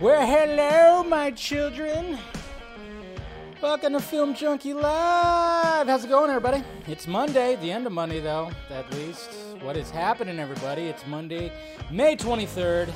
Well, 0.00 0.26
hello, 0.26 1.02
my 1.02 1.32
children. 1.32 2.18
Welcome 3.60 3.94
to 3.94 4.00
Film 4.00 4.34
Junkee 4.34 4.74
Live. 4.74 5.88
How's 5.88 6.04
it 6.04 6.08
going, 6.08 6.30
everybody? 6.30 6.62
It's 6.86 7.08
Monday, 7.08 7.56
the 7.56 7.72
end 7.72 7.86
of 7.86 7.92
Monday, 7.92 8.20
though, 8.20 8.50
at 8.70 8.88
least. 8.92 9.30
What 9.62 9.76
is 9.76 9.90
happening, 9.90 10.38
everybody? 10.38 10.82
It's 10.82 11.04
Monday, 11.06 11.50
May 11.90 12.14
23rd. 12.16 12.92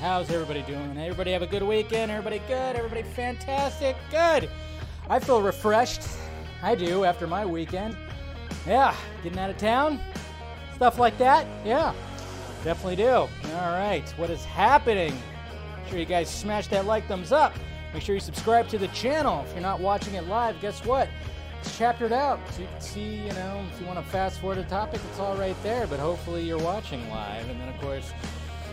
How's 0.00 0.30
everybody 0.30 0.62
doing? 0.62 0.98
Everybody 0.98 1.30
have 1.30 1.42
a 1.42 1.46
good 1.46 1.62
weekend? 1.62 2.10
Everybody 2.10 2.40
good? 2.48 2.74
Everybody 2.74 3.02
fantastic? 3.02 3.94
Good. 4.10 4.50
I 5.08 5.18
feel 5.20 5.42
refreshed. 5.42 6.02
I 6.62 6.74
do 6.74 7.04
after 7.04 7.26
my 7.26 7.44
weekend. 7.44 7.96
Yeah, 8.66 8.94
getting 9.22 9.38
out 9.38 9.50
of 9.50 9.56
town, 9.56 10.00
stuff 10.74 10.98
like 10.98 11.16
that. 11.18 11.46
Yeah, 11.64 11.94
definitely 12.62 12.96
do. 12.96 13.10
All 13.10 13.28
right, 13.54 14.08
what 14.16 14.30
is 14.30 14.44
happening? 14.44 15.12
Make 15.12 15.88
sure 15.88 15.98
you 15.98 16.04
guys 16.04 16.28
smash 16.28 16.66
that 16.68 16.84
like 16.84 17.06
thumbs 17.06 17.32
up. 17.32 17.54
Make 17.92 18.02
sure 18.02 18.14
you 18.14 18.20
subscribe 18.20 18.68
to 18.68 18.78
the 18.78 18.88
channel. 18.88 19.44
If 19.46 19.52
you're 19.52 19.62
not 19.62 19.80
watching 19.80 20.14
it 20.14 20.26
live, 20.26 20.60
guess 20.60 20.84
what? 20.84 21.08
It's 21.60 21.76
chaptered 21.76 22.12
out. 22.12 22.38
So 22.52 22.62
you 22.62 22.68
can 22.68 22.80
see, 22.80 23.16
you 23.16 23.32
know, 23.32 23.64
if 23.72 23.80
you 23.80 23.86
want 23.86 23.98
to 23.98 24.04
fast 24.10 24.40
forward 24.40 24.58
a 24.58 24.64
topic, 24.64 25.00
it's 25.10 25.18
all 25.18 25.36
right 25.36 25.56
there. 25.62 25.86
But 25.86 25.98
hopefully 25.98 26.44
you're 26.44 26.58
watching 26.58 27.08
live. 27.10 27.48
And 27.48 27.60
then, 27.60 27.68
of 27.68 27.78
course, 27.80 28.12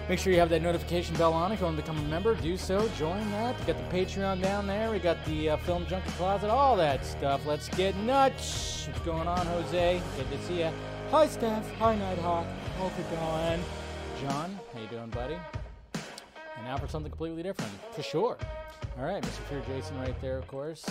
make 0.09 0.19
sure 0.19 0.31
you 0.31 0.39
have 0.39 0.49
that 0.49 0.61
notification 0.61 1.15
bell 1.15 1.33
on. 1.33 1.51
If 1.51 1.59
you 1.59 1.65
want 1.65 1.77
to 1.77 1.83
become 1.83 1.97
a 1.97 2.07
member, 2.07 2.35
do 2.35 2.57
so. 2.57 2.87
Join 2.97 3.29
that. 3.31 3.59
We 3.59 3.65
got 3.65 3.77
the 3.77 3.97
Patreon 3.97 4.41
down 4.41 4.67
there. 4.67 4.91
We 4.91 4.99
got 4.99 5.23
the 5.25 5.51
uh, 5.51 5.57
Film 5.57 5.85
Junkee 5.85 6.15
Closet, 6.17 6.49
all 6.49 6.75
that 6.77 7.05
stuff. 7.05 7.45
Let's 7.45 7.69
get 7.69 7.95
nuts. 7.97 8.87
What's 8.87 8.99
going 9.01 9.27
on, 9.27 9.45
Jose? 9.47 10.01
Good 10.17 10.31
to 10.31 10.43
see 10.45 10.59
you. 10.59 10.71
Hi, 11.11 11.27
Steph. 11.27 11.69
Hi, 11.75 11.95
Nighthawk. 11.95 12.45
How's 12.77 12.91
it 12.99 13.09
going? 13.11 13.63
John, 14.21 14.59
how 14.73 14.81
you 14.81 14.87
doing, 14.87 15.09
buddy? 15.09 15.37
And 16.55 16.65
now 16.65 16.77
for 16.77 16.87
something 16.87 17.11
completely 17.11 17.43
different, 17.43 17.71
for 17.93 18.01
sure. 18.01 18.37
All 18.97 19.05
right, 19.05 19.21
Mr. 19.21 19.41
Fear 19.49 19.61
Jason 19.67 19.99
right 19.99 20.19
there, 20.21 20.37
of 20.37 20.47
course. 20.47 20.85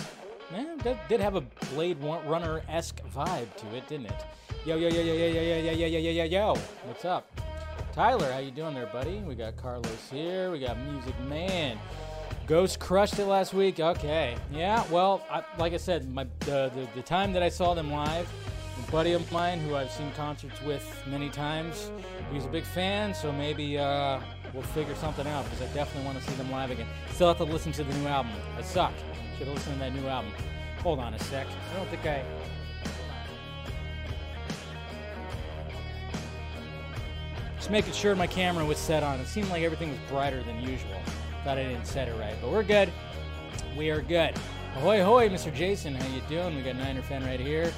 Man, 0.51 0.77
did, 0.77 0.97
did 1.09 1.19
have 1.19 1.35
a 1.35 1.41
Blade 1.73 1.97
Runner 2.01 2.61
esque 2.69 3.01
vibe 3.13 3.53
to 3.57 3.75
it, 3.75 3.85
didn't 3.89 4.05
it? 4.05 4.25
Yo, 4.65 4.77
yo, 4.77 4.87
yo, 4.87 5.01
yo, 5.01 5.13
yo, 5.13 5.27
yo, 5.27 5.41
yo, 5.41 5.71
yo, 5.71 5.87
yo, 5.87 5.99
yo, 5.99 6.11
yo, 6.11 6.23
yo. 6.23 6.55
What's 6.85 7.03
up? 7.03 7.29
Tyler, 7.97 8.31
how 8.31 8.37
you 8.37 8.51
doing 8.51 8.75
there, 8.75 8.85
buddy? 8.85 9.17
We 9.21 9.33
got 9.33 9.57
Carlos 9.57 10.07
here. 10.11 10.51
We 10.51 10.59
got 10.59 10.77
Music 10.81 11.19
Man. 11.21 11.79
Ghost 12.45 12.79
crushed 12.79 13.17
it 13.17 13.25
last 13.25 13.55
week. 13.55 13.79
Okay, 13.79 14.37
yeah. 14.51 14.83
Well, 14.91 15.25
I, 15.31 15.43
like 15.57 15.73
I 15.73 15.77
said, 15.77 16.07
my 16.13 16.27
the, 16.41 16.71
the 16.75 16.87
the 16.93 17.01
time 17.01 17.33
that 17.33 17.41
I 17.41 17.49
saw 17.49 17.73
them 17.73 17.89
live, 17.89 18.31
a 18.87 18.91
buddy 18.91 19.13
of 19.13 19.31
mine 19.31 19.59
who 19.59 19.75
I've 19.75 19.89
seen 19.89 20.11
concerts 20.11 20.61
with 20.61 20.85
many 21.07 21.31
times, 21.31 21.89
he's 22.31 22.45
a 22.45 22.49
big 22.49 22.65
fan. 22.65 23.15
So 23.15 23.31
maybe 23.31 23.79
uh, 23.79 24.19
we'll 24.53 24.61
figure 24.61 24.93
something 24.93 25.25
out 25.25 25.45
because 25.45 25.63
I 25.67 25.73
definitely 25.73 26.05
want 26.05 26.23
to 26.23 26.29
see 26.29 26.35
them 26.35 26.51
live 26.51 26.69
again. 26.69 26.85
Still 27.13 27.29
have 27.29 27.37
to 27.37 27.45
listen 27.45 27.71
to 27.71 27.83
the 27.83 27.93
new 27.95 28.05
album. 28.05 28.31
I 28.59 28.61
suck. 28.61 28.93
Should 29.39 29.47
have 29.47 29.55
listened 29.55 29.73
to 29.73 29.79
that 29.79 29.95
new 29.95 30.07
album. 30.07 30.31
Hold 30.83 30.99
on 30.99 31.15
a 31.15 31.19
sec. 31.19 31.47
I 31.47 31.77
don't 31.77 31.89
think 31.89 32.05
I. 32.05 32.23
Just 37.67 37.73
making 37.73 37.93
sure 37.95 38.15
my 38.15 38.27
camera 38.27 38.63
was 38.63 38.77
set 38.77 39.03
on. 39.03 39.19
It 39.19 39.27
seemed 39.27 39.49
like 39.49 39.61
everything 39.61 39.89
was 39.89 39.99
brighter 40.07 40.41
than 40.41 40.61
usual. 40.61 41.01
Thought 41.43 41.57
I 41.57 41.65
didn't 41.65 41.85
set 41.85 42.07
it 42.07 42.17
right, 42.17 42.33
but 42.41 42.49
we're 42.49 42.63
good. 42.63 42.89
We 43.77 43.89
are 43.89 44.01
good. 44.01 44.33
Ahoy, 44.77 45.01
ahoy, 45.01 45.27
Mr. 45.27 45.53
Jason. 45.53 45.93
How 45.93 46.07
you 46.15 46.21
doing? 46.29 46.55
We 46.55 46.61
got 46.61 46.77
Niner 46.77 47.01
fan 47.01 47.25
right 47.25 47.41
here. 47.41 47.73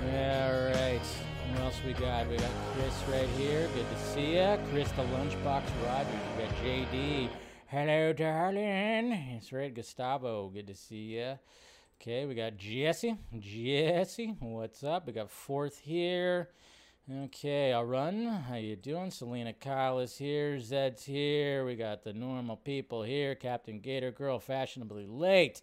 All 0.00 0.08
right. 0.08 1.02
What 1.50 1.60
else 1.60 1.78
we 1.84 1.92
got? 1.92 2.26
We 2.26 2.38
got 2.38 2.50
Chris 2.72 2.94
right 3.10 3.28
here. 3.36 3.68
Good 3.74 3.84
to 3.90 3.98
see 3.98 4.36
ya. 4.36 4.56
Chris 4.70 4.90
the 4.92 5.02
Lunchbox 5.02 5.64
Rogers. 5.84 6.14
We 6.38 6.44
got 6.44 6.54
JD. 6.64 7.28
Hello, 7.66 8.14
darling. 8.14 9.10
That's 9.34 9.52
right, 9.52 9.74
Gustavo. 9.74 10.48
Good 10.48 10.68
to 10.68 10.74
see 10.74 11.18
ya. 11.18 11.34
Okay, 12.00 12.24
we 12.24 12.34
got 12.34 12.56
Jesse. 12.56 13.18
Jesse, 13.38 14.36
what's 14.40 14.82
up? 14.82 15.06
We 15.06 15.12
got 15.12 15.30
Fourth 15.30 15.80
here. 15.80 16.48
Okay, 17.20 17.74
I'll 17.74 17.84
run. 17.84 18.26
How 18.48 18.54
you 18.54 18.74
doing? 18.74 19.10
Selena 19.10 19.52
Kyle 19.52 19.98
is 19.98 20.16
here. 20.16 20.58
Zed's 20.58 21.04
here. 21.04 21.62
We 21.62 21.74
got 21.74 22.04
the 22.04 22.14
normal 22.14 22.56
people 22.56 23.02
here. 23.02 23.34
Captain 23.34 23.80
Gator 23.80 24.12
Girl, 24.12 24.38
fashionably 24.38 25.06
late. 25.06 25.60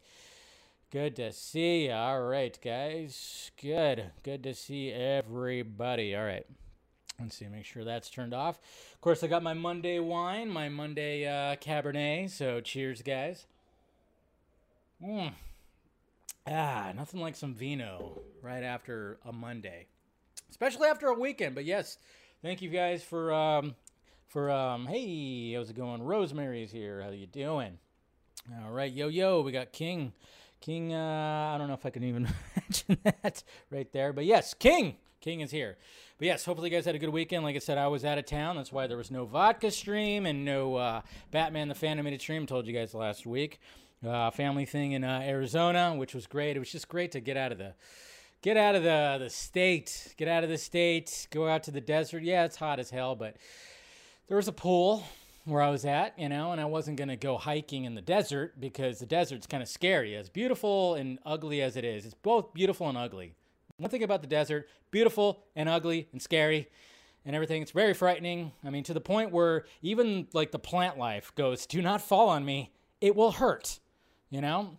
Good 0.91 1.15
to 1.15 1.31
see 1.31 1.85
you. 1.85 1.93
All 1.93 2.21
right, 2.21 2.55
guys. 2.63 3.49
Good. 3.59 4.11
Good 4.21 4.43
to 4.43 4.53
see 4.53 4.91
everybody. 4.91 6.15
All 6.15 6.25
right. 6.25 6.45
Let's 7.19 7.37
see. 7.37 7.47
Make 7.47 7.65
sure 7.65 7.83
that's 7.83 8.11
turned 8.11 8.33
off. 8.33 8.59
Of 8.93 9.01
course, 9.01 9.23
I 9.23 9.27
got 9.27 9.41
my 9.41 9.53
Monday 9.53 9.97
wine, 9.97 10.49
my 10.49 10.69
Monday 10.69 11.25
uh, 11.25 11.55
Cabernet. 11.55 12.29
So, 12.29 12.61
cheers, 12.61 13.01
guys. 13.01 13.47
Mm. 15.03 15.31
Ah, 16.45 16.91
nothing 16.95 17.21
like 17.21 17.35
some 17.35 17.55
vino 17.55 18.21
right 18.43 18.63
after 18.63 19.17
a 19.25 19.31
Monday, 19.31 19.87
especially 20.49 20.87
after 20.87 21.07
a 21.07 21.13
weekend. 21.13 21.55
But 21.55 21.65
yes, 21.65 21.97
thank 22.41 22.61
you 22.61 22.69
guys 22.69 23.03
for 23.03 23.33
um, 23.33 23.75
for 24.27 24.51
um, 24.51 24.87
hey, 24.87 25.53
how's 25.53 25.69
it 25.69 25.75
going? 25.75 26.01
Rosemary's 26.03 26.71
here. 26.71 27.01
How 27.01 27.09
you 27.09 27.27
doing? 27.27 27.77
All 28.63 28.71
right, 28.71 28.91
yo 28.91 29.07
yo, 29.07 29.41
we 29.41 29.51
got 29.51 29.71
King. 29.71 30.13
King, 30.61 30.93
uh, 30.93 31.51
I 31.55 31.57
don't 31.57 31.67
know 31.67 31.73
if 31.73 31.85
I 31.85 31.89
can 31.89 32.03
even 32.03 32.27
mention 32.55 32.97
that 33.03 33.43
right 33.71 33.91
there, 33.93 34.11
but 34.11 34.25
yes, 34.25 34.53
King. 34.53 34.97
King 35.21 35.41
is 35.41 35.51
here. 35.51 35.77
But 36.17 36.25
yes, 36.27 36.45
hopefully 36.45 36.69
you 36.69 36.75
guys 36.75 36.85
had 36.85 36.95
a 36.95 36.99
good 36.99 37.09
weekend. 37.09 37.43
Like 37.43 37.55
I 37.55 37.59
said, 37.59 37.77
I 37.77 37.87
was 37.87 38.05
out 38.05 38.17
of 38.17 38.25
town. 38.25 38.55
That's 38.55 38.71
why 38.71 38.87
there 38.87 38.97
was 38.97 39.11
no 39.11 39.25
vodka 39.25 39.71
stream 39.71 40.25
and 40.25 40.45
no 40.45 40.75
uh, 40.75 41.01
Batman 41.31 41.67
the 41.67 41.75
Fan 41.75 41.91
Animated 41.91 42.21
stream. 42.21 42.45
Told 42.45 42.67
you 42.67 42.73
guys 42.73 42.93
last 42.93 43.25
week. 43.25 43.59
Uh, 44.05 44.31
family 44.31 44.65
thing 44.65 44.93
in 44.93 45.03
uh, 45.03 45.21
Arizona, 45.23 45.93
which 45.95 46.13
was 46.15 46.25
great. 46.25 46.55
It 46.55 46.59
was 46.59 46.71
just 46.71 46.87
great 46.87 47.11
to 47.11 47.19
get 47.19 47.35
out 47.35 47.51
of 47.51 47.57
the 47.57 47.73
get 48.41 48.57
out 48.57 48.75
of 48.75 48.83
the 48.83 49.17
the 49.19 49.29
state, 49.29 50.13
get 50.17 50.27
out 50.27 50.43
of 50.43 50.49
the 50.49 50.57
state, 50.57 51.27
go 51.31 51.47
out 51.47 51.63
to 51.63 51.71
the 51.71 51.81
desert. 51.81 52.23
Yeah, 52.23 52.45
it's 52.45 52.55
hot 52.55 52.79
as 52.79 52.89
hell, 52.89 53.15
but 53.15 53.35
there 54.27 54.37
was 54.37 54.47
a 54.47 54.53
pool 54.53 55.03
where 55.45 55.61
I 55.61 55.69
was 55.69 55.85
at, 55.85 56.17
you 56.19 56.29
know, 56.29 56.51
and 56.51 56.61
I 56.61 56.65
wasn't 56.65 56.97
going 56.97 57.09
to 57.09 57.15
go 57.15 57.37
hiking 57.37 57.85
in 57.85 57.95
the 57.95 58.01
desert 58.01 58.59
because 58.59 58.99
the 58.99 59.05
desert's 59.05 59.47
kind 59.47 59.63
of 59.63 59.69
scary. 59.69 60.15
As 60.15 60.29
beautiful 60.29 60.95
and 60.95 61.17
ugly 61.25 61.61
as 61.61 61.75
it 61.75 61.83
is, 61.83 62.05
it's 62.05 62.13
both 62.13 62.53
beautiful 62.53 62.87
and 62.87 62.97
ugly. 62.97 63.33
One 63.77 63.89
thing 63.89 64.03
about 64.03 64.21
the 64.21 64.27
desert, 64.27 64.67
beautiful 64.91 65.45
and 65.55 65.67
ugly 65.69 66.07
and 66.11 66.21
scary 66.21 66.67
and 67.25 67.35
everything. 67.35 67.61
It's 67.61 67.71
very 67.71 67.93
frightening. 67.93 68.51
I 68.63 68.69
mean, 68.69 68.83
to 68.83 68.93
the 68.93 69.01
point 69.01 69.31
where 69.31 69.65
even 69.81 70.27
like 70.33 70.51
the 70.51 70.59
plant 70.59 70.97
life 70.97 71.33
goes, 71.35 71.65
do 71.65 71.81
not 71.81 72.01
fall 72.01 72.29
on 72.29 72.45
me. 72.45 72.71
It 73.01 73.15
will 73.15 73.31
hurt, 73.31 73.79
you 74.29 74.41
know, 74.41 74.77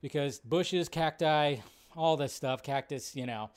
because 0.00 0.38
bushes, 0.40 0.88
cacti, 0.88 1.56
all 1.96 2.16
this 2.16 2.32
stuff, 2.32 2.62
cactus, 2.62 3.14
you 3.16 3.26
know, 3.26 3.50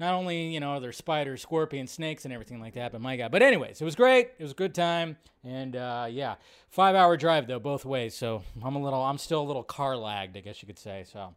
not 0.00 0.14
only 0.14 0.52
you 0.52 0.60
know 0.60 0.80
there's 0.80 0.96
spiders, 0.96 1.42
scorpions, 1.42 1.90
snakes, 1.90 2.24
and 2.24 2.32
everything 2.32 2.60
like 2.60 2.74
that. 2.74 2.92
But 2.92 3.00
my 3.00 3.16
God! 3.16 3.32
But 3.32 3.42
anyways, 3.42 3.80
it 3.80 3.84
was 3.84 3.96
great. 3.96 4.30
It 4.38 4.42
was 4.42 4.52
a 4.52 4.56
good 4.56 4.74
time, 4.74 5.16
and 5.44 5.74
uh, 5.74 6.06
yeah, 6.10 6.36
five 6.70 6.94
hour 6.94 7.16
drive 7.16 7.46
though 7.46 7.58
both 7.58 7.84
ways. 7.84 8.14
So 8.14 8.42
I'm 8.62 8.76
a 8.76 8.82
little, 8.82 9.02
I'm 9.02 9.18
still 9.18 9.42
a 9.42 9.44
little 9.46 9.64
car 9.64 9.96
lagged, 9.96 10.36
I 10.36 10.40
guess 10.40 10.62
you 10.62 10.66
could 10.66 10.78
say. 10.78 11.04
So, 11.10 11.34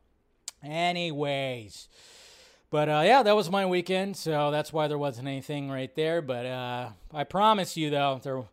anyways. 0.64 1.88
But 2.70 2.88
uh, 2.88 3.02
yeah, 3.04 3.22
that 3.22 3.36
was 3.36 3.52
my 3.52 3.66
weekend, 3.66 4.16
so 4.16 4.50
that's 4.50 4.72
why 4.72 4.88
there 4.88 4.98
wasn't 4.98 5.28
anything 5.28 5.70
right 5.70 5.94
there. 5.94 6.22
But 6.22 6.46
uh, 6.46 6.90
I 7.14 7.26
promise 7.26 7.76
you, 7.76 7.90
though, 7.90 8.22
there, 8.24 8.44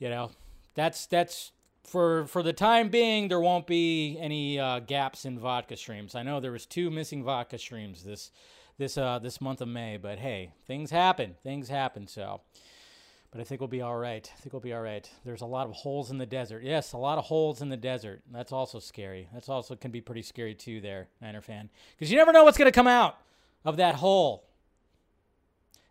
you 0.00 0.08
know, 0.08 0.32
that's 0.74 1.06
that's 1.06 1.52
for 1.92 2.26
for 2.26 2.42
the 2.42 2.54
time 2.54 2.88
being, 2.88 3.28
there 3.28 3.38
won't 3.38 3.66
be 3.66 4.16
any 4.18 4.58
uh, 4.58 4.80
gaps 4.80 5.26
in 5.26 5.38
vodka 5.38 5.76
streams. 5.76 6.14
I 6.14 6.22
know 6.22 6.40
there 6.40 6.50
was 6.50 6.64
two 6.64 6.90
missing 6.90 7.22
vodka 7.22 7.58
streams 7.58 8.02
this 8.02 8.32
this 8.78 8.96
uh 8.96 9.18
this 9.18 9.42
month 9.42 9.60
of 9.60 9.68
May. 9.68 9.98
But 9.98 10.18
hey, 10.18 10.54
things 10.66 10.90
happen. 10.90 11.36
Things 11.42 11.68
happen. 11.68 12.06
So, 12.06 12.40
but 13.30 13.42
I 13.42 13.44
think 13.44 13.60
we'll 13.60 13.68
be 13.68 13.82
all 13.82 13.98
right. 13.98 14.28
I 14.34 14.40
think 14.40 14.54
we'll 14.54 14.60
be 14.60 14.72
all 14.72 14.80
right. 14.80 15.08
There's 15.26 15.42
a 15.42 15.46
lot 15.46 15.68
of 15.68 15.74
holes 15.74 16.10
in 16.10 16.16
the 16.16 16.24
desert. 16.24 16.62
Yes, 16.64 16.94
a 16.94 16.96
lot 16.96 17.18
of 17.18 17.24
holes 17.24 17.60
in 17.60 17.68
the 17.68 17.76
desert. 17.76 18.22
That's 18.32 18.52
also 18.52 18.78
scary. 18.78 19.28
That's 19.34 19.50
also 19.50 19.76
can 19.76 19.90
be 19.90 20.00
pretty 20.00 20.22
scary 20.22 20.54
too. 20.54 20.80
There, 20.80 21.08
Niner 21.20 21.42
fan, 21.42 21.68
because 21.94 22.10
you 22.10 22.16
never 22.16 22.32
know 22.32 22.44
what's 22.44 22.56
gonna 22.56 22.72
come 22.72 22.88
out 22.88 23.18
of 23.66 23.76
that 23.76 23.96
hole. 23.96 24.48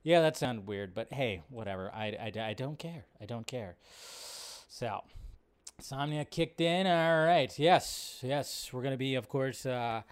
Yeah, 0.02 0.22
that 0.22 0.36
sounded 0.36 0.66
weird, 0.66 0.96
but 0.96 1.14
hey, 1.14 1.44
whatever. 1.50 1.92
I, 1.94 2.08
I, 2.08 2.40
I 2.40 2.54
don't 2.56 2.80
care. 2.80 3.06
I 3.22 3.26
don't 3.26 3.46
care. 3.46 3.76
So, 4.68 5.04
Insomnia 5.82 6.26
kicked 6.26 6.62
in. 6.62 6.86
All 6.86 7.26
right. 7.26 7.52
Yes, 7.58 8.20
yes. 8.22 8.70
We're 8.72 8.84
going 8.84 8.94
to 8.94 9.00
be, 9.00 9.16
of 9.16 9.28
course, 9.28 9.66
uh, 9.66 10.04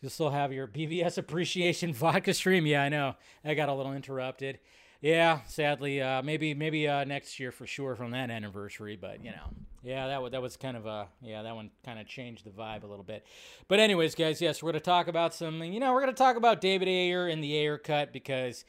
You'll 0.00 0.10
still 0.10 0.30
have 0.30 0.50
your 0.50 0.66
BVS 0.66 1.18
appreciation 1.18 1.92
vodka 1.92 2.32
stream. 2.32 2.66
Yeah, 2.66 2.82
I 2.82 2.88
know. 2.88 3.16
I 3.44 3.52
got 3.54 3.68
a 3.68 3.74
little 3.74 3.92
interrupted. 3.92 4.58
Yeah, 5.02 5.40
sadly, 5.46 6.00
uh, 6.00 6.22
maybe 6.22 6.54
maybe 6.54 6.88
uh, 6.88 7.04
next 7.04 7.38
year 7.38 7.52
for 7.52 7.66
sure 7.66 7.96
from 7.96 8.10
that 8.12 8.30
anniversary. 8.30 8.96
But 8.96 9.22
you 9.22 9.30
know, 9.30 9.52
yeah, 9.82 10.06
that 10.08 10.22
was 10.22 10.32
that 10.32 10.42
was 10.42 10.56
kind 10.56 10.76
of 10.76 10.86
a 10.86 11.08
yeah 11.22 11.42
that 11.42 11.54
one 11.54 11.70
kind 11.84 11.98
of 11.98 12.06
changed 12.06 12.44
the 12.46 12.50
vibe 12.50 12.82
a 12.82 12.86
little 12.86 13.04
bit. 13.04 13.26
But 13.68 13.78
anyways, 13.78 14.14
guys, 14.14 14.40
yes, 14.40 14.62
we're 14.62 14.72
gonna 14.72 14.80
talk 14.80 15.06
about 15.08 15.34
something. 15.34 15.72
You 15.72 15.80
know, 15.80 15.92
we're 15.92 16.00
gonna 16.00 16.12
talk 16.12 16.36
about 16.36 16.62
David 16.62 16.88
Ayer 16.88 17.28
and 17.28 17.44
the 17.44 17.56
Ayer 17.58 17.76
cut 17.78 18.12
because, 18.12 18.64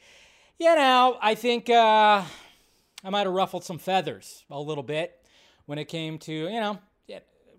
you 0.58 0.74
know, 0.74 1.18
I 1.20 1.34
think 1.34 1.70
uh, 1.70 2.24
I 3.04 3.10
might 3.10 3.26
have 3.26 3.32
ruffled 3.32 3.64
some 3.64 3.78
feathers 3.78 4.44
a 4.50 4.60
little 4.60 4.84
bit 4.84 5.21
when 5.66 5.78
it 5.78 5.86
came 5.86 6.18
to 6.18 6.32
you 6.32 6.60
know 6.60 6.78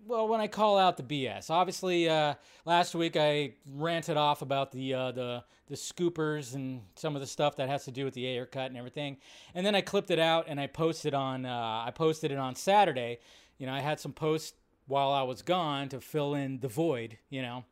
well, 0.06 0.28
when 0.28 0.40
I 0.40 0.46
call 0.46 0.78
out 0.78 0.96
the 0.96 1.02
BS, 1.02 1.50
obviously 1.50 2.08
uh, 2.08 2.34
last 2.64 2.94
week 2.94 3.16
I 3.16 3.54
ranted 3.66 4.16
off 4.16 4.42
about 4.42 4.72
the 4.72 4.94
uh, 4.94 5.12
the 5.12 5.44
the 5.68 5.76
scoopers 5.76 6.54
and 6.54 6.82
some 6.94 7.14
of 7.14 7.20
the 7.20 7.26
stuff 7.26 7.56
that 7.56 7.68
has 7.68 7.84
to 7.86 7.90
do 7.90 8.04
with 8.04 8.14
the 8.14 8.26
Ayer 8.26 8.46
cut 8.46 8.66
and 8.66 8.76
everything, 8.76 9.16
and 9.54 9.64
then 9.64 9.74
I 9.74 9.80
clipped 9.80 10.10
it 10.10 10.18
out 10.18 10.46
and 10.48 10.60
I 10.60 10.66
posted 10.66 11.14
on 11.14 11.46
uh, 11.46 11.84
I 11.86 11.90
posted 11.94 12.30
it 12.30 12.38
on 12.38 12.54
Saturday. 12.54 13.18
You 13.58 13.66
know, 13.66 13.72
I 13.72 13.80
had 13.80 14.00
some 14.00 14.12
posts 14.12 14.54
while 14.86 15.10
I 15.12 15.22
was 15.22 15.42
gone 15.42 15.88
to 15.90 16.00
fill 16.00 16.34
in 16.34 16.60
the 16.60 16.68
void. 16.68 17.18
You 17.30 17.42
know, 17.42 17.64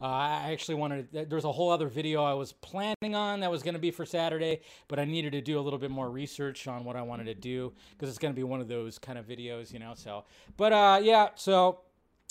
uh, 0.00 0.06
I 0.06 0.52
actually 0.52 0.76
wanted, 0.76 1.28
there's 1.28 1.44
a 1.44 1.52
whole 1.52 1.70
other 1.70 1.88
video 1.88 2.24
I 2.24 2.32
was 2.32 2.52
planning 2.52 3.14
on 3.14 3.40
that 3.40 3.50
was 3.50 3.62
going 3.62 3.74
to 3.74 3.80
be 3.80 3.90
for 3.90 4.06
Saturday, 4.06 4.60
but 4.88 4.98
I 4.98 5.04
needed 5.04 5.32
to 5.32 5.42
do 5.42 5.58
a 5.58 5.62
little 5.62 5.78
bit 5.78 5.90
more 5.90 6.10
research 6.10 6.66
on 6.66 6.84
what 6.84 6.96
I 6.96 7.02
wanted 7.02 7.24
to 7.24 7.34
do 7.34 7.72
because 7.92 8.08
it's 8.08 8.18
going 8.18 8.32
to 8.32 8.36
be 8.36 8.42
one 8.42 8.60
of 8.60 8.68
those 8.68 8.98
kind 8.98 9.18
of 9.18 9.26
videos, 9.26 9.72
you 9.72 9.78
know. 9.78 9.92
So, 9.94 10.24
but 10.56 10.72
uh, 10.72 11.00
yeah, 11.02 11.28
so 11.34 11.80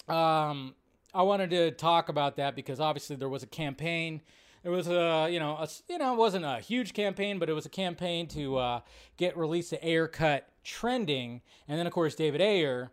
um, 0.08 0.74
I 1.14 1.22
wanted 1.22 1.52
to 1.52 1.72
talk 1.72 2.10
about 2.10 2.38
that 2.38 2.56
because 2.56 2.80
obviously 2.80 3.16
there 3.16 3.30
was 3.30 3.44
a 3.44 3.48
campaign. 3.48 4.22
It 4.64 4.70
was 4.70 4.88
a, 4.88 5.30
you 5.30 5.40
know, 5.40 5.52
a, 5.52 5.68
you 5.88 6.00
know, 6.00 6.14
it 6.14 6.18
wasn't 6.18 6.46
a 6.46 6.60
huge 6.60 6.94
campaign, 6.94 7.38
but 7.38 7.50
it 7.50 7.54
was 7.54 7.68
a 7.68 7.70
campaign 7.70 8.28
to 8.30 8.58
uh, 8.58 8.80
get 9.18 9.38
release 9.38 9.70
the 9.70 9.88
Ayer 9.88 10.08
cut 10.08 10.50
trending, 10.64 11.42
and 11.68 11.80
then 11.80 11.88
of 11.88 11.94
course 11.94 12.16
David 12.16 12.42
Ayer 12.42 12.92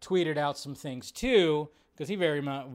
tweeted 0.00 0.36
out 0.36 0.56
some 0.56 0.74
things 0.74 1.10
too 1.10 1.70
because 1.98 2.08
he 2.08 2.14
very 2.14 2.40
much 2.40 2.66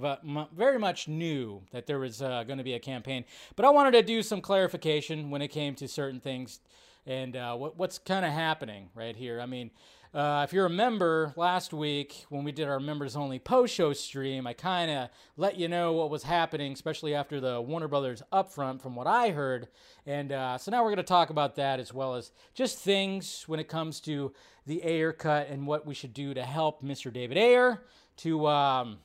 very 0.53 0.77
much 0.77 1.07
knew 1.07 1.61
that 1.71 1.87
there 1.87 1.97
was 1.97 2.21
uh, 2.21 2.43
going 2.43 2.57
to 2.57 2.63
be 2.63 2.73
a 2.73 2.79
campaign. 2.79 3.23
But 3.55 3.65
I 3.65 3.69
wanted 3.69 3.91
to 3.91 4.03
do 4.03 4.21
some 4.21 4.41
clarification 4.41 5.29
when 5.29 5.41
it 5.41 5.47
came 5.47 5.75
to 5.75 5.87
certain 5.87 6.19
things 6.19 6.59
and 7.05 7.37
uh, 7.37 7.55
what, 7.55 7.77
what's 7.77 7.97
kind 7.97 8.25
of 8.25 8.33
happening 8.33 8.89
right 8.93 9.15
here. 9.15 9.39
I 9.39 9.45
mean, 9.45 9.71
uh, 10.13 10.45
if 10.47 10.53
you 10.53 10.61
remember 10.63 11.33
last 11.37 11.73
week 11.73 12.25
when 12.29 12.43
we 12.43 12.51
did 12.51 12.67
our 12.67 12.81
members 12.81 13.15
only 13.15 13.39
post 13.39 13.73
show 13.73 13.93
stream, 13.93 14.45
I 14.45 14.51
kind 14.51 14.91
of 14.91 15.09
let 15.37 15.57
you 15.57 15.69
know 15.69 15.93
what 15.93 16.09
was 16.09 16.23
happening, 16.23 16.73
especially 16.73 17.15
after 17.15 17.39
the 17.39 17.61
Warner 17.61 17.87
Brothers 17.87 18.21
upfront, 18.31 18.81
from 18.81 18.93
what 18.93 19.07
I 19.07 19.29
heard. 19.29 19.69
And 20.05 20.33
uh, 20.33 20.57
so 20.57 20.69
now 20.69 20.83
we're 20.83 20.89
going 20.89 20.97
to 20.97 21.03
talk 21.03 21.29
about 21.29 21.55
that 21.55 21.79
as 21.79 21.93
well 21.93 22.15
as 22.15 22.31
just 22.53 22.77
things 22.77 23.45
when 23.47 23.61
it 23.61 23.69
comes 23.69 24.01
to 24.01 24.33
the 24.65 24.83
Ayer 24.83 25.13
cut 25.13 25.47
and 25.47 25.65
what 25.65 25.85
we 25.85 25.93
should 25.93 26.13
do 26.13 26.33
to 26.33 26.43
help 26.43 26.83
Mr. 26.83 27.11
David 27.11 27.37
Ayer 27.37 27.83
to. 28.17 28.47
Um, 28.47 28.97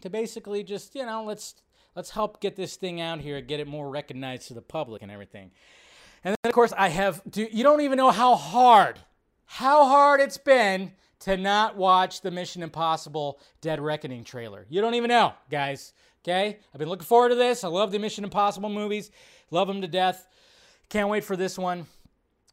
to 0.00 0.10
basically 0.10 0.62
just 0.62 0.94
you 0.94 1.04
know 1.06 1.24
let's 1.24 1.54
let's 1.94 2.10
help 2.10 2.40
get 2.40 2.56
this 2.56 2.76
thing 2.76 3.00
out 3.00 3.20
here, 3.20 3.40
get 3.40 3.60
it 3.60 3.66
more 3.66 3.90
recognized 3.90 4.48
to 4.48 4.54
the 4.54 4.62
public 4.62 5.02
and 5.02 5.10
everything. 5.10 5.50
And 6.24 6.36
then 6.42 6.50
of 6.50 6.54
course 6.54 6.72
I 6.76 6.88
have 6.88 7.22
do, 7.28 7.46
you 7.50 7.62
don't 7.62 7.80
even 7.80 7.96
know 7.96 8.10
how 8.10 8.36
hard 8.36 8.98
how 9.46 9.84
hard 9.86 10.20
it's 10.20 10.38
been 10.38 10.92
to 11.20 11.36
not 11.36 11.76
watch 11.76 12.20
the 12.20 12.30
Mission 12.30 12.62
Impossible 12.62 13.40
Dead 13.60 13.80
Reckoning 13.80 14.24
trailer. 14.24 14.64
You 14.68 14.80
don't 14.80 14.94
even 14.94 15.08
know, 15.08 15.34
guys. 15.50 15.92
Okay? 16.22 16.58
I've 16.72 16.78
been 16.78 16.88
looking 16.88 17.04
forward 17.04 17.30
to 17.30 17.34
this. 17.34 17.64
I 17.64 17.68
love 17.68 17.92
the 17.92 17.98
Mission 17.98 18.24
Impossible 18.24 18.68
movies. 18.68 19.10
Love 19.50 19.68
them 19.68 19.80
to 19.80 19.88
death. 19.88 20.28
Can't 20.88 21.08
wait 21.08 21.24
for 21.24 21.36
this 21.36 21.58
one. 21.58 21.86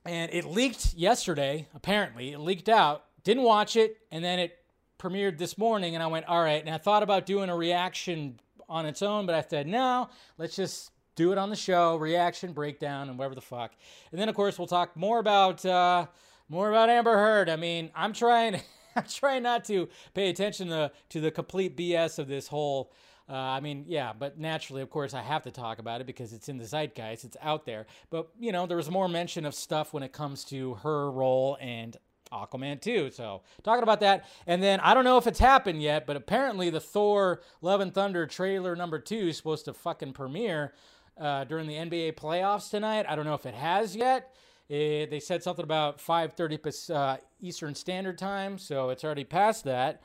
And 0.06 0.34
it 0.34 0.46
leaked 0.46 0.96
yesterday, 0.96 1.68
apparently. 1.76 2.32
It 2.34 2.40
leaked 2.40 2.70
out. 2.70 3.04
Didn't 3.24 3.44
watch 3.44 3.76
it, 3.76 3.98
and 4.12 4.24
then 4.24 4.40
it 4.40 4.58
premiered 5.00 5.38
this 5.38 5.58
morning, 5.58 5.96
and 5.96 6.04
I 6.04 6.08
went, 6.08 6.26
all 6.28 6.42
right. 6.42 6.64
And 6.64 6.74
I 6.74 6.78
thought 6.78 7.04
about 7.04 7.26
doing 7.26 7.50
a 7.50 7.56
reaction 7.56 8.40
on 8.70 8.86
its 8.86 9.02
own, 9.02 9.26
but 9.26 9.36
I 9.36 9.44
said, 9.48 9.68
no, 9.68 10.10
let's 10.38 10.56
just 10.56 10.92
do 11.16 11.32
it 11.32 11.38
on 11.38 11.50
the 11.50 11.56
show, 11.56 11.96
reaction, 11.98 12.54
breakdown, 12.54 13.10
and 13.10 13.18
whatever 13.18 13.36
the 13.36 13.42
fuck. 13.42 13.74
And 14.12 14.22
then, 14.22 14.30
of 14.30 14.36
course, 14.36 14.58
we'll 14.58 14.68
talk 14.68 14.96
more 14.96 15.20
about 15.20 15.66
uh, 15.66 16.06
more 16.50 16.70
about 16.70 16.90
Amber 16.90 17.16
Heard. 17.16 17.50
I 17.50 17.56
mean, 17.56 17.92
I'm 17.96 18.14
trying, 18.14 18.62
I'm 18.96 19.04
trying 19.04 19.44
not 19.44 19.66
to 19.66 19.90
pay 20.14 20.30
attention 20.30 20.70
to 20.70 20.92
to 21.10 21.20
the 21.20 21.32
complete 21.32 21.76
BS 21.76 22.20
of 22.20 22.28
this 22.28 22.48
whole. 22.48 22.94
Uh, 23.30 23.34
I 23.34 23.60
mean, 23.60 23.84
yeah, 23.90 24.14
but 24.18 24.40
naturally, 24.40 24.82
of 24.82 24.90
course, 24.90 25.14
I 25.14 25.22
have 25.22 25.44
to 25.44 25.52
talk 25.52 25.80
about 25.80 26.00
it 26.00 26.08
because 26.08 26.32
it's 26.32 26.48
in 26.48 26.58
the 26.58 26.64
zeitgeist. 26.64 27.26
It's 27.26 27.36
out 27.42 27.66
there. 27.66 27.86
But, 28.10 28.30
you 28.40 28.54
know, 28.54 28.66
there 28.66 28.78
was 28.78 28.90
more 28.90 29.10
mention 29.10 29.46
of 29.46 29.54
stuff 29.54 29.92
when 29.92 30.02
it 30.02 30.14
comes 30.14 30.46
to 30.46 30.76
her 30.76 31.12
role 31.12 31.58
and 31.60 31.98
Aquaman 32.32 32.82
2. 32.82 33.12
So, 33.12 33.42
talking 33.64 33.84
about 33.84 34.00
that. 34.02 34.26
And 34.46 34.62
then 34.62 34.80
I 34.80 34.94
don't 34.94 35.04
know 35.04 35.18
if 35.18 35.28
it's 35.28 35.40
happened 35.40 35.82
yet, 35.82 36.06
but 36.06 36.16
apparently 36.16 36.70
the 36.70 36.80
Thor 36.80 37.42
Love 37.62 37.82
and 37.82 37.94
Thunder 37.94 38.26
trailer 38.26 38.76
number 38.76 39.00
2 39.00 39.16
is 39.16 39.38
supposed 39.38 39.66
to 39.66 39.74
fucking 39.74 40.14
premiere 40.14 40.74
uh, 41.20 41.44
during 41.46 41.68
the 41.68 41.76
NBA 41.76 42.14
playoffs 42.14 42.70
tonight. 42.70 43.06
I 43.08 43.16
don't 43.16 43.26
know 43.26 43.34
if 43.34 43.46
it 43.46 43.54
has 43.54 43.96
yet. 43.96 44.34
It, 44.70 45.10
they 45.10 45.20
said 45.20 45.44
something 45.44 45.64
about 45.64 46.00
5:30 46.00 46.90
uh, 46.90 47.18
Eastern 47.40 47.74
Standard 47.74 48.18
Time, 48.18 48.58
so 48.58 48.90
it's 48.90 49.04
already 49.04 49.24
past 49.24 49.64
that. 49.64 50.02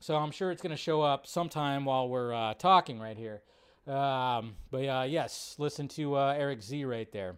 So 0.00 0.16
I'm 0.16 0.32
sure 0.32 0.50
it's 0.50 0.60
going 0.60 0.70
to 0.70 0.76
show 0.76 1.00
up 1.00 1.26
sometime 1.26 1.84
while 1.84 2.08
we're 2.08 2.34
uh, 2.34 2.54
talking 2.54 2.98
right 2.98 3.16
here. 3.16 3.42
Um, 3.86 4.54
but 4.70 4.86
uh, 4.86 5.06
yes, 5.08 5.54
listen 5.58 5.88
to 5.88 6.16
uh, 6.16 6.34
Eric 6.36 6.62
Z 6.62 6.84
right 6.84 7.10
there 7.10 7.36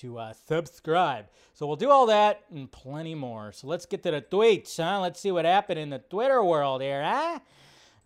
to 0.00 0.18
uh, 0.18 0.32
subscribe. 0.46 1.26
So 1.54 1.66
we'll 1.66 1.76
do 1.76 1.90
all 1.90 2.06
that 2.06 2.44
and 2.50 2.70
plenty 2.70 3.14
more. 3.14 3.52
So 3.52 3.66
let's 3.66 3.86
get 3.86 4.02
to 4.04 4.10
the 4.10 4.22
tweets, 4.22 4.76
huh? 4.76 5.00
Let's 5.00 5.20
see 5.20 5.30
what 5.30 5.44
happened 5.44 5.78
in 5.78 5.90
the 5.90 5.98
Twitter 5.98 6.42
world 6.42 6.82
here, 6.82 7.02
huh? 7.04 7.38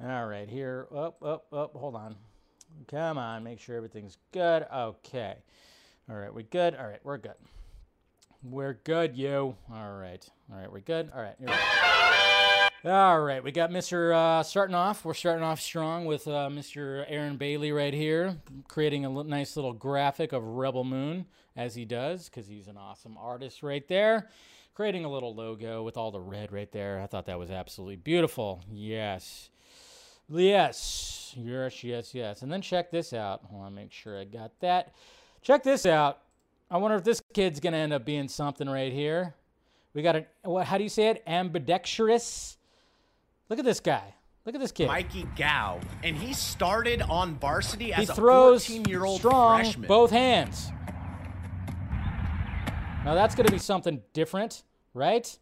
All 0.03 0.27
right, 0.27 0.49
here. 0.49 0.89
Up, 0.95 1.23
up, 1.23 1.47
up. 1.53 1.75
Hold 1.75 1.95
on. 1.95 2.17
Come 2.89 3.19
on, 3.19 3.45
make 3.45 3.61
sure 3.61 3.77
everything's 3.77 4.19
good. 4.33 4.67
Okay. 4.75 5.37
All 6.11 6.17
right, 6.17 6.35
we 6.35 6.43
good? 6.43 6.75
All 6.75 6.87
right, 6.87 7.01
we're 7.05 7.19
good. 7.19 7.35
We're 8.43 8.75
good, 8.75 9.17
you. 9.17 9.57
All 9.73 9.93
right. 9.93 10.29
All 10.53 10.59
right, 10.59 10.71
we're 10.71 10.81
good. 10.81 11.11
All 11.15 11.23
right. 11.23 12.64
All 12.87 13.19
right, 13.23 13.43
we 13.43 13.51
got 13.51 13.71
Mr. 13.71 14.15
Uh, 14.15 14.43
starting 14.43 14.75
off. 14.75 15.07
We're 15.07 15.15
starting 15.15 15.43
off 15.43 15.59
strong 15.59 16.05
with 16.05 16.29
uh, 16.29 16.51
Mr. 16.53 17.07
Aaron 17.09 17.39
Bailey 17.39 17.73
right 17.73 17.95
here, 17.95 18.37
creating 18.69 19.07
a 19.07 19.25
nice 19.25 19.57
little 19.57 19.73
graphic 19.73 20.35
of 20.35 20.45
Rebel 20.45 20.85
Moon 20.85 21.25
as 21.57 21.75
he 21.75 21.87
does, 21.87 22.29
because 22.29 22.47
he's 22.47 22.69
an 22.69 22.77
awesome 22.77 23.17
artist 23.17 23.63
right 23.63 23.89
there. 23.89 24.29
Creating 24.75 25.07
a 25.07 25.11
little 25.11 25.35
logo 25.35 25.83
with 25.83 25.97
all 25.97 26.11
the 26.11 26.21
red 26.21 26.53
right 26.53 26.71
there. 26.73 27.01
I 27.01 27.07
thought 27.07 27.25
that 27.25 27.39
was 27.39 27.51
absolutely 27.51 27.97
beautiful. 27.97 28.63
Yes. 28.71 29.49
Yes. 30.29 31.35
Yes, 31.39 31.83
yes, 31.85 32.15
yes. 32.15 32.43
And 32.43 32.53
then 32.53 32.61
check 32.61 32.91
this 32.91 33.15
out. 33.15 33.41
I 33.51 33.55
want 33.55 33.75
to 33.75 33.75
make 33.75 33.93
sure 33.93 34.21
I 34.21 34.25
got 34.25 34.61
that. 34.61 34.95
Check 35.41 35.63
this 35.63 35.87
out. 35.87 36.19
I 36.71 36.77
wonder 36.77 36.99
if 36.99 37.05
this 37.05 37.23
kid's 37.33 37.61
going 37.61 37.73
to 37.73 37.79
end 37.79 37.95
up 37.95 38.05
being 38.05 38.29
something 38.29 38.69
right 38.69 38.93
here. 38.93 39.35
We 39.95 40.03
got 40.03 40.17
a, 40.17 40.27
what, 40.43 40.67
how 40.67 40.77
do 40.77 40.85
you 40.85 40.91
say 40.91 41.09
it? 41.09 41.23
Ambidextrous 41.27 42.59
Look 43.49 43.59
at 43.59 43.65
this 43.65 43.81
guy. 43.81 44.15
Look 44.47 44.55
at 44.55 44.61
this 44.61 44.73
kid. 44.73 44.89
Mikey 44.89 45.27
Gao, 45.37 45.81
and 46.03 46.17
he 46.17 46.35
started 46.35 47.01
on 47.03 47.37
varsity 47.37 47.93
as 47.95 48.09
he 48.09 48.15
throws 48.15 48.69
a 48.69 48.73
14-year-old 48.73 49.19
strong 49.21 49.61
freshman. 49.63 49.89
both 49.89 50.11
hands. 50.11 50.71
Now 53.05 53.15
that's 53.15 53.35
going 53.35 53.47
to 53.47 53.53
be 53.53 53.59
something 53.59 54.03
different, 54.13 54.63
right? 54.93 55.39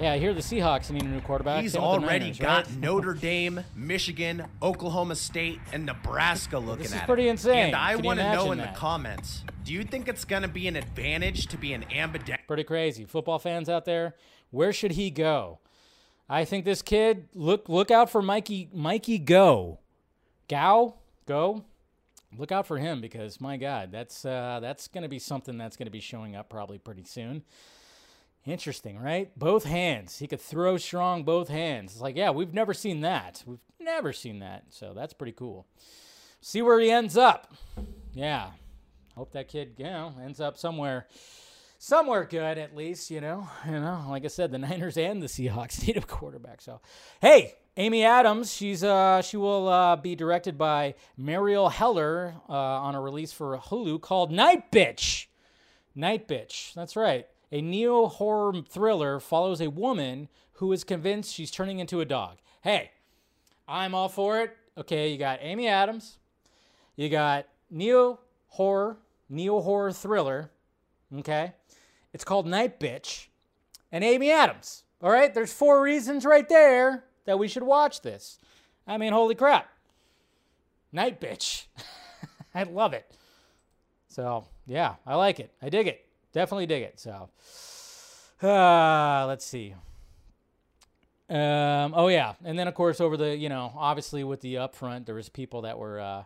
Yeah, 0.00 0.12
I 0.12 0.18
hear 0.18 0.32
the 0.32 0.40
Seahawks 0.40 0.90
need 0.90 1.02
a 1.02 1.08
new 1.08 1.20
quarterback. 1.20 1.62
He's 1.62 1.74
already 1.74 2.26
Niners, 2.26 2.38
got 2.38 2.66
right? 2.66 2.76
Notre 2.76 3.14
Dame, 3.14 3.64
Michigan, 3.74 4.44
Oklahoma 4.62 5.16
State, 5.16 5.58
and 5.72 5.84
Nebraska 5.86 6.58
looking. 6.58 6.84
This 6.84 6.92
is 6.92 6.98
at 6.98 7.06
pretty 7.06 7.24
him. 7.24 7.32
insane. 7.32 7.66
And 7.66 7.74
I 7.76 7.96
want 7.96 8.20
to 8.20 8.32
know 8.32 8.52
in 8.52 8.58
that? 8.58 8.74
the 8.74 8.78
comments, 8.78 9.42
do 9.64 9.72
you 9.72 9.82
think 9.82 10.06
it's 10.06 10.24
going 10.24 10.42
to 10.42 10.48
be 10.48 10.68
an 10.68 10.76
advantage 10.76 11.48
to 11.48 11.58
be 11.58 11.72
an 11.72 11.84
ambidextrous? 11.92 12.46
Pretty 12.46 12.64
crazy. 12.64 13.06
Football 13.06 13.38
fans 13.40 13.68
out 13.68 13.84
there, 13.86 14.14
where 14.50 14.72
should 14.72 14.92
he 14.92 15.10
go? 15.10 15.58
I 16.28 16.44
think 16.44 16.64
this 16.64 16.82
kid 16.82 17.28
look 17.34 17.68
look 17.68 17.90
out 17.90 18.10
for 18.10 18.20
Mikey 18.20 18.68
Mikey 18.72 19.18
Go. 19.18 19.78
Gao 20.48 20.94
Go. 21.26 21.64
Look 22.36 22.52
out 22.52 22.66
for 22.66 22.76
him 22.76 23.00
because 23.00 23.40
my 23.40 23.56
God, 23.56 23.90
that's 23.90 24.24
uh, 24.24 24.58
that's 24.60 24.88
going 24.88 25.02
to 25.02 25.08
be 25.08 25.18
something 25.18 25.56
that's 25.56 25.76
going 25.76 25.86
to 25.86 25.92
be 25.92 26.00
showing 26.00 26.36
up 26.36 26.50
probably 26.50 26.78
pretty 26.78 27.04
soon. 27.04 27.42
Interesting, 28.44 28.98
right? 28.98 29.36
Both 29.38 29.64
hands. 29.64 30.18
He 30.18 30.26
could 30.26 30.40
throw 30.40 30.76
strong 30.78 31.24
both 31.24 31.48
hands. 31.48 31.92
It's 31.92 32.00
like, 32.00 32.16
yeah, 32.16 32.30
we've 32.30 32.54
never 32.54 32.72
seen 32.72 33.00
that. 33.00 33.42
We've 33.46 33.58
never 33.80 34.12
seen 34.12 34.38
that. 34.38 34.64
So 34.70 34.92
that's 34.94 35.12
pretty 35.12 35.32
cool. 35.32 35.66
See 36.40 36.62
where 36.62 36.78
he 36.80 36.90
ends 36.90 37.16
up. 37.16 37.52
Yeah. 38.14 38.50
Hope 39.16 39.32
that 39.32 39.48
kid, 39.48 39.74
you 39.78 39.84
know, 39.84 40.14
ends 40.22 40.40
up 40.40 40.56
somewhere 40.56 41.08
somewhere 41.78 42.24
good 42.24 42.58
at 42.58 42.76
least, 42.76 43.10
you 43.10 43.20
know. 43.20 43.48
You 43.66 43.80
know, 43.80 44.04
like 44.08 44.24
I 44.24 44.28
said, 44.28 44.50
the 44.50 44.58
Niners 44.68 44.96
and 44.96 45.22
the 45.22 45.26
Seahawks 45.26 45.82
need 45.86 45.96
a 45.96 46.02
quarterback. 46.02 46.60
So, 46.60 46.80
hey, 47.20 47.54
Amy 47.76 48.04
Adams, 48.04 48.52
she's 48.52 48.82
uh 48.82 49.22
she 49.22 49.36
will 49.36 49.68
uh, 49.68 49.96
be 49.96 50.14
directed 50.16 50.58
by 50.58 50.94
Marielle 51.18 51.70
Heller 51.70 52.34
uh, 52.48 52.52
on 52.52 52.94
a 52.94 53.00
release 53.00 53.32
for 53.32 53.56
Hulu 53.56 54.00
called 54.00 54.32
Night 54.32 54.70
Bitch. 54.72 55.26
Night 55.94 56.28
Bitch. 56.28 56.74
That's 56.74 56.96
right. 56.96 57.26
A 57.50 57.62
neo 57.62 58.06
horror 58.08 58.60
thriller 58.68 59.20
follows 59.20 59.60
a 59.60 59.70
woman 59.70 60.28
who 60.54 60.72
is 60.72 60.84
convinced 60.84 61.32
she's 61.32 61.50
turning 61.50 61.78
into 61.78 62.00
a 62.00 62.04
dog. 62.04 62.38
Hey, 62.62 62.90
I'm 63.66 63.94
all 63.94 64.08
for 64.08 64.40
it. 64.40 64.56
Okay, 64.76 65.10
you 65.10 65.18
got 65.18 65.38
Amy 65.42 65.66
Adams, 65.66 66.18
you 66.94 67.08
got 67.08 67.46
neo 67.70 68.20
horror, 68.48 68.98
neo 69.28 69.60
horror 69.60 69.92
thriller. 69.92 70.50
Okay, 71.16 71.52
it's 72.12 72.24
called 72.24 72.46
Night 72.46 72.80
Bitch, 72.80 73.26
and 73.92 74.04
Amy 74.04 74.30
Adams. 74.30 74.84
All 75.02 75.10
right, 75.10 75.32
there's 75.32 75.52
four 75.52 75.82
reasons 75.82 76.24
right 76.24 76.48
there 76.48 77.04
that 77.24 77.38
we 77.38 77.48
should 77.48 77.62
watch 77.62 78.02
this. 78.02 78.38
I 78.86 78.98
mean, 78.98 79.12
holy 79.12 79.34
crap. 79.34 79.68
Night 80.92 81.20
Bitch. 81.20 81.66
I 82.54 82.64
love 82.64 82.92
it. 82.94 83.10
So, 84.08 84.46
yeah, 84.66 84.94
I 85.06 85.14
like 85.14 85.38
it. 85.38 85.52
I 85.62 85.68
dig 85.68 85.86
it. 85.86 86.04
Definitely 86.32 86.66
dig 86.66 86.82
it. 86.82 86.98
So, 86.98 87.28
uh, 88.42 89.26
let's 89.26 89.44
see. 89.44 89.74
Um, 91.30 91.92
oh 91.94 92.08
yeah, 92.08 92.34
and 92.42 92.58
then 92.58 92.68
of 92.68 92.74
course 92.74 93.02
over 93.02 93.18
the 93.18 93.36
you 93.36 93.50
know 93.50 93.70
obviously 93.76 94.24
with 94.24 94.40
the 94.40 94.54
upfront 94.54 95.04
there 95.04 95.14
was 95.14 95.28
people 95.28 95.62
that 95.62 95.78
were 95.78 96.00
uh, 96.00 96.22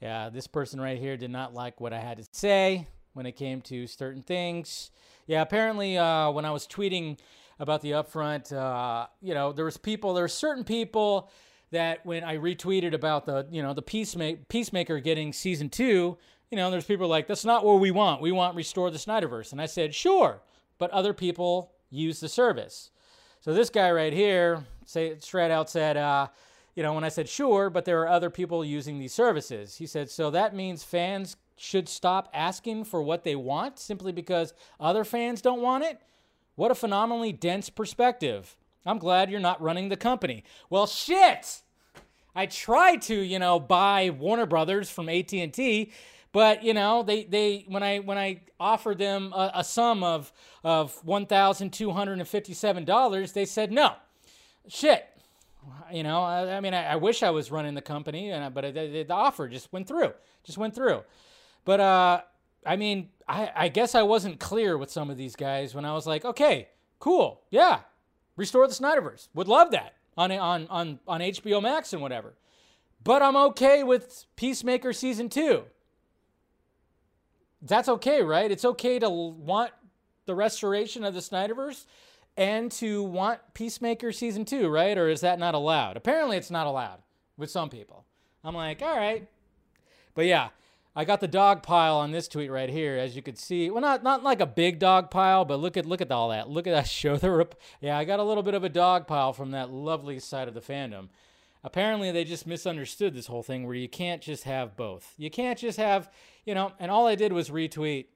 yeah 0.00 0.30
this 0.30 0.48
person 0.48 0.80
right 0.80 0.98
here 0.98 1.16
did 1.16 1.30
not 1.30 1.54
like 1.54 1.80
what 1.80 1.92
I 1.92 2.00
had 2.00 2.18
to 2.18 2.24
say 2.32 2.88
when 3.12 3.24
it 3.24 3.32
came 3.36 3.60
to 3.62 3.86
certain 3.86 4.22
things. 4.22 4.90
Yeah, 5.26 5.42
apparently 5.42 5.96
uh, 5.98 6.30
when 6.30 6.44
I 6.44 6.50
was 6.50 6.66
tweeting 6.66 7.18
about 7.58 7.80
the 7.80 7.92
upfront, 7.92 8.52
uh, 8.52 9.06
you 9.20 9.34
know 9.34 9.52
there 9.52 9.64
was 9.64 9.76
people 9.76 10.14
there 10.14 10.24
were 10.24 10.28
certain 10.28 10.64
people 10.64 11.30
that 11.70 12.04
when 12.04 12.24
I 12.24 12.36
retweeted 12.36 12.92
about 12.92 13.26
the 13.26 13.46
you 13.50 13.62
know 13.62 13.74
the 13.74 13.82
peacemaker 13.82 14.40
peacemaker 14.48 15.00
getting 15.00 15.32
season 15.32 15.68
two, 15.68 16.18
you 16.50 16.56
know 16.56 16.70
there's 16.70 16.84
people 16.84 17.08
like 17.08 17.26
that's 17.26 17.44
not 17.44 17.64
what 17.64 17.80
we 17.80 17.90
want. 17.90 18.20
We 18.20 18.32
want 18.32 18.56
restore 18.56 18.90
the 18.90 18.98
Snyderverse, 18.98 19.52
and 19.52 19.60
I 19.60 19.66
said 19.66 19.94
sure, 19.94 20.42
but 20.78 20.90
other 20.90 21.12
people 21.12 21.72
use 21.90 22.20
the 22.20 22.28
service. 22.28 22.90
So 23.40 23.52
this 23.52 23.70
guy 23.70 23.90
right 23.90 24.12
here, 24.12 24.64
say 24.86 25.18
straight 25.18 25.50
out 25.50 25.68
said, 25.68 25.96
uh, 25.96 26.28
you 26.74 26.82
know, 26.82 26.94
when 26.94 27.04
I 27.04 27.08
said 27.08 27.28
sure, 27.28 27.70
but 27.70 27.84
there 27.84 28.00
are 28.00 28.08
other 28.08 28.30
people 28.30 28.64
using 28.64 28.98
these 28.98 29.12
services. 29.12 29.76
He 29.76 29.86
said, 29.86 30.10
so 30.10 30.30
that 30.30 30.54
means 30.54 30.84
fans 30.84 31.36
should 31.56 31.88
stop 31.88 32.28
asking 32.32 32.84
for 32.84 33.02
what 33.02 33.24
they 33.24 33.36
want 33.36 33.78
simply 33.78 34.12
because 34.12 34.54
other 34.80 35.04
fans 35.04 35.40
don't 35.42 35.62
want 35.62 35.84
it? 35.84 36.00
What 36.54 36.70
a 36.70 36.74
phenomenally 36.74 37.32
dense 37.32 37.70
perspective. 37.70 38.56
I'm 38.84 38.98
glad 38.98 39.30
you're 39.30 39.40
not 39.40 39.62
running 39.62 39.88
the 39.88 39.96
company. 39.96 40.44
Well, 40.68 40.86
shit. 40.86 41.62
I 42.34 42.46
tried 42.46 43.02
to, 43.02 43.14
you 43.14 43.38
know, 43.38 43.60
buy 43.60 44.10
Warner 44.10 44.46
Brothers 44.46 44.90
from 44.90 45.08
AT&T 45.08 45.92
but 46.32 46.64
you 46.64 46.72
know, 46.72 47.02
they, 47.02 47.24
they 47.24 47.64
when 47.68 47.82
I 47.82 47.98
when 47.98 48.18
I 48.18 48.40
offered 48.58 48.98
them 48.98 49.32
a, 49.34 49.52
a 49.56 49.64
sum 49.64 50.02
of 50.02 50.32
of 50.64 50.98
one 51.04 51.26
thousand 51.26 51.72
two 51.72 51.90
hundred 51.92 52.18
and 52.18 52.26
fifty 52.26 52.54
seven 52.54 52.84
dollars, 52.84 53.32
they 53.32 53.44
said 53.44 53.70
no. 53.70 53.94
Shit. 54.66 55.06
You 55.92 56.02
know, 56.02 56.22
I, 56.22 56.56
I 56.56 56.60
mean, 56.60 56.74
I, 56.74 56.86
I, 56.86 56.96
wish 56.96 57.22
I 57.22 57.30
was 57.30 57.52
running 57.52 57.74
the 57.74 57.82
company, 57.82 58.30
and 58.30 58.42
I, 58.42 58.48
but 58.48 58.74
the 58.74 59.06
offer 59.10 59.46
just 59.46 59.72
went 59.72 59.86
through, 59.86 60.12
just 60.42 60.58
went 60.58 60.74
through. 60.74 61.02
But 61.64 61.80
uh, 61.80 62.20
I 62.66 62.76
mean, 62.76 63.08
I, 63.28 63.50
I 63.54 63.68
guess 63.68 63.94
I 63.94 64.02
wasn't 64.02 64.40
clear 64.40 64.76
with 64.76 64.90
some 64.90 65.10
of 65.10 65.16
these 65.16 65.36
guys 65.36 65.74
when 65.74 65.84
I 65.84 65.92
was 65.92 66.06
like, 66.06 66.24
okay, 66.24 66.68
cool, 66.98 67.42
yeah, 67.50 67.80
restore 68.36 68.66
the 68.66 68.74
Snyderverse. 68.74 69.28
Would 69.34 69.48
love 69.48 69.70
that 69.72 69.94
on 70.16 70.32
on 70.32 70.66
on 70.68 71.00
on 71.06 71.20
HBO 71.20 71.62
Max 71.62 71.92
and 71.92 72.02
whatever. 72.02 72.34
But 73.04 73.22
I'm 73.22 73.36
okay 73.36 73.82
with 73.82 74.26
Peacemaker 74.36 74.92
season 74.92 75.28
two 75.28 75.64
that's 77.62 77.88
okay, 77.88 78.22
right? 78.22 78.50
It's 78.50 78.64
okay 78.64 78.98
to 78.98 79.08
want 79.08 79.70
the 80.26 80.34
restoration 80.34 81.04
of 81.04 81.14
the 81.14 81.20
Snyderverse 81.20 81.86
and 82.36 82.70
to 82.72 83.02
want 83.02 83.40
Peacemaker 83.54 84.12
season 84.12 84.44
two, 84.44 84.68
right? 84.68 84.98
Or 84.98 85.08
is 85.08 85.20
that 85.20 85.38
not 85.38 85.54
allowed? 85.54 85.96
Apparently, 85.96 86.36
it's 86.36 86.50
not 86.50 86.66
allowed 86.66 86.98
with 87.36 87.50
some 87.50 87.70
people. 87.70 88.04
I'm 88.44 88.54
like, 88.54 88.82
all 88.82 88.96
right, 88.96 89.28
but 90.14 90.26
yeah, 90.26 90.48
I 90.94 91.04
got 91.04 91.20
the 91.20 91.28
dog 91.28 91.62
pile 91.62 91.96
on 91.96 92.10
this 92.10 92.28
tweet 92.28 92.50
right 92.50 92.68
here, 92.68 92.98
as 92.98 93.16
you 93.16 93.22
could 93.22 93.38
see. 93.38 93.70
Well, 93.70 93.80
not 93.80 94.02
not 94.02 94.22
like 94.22 94.40
a 94.40 94.46
big 94.46 94.78
dog 94.78 95.10
pile, 95.10 95.44
but 95.44 95.58
look 95.58 95.76
at 95.76 95.86
look 95.86 96.00
at 96.00 96.12
all 96.12 96.28
that. 96.30 96.50
Look 96.50 96.66
at 96.66 96.72
that 96.72 96.88
show. 96.88 97.16
The 97.16 97.48
yeah, 97.80 97.96
I 97.96 98.04
got 98.04 98.20
a 98.20 98.24
little 98.24 98.42
bit 98.42 98.54
of 98.54 98.64
a 98.64 98.68
dog 98.68 99.06
pile 99.06 99.32
from 99.32 99.52
that 99.52 99.70
lovely 99.70 100.18
side 100.18 100.48
of 100.48 100.54
the 100.54 100.60
fandom 100.60 101.08
apparently 101.64 102.10
they 102.10 102.24
just 102.24 102.46
misunderstood 102.46 103.14
this 103.14 103.26
whole 103.26 103.42
thing 103.42 103.66
where 103.66 103.74
you 103.74 103.88
can't 103.88 104.22
just 104.22 104.44
have 104.44 104.76
both. 104.76 105.14
You 105.16 105.30
can't 105.30 105.58
just 105.58 105.78
have, 105.78 106.10
you 106.44 106.54
know, 106.54 106.72
and 106.78 106.90
all 106.90 107.06
I 107.06 107.14
did 107.14 107.32
was 107.32 107.50
retweet 107.50 108.06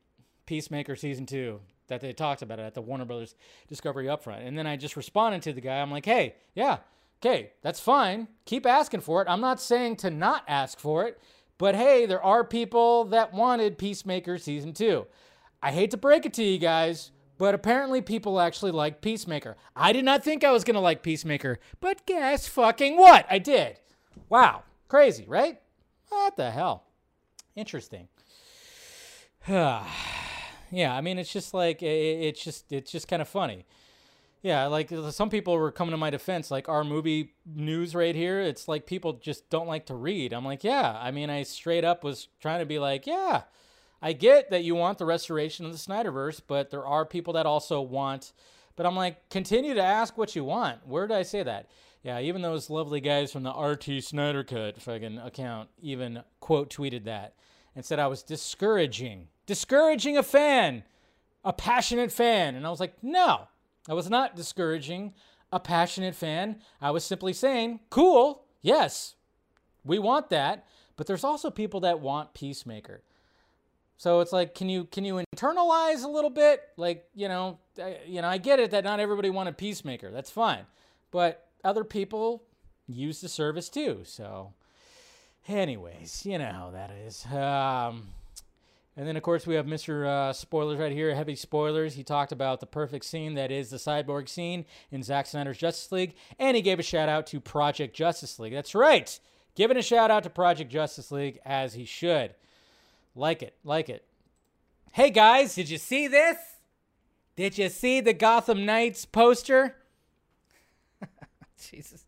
Peacemaker 0.46 0.96
season 0.96 1.26
2 1.26 1.60
that 1.88 2.00
they 2.00 2.12
talked 2.12 2.42
about 2.42 2.58
it 2.58 2.62
at 2.62 2.74
the 2.74 2.82
Warner 2.82 3.04
Brothers 3.04 3.34
Discovery 3.68 4.06
upfront. 4.06 4.46
And 4.46 4.58
then 4.58 4.66
I 4.66 4.76
just 4.76 4.96
responded 4.96 5.42
to 5.42 5.52
the 5.52 5.60
guy. 5.60 5.80
I'm 5.80 5.90
like, 5.90 6.04
"Hey, 6.04 6.34
yeah. 6.54 6.78
Okay, 7.22 7.52
that's 7.62 7.80
fine. 7.80 8.28
Keep 8.44 8.66
asking 8.66 9.00
for 9.00 9.22
it. 9.22 9.28
I'm 9.28 9.40
not 9.40 9.60
saying 9.60 9.96
to 9.96 10.10
not 10.10 10.44
ask 10.46 10.78
for 10.78 11.06
it, 11.06 11.18
but 11.58 11.74
hey, 11.74 12.06
there 12.06 12.22
are 12.22 12.44
people 12.44 13.04
that 13.06 13.32
wanted 13.32 13.78
Peacemaker 13.78 14.38
season 14.38 14.72
2. 14.72 15.06
I 15.62 15.72
hate 15.72 15.90
to 15.92 15.96
break 15.96 16.26
it 16.26 16.34
to 16.34 16.44
you 16.44 16.58
guys, 16.58 17.10
but 17.38 17.54
apparently, 17.54 18.00
people 18.00 18.40
actually 18.40 18.70
like 18.70 19.00
Peacemaker. 19.00 19.56
I 19.74 19.92
did 19.92 20.04
not 20.04 20.24
think 20.24 20.42
I 20.44 20.52
was 20.52 20.64
going 20.64 20.74
to 20.74 20.80
like 20.80 21.02
Peacemaker, 21.02 21.58
but 21.80 22.06
guess 22.06 22.48
fucking 22.48 22.96
what? 22.96 23.26
I 23.30 23.38
did. 23.38 23.78
Wow. 24.28 24.62
Crazy, 24.88 25.24
right? 25.26 25.60
What 26.08 26.36
the 26.36 26.50
hell? 26.50 26.84
Interesting. 27.54 28.08
yeah, 29.48 29.82
I 30.72 31.00
mean, 31.00 31.18
it's 31.18 31.32
just 31.32 31.52
like, 31.52 31.82
it's 31.82 32.42
just, 32.42 32.72
it's 32.72 32.90
just 32.90 33.08
kind 33.08 33.20
of 33.20 33.28
funny. 33.28 33.66
Yeah, 34.42 34.66
like 34.66 34.92
uh, 34.92 35.10
some 35.10 35.30
people 35.30 35.56
were 35.56 35.72
coming 35.72 35.90
to 35.90 35.96
my 35.96 36.10
defense, 36.10 36.50
like 36.50 36.68
our 36.68 36.84
movie 36.84 37.34
news 37.44 37.94
right 37.94 38.14
here. 38.14 38.40
It's 38.40 38.68
like 38.68 38.86
people 38.86 39.14
just 39.14 39.50
don't 39.50 39.66
like 39.66 39.86
to 39.86 39.94
read. 39.94 40.32
I'm 40.32 40.44
like, 40.44 40.62
yeah. 40.62 40.98
I 41.00 41.10
mean, 41.10 41.30
I 41.30 41.42
straight 41.42 41.84
up 41.84 42.04
was 42.04 42.28
trying 42.40 42.60
to 42.60 42.66
be 42.66 42.78
like, 42.78 43.06
yeah 43.06 43.42
I 44.02 44.12
get 44.12 44.50
that 44.50 44.64
you 44.64 44.74
want 44.74 44.98
the 44.98 45.04
restoration 45.04 45.66
of 45.66 45.72
the 45.72 45.78
Snyderverse, 45.78 46.40
but 46.46 46.70
there 46.70 46.86
are 46.86 47.04
people 47.04 47.32
that 47.34 47.46
also 47.46 47.80
want. 47.80 48.32
But 48.76 48.86
I'm 48.86 48.96
like, 48.96 49.30
continue 49.30 49.74
to 49.74 49.82
ask 49.82 50.18
what 50.18 50.36
you 50.36 50.44
want. 50.44 50.86
Where 50.86 51.06
did 51.06 51.16
I 51.16 51.22
say 51.22 51.42
that? 51.42 51.70
Yeah, 52.02 52.20
even 52.20 52.42
those 52.42 52.70
lovely 52.70 53.00
guys 53.00 53.32
from 53.32 53.42
the 53.42 53.50
RT 53.50 54.04
Snyder 54.04 54.44
Cut 54.44 54.80
fucking 54.80 55.18
account 55.18 55.70
even 55.80 56.22
quote 56.40 56.70
tweeted 56.70 57.04
that 57.04 57.34
and 57.74 57.84
said 57.84 57.98
I 57.98 58.06
was 58.06 58.22
discouraging, 58.22 59.28
discouraging 59.44 60.16
a 60.16 60.22
fan, 60.22 60.84
a 61.42 61.52
passionate 61.52 62.12
fan. 62.12 62.54
And 62.54 62.66
I 62.66 62.70
was 62.70 62.80
like, 62.80 63.02
no, 63.02 63.48
I 63.88 63.94
was 63.94 64.10
not 64.10 64.36
discouraging 64.36 65.14
a 65.52 65.60
passionate 65.60 66.14
fan. 66.14 66.60
I 66.80 66.90
was 66.90 67.04
simply 67.04 67.32
saying, 67.32 67.80
cool, 67.90 68.44
yes, 68.62 69.14
we 69.84 69.98
want 69.98 70.30
that. 70.30 70.66
But 70.96 71.06
there's 71.06 71.24
also 71.24 71.50
people 71.50 71.80
that 71.80 72.00
want 72.00 72.34
Peacemaker. 72.34 73.02
So 73.98 74.20
it's 74.20 74.32
like, 74.32 74.54
can 74.54 74.68
you 74.68 74.84
can 74.84 75.04
you 75.04 75.22
internalize 75.34 76.04
a 76.04 76.08
little 76.08 76.30
bit? 76.30 76.62
Like, 76.76 77.08
you 77.14 77.28
know, 77.28 77.58
I, 77.82 77.98
you 78.06 78.20
know, 78.20 78.28
I 78.28 78.38
get 78.38 78.60
it 78.60 78.70
that 78.72 78.84
not 78.84 79.00
everybody 79.00 79.30
wanted 79.30 79.56
Peacemaker. 79.56 80.10
That's 80.10 80.30
fine, 80.30 80.66
but 81.10 81.46
other 81.64 81.84
people 81.84 82.42
use 82.86 83.20
the 83.20 83.28
service 83.28 83.68
too. 83.68 84.00
So, 84.04 84.52
anyways, 85.48 86.26
you 86.26 86.38
know 86.38 86.52
how 86.52 86.70
that 86.70 86.90
is. 86.90 87.24
Um, 87.26 88.08
and 88.96 89.06
then, 89.06 89.16
of 89.16 89.22
course, 89.22 89.46
we 89.46 89.56
have 89.56 89.66
Mr. 89.66 90.06
Uh, 90.06 90.32
spoilers 90.32 90.78
right 90.78 90.92
here, 90.92 91.14
heavy 91.14 91.36
spoilers. 91.36 91.94
He 91.94 92.02
talked 92.02 92.32
about 92.32 92.60
the 92.60 92.66
perfect 92.66 93.04
scene 93.04 93.34
that 93.34 93.52
is 93.52 93.68
the 93.68 93.76
cyborg 93.76 94.26
scene 94.26 94.64
in 94.90 95.02
Zack 95.02 95.26
Snyder's 95.26 95.58
Justice 95.58 95.92
League, 95.92 96.14
and 96.38 96.56
he 96.56 96.62
gave 96.62 96.78
a 96.78 96.82
shout 96.82 97.08
out 97.08 97.26
to 97.28 97.40
Project 97.40 97.94
Justice 97.94 98.38
League. 98.38 98.54
That's 98.54 98.74
right, 98.74 99.18
giving 99.54 99.76
a 99.76 99.82
shout 99.82 100.10
out 100.10 100.22
to 100.22 100.30
Project 100.30 100.72
Justice 100.72 101.12
League 101.12 101.38
as 101.44 101.74
he 101.74 101.84
should. 101.84 102.34
Like 103.14 103.42
it, 103.42 103.54
like 103.64 103.90
it. 103.90 104.04
Hey 104.92 105.10
guys, 105.10 105.54
did 105.54 105.68
you 105.68 105.78
see 105.78 106.08
this? 106.08 106.38
Did 107.36 107.58
you 107.58 107.68
see 107.68 108.00
the 108.00 108.14
Gotham 108.14 108.64
Knights 108.64 109.04
poster? 109.04 109.76
Jesus. 111.70 112.06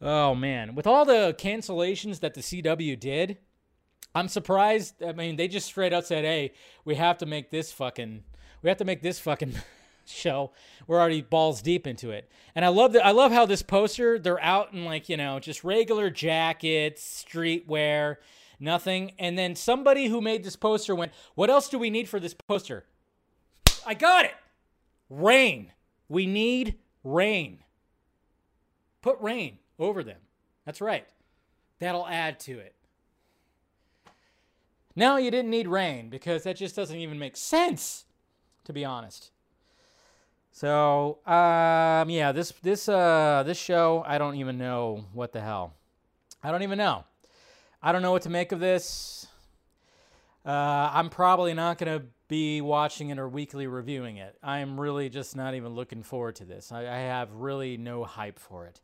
Oh 0.00 0.36
man, 0.36 0.76
with 0.76 0.86
all 0.86 1.04
the 1.04 1.34
cancellations 1.36 2.20
that 2.20 2.34
the 2.34 2.42
CW 2.42 2.98
did, 3.00 3.38
I'm 4.14 4.28
surprised. 4.28 5.02
I 5.02 5.12
mean, 5.12 5.36
they 5.36 5.48
just 5.48 5.66
straight 5.66 5.92
out 5.92 6.06
said, 6.06 6.24
"Hey, 6.24 6.52
we 6.84 6.94
have 6.94 7.18
to 7.18 7.26
make 7.26 7.50
this 7.50 7.72
fucking 7.72 8.24
we 8.62 8.68
have 8.68 8.78
to 8.78 8.84
make 8.84 9.02
this 9.02 9.18
fucking 9.18 9.54
show. 10.06 10.52
We're 10.86 10.98
already 11.00 11.22
balls 11.22 11.62
deep 11.62 11.86
into 11.86 12.10
it." 12.10 12.30
And 12.54 12.64
I 12.64 12.68
love 12.68 12.92
that 12.94 13.04
I 13.04 13.10
love 13.10 13.32
how 13.32 13.46
this 13.46 13.62
poster, 13.62 14.18
they're 14.18 14.42
out 14.42 14.72
in 14.72 14.84
like, 14.84 15.08
you 15.08 15.16
know, 15.16 15.38
just 15.38 15.64
regular 15.64 16.10
jackets, 16.10 17.24
streetwear 17.28 18.16
nothing. 18.60 19.12
And 19.18 19.38
then 19.38 19.54
somebody 19.54 20.06
who 20.06 20.20
made 20.20 20.44
this 20.44 20.56
poster 20.56 20.94
went, 20.94 21.12
What 21.34 21.50
else 21.50 21.68
do 21.68 21.78
we 21.78 21.90
need 21.90 22.08
for 22.08 22.20
this 22.20 22.34
poster? 22.34 22.84
I 23.86 23.94
got 23.94 24.24
it. 24.24 24.34
Rain. 25.08 25.72
We 26.08 26.26
need 26.26 26.76
rain. 27.04 27.60
Put 29.02 29.20
rain 29.20 29.58
over 29.78 30.02
them. 30.02 30.20
That's 30.64 30.80
right. 30.80 31.06
That'll 31.78 32.06
add 32.06 32.40
to 32.40 32.58
it. 32.58 32.74
No, 34.96 35.18
you 35.18 35.30
didn't 35.30 35.50
need 35.50 35.68
rain 35.68 36.08
because 36.08 36.44
that 36.44 36.56
just 36.56 36.74
doesn't 36.74 36.96
even 36.96 37.18
make 37.18 37.36
sense, 37.36 38.06
to 38.64 38.72
be 38.72 38.84
honest. 38.84 39.30
So, 40.52 41.18
um, 41.26 42.08
yeah, 42.08 42.32
this 42.32 42.52
this 42.62 42.88
uh, 42.88 43.42
this 43.44 43.58
show, 43.58 44.02
I 44.06 44.16
don't 44.16 44.36
even 44.36 44.56
know 44.56 45.04
what 45.12 45.32
the 45.32 45.42
hell. 45.42 45.74
I 46.42 46.50
don't 46.50 46.62
even 46.62 46.78
know. 46.78 47.04
I 47.82 47.92
don't 47.92 48.00
know 48.00 48.12
what 48.12 48.22
to 48.22 48.30
make 48.30 48.52
of 48.52 48.60
this. 48.60 49.26
Uh, 50.46 50.90
I'm 50.94 51.10
probably 51.10 51.52
not 51.52 51.76
going 51.76 52.00
to 52.00 52.06
be 52.28 52.60
watching 52.60 53.10
it 53.10 53.18
or 53.18 53.28
weekly 53.28 53.66
reviewing 53.66 54.16
it. 54.16 54.36
I'm 54.42 54.80
really 54.80 55.08
just 55.08 55.36
not 55.36 55.54
even 55.54 55.74
looking 55.74 56.02
forward 56.02 56.36
to 56.36 56.44
this. 56.44 56.72
I, 56.72 56.80
I 56.82 56.98
have 56.98 57.32
really 57.32 57.76
no 57.76 58.04
hype 58.04 58.38
for 58.38 58.66
it. 58.66 58.80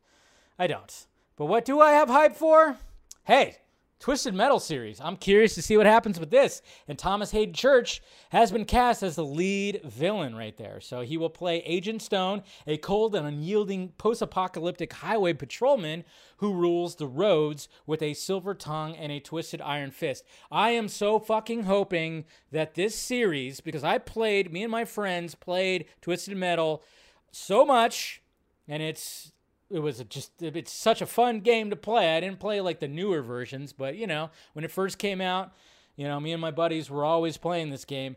I 0.59 0.67
don't. 0.67 1.07
But 1.37 1.45
what 1.45 1.65
do 1.65 1.81
I 1.81 1.93
have 1.93 2.09
hype 2.09 2.35
for? 2.35 2.77
Hey, 3.23 3.57
Twisted 4.03 4.33
Metal 4.33 4.59
series. 4.59 4.99
I'm 4.99 5.15
curious 5.15 5.55
to 5.55 5.61
see 5.61 5.77
what 5.77 5.85
happens 5.85 6.19
with 6.19 6.29
this. 6.29 6.61
And 6.89 6.99
Thomas 6.99 7.31
Haden 7.31 7.53
Church 7.53 8.01
has 8.31 8.51
been 8.51 8.65
cast 8.65 9.01
as 9.01 9.15
the 9.15 9.23
lead 9.23 9.79
villain 9.85 10.35
right 10.35 10.57
there. 10.57 10.81
So 10.81 11.03
he 11.03 11.15
will 11.15 11.29
play 11.29 11.59
Agent 11.59 12.01
Stone, 12.01 12.43
a 12.67 12.75
cold 12.75 13.15
and 13.15 13.25
unyielding 13.25 13.93
post 13.97 14.21
apocalyptic 14.21 14.91
highway 14.91 15.31
patrolman 15.31 16.03
who 16.39 16.53
rules 16.53 16.95
the 16.95 17.07
roads 17.07 17.69
with 17.85 18.01
a 18.01 18.13
silver 18.13 18.53
tongue 18.53 18.93
and 18.93 19.09
a 19.09 19.21
twisted 19.21 19.61
iron 19.61 19.91
fist. 19.91 20.25
I 20.51 20.71
am 20.71 20.89
so 20.89 21.17
fucking 21.17 21.63
hoping 21.63 22.25
that 22.51 22.75
this 22.75 22.95
series, 22.95 23.61
because 23.61 23.85
I 23.85 23.99
played, 23.99 24.51
me 24.51 24.63
and 24.63 24.71
my 24.71 24.83
friends 24.83 25.33
played 25.33 25.85
Twisted 26.01 26.35
Metal 26.35 26.83
so 27.31 27.63
much, 27.63 28.21
and 28.67 28.83
it's 28.83 29.31
it 29.73 29.79
was 29.79 30.03
just 30.07 30.41
it's 30.41 30.71
such 30.71 31.01
a 31.01 31.05
fun 31.07 31.39
game 31.39 31.71
to 31.71 31.75
play. 31.75 32.15
I 32.15 32.19
didn't 32.19 32.39
play 32.39 32.61
like 32.61 32.79
the 32.79 32.87
newer 32.87 33.23
versions, 33.23 33.73
but 33.73 33.95
you 33.95 34.05
know, 34.05 34.29
when 34.53 34.63
it 34.63 34.71
first 34.71 34.99
came 34.99 35.19
out, 35.19 35.51
you 35.95 36.07
know, 36.07 36.19
me 36.19 36.31
and 36.31 36.39
my 36.41 36.51
buddies 36.51 36.91
were 36.91 37.03
always 37.03 37.37
playing 37.37 37.71
this 37.71 37.83
game. 37.83 38.15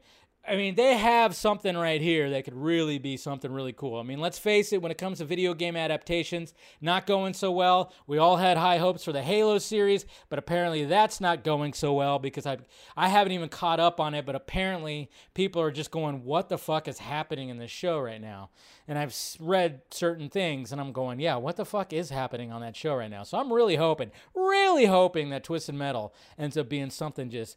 I 0.49 0.55
mean, 0.55 0.77
they 0.77 0.97
have 0.97 1.35
something 1.35 1.77
right 1.77 2.01
here 2.01 2.31
that 2.31 2.45
could 2.45 2.55
really 2.55 2.99
be 2.99 3.17
something 3.17 3.51
really 3.51 3.73
cool. 3.73 3.99
I 3.99 4.05
mean, 4.05 4.21
let's 4.21 4.39
face 4.39 4.73
it, 4.73 4.81
when 4.81 4.93
it 4.93 4.99
comes 4.99 5.19
to 5.19 5.25
video 5.25 5.55
game 5.55 5.77
adaptations, 5.77 6.55
not 6.81 7.07
going 7.07 7.35
so 7.35 7.51
well. 7.51 7.93
We 8.07 8.19
all 8.19 8.37
had 8.37 8.57
high 8.57 8.79
hopes 8.79 9.05
for 9.05 9.13
the 9.13 9.23
Halo 9.23 9.59
series, 9.59 10.07
but 10.29 10.39
apparently 10.39 10.85
that's 10.85 11.21
not 11.21 11.43
going 11.43 11.73
so 11.73 11.95
well 11.95 12.19
because 12.19 12.47
I 12.47 12.59
I 12.97 13.09
haven't 13.09 13.33
even 13.33 13.49
caught 13.49 13.81
up 13.81 13.99
on 13.99 14.15
it, 14.15 14.25
but 14.25 14.37
apparently 14.37 15.11
people 15.35 15.61
are 15.61 15.73
just 15.73 15.91
going, 15.91 16.25
"What 16.25 16.49
the 16.49 16.59
fuck 16.59 16.87
is 16.87 16.99
happening 16.99 17.49
in 17.49 17.59
this 17.59 17.71
show 17.73 17.99
right 17.99 18.21
now?" 18.21 18.51
And 18.87 18.99
I've 18.99 19.17
read 19.41 19.83
certain 19.91 20.29
things 20.29 20.71
and 20.71 20.81
I'm 20.81 20.93
going, 20.93 21.19
"Yeah, 21.19 21.37
what 21.37 21.57
the 21.57 21.65
fuck 21.65 21.93
is 21.93 22.11
happening 22.11 22.53
on 22.53 22.61
that 22.61 22.77
show 22.77 22.95
right 22.95 23.11
now?" 23.11 23.25
So 23.25 23.39
I'm 23.39 23.53
really 23.53 23.77
hoping, 23.77 24.13
really 24.35 24.87
hoping 24.87 25.31
that 25.31 25.43
Twisted 25.43 25.75
Metal 25.75 26.15
ends 26.39 26.57
up 26.57 26.69
being 26.69 26.91
something 26.91 27.31
just 27.31 27.57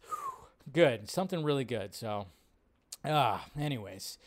good, 0.74 1.10
something 1.10 1.44
really 1.44 1.66
good. 1.66 1.94
So 1.94 2.28
Ah, 3.04 3.46
anyways. 3.60 4.18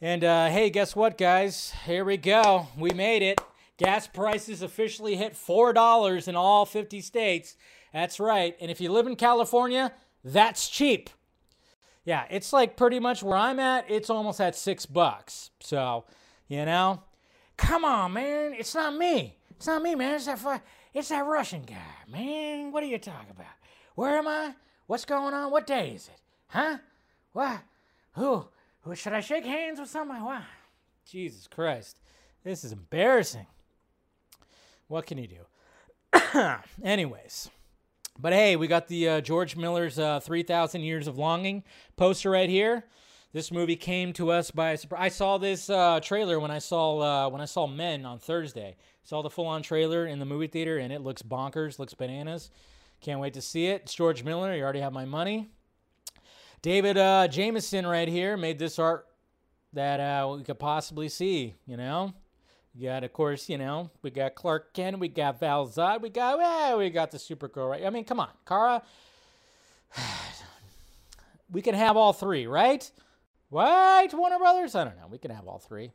And 0.00 0.24
uh, 0.24 0.48
hey, 0.48 0.70
guess 0.70 0.96
what, 0.96 1.18
guys? 1.18 1.72
Here 1.86 2.04
we 2.04 2.16
go. 2.16 2.68
We 2.76 2.90
made 2.90 3.22
it. 3.22 3.40
Gas 3.76 4.06
prices 4.06 4.62
officially 4.62 5.16
hit 5.16 5.34
$4 5.34 6.28
in 6.28 6.36
all 6.36 6.64
50 6.64 7.00
states. 7.00 7.56
That's 7.92 8.20
right. 8.20 8.56
And 8.60 8.70
if 8.70 8.80
you 8.80 8.92
live 8.92 9.06
in 9.06 9.16
California, 9.16 9.92
that's 10.24 10.68
cheap. 10.68 11.10
Yeah, 12.04 12.24
it's 12.30 12.52
like 12.52 12.76
pretty 12.76 13.00
much 13.00 13.22
where 13.22 13.36
I'm 13.36 13.58
at, 13.58 13.90
it's 13.90 14.10
almost 14.10 14.40
at 14.40 14.54
six 14.54 14.84
bucks. 14.84 15.50
So, 15.60 16.04
you 16.48 16.64
know, 16.66 17.02
come 17.56 17.84
on, 17.84 18.12
man. 18.12 18.52
It's 18.52 18.74
not 18.74 18.94
me. 18.94 19.36
It's 19.56 19.66
not 19.66 19.82
me, 19.82 19.94
man. 19.94 20.14
It's 20.16 20.26
that, 20.26 20.38
fu- 20.38 20.60
it's 20.92 21.08
that 21.08 21.24
Russian 21.24 21.62
guy, 21.62 21.76
man. 22.10 22.72
What 22.72 22.82
are 22.82 22.86
you 22.86 22.98
talking 22.98 23.30
about? 23.30 23.46
Where 23.94 24.18
am 24.18 24.28
I? 24.28 24.54
What's 24.86 25.04
going 25.06 25.32
on? 25.32 25.50
What 25.50 25.66
day 25.66 25.92
is 25.94 26.08
it? 26.08 26.20
Huh? 26.48 26.78
What? 27.32 27.60
Who? 28.14 28.46
Who 28.82 28.94
should 28.94 29.12
I 29.12 29.20
shake 29.20 29.44
hands 29.44 29.80
with 29.80 29.88
somebody? 29.88 30.22
Wow. 30.22 30.42
Jesus 31.08 31.46
Christ. 31.46 32.00
This 32.42 32.64
is 32.64 32.72
embarrassing. 32.72 33.46
What 34.88 35.06
can 35.06 35.18
you 35.18 35.28
do? 35.28 36.52
Anyways. 36.84 37.50
But 38.18 38.32
hey, 38.32 38.54
we 38.56 38.68
got 38.68 38.86
the 38.86 39.08
uh, 39.08 39.20
George 39.20 39.56
Miller's 39.56 39.98
uh, 39.98 40.20
3,000 40.20 40.82
Years 40.82 41.08
of 41.08 41.18
Longing 41.18 41.64
poster 41.96 42.30
right 42.30 42.48
here. 42.48 42.84
This 43.32 43.50
movie 43.50 43.74
came 43.74 44.12
to 44.12 44.30
us 44.30 44.52
by 44.52 44.76
surprise. 44.76 45.00
I 45.02 45.08
saw 45.08 45.38
this 45.38 45.68
uh, 45.68 45.98
trailer 46.00 46.38
when 46.38 46.52
I 46.52 46.60
saw 46.60 46.98
uh, 47.26 47.28
when 47.30 47.40
I 47.40 47.46
saw 47.46 47.66
Men 47.66 48.06
on 48.06 48.20
Thursday. 48.20 48.76
Saw 49.02 49.22
the 49.22 49.30
full-on 49.30 49.62
trailer 49.62 50.06
in 50.06 50.20
the 50.20 50.24
movie 50.24 50.46
theater, 50.46 50.78
and 50.78 50.92
it 50.92 51.00
looks 51.00 51.20
bonkers, 51.20 51.80
looks 51.80 51.92
bananas. 51.92 52.50
Can't 53.00 53.18
wait 53.18 53.34
to 53.34 53.42
see 53.42 53.66
it. 53.66 53.82
It's 53.82 53.94
George 53.94 54.22
Miller. 54.22 54.54
You 54.54 54.62
already 54.62 54.80
have 54.80 54.92
my 54.92 55.04
money. 55.04 55.50
David 56.64 56.96
uh, 56.96 57.28
Jameson 57.28 57.86
right 57.86 58.08
here 58.08 58.38
made 58.38 58.58
this 58.58 58.78
art 58.78 59.06
that 59.74 60.00
uh, 60.00 60.34
we 60.34 60.42
could 60.44 60.58
possibly 60.58 61.10
see, 61.10 61.52
you 61.66 61.76
know. 61.76 62.14
You 62.74 62.88
got, 62.88 63.04
of 63.04 63.12
course, 63.12 63.50
you 63.50 63.58
know, 63.58 63.90
we 64.00 64.08
got 64.08 64.34
Clark 64.34 64.72
Kent, 64.72 64.98
we 64.98 65.08
got 65.08 65.38
Val 65.40 65.68
Zod, 65.68 66.00
we 66.00 66.08
got, 66.08 66.38
well, 66.38 66.78
we 66.78 66.88
got 66.88 67.10
the 67.10 67.18
Supergirl, 67.18 67.68
right? 67.68 67.84
I 67.84 67.90
mean, 67.90 68.04
come 68.04 68.18
on, 68.18 68.30
Kara. 68.48 68.82
we 71.52 71.60
can 71.60 71.74
have 71.74 71.98
all 71.98 72.14
three, 72.14 72.46
right? 72.46 72.90
Right, 73.50 74.08
Warner 74.14 74.38
Brothers? 74.38 74.74
I 74.74 74.84
don't 74.84 74.96
know. 74.96 75.08
We 75.10 75.18
can 75.18 75.32
have 75.32 75.46
all 75.46 75.58
three. 75.58 75.90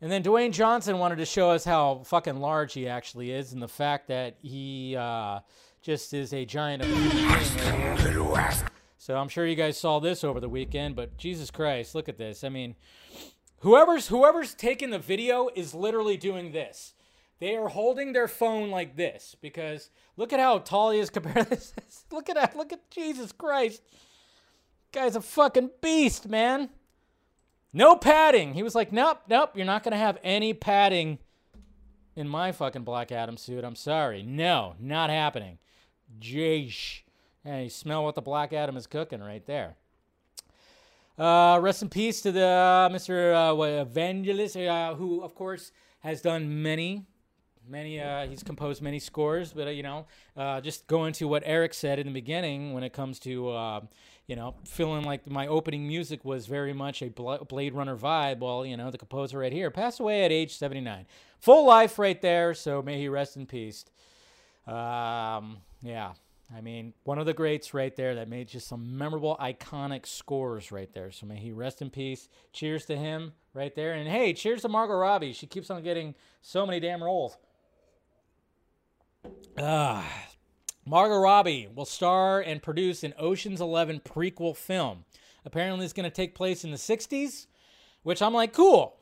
And 0.00 0.10
then 0.10 0.24
Dwayne 0.24 0.50
Johnson 0.50 0.98
wanted 0.98 1.18
to 1.18 1.26
show 1.26 1.48
us 1.48 1.64
how 1.64 2.02
fucking 2.06 2.40
large 2.40 2.72
he 2.72 2.88
actually 2.88 3.30
is 3.30 3.52
and 3.52 3.62
the 3.62 3.68
fact 3.68 4.08
that 4.08 4.34
he 4.42 4.96
uh, 4.96 5.38
just 5.80 6.12
is 6.12 6.32
a 6.32 6.44
giant 6.44 6.82
So 9.00 9.16
I'm 9.16 9.30
sure 9.30 9.46
you 9.46 9.56
guys 9.56 9.78
saw 9.78 9.98
this 9.98 10.22
over 10.22 10.40
the 10.40 10.48
weekend, 10.50 10.94
but 10.94 11.16
Jesus 11.16 11.50
Christ, 11.50 11.94
look 11.94 12.10
at 12.10 12.18
this. 12.18 12.44
I 12.44 12.50
mean, 12.50 12.76
whoever's 13.60 14.08
whoever's 14.08 14.52
taking 14.52 14.90
the 14.90 14.98
video 14.98 15.48
is 15.54 15.72
literally 15.72 16.18
doing 16.18 16.52
this. 16.52 16.92
They 17.38 17.56
are 17.56 17.68
holding 17.68 18.12
their 18.12 18.28
phone 18.28 18.68
like 18.68 18.96
this 18.96 19.36
because 19.40 19.88
look 20.18 20.34
at 20.34 20.38
how 20.38 20.58
tall 20.58 20.90
he 20.90 20.98
is 20.98 21.08
compared 21.08 21.44
to 21.44 21.50
this. 21.50 22.04
look 22.12 22.28
at 22.28 22.36
that. 22.36 22.54
Look 22.54 22.74
at 22.74 22.90
Jesus 22.90 23.32
Christ. 23.32 23.80
Guy's 24.92 25.16
a 25.16 25.22
fucking 25.22 25.70
beast, 25.80 26.28
man. 26.28 26.68
No 27.72 27.96
padding. 27.96 28.52
He 28.52 28.62
was 28.62 28.74
like, 28.74 28.92
nope, 28.92 29.22
nope, 29.30 29.52
you're 29.54 29.64
not 29.64 29.82
going 29.82 29.92
to 29.92 29.96
have 29.98 30.18
any 30.22 30.52
padding 30.52 31.20
in 32.16 32.28
my 32.28 32.52
fucking 32.52 32.84
Black 32.84 33.10
Adam 33.12 33.38
suit. 33.38 33.64
I'm 33.64 33.76
sorry. 33.76 34.22
No, 34.22 34.74
not 34.78 35.08
happening. 35.08 35.56
Jeesh. 36.20 37.00
And 37.44 37.64
you 37.64 37.70
smell 37.70 38.04
what 38.04 38.14
the 38.14 38.20
Black 38.22 38.52
Adam 38.52 38.76
is 38.76 38.86
cooking 38.86 39.20
right 39.20 39.44
there. 39.46 39.76
Uh, 41.18 41.58
rest 41.60 41.82
in 41.82 41.88
peace 41.90 42.22
to 42.22 42.32
the 42.32 42.46
uh, 42.46 42.88
Mr. 42.88 43.34
Uh, 43.34 43.84
Vangelis, 43.84 44.56
uh, 44.56 44.94
who 44.94 45.22
of 45.22 45.34
course 45.34 45.70
has 46.00 46.22
done 46.22 46.62
many, 46.62 47.04
many. 47.68 48.00
Uh, 48.00 48.26
he's 48.26 48.42
composed 48.42 48.80
many 48.80 48.98
scores, 48.98 49.52
but 49.52 49.66
uh, 49.66 49.70
you 49.70 49.82
know, 49.82 50.06
just 50.62 50.86
going 50.86 51.12
to 51.12 51.28
what 51.28 51.42
Eric 51.44 51.74
said 51.74 51.98
in 51.98 52.06
the 52.06 52.12
beginning 52.12 52.72
when 52.72 52.82
it 52.82 52.94
comes 52.94 53.18
to 53.20 53.82
you 54.26 54.36
know 54.36 54.54
feeling 54.64 55.04
like 55.04 55.28
my 55.28 55.46
opening 55.46 55.86
music 55.86 56.24
was 56.24 56.46
very 56.46 56.72
much 56.72 57.02
a 57.02 57.10
Blade 57.10 57.74
Runner 57.74 57.96
vibe. 57.96 58.38
Well, 58.38 58.64
you 58.64 58.78
know, 58.78 58.90
the 58.90 58.96
composer 58.96 59.40
right 59.40 59.52
here 59.52 59.70
passed 59.70 60.00
away 60.00 60.24
at 60.24 60.32
age 60.32 60.56
79, 60.56 61.04
full 61.38 61.66
life 61.66 61.98
right 61.98 62.20
there. 62.22 62.54
So 62.54 62.80
may 62.80 62.98
he 62.98 63.08
rest 63.08 63.36
in 63.36 63.44
peace. 63.44 63.84
Um, 64.66 65.58
yeah. 65.82 66.12
I 66.54 66.60
mean, 66.60 66.94
one 67.04 67.18
of 67.18 67.26
the 67.26 67.34
greats 67.34 67.72
right 67.74 67.94
there 67.94 68.16
that 68.16 68.28
made 68.28 68.48
just 68.48 68.66
some 68.66 68.98
memorable, 68.98 69.36
iconic 69.40 70.04
scores 70.06 70.72
right 70.72 70.92
there. 70.92 71.12
So 71.12 71.26
may 71.26 71.36
he 71.36 71.52
rest 71.52 71.80
in 71.80 71.90
peace. 71.90 72.28
Cheers 72.52 72.86
to 72.86 72.96
him 72.96 73.32
right 73.54 73.74
there. 73.74 73.92
And 73.92 74.08
hey, 74.08 74.32
cheers 74.32 74.62
to 74.62 74.68
Margot 74.68 74.94
Robbie. 74.94 75.32
She 75.32 75.46
keeps 75.46 75.70
on 75.70 75.84
getting 75.84 76.14
so 76.42 76.66
many 76.66 76.80
damn 76.80 77.04
roles. 77.04 77.36
Ah. 79.58 80.04
Margot 80.84 81.18
Robbie 81.18 81.68
will 81.72 81.84
star 81.84 82.40
and 82.40 82.62
produce 82.62 83.04
an 83.04 83.14
Ocean's 83.16 83.60
11 83.60 84.00
prequel 84.00 84.56
film. 84.56 85.04
Apparently, 85.44 85.84
it's 85.84 85.92
going 85.92 86.08
to 86.08 86.10
take 86.14 86.34
place 86.34 86.64
in 86.64 86.72
the 86.72 86.76
60s, 86.76 87.46
which 88.02 88.20
I'm 88.20 88.34
like, 88.34 88.52
cool. 88.52 88.96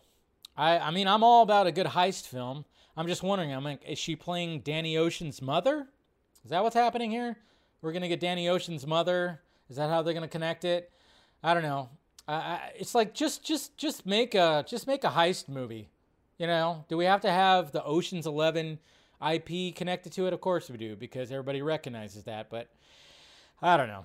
I, 0.56 0.78
I 0.78 0.90
mean, 0.90 1.08
I'm 1.08 1.22
all 1.22 1.42
about 1.42 1.66
a 1.66 1.72
good 1.72 1.86
heist 1.86 2.26
film. 2.26 2.64
I'm 2.96 3.06
just 3.06 3.22
wondering, 3.22 3.54
I'm 3.54 3.64
like, 3.64 3.82
is 3.88 3.98
she 3.98 4.16
playing 4.16 4.60
Danny 4.60 4.96
Ocean's 4.98 5.40
mother? 5.40 5.86
Is 6.44 6.50
that 6.50 6.62
what's 6.62 6.74
happening 6.74 7.10
here? 7.10 7.36
We're 7.82 7.92
gonna 7.92 8.08
get 8.08 8.20
Danny 8.20 8.48
Ocean's 8.48 8.86
mother. 8.86 9.40
Is 9.68 9.76
that 9.76 9.90
how 9.90 10.02
they're 10.02 10.14
gonna 10.14 10.28
connect 10.28 10.64
it? 10.64 10.90
I 11.42 11.54
don't 11.54 11.62
know. 11.62 11.90
It's 12.76 12.94
like 12.94 13.14
just 13.14 13.44
just 13.44 13.76
just 13.76 14.06
make 14.06 14.34
a 14.34 14.64
just 14.66 14.86
make 14.86 15.04
a 15.04 15.10
heist 15.10 15.48
movie. 15.48 15.90
You 16.38 16.46
know? 16.46 16.84
Do 16.88 16.96
we 16.96 17.04
have 17.04 17.20
to 17.22 17.30
have 17.30 17.72
the 17.72 17.84
Ocean's 17.84 18.26
Eleven 18.26 18.78
IP 19.26 19.74
connected 19.74 20.12
to 20.12 20.26
it? 20.26 20.32
Of 20.32 20.40
course 20.40 20.70
we 20.70 20.76
do 20.76 20.96
because 20.96 21.30
everybody 21.30 21.62
recognizes 21.62 22.24
that. 22.24 22.50
But 22.50 22.68
I 23.60 23.76
don't 23.76 23.88
know. 23.88 24.04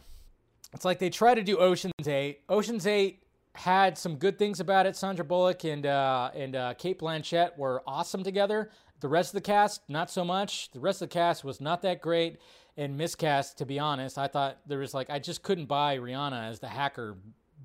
It's 0.74 0.86
like 0.86 1.00
they 1.00 1.10
try 1.10 1.36
to 1.36 1.44
do 1.44 1.58
Ocean's 1.58 2.08
Eight. 2.08 2.42
Ocean's 2.50 2.88
Eight 2.88 3.23
had 3.56 3.98
some 3.98 4.16
good 4.16 4.40
things 4.40 4.60
about 4.60 4.86
it. 4.86 4.96
Sandra 4.96 5.24
Bullock 5.26 5.64
and 5.64 5.86
uh, 5.86 6.32
and 6.36 6.56
uh, 6.56 6.74
Cate 6.76 7.00
Blanchett 7.00 7.58
were 7.58 7.84
awesome 7.86 8.24
together. 8.24 8.70
The 9.00 9.08
rest 9.10 9.30
of 9.30 9.36
the 9.36 9.42
cast, 9.42 9.82
not 9.90 10.10
so 10.10 10.24
much. 10.24 10.72
The 10.72 10.80
rest 10.80 11.02
of 11.02 11.10
the 11.10 11.14
cast 11.14 11.44
was 11.44 11.60
not 11.62 11.82
that 11.84 12.02
great. 12.02 12.40
and 12.78 12.98
miscast. 12.98 13.58
To 13.60 13.66
be 13.66 13.80
honest, 13.80 14.18
I 14.18 14.28
thought 14.28 14.58
there 14.68 14.80
was 14.80 14.94
like 14.94 15.10
I 15.10 15.20
just 15.20 15.44
couldn't 15.44 15.66
buy 15.66 15.98
Rihanna 15.98 16.50
as 16.50 16.60
the 16.60 16.68
hacker 16.68 17.18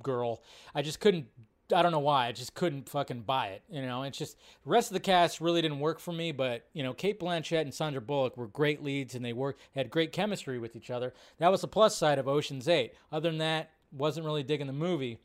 girl. 0.03 0.43
I 0.75 0.83
just 0.83 1.01
couldn't. 1.01 1.27
I 1.75 1.83
don't 1.83 1.93
know 1.93 1.99
why. 1.99 2.29
I 2.29 2.33
just 2.33 2.55
couldn't 2.55 2.89
fucking 2.89 3.23
buy 3.23 3.49
it. 3.49 3.63
You 3.71 3.83
know, 3.83 4.03
it's 4.03 4.17
just 4.17 4.39
the 4.65 4.71
rest 4.71 4.91
of 4.91 4.95
the 4.95 5.01
cast 5.01 5.39
really 5.41 5.61
didn't 5.61 5.81
work 5.81 6.01
for 6.01 6.13
me. 6.13 6.33
But 6.33 6.67
you 6.73 6.83
know, 6.83 6.95
Cate 6.95 7.21
Blanchett 7.21 7.63
and 7.63 7.75
Sandra 7.75 8.01
Bullock 8.01 8.37
were 8.37 8.49
great 8.49 8.83
leads, 8.83 9.15
and 9.15 9.25
they 9.25 9.33
worked 9.33 9.61
had 9.75 9.91
great 9.91 10.13
chemistry 10.13 10.59
with 10.59 10.77
each 10.77 10.91
other. 10.91 11.13
That 11.39 11.51
was 11.51 11.61
the 11.63 11.69
plus 11.69 11.97
side 11.97 12.19
of 12.19 12.29
Ocean's 12.29 12.69
Eight. 12.69 12.95
Other 13.13 13.31
than 13.31 13.39
that, 13.39 13.71
wasn't 13.93 14.27
really 14.27 14.43
digging 14.43 14.67
the 14.67 14.73
movie. 14.73 15.19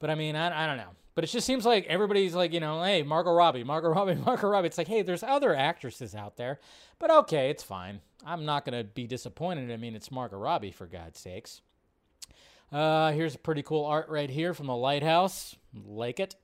But 0.00 0.10
I 0.10 0.14
mean, 0.14 0.36
I, 0.36 0.64
I 0.64 0.66
don't 0.66 0.76
know. 0.76 0.90
But 1.14 1.24
it 1.24 1.28
just 1.28 1.46
seems 1.46 1.66
like 1.66 1.84
everybody's 1.86 2.34
like, 2.34 2.52
you 2.52 2.60
know, 2.60 2.80
hey, 2.82 3.02
Margot 3.02 3.32
Robbie, 3.32 3.64
Margot 3.64 3.88
Robbie, 3.88 4.14
Margot 4.26 4.48
Robbie. 4.48 4.68
It's 4.68 4.78
like, 4.78 4.86
hey, 4.86 5.02
there's 5.02 5.24
other 5.24 5.54
actresses 5.54 6.14
out 6.14 6.36
there. 6.36 6.60
But 7.00 7.10
okay, 7.10 7.50
it's 7.50 7.64
fine. 7.64 8.00
I'm 8.24 8.44
not 8.44 8.64
going 8.64 8.78
to 8.78 8.84
be 8.84 9.06
disappointed. 9.06 9.72
I 9.72 9.76
mean, 9.76 9.96
it's 9.96 10.12
Margot 10.12 10.36
Robbie, 10.36 10.70
for 10.70 10.86
God's 10.86 11.18
sakes. 11.18 11.60
Uh, 12.70 13.10
here's 13.12 13.34
a 13.34 13.38
pretty 13.38 13.62
cool 13.62 13.84
art 13.84 14.08
right 14.08 14.30
here 14.30 14.54
from 14.54 14.66
the 14.66 14.76
lighthouse. 14.76 15.56
Like 15.74 16.20
it. 16.20 16.36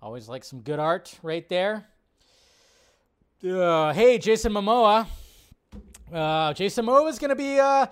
Always 0.00 0.28
like 0.28 0.44
some 0.44 0.60
good 0.60 0.78
art 0.78 1.18
right 1.22 1.46
there. 1.48 1.86
Uh, 3.44 3.92
hey, 3.92 4.18
Jason 4.18 4.52
Momoa. 4.52 5.06
Uh, 6.12 6.54
Jason 6.54 6.86
Momoa 6.86 7.10
is 7.10 7.18
going 7.18 7.30
to 7.30 7.36
be 7.36 7.58
uh, 7.58 7.86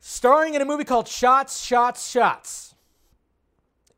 starring 0.00 0.54
in 0.54 0.62
a 0.62 0.64
movie 0.64 0.84
called 0.84 1.06
Shots, 1.06 1.62
Shots, 1.62 2.10
Shots. 2.10 2.73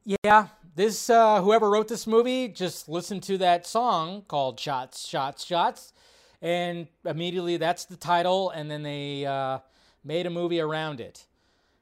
Yeah, 0.06 0.46
this 0.76 1.10
uh, 1.10 1.42
whoever 1.42 1.68
wrote 1.68 1.88
this 1.88 2.06
movie 2.06 2.46
just 2.46 2.88
listened 2.88 3.24
to 3.24 3.38
that 3.38 3.66
song 3.66 4.22
called 4.28 4.60
Shots, 4.60 5.04
Shots, 5.04 5.44
Shots, 5.44 5.92
and 6.40 6.86
immediately 7.04 7.56
that's 7.56 7.86
the 7.86 7.96
title, 7.96 8.50
and 8.50 8.70
then 8.70 8.84
they 8.84 9.26
uh, 9.26 9.58
made 10.04 10.26
a 10.26 10.30
movie 10.30 10.60
around 10.60 11.00
it. 11.00 11.26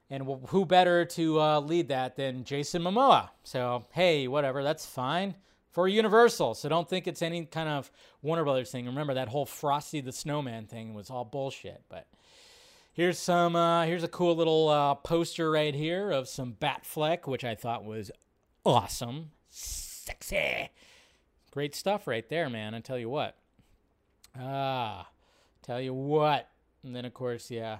And 0.09 0.23
who 0.47 0.65
better 0.65 1.05
to 1.05 1.39
uh, 1.39 1.59
lead 1.59 1.89
that 1.89 2.15
than 2.15 2.45
Jason 2.45 2.81
Momoa? 2.81 3.29
So 3.43 3.85
hey, 3.91 4.27
whatever, 4.27 4.63
that's 4.63 4.87
fine 4.87 5.35
for 5.69 5.87
Universal. 5.87 6.55
So 6.55 6.67
don't 6.67 6.89
think 6.89 7.05
it's 7.05 7.21
any 7.21 7.45
kind 7.45 7.69
of 7.69 7.91
Warner 8.23 8.43
Brothers 8.43 8.71
thing. 8.71 8.87
Remember 8.87 9.13
that 9.13 9.27
whole 9.27 9.45
Frosty 9.45 10.01
the 10.01 10.11
Snowman 10.11 10.65
thing 10.65 10.95
was 10.95 11.11
all 11.11 11.25
bullshit. 11.25 11.83
But 11.89 12.07
here's 12.95 13.19
some. 13.19 13.55
Uh, 13.55 13.85
here's 13.85 14.03
a 14.03 14.07
cool 14.07 14.35
little 14.35 14.69
uh, 14.69 14.95
poster 14.95 15.51
right 15.51 15.75
here 15.75 16.09
of 16.09 16.27
some 16.27 16.53
Batfleck, 16.59 17.27
which 17.27 17.43
I 17.43 17.53
thought 17.53 17.85
was 17.85 18.09
awesome, 18.65 19.31
sexy, 19.49 20.69
great 21.51 21.75
stuff 21.75 22.07
right 22.07 22.27
there, 22.27 22.49
man. 22.49 22.73
I 22.73 22.79
tell 22.79 22.97
you 22.97 23.09
what. 23.09 23.37
Ah, 24.39 25.07
tell 25.61 25.79
you 25.79 25.93
what. 25.93 26.49
And 26.83 26.95
then 26.95 27.05
of 27.05 27.13
course, 27.13 27.51
yeah, 27.51 27.77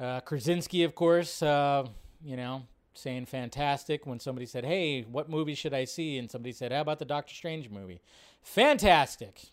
uh, 0.00 0.20
Krasinski, 0.20 0.84
of 0.84 0.94
course. 0.94 1.42
Uh, 1.42 1.86
you 2.24 2.36
know, 2.36 2.62
saying 2.94 3.26
fantastic 3.26 4.06
when 4.06 4.20
somebody 4.20 4.46
said, 4.46 4.64
"Hey, 4.64 5.02
what 5.02 5.28
movie 5.28 5.54
should 5.54 5.74
I 5.74 5.84
see?" 5.84 6.18
and 6.18 6.30
somebody 6.30 6.52
said, 6.52 6.72
"How 6.72 6.80
about 6.80 6.98
the 6.98 7.04
Doctor 7.04 7.34
Strange 7.34 7.68
movie?" 7.68 8.00
Fantastic. 8.42 9.51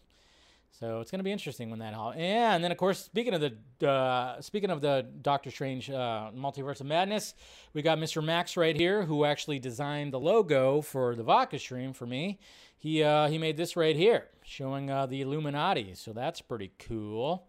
So 0.80 1.02
it's 1.02 1.12
going 1.12 1.20
to 1.20 1.26
be 1.26 1.32
interesting 1.32 1.70
when 1.70 1.80
that 1.80 1.94
all. 1.94 2.14
And 2.16 2.64
then 2.64 2.72
of 2.72 2.78
course, 2.78 3.04
speaking 3.04 3.34
of 3.34 3.42
the 3.42 3.88
uh, 3.88 4.40
speaking 4.40 4.70
of 4.70 4.80
the 4.80 5.06
Doctor 5.22 5.52
Strange 5.52 5.90
uh, 5.90 6.32
Multiverse 6.34 6.80
of 6.80 6.86
Madness, 6.88 7.34
we 7.74 7.82
got 7.82 7.98
Mr. 7.98 8.24
Max 8.24 8.56
right 8.56 8.76
here, 8.76 9.04
who 9.04 9.26
actually 9.26 9.60
designed 9.60 10.14
the 10.14 10.20
logo 10.20 10.82
for 10.82 11.16
the 11.16 11.24
Vodka 11.24 11.60
Stream 11.60 11.92
for 11.92 12.06
me. 12.06 12.40
He 12.78 13.04
uh, 13.04 13.28
he 13.28 13.38
made 13.38 13.58
this 13.58 13.76
right 13.76 13.96
here, 13.96 14.28
showing 14.42 14.90
uh, 14.90 15.06
the 15.06 15.20
Illuminati. 15.20 15.96
So 15.96 16.14
that's 16.14 16.40
pretty 16.40 16.72
cool. 16.80 17.48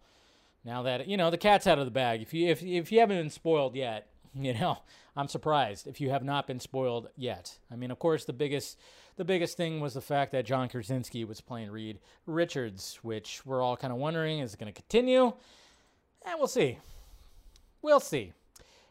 Now 0.65 0.83
that 0.83 1.07
you 1.07 1.15
know 1.15 1.31
the 1.31 1.37
cat's 1.37 1.67
out 1.67 1.79
of 1.79 1.85
the 1.85 1.91
bag. 1.91 2.21
If 2.21 2.33
you 2.33 2.49
if 2.49 2.61
if 2.61 2.91
you 2.91 2.99
haven't 2.99 3.17
been 3.17 3.29
spoiled 3.29 3.77
yet, 3.77 4.09
you 4.35 4.53
know 4.53 4.79
I'm 5.15 5.29
surprised 5.29 5.87
if 5.87 6.01
you 6.01 6.09
have 6.09 6.23
not 6.23 6.47
been 6.47 6.59
spoiled 6.59 7.07
yet. 7.15 7.59
I 7.71 7.77
mean, 7.77 7.91
of 7.91 7.99
course, 7.99 8.25
the 8.25 8.33
biggest 8.33 8.77
the 9.17 9.25
biggest 9.25 9.57
thing 9.57 9.79
was 9.79 9.93
the 9.93 10.01
fact 10.01 10.31
that 10.31 10.45
John 10.45 10.69
Krasinski 10.69 11.25
was 11.25 11.41
playing 11.41 11.71
Reed 11.71 11.99
Richards, 12.25 12.99
which 13.01 13.45
we're 13.45 13.61
all 13.61 13.77
kind 13.77 13.91
of 13.93 13.99
wondering 13.99 14.39
is 14.39 14.53
it 14.53 14.59
going 14.59 14.71
to 14.71 14.81
continue? 14.81 15.33
And 16.25 16.37
we'll 16.37 16.47
see. 16.47 16.77
We'll 17.81 17.99
see. 17.99 18.33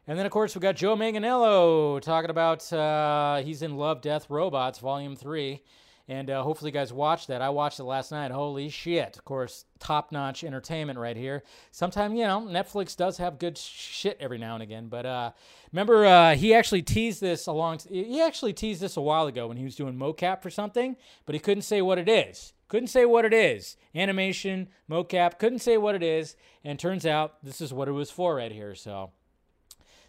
And 0.07 0.19
then, 0.19 0.27
of 0.27 0.33
course, 0.33 0.55
we 0.55 0.61
got 0.61 0.77
Joe 0.77 0.97
Manganiello 0.97 2.01
talking 2.01 2.31
about 2.31 2.73
uh, 2.73 3.43
he's 3.43 3.63
in 3.63 3.77
Love, 3.77 4.01
Death, 4.01 4.29
Robots, 4.29 4.79
Volume 4.79 5.15
3. 5.15 5.63
And 6.11 6.29
uh, 6.29 6.43
hopefully, 6.43 6.71
you 6.71 6.73
guys 6.73 6.93
watched 6.93 7.29
that. 7.29 7.41
I 7.41 7.51
watched 7.51 7.79
it 7.79 7.85
last 7.85 8.11
night. 8.11 8.33
Holy 8.33 8.69
shit. 8.69 9.17
Of 9.17 9.25
course, 9.25 9.65
top 9.79 10.11
notch 10.11 10.43
entertainment 10.43 10.99
right 10.99 11.17
here. 11.17 11.45
Sometimes, 11.71 12.19
you 12.19 12.25
know, 12.25 12.41
Netflix 12.41 12.97
does 12.97 13.19
have 13.19 13.39
good 13.39 13.57
shit 13.57 14.17
every 14.19 14.37
now 14.37 14.55
and 14.55 14.63
again. 14.65 14.89
But 14.89 15.07
uh, 15.07 15.31
remember, 15.71 16.05
uh, 16.05 16.35
he 16.35 16.53
actually 16.53 16.83
teased 16.83 17.21
this 17.21 17.47
along, 17.47 17.83
he 17.89 18.21
actually 18.21 18.53
teased 18.53 18.81
this 18.81 18.97
a 18.97 19.01
while 19.01 19.29
ago 19.29 19.47
when 19.47 19.57
he 19.57 19.63
was 19.63 19.77
doing 19.77 19.95
mocap 19.95 20.43
for 20.43 20.51
something, 20.51 20.97
but 21.27 21.37
he 21.37 21.39
couldn't 21.39 21.63
say 21.63 21.81
what 21.81 21.97
it 21.97 22.09
is. 22.09 22.55
Couldn't 22.67 22.89
say 22.89 23.05
what 23.05 23.25
it 23.25 23.33
is. 23.33 23.77
Animation, 23.95 24.69
mocap, 24.91 25.39
couldn't 25.39 25.61
say 25.61 25.77
what 25.77 25.95
it 25.95 26.03
is. 26.03 26.35
And 26.65 26.77
turns 26.77 27.07
out 27.07 27.37
this 27.45 27.61
is 27.61 27.73
what 27.73 27.87
it 27.87 27.93
was 27.93 28.11
for 28.11 28.35
right 28.35 28.51
here. 28.51 28.75
So, 28.75 29.13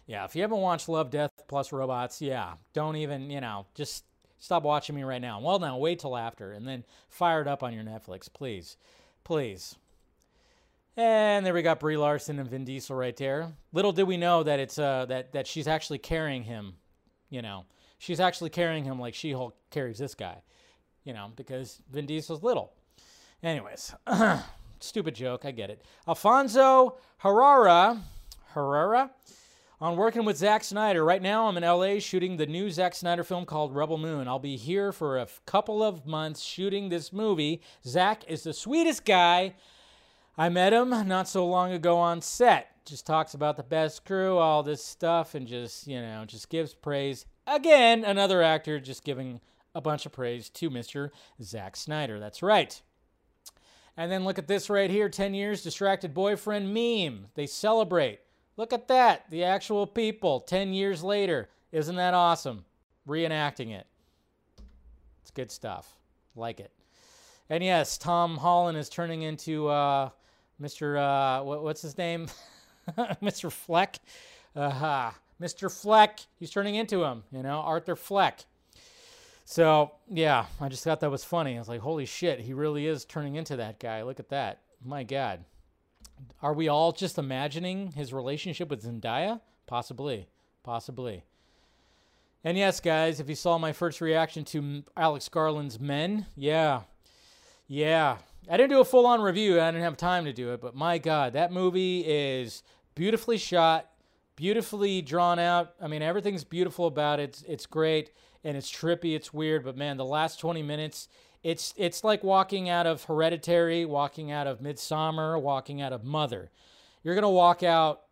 yeah, 0.08 0.24
if 0.24 0.34
you 0.34 0.42
haven't 0.42 0.58
watched 0.58 0.88
Love, 0.88 1.10
Death 1.10 1.30
Plus 1.46 1.70
Robots, 1.70 2.20
yeah, 2.20 2.54
don't 2.72 2.96
even, 2.96 3.30
you 3.30 3.40
know, 3.40 3.66
just 3.76 4.02
Stop 4.42 4.64
watching 4.64 4.96
me 4.96 5.04
right 5.04 5.20
now. 5.20 5.40
Well, 5.40 5.60
now 5.60 5.76
wait 5.76 6.00
till 6.00 6.16
after, 6.16 6.50
and 6.50 6.66
then 6.66 6.82
fire 7.08 7.42
it 7.42 7.46
up 7.46 7.62
on 7.62 7.72
your 7.72 7.84
Netflix, 7.84 8.28
please, 8.30 8.76
please. 9.22 9.76
And 10.96 11.46
there 11.46 11.54
we 11.54 11.62
got 11.62 11.78
Brie 11.78 11.96
Larson 11.96 12.40
and 12.40 12.50
Vin 12.50 12.64
Diesel 12.64 12.96
right 12.96 13.16
there. 13.16 13.52
Little 13.72 13.92
did 13.92 14.02
we 14.02 14.16
know 14.16 14.42
that 14.42 14.58
it's 14.58 14.80
uh 14.80 15.06
that 15.06 15.30
that 15.30 15.46
she's 15.46 15.68
actually 15.68 15.98
carrying 15.98 16.42
him, 16.42 16.74
you 17.30 17.40
know. 17.40 17.66
She's 17.98 18.18
actually 18.18 18.50
carrying 18.50 18.82
him 18.82 18.98
like 18.98 19.14
She-Hulk 19.14 19.54
carries 19.70 19.98
this 19.98 20.16
guy, 20.16 20.42
you 21.04 21.12
know, 21.12 21.30
because 21.36 21.80
Vin 21.92 22.06
Diesel's 22.06 22.42
little. 22.42 22.72
Anyways, 23.44 23.94
stupid 24.80 25.14
joke, 25.14 25.44
I 25.44 25.52
get 25.52 25.70
it. 25.70 25.84
Alfonso 26.08 26.96
Herrera, 27.18 28.02
Herrera 28.54 29.12
on 29.82 29.96
working 29.96 30.24
with 30.24 30.36
Zack 30.36 30.62
Snyder. 30.62 31.04
Right 31.04 31.20
now, 31.20 31.48
I'm 31.48 31.56
in 31.56 31.64
LA 31.64 31.98
shooting 31.98 32.36
the 32.36 32.46
new 32.46 32.70
Zack 32.70 32.94
Snyder 32.94 33.24
film 33.24 33.44
called 33.44 33.74
Rebel 33.74 33.98
Moon. 33.98 34.28
I'll 34.28 34.38
be 34.38 34.56
here 34.56 34.92
for 34.92 35.18
a 35.18 35.26
couple 35.44 35.82
of 35.82 36.06
months 36.06 36.40
shooting 36.40 36.88
this 36.88 37.12
movie. 37.12 37.60
Zack 37.84 38.22
is 38.28 38.44
the 38.44 38.52
sweetest 38.52 39.04
guy. 39.04 39.54
I 40.38 40.50
met 40.50 40.72
him 40.72 40.90
not 41.08 41.26
so 41.26 41.44
long 41.44 41.72
ago 41.72 41.98
on 41.98 42.20
set. 42.22 42.68
Just 42.86 43.06
talks 43.06 43.34
about 43.34 43.56
the 43.56 43.64
best 43.64 44.04
crew, 44.04 44.38
all 44.38 44.62
this 44.62 44.84
stuff, 44.84 45.34
and 45.34 45.48
just, 45.48 45.88
you 45.88 46.00
know, 46.00 46.24
just 46.26 46.48
gives 46.48 46.74
praise. 46.74 47.26
Again, 47.48 48.04
another 48.04 48.40
actor 48.40 48.78
just 48.78 49.02
giving 49.02 49.40
a 49.74 49.80
bunch 49.80 50.06
of 50.06 50.12
praise 50.12 50.48
to 50.50 50.70
Mr. 50.70 51.10
Zack 51.42 51.74
Snyder. 51.74 52.20
That's 52.20 52.40
right. 52.40 52.80
And 53.96 54.12
then 54.12 54.24
look 54.24 54.38
at 54.38 54.46
this 54.46 54.70
right 54.70 54.90
here 54.90 55.08
10 55.08 55.34
years 55.34 55.60
distracted 55.60 56.14
boyfriend 56.14 56.72
meme. 56.72 57.26
They 57.34 57.48
celebrate. 57.48 58.20
Look 58.56 58.72
at 58.72 58.88
that. 58.88 59.30
The 59.30 59.44
actual 59.44 59.86
people 59.86 60.40
10 60.40 60.72
years 60.72 61.02
later. 61.02 61.48
Isn't 61.72 61.96
that 61.96 62.14
awesome? 62.14 62.64
Reenacting 63.08 63.70
it. 63.70 63.86
It's 65.22 65.30
good 65.30 65.50
stuff. 65.50 65.96
Like 66.36 66.60
it. 66.60 66.70
And 67.48 67.62
yes, 67.62 67.98
Tom 67.98 68.36
Holland 68.36 68.78
is 68.78 68.88
turning 68.88 69.22
into 69.22 69.68
uh, 69.68 70.10
Mr. 70.60 70.98
Uh, 70.98 71.44
what, 71.44 71.62
what's 71.62 71.82
his 71.82 71.98
name? 71.98 72.28
Mr. 73.22 73.50
Fleck. 73.50 73.98
Uh-huh. 74.54 75.10
Mr. 75.40 75.70
Fleck. 75.70 76.20
He's 76.38 76.50
turning 76.50 76.76
into 76.76 77.04
him, 77.04 77.24
you 77.32 77.42
know, 77.42 77.60
Arthur 77.60 77.96
Fleck. 77.96 78.44
So, 79.44 79.92
yeah, 80.08 80.46
I 80.60 80.68
just 80.68 80.84
thought 80.84 81.00
that 81.00 81.10
was 81.10 81.24
funny. 81.24 81.56
I 81.56 81.58
was 81.58 81.68
like, 81.68 81.80
holy 81.80 82.06
shit, 82.06 82.40
he 82.40 82.54
really 82.54 82.86
is 82.86 83.04
turning 83.04 83.34
into 83.34 83.56
that 83.56 83.80
guy. 83.80 84.02
Look 84.02 84.20
at 84.20 84.28
that. 84.28 84.60
My 84.84 85.02
God. 85.02 85.44
Are 86.40 86.52
we 86.52 86.68
all 86.68 86.92
just 86.92 87.18
imagining 87.18 87.92
his 87.92 88.12
relationship 88.12 88.68
with 88.68 88.84
Zendaya? 88.84 89.40
Possibly. 89.66 90.28
Possibly. 90.62 91.24
And 92.44 92.58
yes, 92.58 92.80
guys, 92.80 93.20
if 93.20 93.28
you 93.28 93.34
saw 93.34 93.58
my 93.58 93.72
first 93.72 94.00
reaction 94.00 94.44
to 94.46 94.82
Alex 94.96 95.28
Garland's 95.28 95.78
Men, 95.78 96.26
yeah. 96.36 96.82
Yeah. 97.68 98.18
I 98.50 98.56
didn't 98.56 98.70
do 98.70 98.80
a 98.80 98.84
full 98.84 99.06
on 99.06 99.20
review. 99.20 99.60
I 99.60 99.70
didn't 99.70 99.84
have 99.84 99.96
time 99.96 100.24
to 100.24 100.32
do 100.32 100.52
it, 100.52 100.60
but 100.60 100.74
my 100.74 100.98
God, 100.98 101.34
that 101.34 101.52
movie 101.52 102.00
is 102.00 102.64
beautifully 102.96 103.38
shot, 103.38 103.88
beautifully 104.34 105.00
drawn 105.02 105.38
out. 105.38 105.74
I 105.80 105.86
mean, 105.86 106.02
everything's 106.02 106.42
beautiful 106.42 106.86
about 106.86 107.20
it. 107.20 107.30
It's, 107.30 107.42
it's 107.42 107.66
great 107.66 108.10
and 108.42 108.56
it's 108.56 108.70
trippy, 108.70 109.14
it's 109.14 109.32
weird, 109.32 109.64
but 109.64 109.76
man, 109.76 109.96
the 109.96 110.04
last 110.04 110.40
20 110.40 110.62
minutes 110.62 111.08
it's 111.42 111.74
it's 111.76 112.04
like 112.04 112.22
walking 112.22 112.68
out 112.68 112.86
of 112.86 113.04
Hereditary, 113.04 113.84
walking 113.84 114.30
out 114.30 114.46
of 114.46 114.60
Midsommar, 114.60 115.40
walking 115.40 115.80
out 115.80 115.92
of 115.92 116.04
Mother. 116.04 116.50
You're 117.02 117.14
gonna 117.14 117.30
walk 117.30 117.62
out 117.62 118.02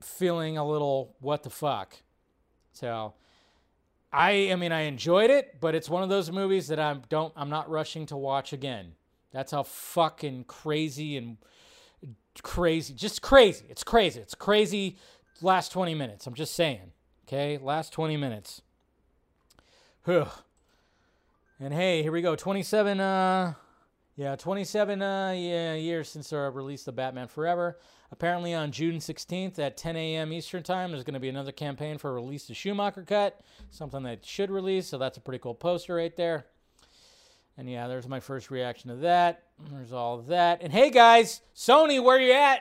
feeling 0.00 0.58
a 0.58 0.66
little 0.66 1.14
what 1.20 1.42
the 1.42 1.50
fuck. 1.50 1.96
So 2.72 3.14
I 4.12 4.50
I 4.52 4.56
mean 4.56 4.72
I 4.72 4.82
enjoyed 4.82 5.30
it, 5.30 5.60
but 5.60 5.74
it's 5.74 5.88
one 5.88 6.02
of 6.02 6.08
those 6.08 6.30
movies 6.30 6.68
that 6.68 6.80
I'm 6.80 7.02
don't 7.08 7.32
I'm 7.36 7.50
not 7.50 7.70
rushing 7.70 8.06
to 8.06 8.16
watch 8.16 8.52
again. 8.52 8.92
That's 9.32 9.52
how 9.52 9.62
fucking 9.62 10.44
crazy 10.44 11.16
and 11.16 11.36
crazy, 12.42 12.94
just 12.94 13.22
crazy. 13.22 13.66
It's 13.68 13.84
crazy. 13.84 14.20
It's 14.20 14.34
crazy. 14.34 14.96
Last 15.42 15.72
20 15.72 15.94
minutes. 15.94 16.26
I'm 16.26 16.34
just 16.34 16.54
saying. 16.54 16.92
Okay, 17.26 17.58
last 17.58 17.92
20 17.92 18.16
minutes. 18.16 18.62
And 21.58 21.72
hey, 21.72 22.02
here 22.02 22.12
we 22.12 22.20
go. 22.20 22.36
27. 22.36 23.00
Uh, 23.00 23.54
yeah, 24.14 24.36
27 24.36 25.00
uh, 25.00 25.34
yeah, 25.36 25.74
years 25.74 26.08
since 26.08 26.30
our 26.32 26.50
release 26.50 26.86
of 26.86 26.96
Batman 26.96 27.28
Forever. 27.28 27.78
Apparently, 28.12 28.52
on 28.52 28.72
June 28.72 28.96
16th 28.96 29.58
at 29.58 29.78
10 29.78 29.96
a.m. 29.96 30.34
Eastern 30.34 30.62
Time, 30.62 30.90
there's 30.90 31.02
going 31.02 31.14
to 31.14 31.20
be 31.20 31.30
another 31.30 31.52
campaign 31.52 31.96
for 31.96 32.12
release 32.12 32.46
the 32.46 32.52
Schumacher 32.52 33.04
cut, 33.04 33.40
something 33.70 34.02
that 34.02 34.24
should 34.24 34.50
release. 34.50 34.86
So 34.86 34.98
that's 34.98 35.16
a 35.16 35.20
pretty 35.20 35.38
cool 35.38 35.54
poster 35.54 35.94
right 35.94 36.14
there. 36.14 36.44
And 37.56 37.70
yeah, 37.70 37.88
there's 37.88 38.06
my 38.06 38.20
first 38.20 38.50
reaction 38.50 38.90
to 38.90 38.96
that. 38.96 39.44
There's 39.70 39.92
all 39.94 40.18
of 40.18 40.26
that. 40.26 40.60
And 40.60 40.74
hey, 40.74 40.90
guys, 40.90 41.40
Sony, 41.54 42.02
where 42.02 42.20
you 42.20 42.32
at? 42.32 42.60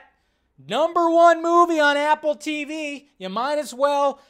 Number 0.58 1.10
one 1.10 1.44
movie 1.44 1.82
on 1.82 1.98
Apple 1.98 2.36
TV. 2.36 3.08
You 3.18 3.28
might 3.28 3.60
as 3.60 3.74
well 3.74 4.22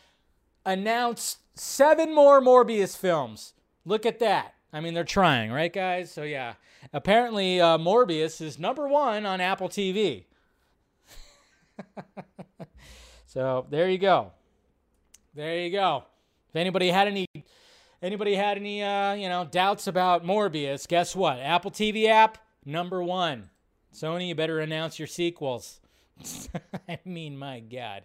announce 0.66 1.38
seven 1.54 2.16
more 2.16 2.42
Morbius 2.42 2.98
films. 2.98 3.54
Look 3.86 4.08
at 4.08 4.18
that. 4.20 4.55
I 4.74 4.82
mean, 4.82 4.94
they're 4.94 5.04
trying, 5.04 5.52
right, 5.52 5.72
guys? 5.72 6.12
So 6.12 6.24
yeah, 6.24 6.54
apparently 6.92 7.62
uh, 7.62 7.78
Morbius 7.78 8.42
is 8.42 8.60
number 8.60 8.88
one 8.88 9.26
on 9.26 9.40
Apple 9.42 9.70
TV. 9.70 10.26
so 13.26 13.66
there 13.70 13.90
you 13.90 13.98
go. 13.98 14.32
There 15.34 15.60
you 15.60 15.72
go. 15.72 16.04
If 16.50 16.56
anybody 16.56 16.90
had 16.90 17.08
any 17.08 17.26
anybody 18.02 18.36
had 18.36 18.58
any 18.58 18.84
uh, 18.84 19.14
you 19.14 19.30
know 19.30 19.46
doubts 19.46 19.88
about 19.88 20.26
Morbius, 20.26 20.88
guess 20.88 21.16
what? 21.16 21.40
Apple 21.40 21.72
TV 21.72 22.08
app 22.08 22.38
number 22.66 23.04
one. 23.04 23.50
Sony, 23.94 24.30
you 24.30 24.36
better 24.36 24.60
announce 24.60 25.00
your 25.00 25.08
sequels. 25.08 25.80
I 26.90 27.00
mean, 27.06 27.38
my 27.38 27.60
God. 27.60 28.04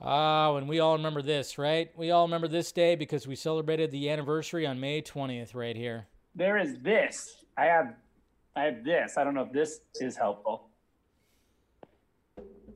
Ah, 0.00 0.48
oh, 0.50 0.56
and 0.56 0.68
we 0.68 0.78
all 0.78 0.96
remember 0.96 1.22
this, 1.22 1.56
right? 1.58 1.90
We 1.96 2.10
all 2.10 2.26
remember 2.26 2.48
this 2.48 2.70
day 2.70 2.96
because 2.96 3.26
we 3.26 3.34
celebrated 3.34 3.90
the 3.90 4.10
anniversary 4.10 4.66
on 4.66 4.78
May 4.78 5.00
20th 5.00 5.54
right 5.54 5.76
here. 5.76 6.06
There 6.34 6.58
is 6.58 6.78
this. 6.80 7.44
I 7.56 7.64
have 7.64 7.94
I 8.54 8.64
have 8.64 8.84
this. 8.84 9.16
I 9.16 9.24
don't 9.24 9.34
know 9.34 9.42
if 9.42 9.52
this 9.52 9.80
is 10.00 10.16
helpful. 10.16 10.68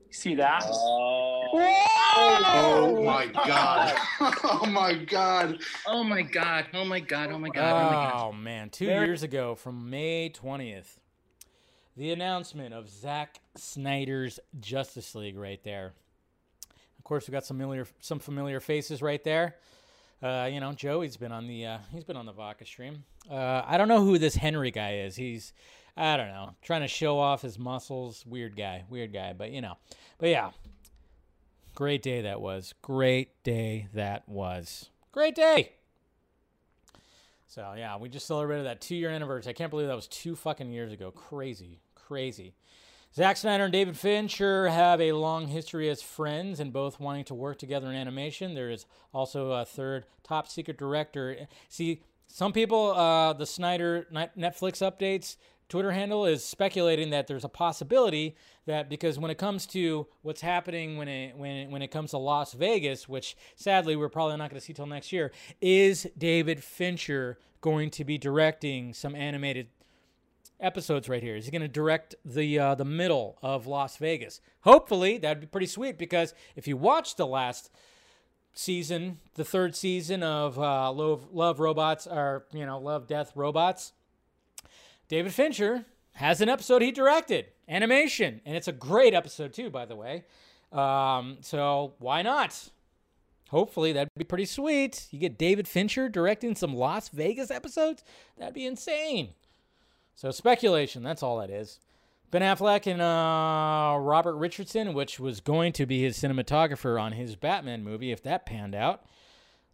See 0.09 0.35
that? 0.35 0.63
Oh, 0.67 1.47
Oh 2.13 3.01
my 3.03 3.27
god. 3.27 3.93
oh 4.43 4.65
my 4.65 4.93
god. 4.95 5.59
oh 5.87 6.03
my 6.03 6.21
god! 6.21 6.67
Oh 6.73 6.83
my 6.83 6.99
god! 6.99 7.29
Oh 7.31 7.39
my 7.39 7.49
god! 7.49 7.75
Oh 7.77 7.85
my 7.85 7.95
god! 7.95 8.13
Oh, 8.17 8.31
man, 8.33 8.69
two 8.69 8.87
There- 8.87 9.05
years 9.05 9.23
ago 9.23 9.55
from 9.55 9.89
May 9.89 10.29
20th. 10.29 10.97
The 11.95 12.11
announcement 12.11 12.73
of 12.73 12.89
Zack 12.89 13.39
Snyder's 13.55 14.39
Justice 14.59 15.15
League 15.15 15.37
right 15.37 15.63
there. 15.63 15.93
Course, 17.11 17.27
we've 17.27 17.33
got 17.33 17.43
some 17.43 17.57
familiar 17.57 17.85
some 17.99 18.19
familiar 18.19 18.61
faces 18.61 19.01
right 19.01 19.21
there. 19.25 19.57
Uh, 20.23 20.47
you 20.49 20.61
know, 20.61 20.71
Joey's 20.71 21.17
been 21.17 21.33
on 21.33 21.45
the 21.45 21.65
uh, 21.65 21.77
he's 21.91 22.05
been 22.05 22.15
on 22.15 22.25
the 22.25 22.31
Vodka 22.31 22.65
stream. 22.65 23.03
Uh, 23.29 23.63
I 23.65 23.75
don't 23.75 23.89
know 23.89 24.01
who 24.01 24.17
this 24.17 24.35
Henry 24.35 24.71
guy 24.71 24.99
is. 24.99 25.17
He's 25.17 25.51
I 25.97 26.15
don't 26.15 26.29
know, 26.29 26.55
trying 26.61 26.83
to 26.83 26.87
show 26.87 27.19
off 27.19 27.41
his 27.41 27.59
muscles. 27.59 28.25
Weird 28.25 28.55
guy, 28.55 28.85
weird 28.89 29.11
guy, 29.11 29.33
but 29.33 29.51
you 29.51 29.59
know. 29.59 29.77
But 30.19 30.29
yeah, 30.29 30.51
great 31.75 32.01
day 32.01 32.21
that 32.21 32.39
was. 32.39 32.73
Great 32.81 33.43
day 33.43 33.89
that 33.93 34.29
was. 34.29 34.89
Great 35.11 35.35
day. 35.35 35.73
So 37.49 37.73
yeah, 37.75 37.97
we 37.97 38.07
just 38.07 38.25
celebrated 38.25 38.67
that 38.67 38.79
two 38.79 38.95
year 38.95 39.09
anniversary. 39.09 39.49
I 39.49 39.53
can't 39.53 39.69
believe 39.69 39.87
that 39.87 39.97
was 39.97 40.07
two 40.07 40.37
fucking 40.37 40.71
years 40.71 40.93
ago. 40.93 41.11
Crazy, 41.11 41.81
crazy. 41.93 42.53
Zack 43.13 43.35
Snyder 43.35 43.65
and 43.65 43.73
David 43.73 43.97
Fincher 43.97 44.69
have 44.69 45.01
a 45.01 45.11
long 45.11 45.47
history 45.47 45.89
as 45.89 46.01
friends 46.01 46.61
and 46.61 46.71
both 46.71 46.97
wanting 46.97 47.25
to 47.25 47.33
work 47.33 47.59
together 47.59 47.87
in 47.87 47.95
animation. 47.95 48.53
There 48.53 48.69
is 48.69 48.85
also 49.13 49.51
a 49.51 49.65
third 49.65 50.05
top 50.23 50.47
secret 50.47 50.77
director. 50.77 51.35
See, 51.67 52.03
some 52.27 52.53
people, 52.53 52.91
uh, 52.91 53.33
the 53.33 53.45
Snyder 53.45 54.07
Netflix 54.13 54.79
updates 54.81 55.35
Twitter 55.71 55.91
handle 55.91 56.25
is 56.25 56.43
speculating 56.43 57.11
that 57.11 57.27
there's 57.27 57.45
a 57.45 57.49
possibility 57.49 58.35
that 58.65 58.89
because 58.89 59.17
when 59.17 59.31
it 59.31 59.37
comes 59.37 59.65
to 59.67 60.05
what's 60.21 60.41
happening 60.41 60.97
when 60.97 61.07
it 61.07 61.37
when 61.37 61.51
it, 61.51 61.69
when 61.69 61.81
it 61.81 61.91
comes 61.91 62.11
to 62.11 62.17
Lost 62.17 62.55
Vegas, 62.55 63.07
which 63.07 63.37
sadly 63.55 63.95
we're 63.95 64.09
probably 64.09 64.35
not 64.35 64.49
going 64.49 64.59
to 64.59 64.65
see 64.65 64.73
till 64.73 64.85
next 64.85 65.13
year, 65.13 65.31
is 65.61 66.07
David 66.17 66.61
Fincher 66.61 67.39
going 67.61 67.89
to 67.91 68.03
be 68.03 68.17
directing 68.17 68.93
some 68.93 69.15
animated 69.15 69.67
episodes 70.61 71.09
right 71.09 71.21
here. 71.21 71.35
Is 71.35 71.45
he 71.45 71.51
going 71.51 71.61
to 71.61 71.67
direct 71.67 72.15
the 72.23 72.59
uh, 72.59 72.75
the 72.75 72.85
middle 72.85 73.37
of 73.41 73.67
Lost 73.67 73.97
Vegas? 73.97 74.41
Hopefully, 74.61 75.17
that'd 75.17 75.41
be 75.41 75.47
pretty 75.47 75.67
sweet 75.67 75.97
because 75.97 76.33
if 76.55 76.67
you 76.67 76.77
watch 76.77 77.15
the 77.15 77.27
last 77.27 77.71
season, 78.53 79.19
the 79.35 79.45
third 79.45 79.75
season 79.75 80.23
of 80.23 80.57
uh, 80.57 80.91
Love 80.91 81.27
Love 81.31 81.59
Robots, 81.59 82.07
or 82.07 82.45
you 82.53 82.65
know 82.65 82.79
Love 82.79 83.07
Death 83.07 83.31
Robots, 83.35 83.93
David 85.07 85.33
Fincher 85.33 85.85
has 86.13 86.41
an 86.41 86.49
episode 86.49 86.81
he 86.81 86.91
directed, 86.91 87.47
animation, 87.67 88.41
and 88.45 88.55
it's 88.55 88.67
a 88.67 88.73
great 88.73 89.13
episode 89.13 89.53
too, 89.53 89.69
by 89.69 89.85
the 89.85 89.95
way. 89.95 90.25
Um, 90.71 91.37
so 91.41 91.93
why 91.99 92.21
not? 92.21 92.69
Hopefully 93.49 93.91
that'd 93.91 94.07
be 94.17 94.23
pretty 94.23 94.45
sweet. 94.45 95.07
You 95.11 95.19
get 95.19 95.37
David 95.37 95.67
Fincher 95.67 96.07
directing 96.07 96.55
some 96.55 96.73
Lost 96.73 97.11
Vegas 97.11 97.51
episodes. 97.51 98.01
That'd 98.37 98.53
be 98.53 98.65
insane. 98.65 99.33
So 100.21 100.29
speculation, 100.29 101.01
that's 101.01 101.23
all 101.23 101.39
that 101.39 101.49
is. 101.49 101.79
Ben 102.29 102.43
Affleck 102.43 102.85
and 102.85 103.01
uh, 103.01 103.97
Robert 103.99 104.35
Richardson, 104.35 104.93
which 104.93 105.19
was 105.19 105.39
going 105.39 105.73
to 105.73 105.87
be 105.87 106.03
his 106.03 106.15
cinematographer 106.15 107.01
on 107.01 107.13
his 107.13 107.35
Batman 107.35 107.83
movie, 107.83 108.11
if 108.11 108.21
that 108.21 108.45
panned 108.45 108.75
out. 108.75 109.03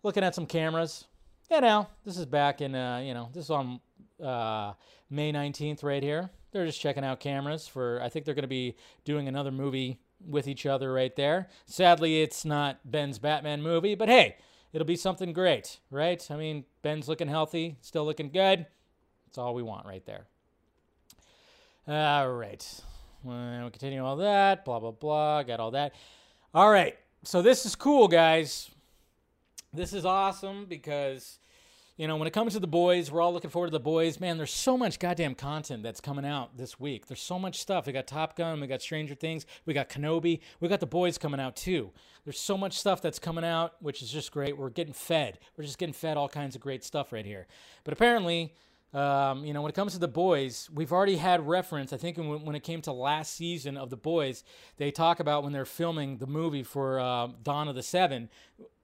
Looking 0.04 0.24
at 0.24 0.34
some 0.34 0.46
cameras. 0.46 1.04
Yeah, 1.52 1.60
now 1.60 1.90
this 2.06 2.18
is 2.18 2.26
back 2.26 2.62
in, 2.62 2.76
uh, 2.76 3.00
you 3.00 3.14
know, 3.14 3.28
this 3.34 3.44
is 3.44 3.50
on 3.50 3.82
uh, 4.24 4.72
May 5.10 5.34
19th 5.34 5.84
right 5.84 6.02
here. 6.02 6.30
They're 6.54 6.66
just 6.66 6.80
checking 6.80 7.04
out 7.04 7.20
cameras 7.20 7.68
for, 7.68 8.02
I 8.02 8.08
think 8.08 8.24
they're 8.24 8.34
going 8.34 8.44
to 8.44 8.48
be 8.48 8.78
doing 9.04 9.28
another 9.28 9.52
movie 9.52 10.00
with 10.26 10.48
each 10.48 10.66
other 10.66 10.94
right 10.94 11.14
there. 11.18 11.50
Sadly, 11.66 12.22
it's 12.22 12.46
not 12.46 12.90
Ben's 12.90 13.20
Batman 13.20 13.62
movie, 13.62 13.96
but 13.96 14.08
hey, 14.08 14.38
it'll 14.72 14.88
be 14.88 14.96
something 14.96 15.34
great, 15.34 15.82
right? 15.92 16.26
I 16.32 16.38
mean, 16.38 16.64
Ben's 16.84 17.10
looking 17.10 17.28
healthy, 17.28 17.76
still 17.82 18.06
looking 18.06 18.30
good. 18.30 18.66
That's 19.26 19.38
all 19.38 19.54
we 19.54 19.62
want 19.62 19.86
right 19.86 20.06
there. 20.06 20.28
All 21.88 22.30
right. 22.34 22.82
Well, 23.24 23.62
we'll 23.62 23.70
continue 23.70 24.04
all 24.04 24.18
that. 24.18 24.66
Blah, 24.66 24.80
blah, 24.80 24.92
blah. 24.92 25.44
Got 25.44 25.62
all 25.62 25.72
that. 25.72 25.94
All 26.54 26.70
right. 26.70 26.98
So 27.24 27.42
this 27.42 27.66
is 27.66 27.78
cool, 27.78 28.10
guys. 28.10 28.70
This 29.74 29.94
is 29.94 30.04
awesome 30.04 30.66
because, 30.66 31.40
you 31.96 32.06
know, 32.06 32.18
when 32.18 32.28
it 32.28 32.34
comes 32.34 32.54
to 32.54 32.60
the 32.60 32.68
boys, 32.68 33.10
we're 33.10 33.22
all 33.22 33.32
looking 33.32 33.50
forward 33.50 33.68
to 33.68 33.72
the 33.72 33.80
boys. 33.80 34.20
Man, 34.20 34.38
there's 34.38 34.54
so 34.54 34.78
much 34.78 35.00
goddamn 35.00 35.34
content 35.34 35.82
that's 35.82 36.02
coming 36.02 36.26
out 36.26 36.58
this 36.58 36.78
week. 36.78 37.08
There's 37.08 37.22
so 37.22 37.40
much 37.40 37.58
stuff. 37.62 37.88
We 37.88 37.94
got 37.94 38.06
Top 38.06 38.36
Gun, 38.36 38.60
we 38.60 38.68
got 38.68 38.82
Stranger 38.82 39.16
Things, 39.16 39.46
we 39.66 39.74
got 39.74 39.88
Kenobi, 39.88 40.42
we 40.60 40.68
got 40.68 40.82
the 40.82 40.86
boys 40.86 41.18
coming 41.18 41.40
out 41.40 41.56
too. 41.56 41.92
There's 42.26 42.40
so 42.40 42.58
much 42.58 42.78
stuff 42.78 43.02
that's 43.02 43.20
coming 43.20 43.46
out, 43.46 43.82
which 43.82 44.02
is 44.02 44.12
just 44.12 44.34
great. 44.34 44.58
We're 44.58 44.72
getting 44.72 44.94
fed. 44.94 45.40
We're 45.56 45.64
just 45.64 45.78
getting 45.78 45.94
fed 45.94 46.18
all 46.18 46.28
kinds 46.28 46.54
of 46.54 46.62
great 46.62 46.84
stuff 46.84 47.14
right 47.14 47.26
here. 47.26 47.48
But 47.86 47.94
apparently, 47.94 48.54
um, 48.98 49.46
you 49.46 49.54
know, 49.54 49.62
when 49.62 49.70
it 49.70 49.76
comes 49.76 49.94
to 49.94 50.00
the 50.00 50.08
boys, 50.08 50.70
we've 50.74 50.92
already 50.92 51.18
had 51.18 51.48
reference. 51.48 51.94
I 51.94 51.98
think 51.98 52.18
when, 52.18 52.56
it 52.56 52.64
came 52.64 52.82
to 52.82 52.92
last 52.92 53.36
season 53.36 53.78
of 53.78 53.92
the 53.92 53.98
boys, 53.98 54.44
they 54.78 54.90
talk 54.90 55.20
about 55.20 55.44
when 55.44 55.54
they're 55.54 55.66
filming 55.66 56.18
the 56.18 56.26
movie 56.26 56.64
for 56.64 57.00
uh, 57.00 57.28
Dawn 57.44 57.68
of 57.68 57.76
the 57.76 57.84
Seven. 57.84 58.28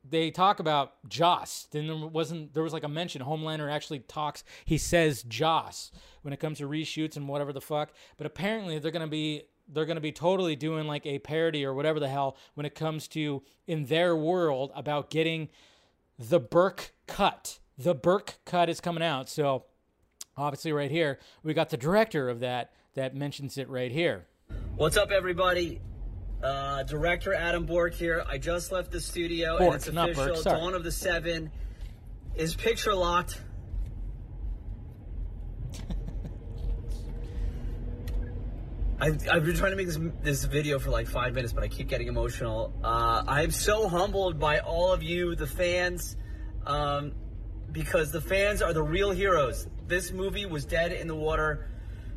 They 0.08 0.30
talk 0.30 0.60
about 0.60 0.94
Joss. 1.10 1.68
Then 1.72 1.88
there 1.88 1.96
wasn't 1.96 2.54
there 2.54 2.62
was 2.62 2.74
like 2.74 2.84
a 2.84 2.90
mention. 2.90 3.24
Homelander 3.24 3.72
actually 3.72 4.00
talks. 4.00 4.44
He 4.66 4.78
says 4.78 5.24
Joss 5.24 5.92
when 6.22 6.32
it 6.32 6.40
comes 6.40 6.60
to 6.60 6.68
reshoots 6.68 7.16
and 7.16 7.28
whatever 7.28 7.52
the 7.52 7.62
fuck. 7.62 7.92
But 8.18 8.28
apparently 8.28 8.78
they're 8.78 8.92
gonna 8.92 9.08
be 9.08 9.44
they're 9.68 9.86
gonna 9.86 10.00
be 10.02 10.12
totally 10.12 10.56
doing 10.56 10.86
like 10.86 11.08
a 11.08 11.20
parody 11.20 11.66
or 11.66 11.74
whatever 11.74 12.00
the 12.00 12.10
hell 12.10 12.38
when 12.54 12.68
it 12.68 12.76
comes 12.76 13.08
to 13.10 13.42
in 13.66 13.86
their 13.86 14.16
world 14.16 14.72
about 14.76 15.10
getting 15.10 15.50
the 16.20 16.40
Burke 16.40 16.94
cut. 17.08 17.58
The 17.78 17.96
Burke 17.96 18.36
cut 18.46 18.70
is 18.70 18.80
coming 18.80 19.02
out. 19.02 19.28
So 19.28 19.66
obviously 20.38 20.72
right 20.72 20.92
here 20.92 21.20
we 21.44 21.54
got 21.54 21.70
the 21.70 21.78
director 21.78 22.30
of 22.30 22.40
that 22.42 22.72
that 22.96 23.16
mentions 23.16 23.58
it 23.58 23.70
right 23.70 23.92
here 23.92 24.26
What's 24.76 24.98
up, 24.98 25.12
everybody? 25.12 25.82
Uh, 26.42 26.82
director 26.84 27.32
Adam 27.34 27.68
Bork 27.68 27.94
here. 27.94 28.26
I 28.28 28.40
just 28.40 28.72
left 28.72 28.90
the 28.92 29.00
studio 29.00 29.60
Bork, 29.60 29.74
and 29.74 29.76
it's 29.76 29.88
official. 29.88 30.34
Burke. 30.34 30.44
Dawn 30.44 30.74
of 30.74 30.84
the 30.84 30.92
Seven 30.92 31.52
is 32.36 32.56
picture 32.56 32.96
locked. 32.96 33.40
I've, 39.00 39.30
I've 39.30 39.46
been 39.46 39.56
trying 39.56 39.72
to 39.72 39.78
make 39.78 39.86
this 39.86 40.00
this 40.24 40.44
video 40.46 40.80
for 40.80 40.90
like 40.90 41.08
five 41.08 41.36
minutes, 41.36 41.54
but 41.54 41.64
I 41.64 41.68
keep 41.68 41.88
getting 41.88 42.08
emotional. 42.08 42.74
Uh, 42.84 43.24
I'm 43.28 43.52
so 43.52 43.88
humbled 43.88 44.40
by 44.40 44.58
all 44.58 44.92
of 44.92 45.04
you, 45.04 45.36
the 45.36 45.46
fans, 45.46 46.18
um, 46.66 47.14
because 47.72 48.12
the 48.12 48.22
fans 48.22 48.64
are 48.64 48.74
the 48.74 48.84
real 48.84 49.12
heroes. 49.12 49.68
This 49.88 50.12
movie 50.12 50.46
was 50.46 50.66
dead 50.66 50.92
in 50.92 51.08
the 51.08 51.16
water 51.16 51.68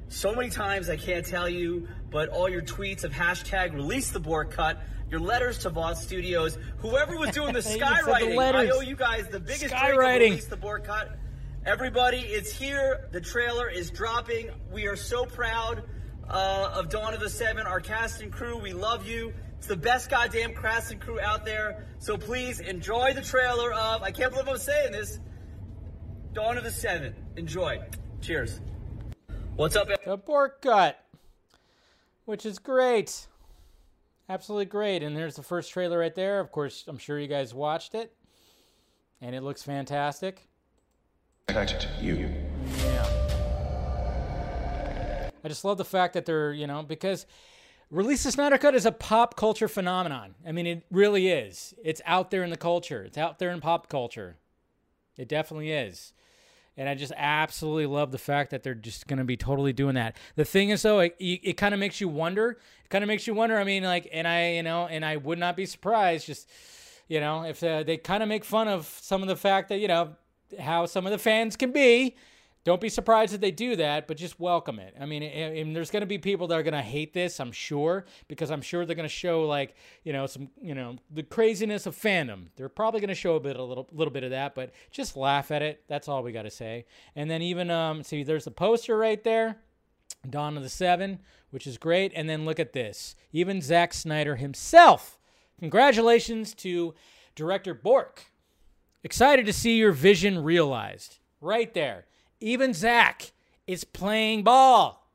so 0.08 0.34
many 0.34 0.50
times 0.50 0.88
I 0.88 0.96
can't 0.96 1.26
tell 1.26 1.48
you, 1.48 1.88
but 2.10 2.28
all 2.28 2.48
your 2.48 2.62
tweets 2.62 3.02
of 3.04 3.12
hashtag 3.12 3.74
release 3.74 4.10
the 4.10 4.20
Bork 4.20 4.52
cut, 4.52 4.80
your 5.10 5.20
letters 5.20 5.58
to 5.58 5.70
Vought 5.70 5.98
Studios, 5.98 6.58
whoever 6.78 7.18
was 7.18 7.30
doing 7.30 7.52
the 7.52 7.60
skywriting, 7.60 8.38
I 8.38 8.68
owe 8.70 8.80
you 8.80 8.94
guys 8.96 9.28
the 9.28 9.40
biggest 9.40 9.74
Skywriting. 9.74 10.20
release 10.20 10.46
the 10.46 10.56
Bork 10.56 10.84
cut. 10.84 11.16
Everybody, 11.64 12.18
it's 12.18 12.52
here. 12.52 13.08
The 13.10 13.20
trailer 13.20 13.68
is 13.68 13.90
dropping. 13.90 14.50
We 14.70 14.86
are 14.86 14.94
so 14.94 15.26
proud 15.26 15.82
uh, 16.28 16.70
of 16.74 16.88
Dawn 16.88 17.12
of 17.12 17.18
the 17.20 17.28
Seven, 17.30 17.66
our 17.66 17.80
cast 17.80 18.22
and 18.22 18.32
crew. 18.32 18.56
We 18.58 18.72
love 18.72 19.08
you. 19.08 19.34
It's 19.58 19.66
the 19.66 19.76
best 19.76 20.08
goddamn 20.08 20.54
cast 20.54 20.92
and 20.92 21.00
crew 21.00 21.20
out 21.20 21.44
there. 21.44 21.88
So 21.98 22.16
please 22.16 22.60
enjoy 22.60 23.14
the 23.14 23.22
trailer 23.22 23.72
of. 23.72 24.02
I 24.02 24.12
can't 24.12 24.30
believe 24.30 24.48
I'm 24.48 24.58
saying 24.58 24.92
this. 24.92 25.18
Dawn 26.32 26.56
of 26.56 26.62
the 26.62 26.70
Seven. 26.70 27.14
Enjoy. 27.36 27.80
Cheers. 28.22 28.60
What's 29.56 29.76
up, 29.76 29.88
The 30.04 30.16
Bourke 30.16 30.62
Cut, 30.62 30.98
which 32.24 32.46
is 32.46 32.58
great. 32.58 33.26
Absolutely 34.28 34.64
great. 34.64 35.02
And 35.02 35.16
there's 35.16 35.36
the 35.36 35.42
first 35.42 35.70
trailer 35.70 35.98
right 35.98 36.14
there. 36.14 36.40
Of 36.40 36.50
course, 36.50 36.84
I'm 36.88 36.98
sure 36.98 37.18
you 37.18 37.28
guys 37.28 37.52
watched 37.52 37.94
it. 37.94 38.14
And 39.20 39.34
it 39.34 39.42
looks 39.42 39.62
fantastic. 39.62 40.48
Protect 41.46 41.88
you. 42.00 42.32
Yeah. 42.78 43.06
I 45.44 45.48
just 45.48 45.64
love 45.64 45.78
the 45.78 45.84
fact 45.84 46.14
that 46.14 46.26
they're, 46.26 46.52
you 46.52 46.66
know, 46.66 46.82
because 46.82 47.26
Release 47.90 48.24
the 48.24 48.32
Snyder 48.32 48.58
Cut 48.58 48.74
is 48.74 48.84
a 48.84 48.90
pop 48.90 49.36
culture 49.36 49.68
phenomenon. 49.68 50.34
I 50.44 50.50
mean, 50.52 50.66
it 50.66 50.84
really 50.90 51.28
is. 51.28 51.72
It's 51.84 52.02
out 52.04 52.32
there 52.32 52.42
in 52.42 52.50
the 52.50 52.56
culture, 52.56 53.04
it's 53.04 53.18
out 53.18 53.38
there 53.38 53.50
in 53.50 53.60
pop 53.60 53.88
culture. 53.88 54.38
It 55.16 55.28
definitely 55.28 55.70
is. 55.70 56.12
And 56.76 56.88
I 56.88 56.94
just 56.94 57.12
absolutely 57.16 57.86
love 57.86 58.12
the 58.12 58.18
fact 58.18 58.50
that 58.50 58.62
they're 58.62 58.74
just 58.74 59.06
going 59.06 59.18
to 59.18 59.24
be 59.24 59.36
totally 59.36 59.72
doing 59.72 59.94
that. 59.94 60.16
The 60.34 60.44
thing 60.44 60.70
is, 60.70 60.82
though, 60.82 61.00
it, 61.00 61.16
it 61.18 61.56
kind 61.56 61.72
of 61.72 61.80
makes 61.80 62.00
you 62.00 62.08
wonder. 62.08 62.50
It 62.84 62.90
kind 62.90 63.02
of 63.02 63.08
makes 63.08 63.26
you 63.26 63.32
wonder. 63.32 63.56
I 63.56 63.64
mean, 63.64 63.82
like, 63.82 64.08
and 64.12 64.28
I, 64.28 64.52
you 64.52 64.62
know, 64.62 64.86
and 64.86 65.04
I 65.04 65.16
would 65.16 65.38
not 65.38 65.56
be 65.56 65.64
surprised 65.64 66.26
just, 66.26 66.50
you 67.08 67.18
know, 67.20 67.44
if 67.44 67.62
uh, 67.62 67.82
they 67.82 67.96
kind 67.96 68.22
of 68.22 68.28
make 68.28 68.44
fun 68.44 68.68
of 68.68 68.86
some 69.00 69.22
of 69.22 69.28
the 69.28 69.36
fact 69.36 69.70
that, 69.70 69.78
you 69.78 69.88
know, 69.88 70.16
how 70.60 70.86
some 70.86 71.06
of 71.06 71.12
the 71.12 71.18
fans 71.18 71.56
can 71.56 71.72
be. 71.72 72.14
Don't 72.66 72.80
be 72.80 72.88
surprised 72.88 73.32
if 73.32 73.40
they 73.40 73.52
do 73.52 73.76
that, 73.76 74.08
but 74.08 74.16
just 74.16 74.40
welcome 74.40 74.80
it. 74.80 74.92
I 75.00 75.06
mean, 75.06 75.22
and 75.22 75.74
there's 75.74 75.92
going 75.92 76.00
to 76.00 76.06
be 76.06 76.18
people 76.18 76.48
that 76.48 76.58
are 76.58 76.64
going 76.64 76.74
to 76.74 76.82
hate 76.82 77.12
this, 77.14 77.38
I'm 77.38 77.52
sure, 77.52 78.06
because 78.26 78.50
I'm 78.50 78.60
sure 78.60 78.84
they're 78.84 78.96
going 78.96 79.08
to 79.08 79.14
show 79.14 79.42
like, 79.44 79.76
you 80.02 80.12
know, 80.12 80.26
some, 80.26 80.50
you 80.60 80.74
know, 80.74 80.96
the 81.12 81.22
craziness 81.22 81.86
of 81.86 81.94
fandom. 81.94 82.46
They're 82.56 82.68
probably 82.68 82.98
going 82.98 83.06
to 83.06 83.14
show 83.14 83.36
a 83.36 83.40
bit, 83.40 83.54
a 83.54 83.62
little, 83.62 83.88
little 83.92 84.12
bit 84.12 84.24
of 84.24 84.30
that, 84.30 84.56
but 84.56 84.72
just 84.90 85.16
laugh 85.16 85.52
at 85.52 85.62
it. 85.62 85.84
That's 85.86 86.08
all 86.08 86.24
we 86.24 86.32
got 86.32 86.42
to 86.42 86.50
say. 86.50 86.86
And 87.14 87.30
then 87.30 87.40
even, 87.40 87.70
um, 87.70 88.02
see, 88.02 88.24
there's 88.24 88.48
a 88.48 88.50
poster 88.50 88.98
right 88.98 89.22
there, 89.22 89.58
Dawn 90.28 90.56
of 90.56 90.64
the 90.64 90.68
Seven, 90.68 91.20
which 91.50 91.68
is 91.68 91.78
great. 91.78 92.10
And 92.16 92.28
then 92.28 92.44
look 92.44 92.58
at 92.58 92.72
this, 92.72 93.14
even 93.32 93.62
Zack 93.62 93.94
Snyder 93.94 94.34
himself. 94.34 95.20
Congratulations 95.60 96.52
to 96.54 96.94
director 97.36 97.74
Bourke. 97.74 98.24
Excited 99.04 99.46
to 99.46 99.52
see 99.52 99.76
your 99.76 99.92
vision 99.92 100.42
realized. 100.42 101.20
Right 101.40 101.72
there. 101.72 102.06
Even 102.40 102.74
Zach 102.74 103.32
is 103.66 103.84
playing 103.84 104.44
ball. 104.44 105.08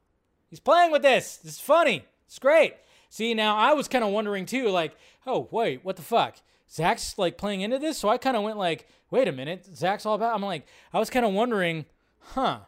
He's 0.49 0.59
playing 0.59 0.91
with 0.91 1.01
this. 1.01 1.37
This 1.37 1.53
is 1.53 1.59
funny. 1.59 2.05
It's 2.27 2.39
great. 2.39 2.75
See, 3.09 3.33
now 3.33 3.55
I 3.55 3.73
was 3.73 3.87
kind 3.87 4.03
of 4.03 4.11
wondering 4.11 4.45
too, 4.45 4.69
like, 4.69 4.95
oh, 5.25 5.47
wait, 5.51 5.83
what 5.83 5.95
the 5.95 6.01
fuck? 6.01 6.37
Zach's 6.69 7.17
like 7.17 7.37
playing 7.37 7.61
into 7.61 7.77
this? 7.77 7.97
So 7.97 8.09
I 8.09 8.17
kind 8.17 8.37
of 8.37 8.43
went 8.43 8.57
like, 8.57 8.87
wait 9.09 9.27
a 9.27 9.33
minute. 9.33 9.65
Zach's 9.65 10.05
all 10.05 10.15
about. 10.15 10.33
I'm 10.33 10.41
like, 10.41 10.65
I 10.93 10.99
was 10.99 11.09
kind 11.09 11.25
of 11.25 11.33
wondering, 11.33 11.85
huh? 12.19 12.59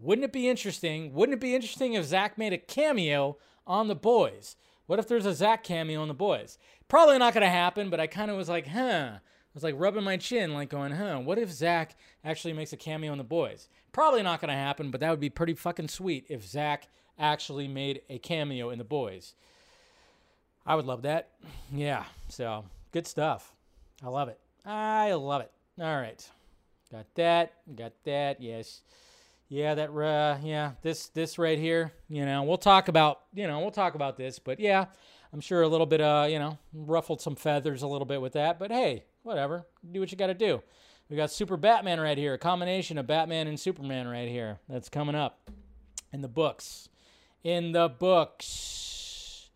Wouldn't 0.00 0.24
it 0.24 0.32
be 0.32 0.48
interesting? 0.48 1.12
Wouldn't 1.12 1.34
it 1.34 1.40
be 1.40 1.54
interesting 1.54 1.92
if 1.92 2.06
Zach 2.06 2.38
made 2.38 2.52
a 2.52 2.58
cameo 2.58 3.36
on 3.66 3.88
the 3.88 3.94
boys? 3.94 4.56
What 4.86 4.98
if 4.98 5.08
there's 5.08 5.26
a 5.26 5.34
Zach 5.34 5.62
cameo 5.62 6.00
on 6.00 6.08
the 6.08 6.14
boys? 6.14 6.58
Probably 6.88 7.18
not 7.18 7.34
going 7.34 7.44
to 7.44 7.50
happen, 7.50 7.90
but 7.90 8.00
I 8.00 8.06
kind 8.06 8.30
of 8.30 8.36
was 8.36 8.48
like, 8.48 8.66
huh. 8.66 9.18
Was 9.54 9.62
like 9.62 9.74
rubbing 9.78 10.02
my 10.02 10.16
chin, 10.16 10.52
like 10.52 10.68
going, 10.68 10.92
huh, 10.92 11.20
what 11.20 11.38
if 11.38 11.50
Zach 11.50 11.96
actually 12.24 12.52
makes 12.52 12.72
a 12.72 12.76
cameo 12.76 13.12
in 13.12 13.18
the 13.18 13.24
boys? 13.24 13.68
Probably 13.92 14.22
not 14.22 14.40
going 14.40 14.48
to 14.48 14.54
happen, 14.54 14.90
but 14.90 15.00
that 15.00 15.10
would 15.10 15.20
be 15.20 15.30
pretty 15.30 15.54
fucking 15.54 15.88
sweet 15.88 16.26
if 16.28 16.44
Zach 16.44 16.88
actually 17.18 17.68
made 17.68 18.02
a 18.10 18.18
cameo 18.18 18.70
in 18.70 18.78
the 18.78 18.84
boys. 18.84 19.34
I 20.66 20.74
would 20.74 20.86
love 20.86 21.02
that. 21.02 21.30
Yeah, 21.72 22.04
so 22.28 22.64
good 22.90 23.06
stuff. 23.06 23.54
I 24.02 24.08
love 24.08 24.28
it. 24.28 24.40
I 24.66 25.12
love 25.12 25.42
it. 25.42 25.52
All 25.80 25.96
right. 25.96 26.28
Got 26.90 27.06
that. 27.14 27.52
Got 27.76 27.92
that. 28.04 28.40
Yes. 28.40 28.80
Yeah, 29.48 29.74
that 29.74 29.90
uh 29.90 30.38
yeah, 30.42 30.72
this 30.82 31.08
this 31.08 31.38
right 31.38 31.58
here, 31.58 31.92
you 32.08 32.24
know, 32.24 32.42
we'll 32.42 32.56
talk 32.56 32.88
about, 32.88 33.20
you 33.34 33.46
know, 33.46 33.60
we'll 33.60 33.70
talk 33.70 33.94
about 33.94 34.16
this, 34.16 34.38
but 34.38 34.58
yeah, 34.58 34.86
I'm 35.32 35.40
sure 35.40 35.62
a 35.62 35.68
little 35.68 35.86
bit 35.86 36.00
uh, 36.00 36.26
you 36.28 36.38
know, 36.38 36.58
ruffled 36.72 37.20
some 37.20 37.36
feathers 37.36 37.82
a 37.82 37.86
little 37.86 38.06
bit 38.06 38.22
with 38.22 38.32
that, 38.32 38.58
but 38.58 38.70
hey, 38.70 39.04
whatever. 39.24 39.66
Do 39.90 39.98
what 39.98 40.12
you 40.12 40.16
got 40.16 40.28
to 40.28 40.34
do. 40.34 40.62
We 41.10 41.16
got 41.16 41.30
Super 41.30 41.56
Batman 41.56 42.00
right 42.00 42.16
here, 42.16 42.34
a 42.34 42.38
combination 42.38 42.96
of 42.96 43.06
Batman 43.06 43.46
and 43.46 43.58
Superman 43.58 44.06
right 44.06 44.28
here. 44.28 44.60
That's 44.68 44.88
coming 44.88 45.14
up 45.14 45.50
in 46.12 46.22
the 46.22 46.28
books. 46.28 46.88
In 47.42 47.72
the 47.72 47.88
books. 47.88 49.50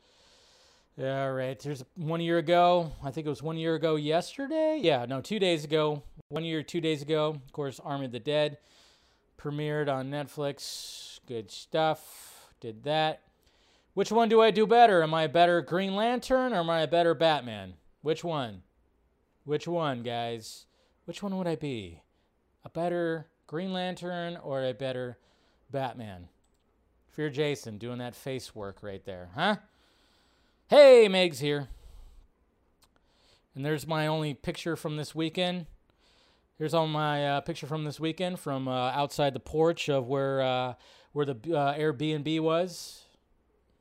All 1.01 1.33
right, 1.33 1.59
there's 1.61 1.85
one 1.95 2.21
year 2.21 2.39
ago. 2.39 2.91
I 3.05 3.13
think 3.13 3.27
it 3.27 3.31
was 3.31 3.43
one 3.43 3.57
year 3.57 3.77
ago 3.77 3.95
yesterday. 3.95 4.81
Yeah, 4.83 5.07
no, 5.07 5.21
two 5.21 5.39
days 5.39 5.65
ago. 5.65 6.03
One 6.29 6.45
year, 6.45 6.63
two 6.63 6.81
days 6.81 7.03
ago. 7.03 7.41
Of 7.47 7.53
course, 7.53 7.81
Army 7.83 8.07
of 8.07 8.13
the 8.13 8.19
Dead 8.19 8.59
premiered 9.39 9.89
on 9.89 10.11
Netflix. 10.11 11.21
Good 11.27 11.51
stuff. 11.51 12.51
Did 12.61 12.83
that. 12.83 13.23
Which 13.95 14.13
one 14.13 14.29
do 14.29 14.41
I 14.41 14.51
do 14.51 14.67
better? 14.67 15.03
Am 15.03 15.15
I 15.15 15.23
a 15.23 15.29
better 15.29 15.63
Green 15.63 15.95
Lantern 15.95 16.53
or 16.53 16.57
am 16.57 16.71
I 16.71 16.81
a 16.81 16.89
better 16.89 17.15
Batman? 17.15 17.75
Which 18.03 18.23
one? 18.23 18.63
Which 19.49 19.67
one, 19.67 20.03
guys? 20.03 20.67
Which 21.07 21.23
one 21.23 21.35
would 21.39 21.47
I 21.47 21.57
be? 21.57 22.03
A 22.67 22.69
better 22.69 23.29
Green 23.47 23.73
Lantern 23.73 24.37
or 24.37 24.63
a 24.63 24.75
better 24.75 25.17
Batman? 25.71 26.29
Fear 27.13 27.31
Jason 27.31 27.79
doing 27.79 27.97
that 27.97 28.15
face 28.15 28.55
work 28.55 28.83
right 28.83 29.03
there, 29.07 29.31
huh? 29.35 29.57
Hey, 30.69 31.09
Meg's 31.09 31.39
here. 31.39 31.69
And 33.55 33.65
there's 33.65 33.87
my 33.87 34.07
only 34.07 34.35
picture 34.35 34.77
from 34.77 34.99
this 34.99 35.15
weekend. 35.15 35.65
Here's 36.59 36.75
all 36.75 36.87
my 36.87 37.27
uh, 37.27 37.41
picture 37.41 37.67
from 37.67 37.85
this 37.85 37.99
weekend 37.99 38.39
from 38.39 38.69
uh, 38.69 38.91
outside 38.91 39.33
the 39.33 39.41
porch 39.41 39.89
of 39.89 40.09
where 40.09 40.43
uh, 40.43 40.75
where 41.13 41.25
the 41.25 41.33
uh, 41.57 41.73
Airbnb 41.73 42.39
was. 42.41 43.05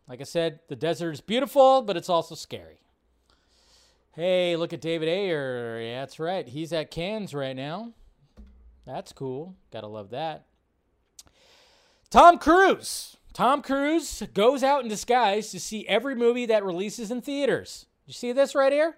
Like 0.08 0.22
I 0.22 0.24
said, 0.24 0.62
the 0.70 0.78
desert 0.78 1.12
is 1.12 1.20
beautiful, 1.20 1.82
but 1.82 1.98
it's 1.98 2.08
also 2.08 2.36
scary. 2.36 2.80
Hey, 4.18 4.56
look 4.56 4.74
at 4.74 4.82
David 4.82 5.08
Ayer. 5.10 5.80
Yeah, 5.80 6.00
that's 6.00 6.20
right. 6.20 6.48
He's 6.48 6.74
at 6.74 6.90
Cannes 6.90 7.36
right 7.36 7.56
now. 7.56 7.92
That's 8.84 9.14
cool. 9.14 9.54
Gotta 9.72 9.86
love 9.86 10.10
that. 10.10 10.48
Tom 12.10 12.40
Cruise. 12.40 13.18
Tom 13.34 13.62
Cruise 13.62 14.24
goes 14.34 14.64
out 14.64 14.82
in 14.82 14.90
disguise 14.90 15.52
to 15.52 15.60
see 15.60 15.88
every 15.88 16.16
movie 16.16 16.48
that 16.48 16.66
releases 16.66 17.12
in 17.12 17.22
theaters. 17.22 17.86
You 18.08 18.14
see 18.14 18.32
this 18.32 18.56
right 18.56 18.74
here? 18.74 18.96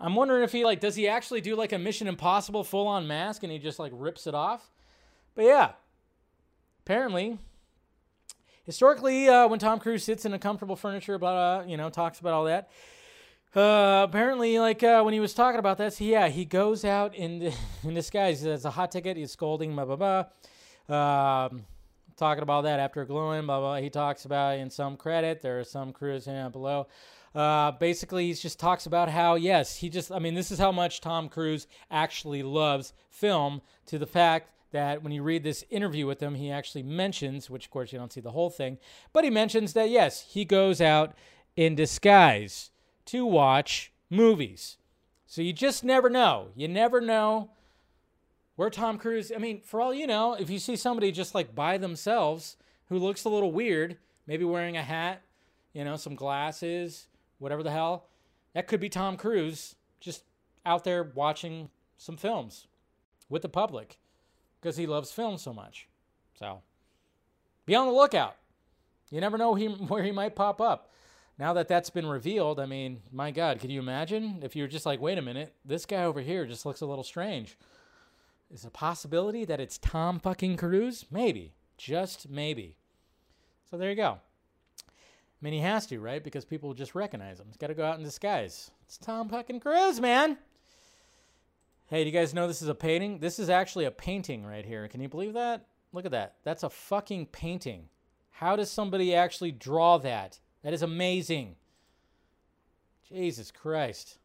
I'm 0.00 0.16
wondering 0.16 0.42
if 0.42 0.50
he 0.50 0.64
like 0.64 0.80
does 0.80 0.96
he 0.96 1.06
actually 1.06 1.40
do 1.40 1.54
like 1.54 1.70
a 1.70 1.78
Mission 1.78 2.08
Impossible 2.08 2.64
full 2.64 2.88
on 2.88 3.06
mask 3.06 3.44
and 3.44 3.52
he 3.52 3.60
just 3.60 3.78
like 3.78 3.92
rips 3.94 4.26
it 4.26 4.34
off? 4.34 4.68
But 5.36 5.44
yeah, 5.44 5.70
apparently, 6.80 7.38
historically, 8.64 9.28
uh, 9.28 9.46
when 9.46 9.60
Tom 9.60 9.78
Cruise 9.78 10.02
sits 10.02 10.24
in 10.24 10.34
a 10.34 10.40
comfortable 10.40 10.74
furniture, 10.74 11.14
about 11.14 11.36
uh, 11.36 11.68
you 11.68 11.76
know, 11.76 11.88
talks 11.88 12.18
about 12.18 12.32
all 12.32 12.46
that. 12.46 12.68
Uh, 13.54 14.06
apparently, 14.08 14.60
like 14.60 14.82
uh, 14.84 15.02
when 15.02 15.12
he 15.12 15.18
was 15.18 15.34
talking 15.34 15.58
about 15.58 15.76
this, 15.76 16.00
yeah, 16.00 16.28
he 16.28 16.44
goes 16.44 16.84
out 16.84 17.14
in 17.16 17.52
in 17.82 17.94
disguise. 17.94 18.44
It's 18.44 18.64
a 18.64 18.70
hot 18.70 18.92
ticket. 18.92 19.16
He's 19.16 19.32
scolding, 19.32 19.74
blah 19.74 19.84
blah 19.84 20.24
blah. 20.88 21.46
Um, 21.46 21.64
talking 22.16 22.42
about 22.42 22.62
that 22.62 22.78
after 22.78 23.04
glowing, 23.04 23.46
blah 23.46 23.58
blah. 23.58 23.76
He 23.76 23.90
talks 23.90 24.24
about 24.24 24.58
in 24.58 24.70
some 24.70 24.96
credit. 24.96 25.42
There 25.42 25.58
are 25.58 25.64
some 25.64 25.92
crews 25.92 26.28
yeah, 26.28 26.48
below. 26.48 26.86
Uh, 27.34 27.72
basically, 27.72 28.28
he 28.28 28.34
just 28.34 28.60
talks 28.60 28.86
about 28.86 29.08
how 29.08 29.34
yes, 29.34 29.76
he 29.76 29.88
just. 29.88 30.12
I 30.12 30.20
mean, 30.20 30.34
this 30.34 30.52
is 30.52 30.60
how 30.60 30.70
much 30.70 31.00
Tom 31.00 31.28
Cruise 31.28 31.66
actually 31.90 32.44
loves 32.44 32.92
film. 33.08 33.62
To 33.86 33.98
the 33.98 34.06
fact 34.06 34.50
that 34.70 35.02
when 35.02 35.12
you 35.12 35.24
read 35.24 35.42
this 35.42 35.64
interview 35.70 36.06
with 36.06 36.20
him, 36.20 36.36
he 36.36 36.52
actually 36.52 36.84
mentions, 36.84 37.50
which 37.50 37.64
of 37.64 37.72
course 37.72 37.92
you 37.92 37.98
don't 37.98 38.12
see 38.12 38.20
the 38.20 38.30
whole 38.30 38.50
thing, 38.50 38.78
but 39.12 39.24
he 39.24 39.30
mentions 39.30 39.72
that 39.72 39.90
yes, 39.90 40.24
he 40.28 40.44
goes 40.44 40.80
out 40.80 41.14
in 41.56 41.74
disguise 41.74 42.70
to 43.06 43.24
watch 43.24 43.92
movies. 44.08 44.76
So 45.26 45.42
you 45.42 45.52
just 45.52 45.84
never 45.84 46.10
know. 46.10 46.48
You 46.54 46.68
never 46.68 47.00
know 47.00 47.50
where 48.56 48.70
Tom 48.70 48.98
Cruise. 48.98 49.32
I 49.34 49.38
mean, 49.38 49.62
for 49.62 49.80
all 49.80 49.94
you 49.94 50.06
know, 50.06 50.34
if 50.34 50.50
you 50.50 50.58
see 50.58 50.76
somebody 50.76 51.12
just 51.12 51.34
like 51.34 51.54
by 51.54 51.78
themselves 51.78 52.56
who 52.88 52.98
looks 52.98 53.24
a 53.24 53.28
little 53.28 53.52
weird, 53.52 53.96
maybe 54.26 54.44
wearing 54.44 54.76
a 54.76 54.82
hat, 54.82 55.22
you 55.72 55.84
know, 55.84 55.96
some 55.96 56.14
glasses, 56.14 57.06
whatever 57.38 57.62
the 57.62 57.70
hell, 57.70 58.06
that 58.54 58.66
could 58.66 58.80
be 58.80 58.88
Tom 58.88 59.16
Cruise 59.16 59.76
just 60.00 60.24
out 60.66 60.84
there 60.84 61.02
watching 61.14 61.70
some 61.96 62.16
films 62.16 62.66
with 63.28 63.42
the 63.42 63.48
public 63.48 63.98
because 64.60 64.76
he 64.76 64.86
loves 64.86 65.12
film 65.12 65.38
so 65.38 65.52
much. 65.52 65.88
So 66.38 66.62
be 67.66 67.74
on 67.74 67.86
the 67.86 67.92
lookout. 67.92 68.36
You 69.10 69.20
never 69.20 69.38
know 69.38 69.54
where 69.54 70.02
he 70.02 70.10
might 70.12 70.36
pop 70.36 70.60
up. 70.60 70.89
Now 71.40 71.54
that 71.54 71.68
that's 71.68 71.88
been 71.88 72.06
revealed, 72.06 72.60
I 72.60 72.66
mean, 72.66 73.00
my 73.10 73.30
God, 73.30 73.60
could 73.60 73.72
you 73.72 73.80
imagine 73.80 74.40
if 74.42 74.54
you 74.54 74.62
were 74.62 74.68
just 74.68 74.84
like, 74.84 75.00
wait 75.00 75.16
a 75.16 75.22
minute, 75.22 75.54
this 75.64 75.86
guy 75.86 76.04
over 76.04 76.20
here 76.20 76.44
just 76.44 76.66
looks 76.66 76.82
a 76.82 76.86
little 76.86 77.02
strange? 77.02 77.56
Is 78.52 78.66
a 78.66 78.70
possibility 78.70 79.46
that 79.46 79.58
it's 79.58 79.78
Tom 79.78 80.20
fucking 80.20 80.58
Cruise? 80.58 81.06
Maybe, 81.10 81.54
just 81.78 82.28
maybe. 82.28 82.76
So 83.70 83.78
there 83.78 83.88
you 83.88 83.96
go. 83.96 84.18
I 84.82 85.40
mean, 85.40 85.54
he 85.54 85.60
has 85.60 85.86
to, 85.86 85.98
right? 85.98 86.22
Because 86.22 86.44
people 86.44 86.74
just 86.74 86.94
recognize 86.94 87.40
him. 87.40 87.46
He's 87.48 87.56
got 87.56 87.68
to 87.68 87.74
go 87.74 87.86
out 87.86 87.96
in 87.96 88.04
disguise. 88.04 88.70
It's 88.84 88.98
Tom 88.98 89.30
fucking 89.30 89.60
Cruise, 89.60 89.98
man. 89.98 90.36
Hey, 91.86 92.04
do 92.04 92.10
you 92.10 92.12
guys 92.12 92.34
know 92.34 92.48
this 92.48 92.60
is 92.60 92.68
a 92.68 92.74
painting? 92.74 93.18
This 93.18 93.38
is 93.38 93.48
actually 93.48 93.86
a 93.86 93.90
painting 93.90 94.44
right 94.44 94.66
here. 94.66 94.86
Can 94.88 95.00
you 95.00 95.08
believe 95.08 95.32
that? 95.32 95.64
Look 95.94 96.04
at 96.04 96.10
that. 96.10 96.34
That's 96.44 96.64
a 96.64 96.70
fucking 96.70 97.26
painting. 97.26 97.88
How 98.28 98.56
does 98.56 98.70
somebody 98.70 99.14
actually 99.14 99.52
draw 99.52 99.96
that? 99.98 100.38
That 100.62 100.72
is 100.72 100.82
amazing. 100.82 101.56
Jesus 103.08 103.50
Christ. 103.50 104.18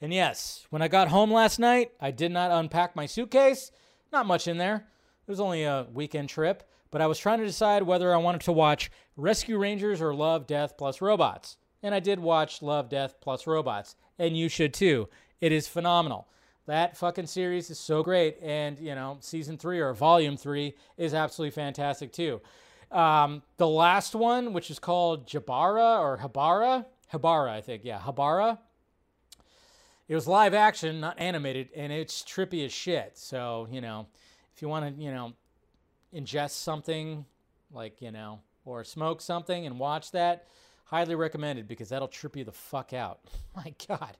And 0.00 0.12
yes, 0.12 0.66
when 0.70 0.82
I 0.82 0.88
got 0.88 1.08
home 1.08 1.32
last 1.32 1.58
night, 1.58 1.92
I 2.00 2.10
did 2.10 2.32
not 2.32 2.50
unpack 2.50 2.96
my 2.96 3.06
suitcase. 3.06 3.70
Not 4.12 4.26
much 4.26 4.48
in 4.48 4.58
there. 4.58 4.86
It 5.26 5.30
was 5.30 5.40
only 5.40 5.64
a 5.64 5.86
weekend 5.92 6.28
trip, 6.28 6.68
but 6.90 7.00
I 7.00 7.06
was 7.06 7.18
trying 7.18 7.38
to 7.38 7.46
decide 7.46 7.82
whether 7.82 8.12
I 8.12 8.18
wanted 8.18 8.42
to 8.42 8.52
watch 8.52 8.90
Rescue 9.16 9.58
Rangers 9.58 10.02
or 10.02 10.14
Love, 10.14 10.46
Death 10.46 10.76
plus 10.76 11.00
Robots. 11.00 11.56
And 11.82 11.94
I 11.94 12.00
did 12.00 12.18
watch 12.18 12.62
Love, 12.62 12.88
Death 12.88 13.16
plus 13.20 13.46
Robots. 13.46 13.96
And 14.18 14.36
you 14.36 14.48
should 14.48 14.74
too. 14.74 15.08
It 15.40 15.52
is 15.52 15.68
phenomenal. 15.68 16.28
That 16.66 16.96
fucking 16.96 17.26
series 17.26 17.70
is 17.70 17.78
so 17.78 18.02
great. 18.02 18.38
And, 18.42 18.78
you 18.78 18.94
know, 18.94 19.18
season 19.20 19.58
three 19.58 19.80
or 19.80 19.92
volume 19.92 20.36
three 20.36 20.74
is 20.96 21.14
absolutely 21.14 21.50
fantastic 21.52 22.12
too. 22.12 22.40
Um, 22.90 23.42
the 23.56 23.66
last 23.66 24.14
one, 24.14 24.52
which 24.52 24.70
is 24.70 24.78
called 24.78 25.26
Jabara 25.26 26.00
or 26.00 26.18
Habara, 26.18 26.86
Habara, 27.12 27.50
I 27.50 27.60
think. 27.60 27.82
Yeah, 27.84 28.00
Habara. 28.00 28.58
It 30.06 30.14
was 30.14 30.28
live 30.28 30.52
action, 30.52 31.00
not 31.00 31.18
animated, 31.18 31.70
and 31.74 31.92
it's 31.92 32.22
trippy 32.22 32.64
as 32.64 32.72
shit. 32.72 33.12
So, 33.16 33.66
you 33.70 33.80
know, 33.80 34.06
if 34.54 34.60
you 34.60 34.68
want 34.68 34.96
to, 34.96 35.02
you 35.02 35.10
know, 35.10 35.32
ingest 36.14 36.50
something 36.50 37.24
like, 37.72 38.02
you 38.02 38.10
know, 38.10 38.40
or 38.64 38.84
smoke 38.84 39.20
something 39.20 39.66
and 39.66 39.78
watch 39.78 40.12
that, 40.12 40.46
highly 40.84 41.14
recommended 41.14 41.66
because 41.66 41.88
that'll 41.88 42.08
trip 42.08 42.36
you 42.36 42.44
the 42.44 42.52
fuck 42.52 42.92
out. 42.92 43.20
My 43.56 43.74
God. 43.88 44.16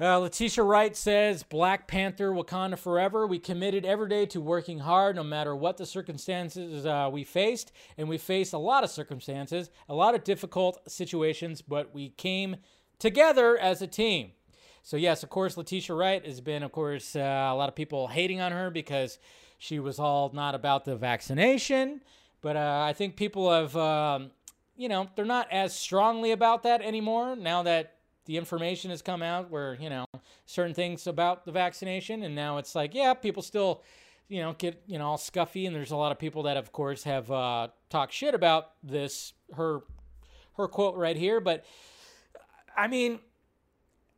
Uh, 0.00 0.18
Letitia 0.18 0.64
Wright 0.64 0.96
says, 0.96 1.44
Black 1.44 1.86
Panther, 1.86 2.32
Wakanda 2.32 2.76
Forever. 2.76 3.28
We 3.28 3.38
committed 3.38 3.84
every 3.84 4.08
day 4.08 4.26
to 4.26 4.40
working 4.40 4.80
hard 4.80 5.14
no 5.14 5.22
matter 5.22 5.54
what 5.54 5.76
the 5.76 5.86
circumstances 5.86 6.84
uh, 6.84 7.08
we 7.12 7.22
faced. 7.22 7.70
And 7.96 8.08
we 8.08 8.18
faced 8.18 8.52
a 8.52 8.58
lot 8.58 8.82
of 8.82 8.90
circumstances, 8.90 9.70
a 9.88 9.94
lot 9.94 10.16
of 10.16 10.24
difficult 10.24 10.90
situations, 10.90 11.62
but 11.62 11.94
we 11.94 12.08
came 12.10 12.56
together 12.98 13.56
as 13.56 13.82
a 13.82 13.86
team. 13.86 14.32
So, 14.82 14.96
yes, 14.96 15.22
of 15.22 15.30
course, 15.30 15.56
Letitia 15.56 15.94
Wright 15.94 16.26
has 16.26 16.40
been, 16.40 16.64
of 16.64 16.72
course, 16.72 17.14
uh, 17.14 17.20
a 17.20 17.54
lot 17.54 17.68
of 17.68 17.76
people 17.76 18.08
hating 18.08 18.40
on 18.40 18.50
her 18.50 18.70
because 18.70 19.20
she 19.58 19.78
was 19.78 20.00
all 20.00 20.30
not 20.34 20.56
about 20.56 20.84
the 20.84 20.96
vaccination. 20.96 22.00
But 22.42 22.56
uh, 22.56 22.84
I 22.84 22.94
think 22.94 23.14
people 23.14 23.50
have, 23.50 23.76
um, 23.76 24.32
you 24.76 24.88
know, 24.88 25.06
they're 25.14 25.24
not 25.24 25.52
as 25.52 25.72
strongly 25.72 26.32
about 26.32 26.64
that 26.64 26.82
anymore 26.82 27.36
now 27.36 27.62
that 27.62 27.94
the 28.26 28.36
information 28.36 28.90
has 28.90 29.02
come 29.02 29.22
out 29.22 29.50
where 29.50 29.76
you 29.80 29.90
know 29.90 30.06
certain 30.46 30.74
things 30.74 31.06
about 31.06 31.44
the 31.44 31.52
vaccination 31.52 32.22
and 32.22 32.34
now 32.34 32.58
it's 32.58 32.74
like 32.74 32.94
yeah 32.94 33.14
people 33.14 33.42
still 33.42 33.82
you 34.28 34.40
know 34.40 34.54
get 34.54 34.82
you 34.86 34.98
know 34.98 35.06
all 35.06 35.18
scuffy 35.18 35.66
and 35.66 35.74
there's 35.74 35.90
a 35.90 35.96
lot 35.96 36.12
of 36.12 36.18
people 36.18 36.44
that 36.44 36.56
of 36.56 36.72
course 36.72 37.04
have 37.04 37.30
uh, 37.30 37.68
talked 37.90 38.12
shit 38.12 38.34
about 38.34 38.72
this 38.82 39.32
her 39.56 39.80
her 40.56 40.68
quote 40.68 40.96
right 40.96 41.16
here 41.16 41.40
but 41.40 41.64
i 42.76 42.86
mean 42.86 43.18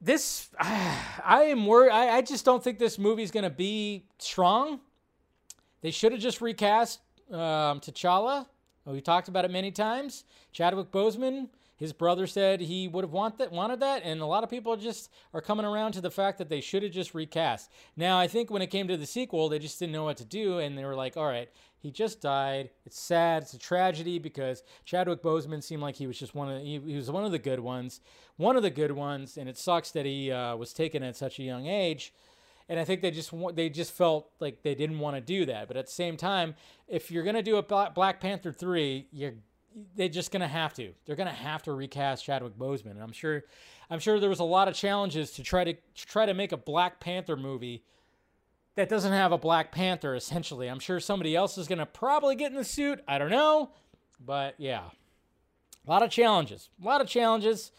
this 0.00 0.48
i 0.60 1.44
am 1.48 1.66
worried 1.66 1.90
I, 1.90 2.18
I 2.18 2.22
just 2.22 2.44
don't 2.44 2.62
think 2.62 2.78
this 2.78 2.98
movie's 2.98 3.30
going 3.30 3.44
to 3.44 3.50
be 3.50 4.06
strong. 4.18 4.80
They 5.82 5.90
should 5.90 6.12
have 6.12 6.20
just 6.20 6.40
recast 6.40 7.00
um, 7.30 7.80
t'challa 7.80 8.46
we 8.84 9.00
talked 9.00 9.28
about 9.28 9.44
it 9.44 9.50
many 9.50 9.72
times 9.72 10.24
chadwick 10.52 10.90
boseman 10.92 11.48
his 11.76 11.92
brother 11.92 12.26
said 12.26 12.60
he 12.60 12.88
would 12.88 13.04
have 13.04 13.12
want 13.12 13.38
that, 13.38 13.52
wanted 13.52 13.80
that, 13.80 14.02
and 14.02 14.20
a 14.20 14.26
lot 14.26 14.42
of 14.42 14.50
people 14.50 14.76
just 14.76 15.10
are 15.34 15.42
coming 15.42 15.66
around 15.66 15.92
to 15.92 16.00
the 16.00 16.10
fact 16.10 16.38
that 16.38 16.48
they 16.48 16.60
should 16.60 16.82
have 16.82 16.92
just 16.92 17.14
recast. 17.14 17.70
Now, 17.96 18.18
I 18.18 18.26
think 18.26 18.50
when 18.50 18.62
it 18.62 18.68
came 18.68 18.88
to 18.88 18.96
the 18.96 19.06
sequel, 19.06 19.48
they 19.48 19.58
just 19.58 19.78
didn't 19.78 19.92
know 19.92 20.04
what 20.04 20.16
to 20.16 20.24
do, 20.24 20.58
and 20.58 20.76
they 20.76 20.84
were 20.84 20.94
like, 20.94 21.16
all 21.16 21.26
right, 21.26 21.50
he 21.78 21.90
just 21.90 22.20
died. 22.20 22.70
It's 22.84 22.98
sad. 22.98 23.42
It's 23.42 23.54
a 23.54 23.58
tragedy 23.58 24.18
because 24.18 24.62
Chadwick 24.84 25.22
Boseman 25.22 25.62
seemed 25.62 25.82
like 25.82 25.96
he 25.96 26.06
was 26.06 26.18
just 26.18 26.34
one 26.34 26.50
of 26.50 26.62
he, 26.62 26.80
he 26.84 26.96
was 26.96 27.10
one 27.10 27.24
of 27.24 27.30
the 27.30 27.38
good 27.38 27.60
ones, 27.60 28.00
one 28.36 28.56
of 28.56 28.62
the 28.62 28.70
good 28.70 28.92
ones, 28.92 29.36
and 29.36 29.48
it 29.48 29.58
sucks 29.58 29.90
that 29.92 30.06
he 30.06 30.32
uh, 30.32 30.56
was 30.56 30.72
taken 30.72 31.02
at 31.02 31.14
such 31.14 31.38
a 31.38 31.42
young 31.42 31.66
age. 31.66 32.12
And 32.68 32.80
I 32.80 32.84
think 32.84 33.02
they 33.02 33.12
just 33.12 33.32
they 33.54 33.68
just 33.68 33.92
felt 33.92 34.30
like 34.40 34.62
they 34.62 34.74
didn't 34.74 34.98
want 34.98 35.16
to 35.16 35.20
do 35.20 35.46
that. 35.46 35.68
But 35.68 35.76
at 35.76 35.86
the 35.86 35.92
same 35.92 36.16
time, 36.16 36.56
if 36.88 37.10
you're 37.10 37.22
gonna 37.22 37.42
do 37.42 37.56
a 37.56 37.62
Black 37.62 38.18
Panther 38.18 38.50
three, 38.50 39.06
you're 39.12 39.34
they're 39.94 40.08
just 40.08 40.30
gonna 40.30 40.48
have 40.48 40.72
to. 40.74 40.92
They're 41.04 41.16
gonna 41.16 41.30
have 41.30 41.62
to 41.64 41.72
recast 41.72 42.24
Chadwick 42.24 42.56
Boseman, 42.56 42.92
and 42.92 43.02
I'm 43.02 43.12
sure, 43.12 43.44
I'm 43.90 43.98
sure 43.98 44.18
there 44.18 44.30
was 44.30 44.40
a 44.40 44.44
lot 44.44 44.68
of 44.68 44.74
challenges 44.74 45.32
to 45.32 45.42
try 45.42 45.64
to, 45.64 45.74
to 45.74 46.06
try 46.06 46.26
to 46.26 46.34
make 46.34 46.52
a 46.52 46.56
Black 46.56 46.98
Panther 47.00 47.36
movie 47.36 47.82
that 48.74 48.88
doesn't 48.88 49.12
have 49.12 49.32
a 49.32 49.38
Black 49.38 49.72
Panther. 49.72 50.14
Essentially, 50.14 50.68
I'm 50.68 50.78
sure 50.78 50.98
somebody 51.00 51.36
else 51.36 51.58
is 51.58 51.68
gonna 51.68 51.86
probably 51.86 52.36
get 52.36 52.50
in 52.50 52.56
the 52.56 52.64
suit. 52.64 53.02
I 53.06 53.18
don't 53.18 53.30
know, 53.30 53.70
but 54.24 54.54
yeah, 54.58 54.82
a 55.86 55.90
lot 55.90 56.02
of 56.02 56.10
challenges, 56.10 56.70
a 56.82 56.86
lot 56.86 57.00
of 57.00 57.08
challenges. 57.08 57.72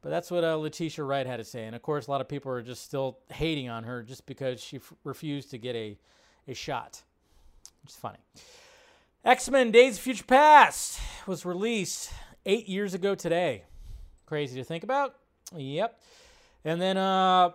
But 0.00 0.10
that's 0.10 0.30
what 0.30 0.44
uh, 0.44 0.56
Letitia 0.56 1.02
Wright 1.02 1.26
had 1.26 1.38
to 1.38 1.44
say, 1.44 1.64
and 1.64 1.74
of 1.74 1.82
course, 1.82 2.06
a 2.06 2.10
lot 2.12 2.20
of 2.20 2.28
people 2.28 2.52
are 2.52 2.62
just 2.62 2.84
still 2.84 3.18
hating 3.30 3.68
on 3.68 3.82
her 3.82 4.04
just 4.04 4.26
because 4.26 4.62
she 4.62 4.76
f- 4.76 4.92
refused 5.02 5.50
to 5.50 5.58
get 5.58 5.74
a 5.74 5.98
a 6.46 6.54
shot. 6.54 7.02
It's 7.84 7.96
funny. 7.96 8.18
X 9.24 9.50
Men 9.50 9.70
Days 9.70 9.96
of 9.96 10.02
Future 10.02 10.24
Past 10.24 11.00
was 11.26 11.44
released 11.44 12.12
eight 12.46 12.68
years 12.68 12.94
ago 12.94 13.14
today. 13.14 13.64
Crazy 14.26 14.58
to 14.58 14.64
think 14.64 14.84
about. 14.84 15.16
Yep. 15.56 16.00
And 16.64 16.80
then 16.80 16.96
uh, 16.96 17.50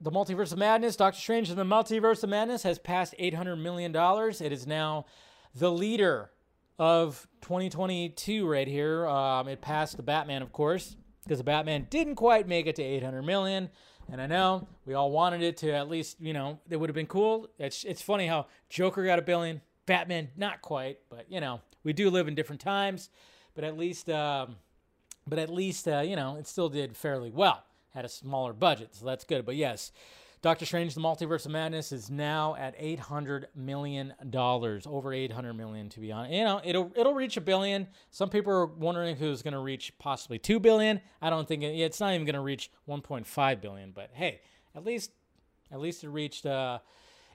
the 0.00 0.10
Multiverse 0.10 0.52
of 0.52 0.58
Madness, 0.58 0.96
Doctor 0.96 1.20
Strange 1.20 1.50
and 1.50 1.58
the 1.58 1.64
Multiverse 1.64 2.22
of 2.22 2.30
Madness 2.30 2.62
has 2.64 2.78
passed 2.78 3.14
$800 3.18 3.60
million. 3.60 3.94
It 3.94 4.52
is 4.52 4.66
now 4.66 5.06
the 5.54 5.70
leader 5.70 6.30
of 6.78 7.26
2022 7.42 8.46
right 8.46 8.68
here. 8.68 9.06
Um, 9.06 9.48
it 9.48 9.60
passed 9.60 9.96
the 9.96 10.02
Batman, 10.02 10.42
of 10.42 10.52
course, 10.52 10.96
because 11.24 11.38
the 11.38 11.44
Batman 11.44 11.86
didn't 11.90 12.16
quite 12.16 12.48
make 12.48 12.66
it 12.66 12.76
to 12.76 12.82
800 12.82 13.22
million. 13.22 13.70
And 14.10 14.20
I 14.20 14.26
know 14.26 14.68
we 14.84 14.94
all 14.94 15.10
wanted 15.10 15.42
it 15.42 15.56
to 15.58 15.72
at 15.72 15.88
least, 15.88 16.20
you 16.20 16.32
know, 16.32 16.58
it 16.68 16.76
would 16.76 16.88
have 16.88 16.94
been 16.94 17.06
cool. 17.06 17.48
It's 17.58 17.82
it's 17.84 18.02
funny 18.02 18.26
how 18.26 18.46
Joker 18.68 19.04
got 19.04 19.18
a 19.18 19.22
billion, 19.22 19.60
Batman, 19.86 20.28
not 20.36 20.62
quite, 20.62 20.98
but 21.08 21.30
you 21.30 21.40
know, 21.40 21.60
we 21.84 21.92
do 21.92 22.10
live 22.10 22.28
in 22.28 22.34
different 22.34 22.60
times. 22.60 23.10
But 23.54 23.64
at 23.64 23.78
least, 23.78 24.10
um, 24.10 24.56
but 25.26 25.38
at 25.38 25.48
least, 25.48 25.88
uh, 25.88 26.00
you 26.00 26.14
know, 26.14 26.36
it 26.36 26.46
still 26.46 26.68
did 26.68 26.96
fairly 26.96 27.30
well. 27.30 27.64
Had 27.94 28.04
a 28.04 28.08
smaller 28.08 28.52
budget, 28.52 28.94
so 28.94 29.06
that's 29.06 29.24
good. 29.24 29.46
But 29.46 29.56
yes, 29.56 29.90
Doctor 30.42 30.66
Strange: 30.66 30.94
The 30.94 31.00
Multiverse 31.00 31.46
of 31.46 31.52
Madness 31.52 31.90
is 31.90 32.10
now 32.10 32.54
at 32.56 32.74
eight 32.76 32.98
hundred 32.98 33.48
million 33.54 34.12
dollars, 34.28 34.86
over 34.86 35.14
eight 35.14 35.32
hundred 35.32 35.54
million 35.54 35.88
to 35.88 36.00
be 36.00 36.12
honest. 36.12 36.34
You 36.34 36.44
know, 36.44 36.60
it'll 36.62 36.92
it'll 36.94 37.14
reach 37.14 37.38
a 37.38 37.40
billion. 37.40 37.86
Some 38.10 38.28
people 38.28 38.52
are 38.52 38.66
wondering 38.66 39.16
who's 39.16 39.40
going 39.40 39.54
to 39.54 39.60
reach 39.60 39.96
possibly 39.98 40.38
two 40.38 40.60
billion. 40.60 41.00
I 41.22 41.30
don't 41.30 41.48
think 41.48 41.62
it, 41.62 41.68
it's 41.80 41.98
not 41.98 42.12
even 42.12 42.26
going 42.26 42.34
to 42.34 42.40
reach 42.40 42.70
one 42.84 43.00
point 43.00 43.26
five 43.26 43.62
billion. 43.62 43.92
But 43.92 44.10
hey, 44.12 44.40
at 44.74 44.84
least 44.84 45.12
at 45.72 45.80
least 45.80 46.04
it 46.04 46.10
reached. 46.10 46.44
Uh, 46.44 46.80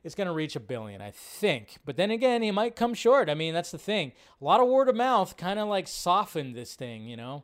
it's 0.04 0.16
going 0.16 0.28
to 0.28 0.34
reach 0.34 0.56
a 0.56 0.60
billion, 0.60 1.02
I 1.02 1.12
think. 1.12 1.78
But 1.86 1.98
then 1.98 2.12
again, 2.12 2.42
he 2.42 2.52
might 2.52 2.76
come 2.76 2.94
short. 2.94 3.30
I 3.30 3.34
mean, 3.34 3.54
that's 3.54 3.72
the 3.72 3.78
thing. 3.78 4.14
A 4.40 4.44
lot 4.44 4.60
of 4.60 4.68
word 4.68 4.90
of 4.90 4.96
mouth 4.96 5.38
kind 5.38 5.60
of 5.60 5.68
like 5.68 5.88
softened 5.88 6.56
this 6.56 6.76
thing, 6.76 7.08
you 7.08 7.18
know. 7.18 7.44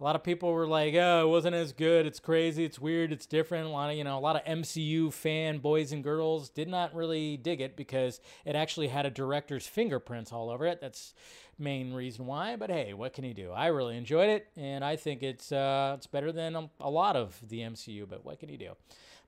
A 0.00 0.04
lot 0.04 0.14
of 0.14 0.22
people 0.22 0.52
were 0.52 0.68
like, 0.68 0.94
"Oh, 0.94 1.26
it 1.26 1.28
wasn't 1.28 1.56
as 1.56 1.72
good. 1.72 2.06
It's 2.06 2.20
crazy. 2.20 2.64
It's 2.64 2.78
weird. 2.78 3.10
It's 3.10 3.26
different." 3.26 3.66
A 3.66 3.70
lot 3.70 3.90
of, 3.90 3.96
you 3.96 4.04
know, 4.04 4.16
a 4.16 4.20
lot 4.20 4.36
of 4.36 4.44
MCU 4.44 5.12
fan 5.12 5.58
boys 5.58 5.90
and 5.90 6.04
girls 6.04 6.50
did 6.50 6.68
not 6.68 6.94
really 6.94 7.36
dig 7.36 7.60
it 7.60 7.76
because 7.76 8.20
it 8.44 8.54
actually 8.54 8.88
had 8.88 9.06
a 9.06 9.10
director's 9.10 9.66
fingerprints 9.66 10.32
all 10.32 10.50
over 10.50 10.66
it. 10.66 10.80
That's 10.80 11.14
main 11.58 11.92
reason 11.92 12.26
why. 12.26 12.54
But 12.54 12.70
hey, 12.70 12.94
what 12.94 13.12
can 13.12 13.24
you 13.24 13.34
do? 13.34 13.50
I 13.50 13.66
really 13.66 13.96
enjoyed 13.96 14.28
it, 14.28 14.46
and 14.56 14.84
I 14.84 14.94
think 14.94 15.24
it's 15.24 15.50
uh, 15.50 15.94
it's 15.96 16.06
better 16.06 16.30
than 16.30 16.70
a, 16.78 16.90
lot 16.90 17.16
of 17.16 17.36
the 17.48 17.60
MCU. 17.62 18.08
But 18.08 18.24
what 18.24 18.38
can 18.38 18.50
you 18.50 18.58
do? 18.58 18.74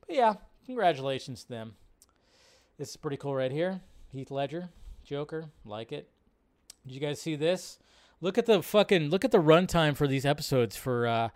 But 0.06 0.14
yeah, 0.14 0.34
congratulations 0.66 1.42
to 1.42 1.48
them. 1.48 1.74
This 2.80 2.88
is 2.92 2.96
pretty 2.96 3.18
cool 3.18 3.34
right 3.34 3.52
here. 3.52 3.82
Heath 4.10 4.30
Ledger, 4.30 4.70
Joker, 5.04 5.50
like 5.66 5.92
it. 5.92 6.08
Did 6.86 6.94
you 6.94 6.98
guys 6.98 7.20
see 7.20 7.36
this? 7.36 7.78
Look 8.22 8.38
at 8.38 8.46
the 8.46 8.62
fucking 8.62 9.10
look 9.10 9.22
at 9.22 9.32
the 9.32 9.38
runtime 9.38 9.94
for 9.94 10.08
these 10.08 10.24
episodes 10.24 10.76
for 10.76 11.06
uh 11.06 11.28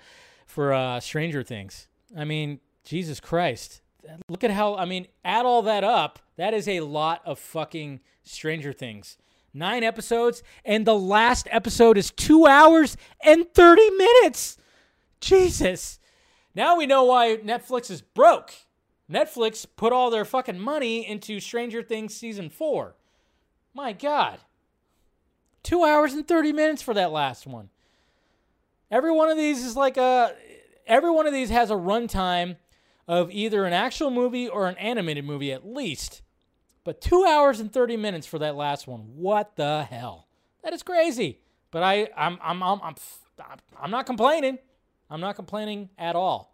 for 0.47 0.73
uh 0.73 1.01
Stranger 1.01 1.43
Things. 1.43 1.87
I 2.17 2.25
mean, 2.25 2.61
Jesus 2.83 3.21
Christ. 3.21 3.83
Look 4.31 4.43
at 4.43 4.53
how 4.53 4.77
I 4.77 4.87
mean, 4.87 5.07
add 5.23 5.45
all 5.45 5.61
that 5.65 5.85
up. 5.85 6.19
That 6.39 6.55
is 6.55 6.67
a 6.67 6.81
lot 6.81 7.21
of 7.27 7.39
fucking 7.39 8.01
Stranger 8.23 8.73
Things. 8.73 9.19
nine 9.53 9.85
episodes, 9.85 10.43
and 10.65 10.87
the 10.87 10.99
last 10.99 11.47
episode 11.51 11.99
is 11.99 12.11
two 12.11 12.47
hours 12.47 12.97
and 13.23 13.53
30 13.53 13.91
minutes. 13.91 14.57
Jesus. 15.21 15.99
Now 16.55 16.79
we 16.79 16.87
know 16.87 17.05
why 17.05 17.37
Netflix 17.37 17.91
is 17.91 18.01
broke. 18.01 18.55
Netflix 19.11 19.67
put 19.77 19.93
all 19.93 20.11
their 20.11 20.25
fucking 20.25 20.59
money 20.59 21.07
into 21.07 21.41
Stranger 21.41 21.83
Things 21.83 22.15
season 22.15 22.49
four. 22.49 22.95
My 23.75 23.93
God. 23.93 24.39
Two 25.63 25.85
hours 25.85 26.13
and 26.15 26.27
30 26.27 26.53
minutes 26.53 26.83
for 26.83 26.95
that 26.95 27.11
last 27.11 27.47
one. 27.47 27.71
Every 28.91 29.11
one 29.11 29.31
of 29.31 29.37
these 29.37 29.65
is 29.65 29.77
like 29.77 29.97
a. 29.97 30.35
Every 30.87 31.11
one 31.11 31.27
of 31.27 31.33
these 31.33 31.51
has 31.51 31.71
a 31.71 31.75
runtime 31.75 32.57
of 33.09 33.31
either 33.31 33.65
an 33.65 33.73
actual 33.73 34.11
movie 34.11 34.49
or 34.49 34.69
an 34.69 34.77
animated 34.77 35.25
movie 35.25 35.53
at 35.53 35.67
least. 35.67 36.23
But 36.85 37.01
two 37.01 37.25
hours 37.25 37.61
and 37.61 37.73
30 37.73 37.97
minutes 37.97 38.27
for 38.27 38.39
that 38.39 38.55
last 38.55 38.87
one. 38.87 39.01
What 39.17 39.57
the 39.57 39.85
hell? 39.85 40.29
That 40.63 40.75
is 40.75 40.83
crazy. 40.83 41.41
But 41.71 41.83
I, 41.83 42.09
I'm, 42.17 42.39
I'm, 42.43 42.63
I'm, 42.63 42.81
I'm, 42.83 42.95
I'm 43.81 43.91
not 43.91 44.05
complaining. 44.07 44.59
I'm 45.11 45.21
not 45.21 45.37
complaining 45.37 45.89
at 45.99 46.15
all. 46.15 46.54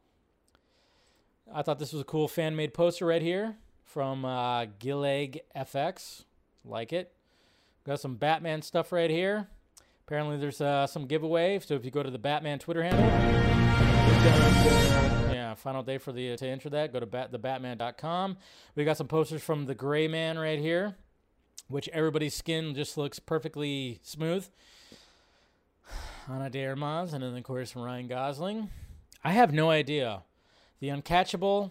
I 1.52 1.62
thought 1.62 1.78
this 1.78 1.92
was 1.92 2.02
a 2.02 2.04
cool 2.04 2.28
fan 2.28 2.54
made 2.54 2.74
poster 2.74 3.06
right 3.06 3.22
here 3.22 3.56
from 3.84 4.24
uh, 4.24 4.66
FX. 4.66 6.24
Like 6.64 6.92
it. 6.92 7.12
Got 7.84 8.00
some 8.00 8.16
Batman 8.16 8.62
stuff 8.62 8.92
right 8.92 9.10
here. 9.10 9.48
Apparently, 10.06 10.36
there's 10.36 10.60
uh, 10.60 10.86
some 10.86 11.06
giveaway. 11.06 11.58
So 11.60 11.74
if 11.74 11.84
you 11.84 11.90
go 11.90 12.02
to 12.02 12.10
the 12.10 12.18
Batman 12.18 12.58
Twitter 12.58 12.82
handle, 12.82 13.06
yeah, 15.32 15.54
final 15.54 15.82
day 15.82 15.98
for 15.98 16.12
the 16.12 16.36
to 16.36 16.46
enter 16.46 16.68
that. 16.70 16.92
Go 16.92 17.00
to 17.00 17.06
bat, 17.06 17.32
thebatman.com. 17.32 18.36
We 18.74 18.84
got 18.84 18.96
some 18.96 19.08
posters 19.08 19.42
from 19.42 19.66
the 19.66 19.74
Gray 19.74 20.08
Man 20.08 20.38
right 20.38 20.58
here, 20.58 20.96
which 21.68 21.88
everybody's 21.88 22.34
skin 22.34 22.74
just 22.74 22.98
looks 22.98 23.18
perfectly 23.18 24.00
smooth. 24.02 24.46
Ana 26.28 26.50
de 26.50 26.64
Armas, 26.66 27.12
and 27.12 27.22
then 27.22 27.36
of 27.36 27.44
course 27.44 27.74
Ryan 27.74 28.08
Gosling. 28.08 28.68
I 29.24 29.32
have 29.32 29.52
no 29.52 29.70
idea. 29.70 30.22
The 30.80 30.88
uncatchable, 30.88 31.70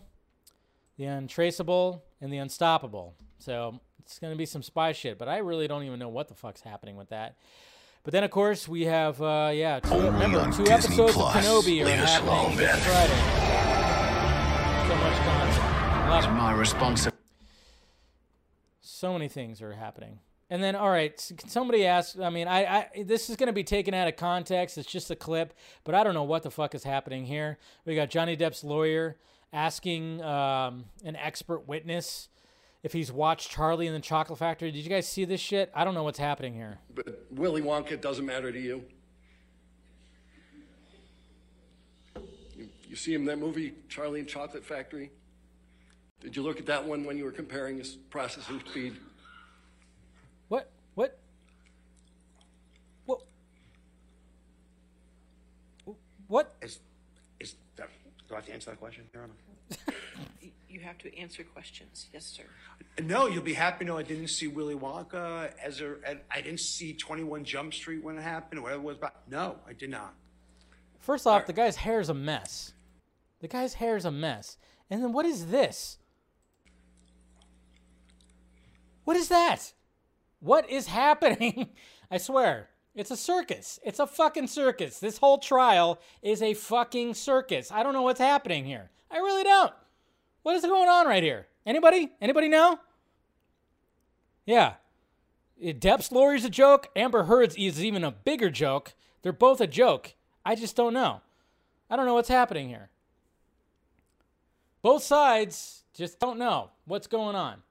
the 0.97 1.05
untraceable, 1.05 2.03
and 2.21 2.31
the 2.31 2.37
unstoppable. 2.37 3.15
So 3.39 3.79
it's 3.99 4.19
going 4.19 4.33
to 4.33 4.37
be 4.37 4.45
some 4.45 4.63
spy 4.63 4.91
shit, 4.91 5.17
but 5.17 5.27
I 5.27 5.37
really 5.37 5.67
don't 5.67 5.83
even 5.83 5.99
know 5.99 6.09
what 6.09 6.27
the 6.27 6.35
fuck's 6.35 6.61
happening 6.61 6.95
with 6.95 7.09
that. 7.09 7.37
But 8.03 8.13
then, 8.13 8.23
of 8.23 8.31
course, 8.31 8.67
we 8.67 8.85
have, 8.85 9.21
uh, 9.21 9.51
yeah, 9.53 9.79
two, 9.79 9.95
remember, 9.95 10.43
two 10.45 10.63
Disney 10.63 10.71
episodes 10.71 11.13
Plus. 11.13 11.35
of 11.35 11.43
Kenobi 11.43 11.81
are 11.81 11.85
Leave 11.85 11.95
happening 11.95 12.29
alone, 12.29 12.55
Friday. 12.55 12.79
So 14.87 14.95
much 14.95 15.17
content. 15.17 16.25
It's 16.25 16.27
my 16.27 16.53
responsibility. 16.53 17.17
So 18.81 19.13
many 19.13 19.27
things 19.27 19.61
are 19.61 19.73
happening. 19.73 20.19
And 20.51 20.63
then, 20.63 20.75
all 20.75 20.89
right, 20.89 21.19
somebody 21.45 21.85
asked. 21.85 22.19
I 22.19 22.29
mean, 22.31 22.47
I, 22.47 22.65
I 22.65 23.03
this 23.03 23.29
is 23.29 23.35
going 23.35 23.47
to 23.47 23.53
be 23.53 23.63
taken 23.63 23.93
out 23.93 24.07
of 24.07 24.15
context. 24.15 24.77
It's 24.77 24.91
just 24.91 25.11
a 25.11 25.15
clip, 25.15 25.53
but 25.83 25.93
I 25.93 26.03
don't 26.03 26.15
know 26.15 26.23
what 26.23 26.41
the 26.41 26.49
fuck 26.49 26.73
is 26.73 26.83
happening 26.83 27.25
here. 27.25 27.59
We 27.85 27.95
got 27.95 28.09
Johnny 28.09 28.35
Depp's 28.35 28.63
lawyer 28.63 29.17
asking 29.53 30.21
um, 30.23 30.85
an 31.03 31.15
expert 31.15 31.67
witness 31.67 32.29
if 32.81 32.93
he's 32.93 33.11
watched 33.11 33.51
Charlie 33.51 33.87
and 33.87 33.95
the 33.95 33.99
Chocolate 33.99 34.39
Factory. 34.39 34.71
Did 34.71 34.83
you 34.83 34.89
guys 34.89 35.07
see 35.07 35.25
this 35.25 35.41
shit? 35.41 35.71
I 35.75 35.83
don't 35.83 35.93
know 35.93 36.03
what's 36.03 36.19
happening 36.19 36.53
here. 36.53 36.79
But 36.95 37.25
Willy 37.29 37.61
Wonka 37.61 37.99
doesn't 37.99 38.25
matter 38.25 38.51
to 38.51 38.59
you. 38.59 38.83
You, 42.55 42.69
you 42.87 42.95
see 42.95 43.13
him 43.13 43.21
in 43.21 43.27
that 43.27 43.37
movie, 43.37 43.73
Charlie 43.87 44.21
and 44.21 44.29
Chocolate 44.29 44.65
Factory? 44.65 45.11
Did 46.21 46.35
you 46.35 46.41
look 46.41 46.59
at 46.59 46.65
that 46.65 46.85
one 46.85 47.03
when 47.03 47.17
you 47.17 47.23
were 47.23 47.31
comparing 47.31 47.77
his 47.77 47.95
processing 48.09 48.61
speed? 48.69 48.97
What? 50.49 50.69
What? 50.95 51.17
What? 53.05 53.21
What? 56.29 56.55
Is, 56.61 56.79
is 57.39 57.55
that, 57.75 57.89
do 58.27 58.35
I 58.35 58.37
have 58.37 58.45
to 58.45 58.53
answer 58.53 58.69
that 58.69 58.79
question, 58.79 59.03
Your 59.13 59.23
Honor? 59.23 59.33
You 60.69 60.79
have 60.81 60.99
to 60.99 61.17
answer 61.17 61.43
questions. 61.43 62.07
Yes, 62.13 62.25
sir. 62.25 62.43
No, 63.03 63.25
you'll 63.25 63.41
be 63.41 63.55
happy 63.55 63.85
to 63.85 63.91
know 63.91 63.97
I 63.97 64.03
didn't 64.03 64.27
see 64.27 64.47
Willy 64.47 64.75
Wonka 64.75 65.51
as 65.61 65.81
a, 65.81 65.95
and 66.05 66.19
I 66.29 66.41
didn't 66.41 66.59
see 66.59 66.93
21 66.93 67.43
Jump 67.43 67.73
Street 67.73 68.03
when 68.03 68.17
it 68.19 68.21
happened, 68.21 68.59
or 68.59 68.63
whatever 68.63 68.81
it 68.81 68.85
was 68.85 68.97
about. 68.97 69.15
No, 69.27 69.55
I 69.67 69.73
did 69.73 69.89
not. 69.89 70.13
First 70.99 71.25
off, 71.25 71.47
the 71.47 71.53
guy's 71.53 71.75
hair 71.77 71.99
is 71.99 72.09
a 72.09 72.13
mess. 72.13 72.73
The 73.39 73.47
guy's 73.47 73.73
hair 73.73 73.97
is 73.97 74.05
a 74.05 74.11
mess. 74.11 74.57
And 74.91 75.01
then 75.01 75.11
what 75.11 75.25
is 75.25 75.47
this? 75.47 75.97
What 79.05 79.17
is 79.17 79.29
that? 79.29 79.73
What 80.39 80.69
is 80.69 80.85
happening? 80.85 81.69
I 82.11 82.19
swear, 82.19 82.69
it's 82.99 83.11
a 83.11 83.17
circus. 83.17 83.79
It's 83.85 83.99
a 83.99 84.05
fucking 84.05 84.47
circus. 84.47 84.99
This 84.99 85.17
whole 85.17 85.37
trial 85.37 86.01
is 86.21 86.41
a 86.41 86.53
fucking 86.53 87.13
circus. 87.13 87.71
I 87.71 87.81
don't 87.81 87.93
know 87.93 88.01
what's 88.01 88.19
happening 88.19 88.65
here. 88.65 88.89
I 89.09 89.19
really 89.19 89.43
don't. 89.43 89.71
What 90.43 90.57
is 90.57 90.63
going 90.63 90.89
on 90.89 91.07
right 91.07 91.23
here? 91.23 91.47
Anybody? 91.65 92.11
Anybody 92.19 92.49
know? 92.49 92.77
Yeah. 94.45 94.73
Depp's 95.63 96.11
lawyer's 96.11 96.43
a 96.43 96.49
joke. 96.49 96.89
Amber 96.93 97.23
Heard's 97.23 97.55
is 97.55 97.81
even 97.81 98.03
a 98.03 98.11
bigger 98.11 98.49
joke. 98.49 98.93
They're 99.21 99.31
both 99.31 99.61
a 99.61 99.67
joke. 99.67 100.15
I 100.45 100.55
just 100.55 100.75
don't 100.75 100.93
know. 100.93 101.21
I 101.89 101.95
don't 101.95 102.05
know 102.05 102.15
what's 102.15 102.27
happening 102.27 102.67
here. 102.67 102.89
Both 104.81 105.03
sides 105.03 105.83
just 105.93 106.19
don't 106.19 106.37
know 106.37 106.71
what's 106.83 107.07
going 107.07 107.37
on. 107.37 107.61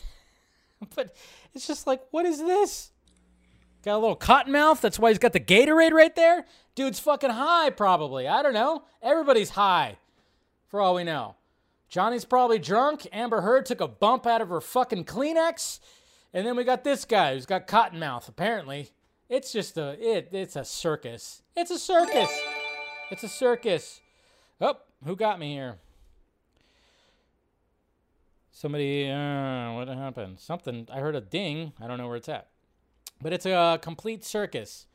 but 0.94 1.16
it's 1.54 1.66
just 1.66 1.88
like, 1.88 2.02
what 2.12 2.24
is 2.24 2.38
this? 2.38 2.92
Got 3.82 3.96
a 3.96 3.98
little 3.98 4.16
cotton 4.16 4.52
mouth. 4.52 4.80
That's 4.80 4.98
why 4.98 5.08
he's 5.08 5.18
got 5.18 5.32
the 5.32 5.40
Gatorade 5.40 5.92
right 5.92 6.14
there. 6.14 6.44
Dude's 6.74 7.00
fucking 7.00 7.30
high, 7.30 7.70
probably. 7.70 8.28
I 8.28 8.42
don't 8.42 8.52
know. 8.52 8.84
Everybody's 9.02 9.50
high, 9.50 9.96
for 10.68 10.80
all 10.80 10.94
we 10.94 11.04
know. 11.04 11.36
Johnny's 11.88 12.24
probably 12.24 12.58
drunk. 12.58 13.06
Amber 13.10 13.40
Heard 13.40 13.66
took 13.66 13.80
a 13.80 13.88
bump 13.88 14.26
out 14.26 14.40
of 14.40 14.48
her 14.50 14.60
fucking 14.60 15.06
Kleenex. 15.06 15.80
And 16.32 16.46
then 16.46 16.56
we 16.56 16.62
got 16.62 16.84
this 16.84 17.04
guy 17.04 17.34
who's 17.34 17.46
got 17.46 17.66
cotton 17.66 17.98
mouth, 17.98 18.28
apparently. 18.28 18.90
It's 19.28 19.52
just 19.52 19.78
a 19.78 19.96
it 20.00 20.28
it's 20.32 20.56
a 20.56 20.64
circus. 20.64 21.42
It's 21.56 21.70
a 21.70 21.78
circus. 21.78 22.28
It's 23.10 23.22
a 23.22 23.28
circus. 23.28 24.00
Oh, 24.60 24.76
who 25.04 25.16
got 25.16 25.38
me 25.38 25.54
here? 25.54 25.78
Somebody 28.52 29.08
uh 29.08 29.72
what 29.72 29.88
happened? 29.88 30.38
Something 30.38 30.86
I 30.92 31.00
heard 31.00 31.16
a 31.16 31.20
ding. 31.20 31.72
I 31.80 31.86
don't 31.86 31.98
know 31.98 32.06
where 32.06 32.16
it's 32.16 32.28
at. 32.28 32.49
But 33.22 33.32
it's 33.32 33.46
a 33.46 33.78
complete 33.80 34.24
circus. 34.24 34.86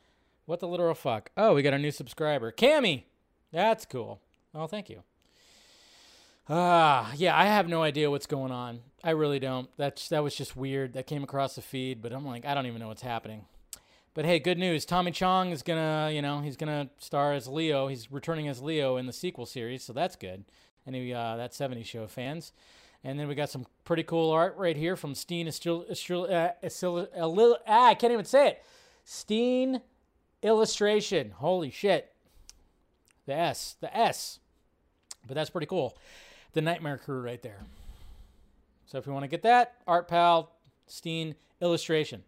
What 0.45 0.59
the 0.59 0.67
literal 0.67 0.95
fuck? 0.95 1.31
Oh, 1.37 1.53
we 1.53 1.61
got 1.61 1.73
a 1.73 1.79
new 1.79 1.91
subscriber. 1.91 2.51
Cammy. 2.51 3.03
That's 3.51 3.85
cool. 3.85 4.21
Oh, 4.53 4.67
thank 4.67 4.89
you. 4.89 5.03
Ah, 6.47 7.11
yeah, 7.15 7.37
I 7.37 7.45
have 7.45 7.67
no 7.67 7.81
idea 7.81 8.11
what's 8.11 8.27
going 8.27 8.51
on. 8.51 8.81
I 9.03 9.11
really 9.11 9.39
don't. 9.39 9.69
That's 9.77 10.09
that 10.09 10.23
was 10.23 10.35
just 10.35 10.55
weird. 10.55 10.93
That 10.93 11.07
came 11.07 11.23
across 11.23 11.55
the 11.55 11.61
feed, 11.61 12.01
but 12.01 12.13
I'm 12.13 12.25
like, 12.25 12.45
I 12.45 12.53
don't 12.53 12.67
even 12.67 12.79
know 12.79 12.87
what's 12.87 13.01
happening. 13.01 13.45
But 14.13 14.25
hey, 14.25 14.39
good 14.39 14.59
news. 14.59 14.85
Tommy 14.85 15.11
Chong 15.11 15.51
is 15.51 15.63
gonna, 15.63 16.11
you 16.13 16.21
know, 16.21 16.41
he's 16.41 16.55
gonna 16.55 16.89
star 16.99 17.33
as 17.33 17.47
Leo. 17.47 17.87
He's 17.87 18.11
returning 18.11 18.47
as 18.47 18.61
Leo 18.61 18.97
in 18.97 19.07
the 19.07 19.13
sequel 19.13 19.45
series, 19.45 19.83
so 19.83 19.91
that's 19.91 20.15
good. 20.15 20.45
Any 20.87 21.13
uh, 21.13 21.35
that 21.37 21.51
70s 21.51 21.85
show 21.85 22.05
fans. 22.07 22.51
And 23.05 23.19
then 23.19 23.27
we 23.27 23.35
got 23.35 23.51
some 23.51 23.67
pretty 23.83 24.01
cool 24.01 24.31
art 24.31 24.55
right 24.57 24.75
here 24.75 24.95
from 24.95 25.13
Steen 25.13 25.45
Estil, 25.45 25.87
Estil, 25.91 26.23
uh, 26.27 26.53
Estil, 26.63 27.57
ah, 27.67 27.89
I 27.89 27.93
can't 27.93 28.11
even 28.11 28.25
say 28.25 28.47
it. 28.47 28.65
Steen 29.03 29.81
Illustration. 30.41 31.29
Holy 31.37 31.69
shit. 31.69 32.11
The 33.27 33.35
S. 33.35 33.75
The 33.79 33.95
S. 33.95 34.39
But 35.27 35.35
that's 35.35 35.51
pretty 35.51 35.67
cool. 35.67 35.95
The 36.53 36.61
Nightmare 36.61 36.97
Crew 36.97 37.21
right 37.21 37.41
there. 37.43 37.59
So 38.87 38.97
if 38.97 39.05
you 39.05 39.13
want 39.13 39.23
to 39.23 39.29
get 39.29 39.43
that, 39.43 39.75
Art 39.85 40.07
Pal, 40.07 40.51
Steen 40.87 41.35
Illustration. 41.61 42.23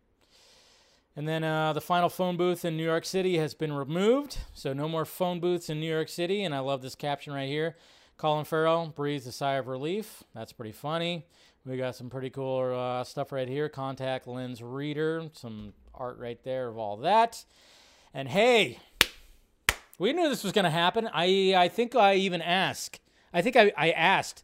And 1.15 1.27
then 1.27 1.43
uh, 1.43 1.73
the 1.73 1.81
final 1.81 2.09
phone 2.09 2.37
booth 2.37 2.63
in 2.63 2.77
New 2.77 2.85
York 2.85 3.05
City 3.05 3.39
has 3.39 3.55
been 3.55 3.73
removed. 3.73 4.37
So 4.53 4.73
no 4.73 4.87
more 4.87 5.05
phone 5.05 5.39
booths 5.39 5.71
in 5.71 5.79
New 5.79 5.91
York 5.91 6.09
City. 6.09 6.43
And 6.43 6.53
I 6.53 6.59
love 6.59 6.83
this 6.83 6.93
caption 6.93 7.33
right 7.33 7.49
here. 7.49 7.75
Colin 8.17 8.45
Farrell 8.45 8.87
breathes 8.87 9.27
a 9.27 9.31
sigh 9.31 9.53
of 9.53 9.67
relief. 9.67 10.23
That's 10.33 10.51
pretty 10.51 10.71
funny. 10.71 11.25
We 11.65 11.77
got 11.77 11.95
some 11.95 12.09
pretty 12.09 12.29
cool 12.29 12.73
uh, 12.73 13.03
stuff 13.03 13.31
right 13.31 13.47
here. 13.47 13.69
Contact 13.69 14.27
lens 14.27 14.63
reader. 14.63 15.29
Some 15.33 15.73
art 15.93 16.17
right 16.17 16.41
there 16.43 16.67
of 16.67 16.77
all 16.77 16.97
that. 16.97 17.43
And 18.13 18.27
hey, 18.29 18.79
we 19.99 20.13
knew 20.13 20.29
this 20.29 20.43
was 20.43 20.53
going 20.53 20.65
to 20.65 20.71
happen. 20.71 21.09
I 21.13 21.53
I 21.55 21.67
think 21.67 21.95
I 21.95 22.15
even 22.15 22.41
asked. 22.41 22.99
I 23.33 23.41
think 23.41 23.55
I, 23.55 23.71
I 23.77 23.91
asked 23.91 24.43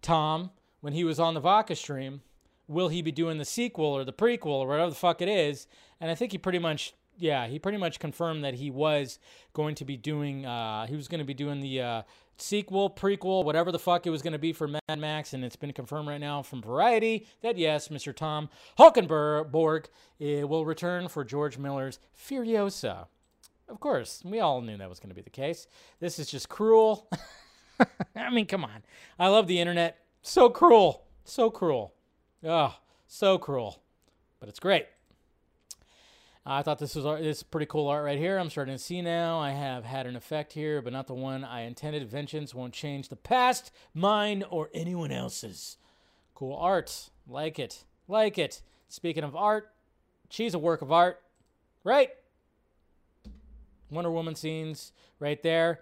Tom 0.00 0.50
when 0.80 0.92
he 0.92 1.04
was 1.04 1.18
on 1.18 1.34
the 1.34 1.40
Vodka 1.40 1.74
stream, 1.74 2.22
will 2.68 2.88
he 2.88 3.02
be 3.02 3.12
doing 3.12 3.38
the 3.38 3.44
sequel 3.44 3.86
or 3.86 4.04
the 4.04 4.12
prequel 4.12 4.46
or 4.46 4.68
whatever 4.68 4.90
the 4.90 4.96
fuck 4.96 5.20
it 5.20 5.28
is? 5.28 5.66
And 6.00 6.10
I 6.10 6.14
think 6.14 6.32
he 6.32 6.38
pretty 6.38 6.58
much 6.58 6.94
yeah, 7.18 7.46
he 7.46 7.58
pretty 7.58 7.78
much 7.78 7.98
confirmed 7.98 8.44
that 8.44 8.54
he 8.54 8.70
was 8.70 9.18
going 9.52 9.74
to 9.76 9.84
be 9.84 9.96
doing. 9.96 10.46
Uh, 10.46 10.86
he 10.86 10.96
was 10.96 11.08
going 11.08 11.20
to 11.20 11.24
be 11.24 11.34
doing 11.34 11.60
the 11.60 11.80
uh, 11.80 12.02
sequel, 12.36 12.90
prequel, 12.90 13.44
whatever 13.44 13.72
the 13.72 13.78
fuck 13.78 14.06
it 14.06 14.10
was 14.10 14.22
going 14.22 14.32
to 14.32 14.38
be 14.38 14.52
for 14.52 14.68
Mad 14.68 14.98
Max, 14.98 15.32
and 15.32 15.44
it's 15.44 15.56
been 15.56 15.72
confirmed 15.72 16.08
right 16.08 16.20
now 16.20 16.42
from 16.42 16.62
Variety 16.62 17.26
that 17.42 17.56
yes, 17.56 17.88
Mr. 17.88 18.14
Tom 18.14 18.48
Holkenborg 18.78 19.86
uh, 19.86 20.46
will 20.46 20.64
return 20.64 21.08
for 21.08 21.24
George 21.24 21.58
Miller's 21.58 21.98
Furiosa. 22.16 23.06
Of 23.68 23.80
course, 23.80 24.22
we 24.24 24.40
all 24.40 24.60
knew 24.60 24.76
that 24.76 24.88
was 24.88 25.00
going 25.00 25.08
to 25.08 25.14
be 25.14 25.22
the 25.22 25.30
case. 25.30 25.66
This 26.00 26.18
is 26.18 26.30
just 26.30 26.48
cruel. 26.48 27.08
I 28.16 28.30
mean, 28.30 28.46
come 28.46 28.64
on. 28.64 28.82
I 29.18 29.28
love 29.28 29.46
the 29.46 29.58
internet. 29.58 29.98
So 30.22 30.50
cruel. 30.50 31.04
So 31.24 31.50
cruel. 31.50 31.94
Oh, 32.44 32.76
so 33.06 33.38
cruel. 33.38 33.82
But 34.38 34.48
it's 34.48 34.60
great. 34.60 34.86
I 36.46 36.62
thought 36.62 36.78
this 36.78 36.94
was 36.94 37.04
this 37.22 37.38
is 37.38 37.42
pretty 37.42 37.66
cool 37.66 37.88
art 37.88 38.04
right 38.04 38.18
here. 38.18 38.36
I'm 38.36 38.50
starting 38.50 38.74
to 38.74 38.82
see 38.82 39.00
now. 39.00 39.38
I 39.38 39.52
have 39.52 39.84
had 39.84 40.06
an 40.06 40.14
effect 40.14 40.52
here, 40.52 40.82
but 40.82 40.92
not 40.92 41.06
the 41.06 41.14
one 41.14 41.42
I 41.42 41.62
intended. 41.62 42.06
Vengeance 42.06 42.54
won't 42.54 42.74
change 42.74 43.08
the 43.08 43.16
past, 43.16 43.70
mine 43.94 44.44
or 44.50 44.68
anyone 44.74 45.10
else's. 45.10 45.78
Cool 46.34 46.56
art. 46.56 47.08
Like 47.26 47.58
it. 47.58 47.84
Like 48.08 48.36
it. 48.36 48.60
Speaking 48.88 49.24
of 49.24 49.34
art, 49.34 49.70
she's 50.28 50.52
a 50.52 50.58
work 50.58 50.82
of 50.82 50.92
art, 50.92 51.22
right? 51.82 52.10
Wonder 53.90 54.10
Woman 54.10 54.34
scenes 54.34 54.92
right 55.20 55.42
there. 55.42 55.80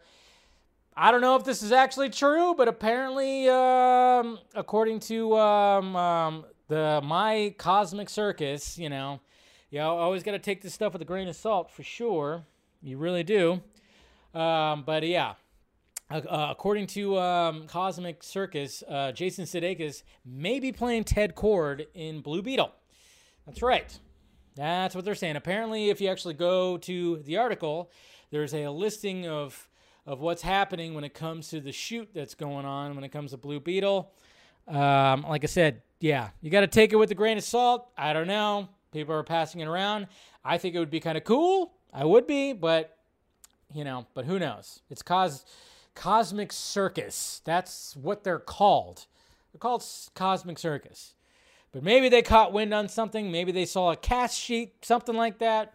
I 0.97 1.11
don't 1.11 1.23
know 1.23 1.37
if 1.37 1.45
this 1.45 1.63
is 1.63 1.73
actually 1.73 2.11
true, 2.11 2.55
but 2.55 2.69
apparently, 2.69 3.49
um, 3.49 4.39
according 4.55 5.01
to 5.01 5.37
um, 5.39 5.97
um, 5.97 6.45
the 6.69 7.01
My 7.03 7.55
Cosmic 7.59 8.11
Circus, 8.11 8.79
you 8.79 8.91
know, 8.91 9.21
you 9.73 9.79
know, 9.79 9.97
always 9.97 10.23
got 10.23 10.33
to 10.33 10.39
take 10.39 10.61
this 10.61 10.75
stuff 10.75 10.93
with 10.93 11.01
a 11.01 11.07
grain 11.07 11.29
of 11.29 11.35
salt 11.35 11.71
for 11.71 11.83
sure. 11.83 12.45
You 12.83 12.99
really 12.99 13.25
do. 13.25 13.63
Um, 14.35 14.83
but 14.85 15.03
yeah, 15.03 15.35
uh, 16.11 16.49
according 16.51 16.87
to 16.89 17.19
um, 17.19 17.67
Cosmic 17.67 18.23
Circus, 18.23 18.85
uh, 18.87 19.13
Jason 19.13 19.47
Sudeikis 19.47 20.03
may 20.27 20.61
be 20.61 20.73
playing 20.73 21.05
Ted 21.05 21.35
Kord 21.35 21.87
in 21.95 22.21
Blue 22.21 22.43
Beetle. 22.43 22.71
That's 23.47 23.63
right. 23.63 23.99
That's 24.57 24.95
what 24.95 25.07
they're 25.07 25.15
saying. 25.15 25.37
Apparently, 25.37 25.89
if 25.89 26.03
you 26.03 26.09
actually 26.11 26.35
go 26.35 26.77
to 26.77 27.23
the 27.25 27.39
article, 27.39 27.91
there's 28.31 28.53
a 28.55 28.69
listing 28.69 29.27
of 29.27 29.69
of 30.05 30.21
what's 30.21 30.43
happening 30.43 30.95
when 30.95 31.05
it 31.05 31.15
comes 31.15 31.49
to 31.49 31.61
the 31.61 31.73
shoot 31.73 32.11
that's 32.13 32.35
going 32.35 32.67
on 32.67 32.95
when 32.95 33.05
it 33.05 33.11
comes 33.11 33.31
to 33.31 33.39
Blue 33.39 33.61
Beetle. 33.61 34.13
Um, 34.69 35.23
like 35.23 35.45
I 35.45 35.47
said, 35.47 35.81
yeah, 36.01 36.31
you 36.43 36.51
got 36.51 36.61
to 36.61 36.67
take 36.67 36.93
it 36.93 36.97
with 36.97 37.11
a 37.11 37.15
grain 37.15 37.39
of 37.39 37.45
salt. 37.45 37.89
I 37.97 38.13
don't 38.13 38.27
know. 38.27 38.69
People 38.93 39.15
are 39.15 39.23
passing 39.23 39.61
it 39.61 39.69
around. 39.69 40.07
I 40.45 40.59
think 40.59 40.75
it 40.75 40.79
would 40.79 40.91
be 40.91 41.01
kind 41.01 41.17
of 41.17 41.25
cool. 41.25 41.73
I 41.93 42.05
would 42.05 42.27
be, 42.27 42.53
but 42.53 42.97
you 43.75 43.85
know, 43.85 44.07
but 44.15 44.25
who 44.27 44.39
knows? 44.39 44.81
It's 44.91 45.03
cos 45.03 45.45
Cosmic 45.95 46.53
Circus. 46.53 47.43
That's 47.45 47.97
what 47.97 48.25
they're 48.25 48.39
called. 48.39 49.07
They're 49.53 49.59
called 49.59 49.85
Cosmic 50.15 50.59
Circus. 50.59 51.15
But 51.73 51.83
maybe 51.83 52.09
they 52.09 52.23
caught 52.23 52.53
wind 52.53 52.73
on 52.75 52.89
something. 52.89 53.31
Maybe 53.31 53.53
they 53.53 53.65
saw 53.65 53.93
a 53.93 53.97
cast 53.97 54.39
sheet, 54.39 54.85
something 54.85 55.15
like 55.15 55.39
that. 55.39 55.75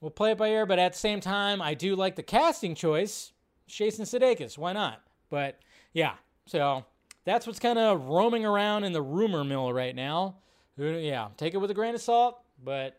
We'll 0.00 0.10
play 0.10 0.32
it 0.32 0.38
by 0.38 0.48
ear, 0.48 0.66
but 0.66 0.78
at 0.78 0.94
the 0.94 0.98
same 0.98 1.20
time, 1.20 1.60
I 1.60 1.74
do 1.74 1.94
like 1.94 2.16
the 2.16 2.22
casting 2.22 2.74
choice. 2.74 3.32
Jason 3.66 4.04
Sudeikis, 4.04 4.58
why 4.58 4.72
not? 4.72 5.02
But 5.28 5.58
yeah, 5.92 6.14
so 6.46 6.84
that's 7.24 7.46
what's 7.46 7.60
kind 7.60 7.78
of 7.78 8.08
roaming 8.08 8.44
around 8.44 8.84
in 8.84 8.92
the 8.92 9.02
rumor 9.02 9.44
mill 9.44 9.72
right 9.72 9.94
now. 9.94 10.36
Yeah, 10.76 11.28
take 11.36 11.54
it 11.54 11.58
with 11.58 11.70
a 11.70 11.74
grain 11.74 11.94
of 11.94 12.00
salt, 12.00 12.40
but 12.62 12.98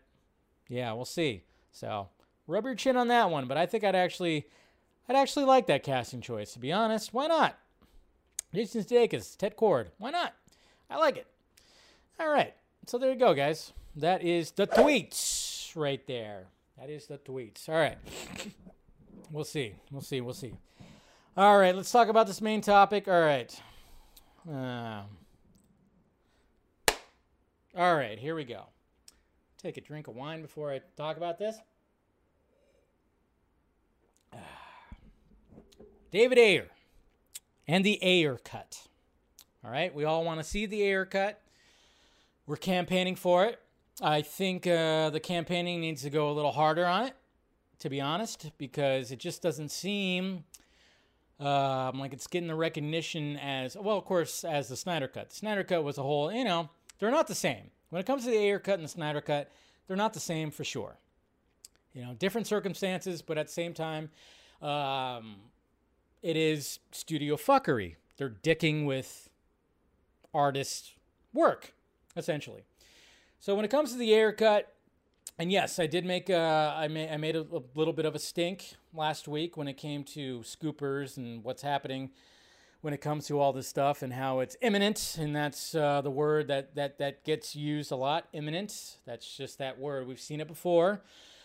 yeah, 0.68 0.92
we'll 0.92 1.04
see. 1.04 1.42
So 1.72 2.08
rub 2.46 2.64
your 2.64 2.74
chin 2.74 2.96
on 2.96 3.08
that 3.08 3.30
one. 3.30 3.46
But 3.46 3.56
I 3.56 3.66
think 3.66 3.84
I'd 3.84 3.96
actually, 3.96 4.46
I'd 5.08 5.16
actually 5.16 5.46
like 5.46 5.66
that 5.66 5.82
casting 5.82 6.20
choice. 6.20 6.52
To 6.52 6.58
be 6.58 6.72
honest, 6.72 7.12
why 7.12 7.26
not? 7.26 7.58
Jason 8.54 8.84
Sudeikis, 8.84 9.36
Ted 9.36 9.56
Kord, 9.56 9.86
why 9.98 10.10
not? 10.10 10.34
I 10.90 10.98
like 10.98 11.16
it. 11.16 11.26
All 12.20 12.28
right, 12.28 12.54
so 12.86 12.98
there 12.98 13.10
you 13.10 13.18
go, 13.18 13.34
guys. 13.34 13.72
That 13.96 14.22
is 14.22 14.52
the 14.52 14.66
tweets 14.66 15.74
right 15.74 16.06
there. 16.06 16.46
That 16.78 16.90
is 16.90 17.06
the 17.06 17.18
tweets. 17.18 17.68
All 17.68 17.74
right. 17.74 17.98
We'll 19.30 19.44
see. 19.44 19.74
We'll 19.90 20.02
see. 20.02 20.20
We'll 20.20 20.34
see. 20.34 20.52
All 21.36 21.58
right, 21.58 21.74
let's 21.74 21.90
talk 21.90 22.08
about 22.08 22.26
this 22.26 22.40
main 22.42 22.60
topic. 22.60 23.08
All 23.08 23.20
right. 23.20 23.58
Um, 24.46 25.04
all 27.76 27.94
right, 27.94 28.18
here 28.18 28.34
we 28.34 28.44
go. 28.44 28.64
Take 29.62 29.76
a 29.76 29.80
drink 29.80 30.08
of 30.08 30.16
wine 30.16 30.42
before 30.42 30.70
I 30.72 30.80
talk 30.96 31.16
about 31.16 31.38
this. 31.38 31.56
David 36.10 36.38
Ayer 36.38 36.68
and 37.66 37.84
the 37.84 37.98
Ayer 38.02 38.38
cut. 38.44 38.86
All 39.64 39.70
right, 39.70 39.94
we 39.94 40.04
all 40.04 40.24
want 40.24 40.40
to 40.40 40.44
see 40.44 40.66
the 40.66 40.82
Ayer 40.82 41.06
cut. 41.06 41.40
We're 42.46 42.56
campaigning 42.56 43.16
for 43.16 43.46
it. 43.46 43.60
I 44.02 44.22
think 44.22 44.66
uh, 44.66 45.10
the 45.10 45.20
campaigning 45.20 45.80
needs 45.80 46.02
to 46.02 46.10
go 46.10 46.30
a 46.30 46.32
little 46.32 46.52
harder 46.52 46.84
on 46.84 47.06
it, 47.06 47.14
to 47.78 47.88
be 47.88 48.00
honest, 48.00 48.50
because 48.58 49.12
it 49.12 49.18
just 49.18 49.40
doesn't 49.42 49.70
seem 49.70 50.44
um, 51.38 51.98
like 51.98 52.12
it's 52.12 52.26
getting 52.26 52.48
the 52.48 52.54
recognition 52.54 53.36
as 53.38 53.76
well. 53.76 53.96
Of 53.96 54.04
course, 54.04 54.44
as 54.44 54.68
the 54.68 54.76
Snyder 54.76 55.08
Cut. 55.08 55.30
The 55.30 55.36
Snyder 55.36 55.64
Cut 55.64 55.84
was 55.84 55.98
a 55.98 56.02
whole. 56.02 56.32
You 56.32 56.44
know, 56.44 56.70
they're 57.02 57.10
not 57.10 57.26
the 57.26 57.34
same. 57.34 57.72
When 57.90 57.98
it 57.98 58.06
comes 58.06 58.22
to 58.24 58.30
the 58.30 58.36
Ayer 58.36 58.60
Cut 58.60 58.74
and 58.74 58.84
the 58.84 58.88
Snyder 58.88 59.20
Cut, 59.20 59.50
they're 59.88 59.96
not 59.96 60.14
the 60.14 60.20
same 60.20 60.52
for 60.52 60.62
sure. 60.62 60.98
You 61.94 62.04
know, 62.04 62.14
different 62.14 62.46
circumstances, 62.46 63.22
but 63.22 63.36
at 63.36 63.48
the 63.48 63.52
same 63.52 63.74
time, 63.74 64.08
um, 64.62 65.34
it 66.22 66.36
is 66.36 66.78
studio 66.92 67.34
fuckery. 67.34 67.96
They're 68.18 68.30
dicking 68.30 68.86
with 68.86 69.28
artists' 70.32 70.92
work, 71.34 71.74
essentially. 72.16 72.62
So 73.40 73.56
when 73.56 73.64
it 73.64 73.72
comes 73.72 73.90
to 73.90 73.98
the 73.98 74.14
Ayer 74.14 74.30
Cut, 74.30 74.72
and 75.40 75.50
yes, 75.50 75.80
I 75.80 75.88
did 75.88 76.04
make 76.04 76.30
uh, 76.30 76.72
I 76.76 76.86
made 76.86 77.10
I 77.10 77.16
made 77.16 77.34
a, 77.34 77.40
a 77.40 77.62
little 77.74 77.92
bit 77.92 78.04
of 78.04 78.14
a 78.14 78.20
stink 78.20 78.74
last 78.94 79.26
week 79.26 79.56
when 79.56 79.66
it 79.66 79.76
came 79.76 80.04
to 80.04 80.38
scoopers 80.44 81.16
and 81.16 81.42
what's 81.42 81.62
happening 81.62 82.10
when 82.82 82.92
it 82.92 83.00
comes 83.00 83.26
to 83.28 83.38
all 83.38 83.52
this 83.52 83.68
stuff 83.68 84.02
and 84.02 84.12
how 84.12 84.40
it's 84.40 84.56
imminent, 84.60 85.16
and 85.18 85.34
that's 85.34 85.74
uh, 85.74 86.02
the 86.02 86.10
word 86.10 86.48
that 86.48 86.74
that 86.74 86.98
that 86.98 87.24
gets 87.24 87.56
used 87.56 87.92
a 87.92 87.96
lot. 87.96 88.28
Imminent. 88.32 88.98
That's 89.06 89.36
just 89.36 89.58
that 89.58 89.78
word. 89.78 90.06
We've 90.06 90.20
seen 90.20 90.40
it 90.40 90.48
before. 90.48 91.02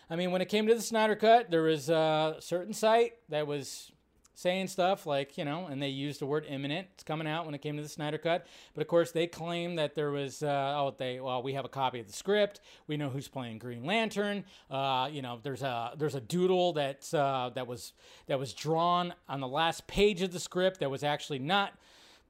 I 0.10 0.16
mean, 0.16 0.32
when 0.32 0.42
it 0.42 0.50
came 0.50 0.68
to 0.68 0.74
the 0.74 0.82
Snyder 0.82 1.16
Cut, 1.16 1.52
there 1.52 1.64
was 1.64 1.90
a 1.90 2.38
certain 2.40 2.74
site 2.74 3.14
that 3.30 3.46
was 3.46 3.92
saying 4.38 4.68
stuff 4.68 5.08
like, 5.08 5.36
you 5.36 5.44
know, 5.44 5.66
and 5.66 5.82
they 5.82 5.88
used 5.88 6.22
the 6.22 6.26
word 6.28 6.46
imminent. 6.48 6.88
It's 6.94 7.04
coming 7.04 7.28
out 7.28 7.48
when 7.48 7.56
it 7.56 7.58
came 7.58 7.76
to 7.76 7.82
the 7.82 7.90
Snyder 7.90 8.20
Cut. 8.20 8.46
But 8.76 8.82
of 8.82 8.88
course, 8.88 9.12
they 9.12 9.26
claim 9.26 9.78
that 9.78 9.96
there 9.96 10.12
was, 10.12 10.44
uh, 10.44 10.76
oh, 10.78 10.94
they, 10.96 11.20
well, 11.20 11.42
we 11.42 11.54
have 11.54 11.66
a 11.66 11.70
copy 11.70 12.00
of 12.00 12.06
the 12.06 12.14
script. 12.14 12.62
We 12.86 12.98
know 12.98 13.10
who's 13.10 13.28
playing 13.28 13.58
Green 13.58 13.84
Lantern. 13.84 14.46
Uh, 14.70 15.10
you 15.12 15.24
know, 15.24 15.40
there's 15.42 15.64
a 15.64 15.94
there's 15.98 16.14
a 16.14 16.22
doodle 16.22 16.74
that's 16.74 17.16
uh, 17.16 17.50
that 17.56 17.66
was 17.66 17.94
that 18.28 18.38
was 18.38 18.54
drawn 18.54 19.16
on 19.28 19.40
the 19.40 19.48
last 19.48 19.88
page 19.88 20.22
of 20.22 20.32
the 20.32 20.40
script 20.40 20.82
that 20.82 20.92
was 20.92 21.04
actually 21.04 21.40
not 21.40 21.74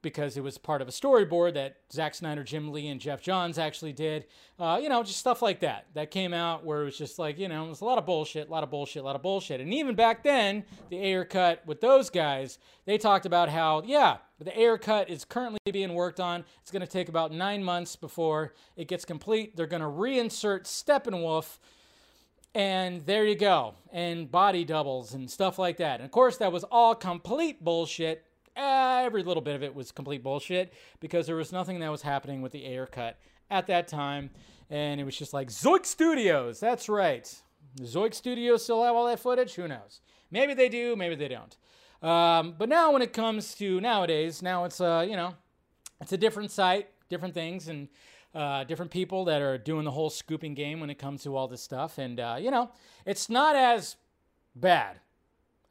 because 0.02 0.38
it 0.38 0.44
was 0.44 0.58
part 0.58 0.82
of 0.82 0.88
a 0.88 0.92
storyboard 0.92 1.56
that 1.56 1.78
Zack 1.92 2.16
Snyder, 2.16 2.44
Jim 2.44 2.72
Lee, 2.72 2.88
and 2.88 3.00
Geoff 3.00 3.22
Johns 3.22 3.58
actually 3.58 3.94
did. 3.94 4.26
Uh, 4.60 4.80
you 4.82 4.90
know, 4.90 5.04
just 5.04 5.20
stuff 5.20 5.42
like 5.42 5.60
that. 5.62 5.86
That 5.94 6.12
came 6.12 6.34
out 6.34 6.66
where 6.66 6.82
it 6.82 6.86
was 6.86 6.98
just 6.98 7.20
like, 7.20 7.38
you 7.38 7.48
know, 7.48 7.66
it 7.66 7.70
was 7.70 7.82
a 7.82 7.86
lot 7.86 7.98
of 7.98 8.06
bullshit, 8.06 8.48
a 8.48 8.52
lot 8.52 8.64
of 8.64 8.70
bullshit, 8.70 9.02
a 9.02 9.06
lot 9.06 9.16
of 9.16 9.22
bullshit. 9.22 9.62
And 9.62 9.74
even 9.74 9.96
back 9.96 10.24
then, 10.24 10.64
the 10.90 10.98
Ayer 10.98 11.26
cut 11.26 11.66
with 11.66 11.82
those 11.82 12.10
guys, 12.10 12.60
they 12.86 12.98
talked 12.98 13.26
about 13.26 13.50
how, 13.50 13.84
yeah, 13.86 14.18
the 14.40 14.58
Ayer 14.58 14.78
cut 14.78 15.10
is 15.10 15.26
currently 15.26 15.60
being 15.72 15.94
worked 15.94 16.20
on. 16.20 16.46
It's 16.62 16.72
going 16.72 16.82
to 16.82 16.88
take 16.88 17.10
about 17.10 17.32
nine 17.32 17.64
months 17.64 17.96
before 17.96 18.54
it 18.76 18.88
gets 18.88 19.06
complete. 19.06 19.56
They're 19.56 19.68
going 19.68 19.82
to 19.82 19.88
reinsert 19.88 20.64
Steppenwolf 20.64 21.58
and 22.58 23.06
there 23.06 23.24
you 23.24 23.36
go. 23.36 23.76
And 23.92 24.32
body 24.32 24.66
doubles 24.66 25.14
and 25.14 25.30
stuff 25.30 25.60
like 25.60 25.78
that. 25.78 26.00
And 26.00 26.06
of 26.06 26.12
course, 26.12 26.38
that 26.38 26.52
was 26.52 26.64
all 26.64 26.96
complete 26.96 27.64
bullshit. 27.64 28.26
Every 28.58 29.24
little 29.24 29.42
bit 29.42 29.56
of 29.56 29.64
it 29.64 29.74
was 29.76 29.92
complete 29.92 30.24
bullshit 30.24 30.74
because 31.00 31.28
there 31.28 31.36
was 31.36 31.52
nothing 31.52 31.80
that 31.80 31.92
was 31.92 32.02
happening 32.02 32.42
with 32.42 32.52
the 32.52 32.66
Ayer 32.66 32.88
cut 32.88 33.18
at 33.50 33.68
that 33.68 33.88
time. 33.88 34.32
And 34.70 35.00
it 35.00 35.04
was 35.04 35.16
just 35.16 35.34
like 35.34 35.50
Zoic 35.50 35.86
Studios. 35.86 36.60
That's 36.60 36.90
right. 36.90 37.34
Zoic 37.82 38.14
Studios 38.14 38.64
still 38.64 38.84
have 38.84 38.96
all 38.96 39.06
that 39.08 39.20
footage? 39.20 39.54
Who 39.56 39.68
knows? 39.68 40.02
Maybe 40.32 40.54
they 40.54 40.70
do, 40.70 40.96
maybe 40.96 41.16
they 41.16 41.28
don't. 41.28 41.56
Um, 42.02 42.56
but 42.58 42.70
now, 42.70 42.92
when 42.92 43.02
it 43.02 43.14
comes 43.14 43.56
to 43.56 43.82
nowadays, 43.82 44.42
now 44.42 44.66
it's 44.66 44.80
uh, 44.80 45.06
you 45.08 45.16
know, 45.16 45.36
it's 46.02 46.12
a 46.12 46.18
different 46.18 46.52
site, 46.52 46.90
different 47.10 47.34
things, 47.34 47.68
and 47.68 47.88
uh, 48.36 48.64
different 48.66 48.92
people 48.92 49.26
that 49.26 49.42
are 49.42 49.58
doing 49.58 49.84
the 49.84 49.92
whole 49.92 50.10
scooping 50.10 50.54
game 50.54 50.80
when 50.80 50.90
it 50.90 51.00
comes 51.00 51.24
to 51.24 51.36
all 51.36 51.48
this 51.48 51.62
stuff. 51.62 51.98
And 51.98 52.20
uh, 52.20 52.38
you 52.40 52.52
know, 52.52 52.72
it's 53.06 53.30
not 53.30 53.56
as 53.56 53.96
bad. 54.56 55.00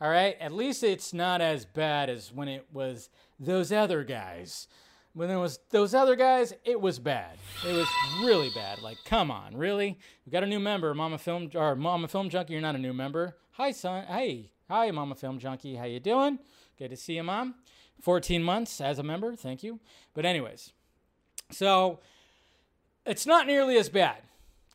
All 0.01 0.11
right, 0.11 0.37
at 0.41 0.53
least 0.53 0.83
it's 0.83 1.15
not 1.15 1.41
as 1.41 1.65
bad 1.65 2.11
as 2.11 2.31
when 2.33 2.49
it 2.49 2.67
was 2.73 3.09
those 3.41 3.73
other 3.73 4.05
guys. 4.05 4.69
when 5.15 5.31
it 5.31 5.37
was 5.37 5.59
those 5.71 5.95
other 5.95 6.15
guys, 6.15 6.53
it 6.65 6.79
was 6.79 6.99
bad. 6.99 7.39
It 7.67 7.73
was 7.73 7.89
really 8.21 8.51
bad. 8.55 8.83
Like, 8.83 8.99
come 9.07 9.31
on, 9.31 9.57
really? 9.57 9.99
We 10.27 10.31
got 10.33 10.43
a 10.43 10.47
new 10.47 10.61
member, 10.61 10.93
Mama 10.93 11.17
Film 11.17 11.51
or 11.55 11.75
Mama 11.75 12.07
Film 12.09 12.29
Junkie. 12.29 12.53
You're 12.53 12.61
not 12.61 12.75
a 12.75 12.79
new 12.79 12.93
member. 12.93 13.35
Hi, 13.53 13.71
son. 13.71 14.05
Hey, 14.05 14.51
hi, 14.69 14.91
Mama 14.91 15.15
Film 15.15 15.39
Junkie. 15.39 15.77
How 15.77 15.85
you 15.85 16.01
doing? 16.01 16.39
Good 16.79 16.91
to 16.91 16.97
see 16.97 17.15
you, 17.15 17.23
Mom. 17.23 17.55
14 18.03 18.43
months 18.43 18.79
as 18.83 18.99
a 18.99 19.03
member. 19.03 19.35
Thank 19.35 19.63
you. 19.63 19.81
But 20.13 20.27
anyways, 20.27 20.75
so 21.51 22.01
it's 23.07 23.25
not 23.25 23.47
nearly 23.47 23.79
as 23.79 23.89
bad. 23.89 24.19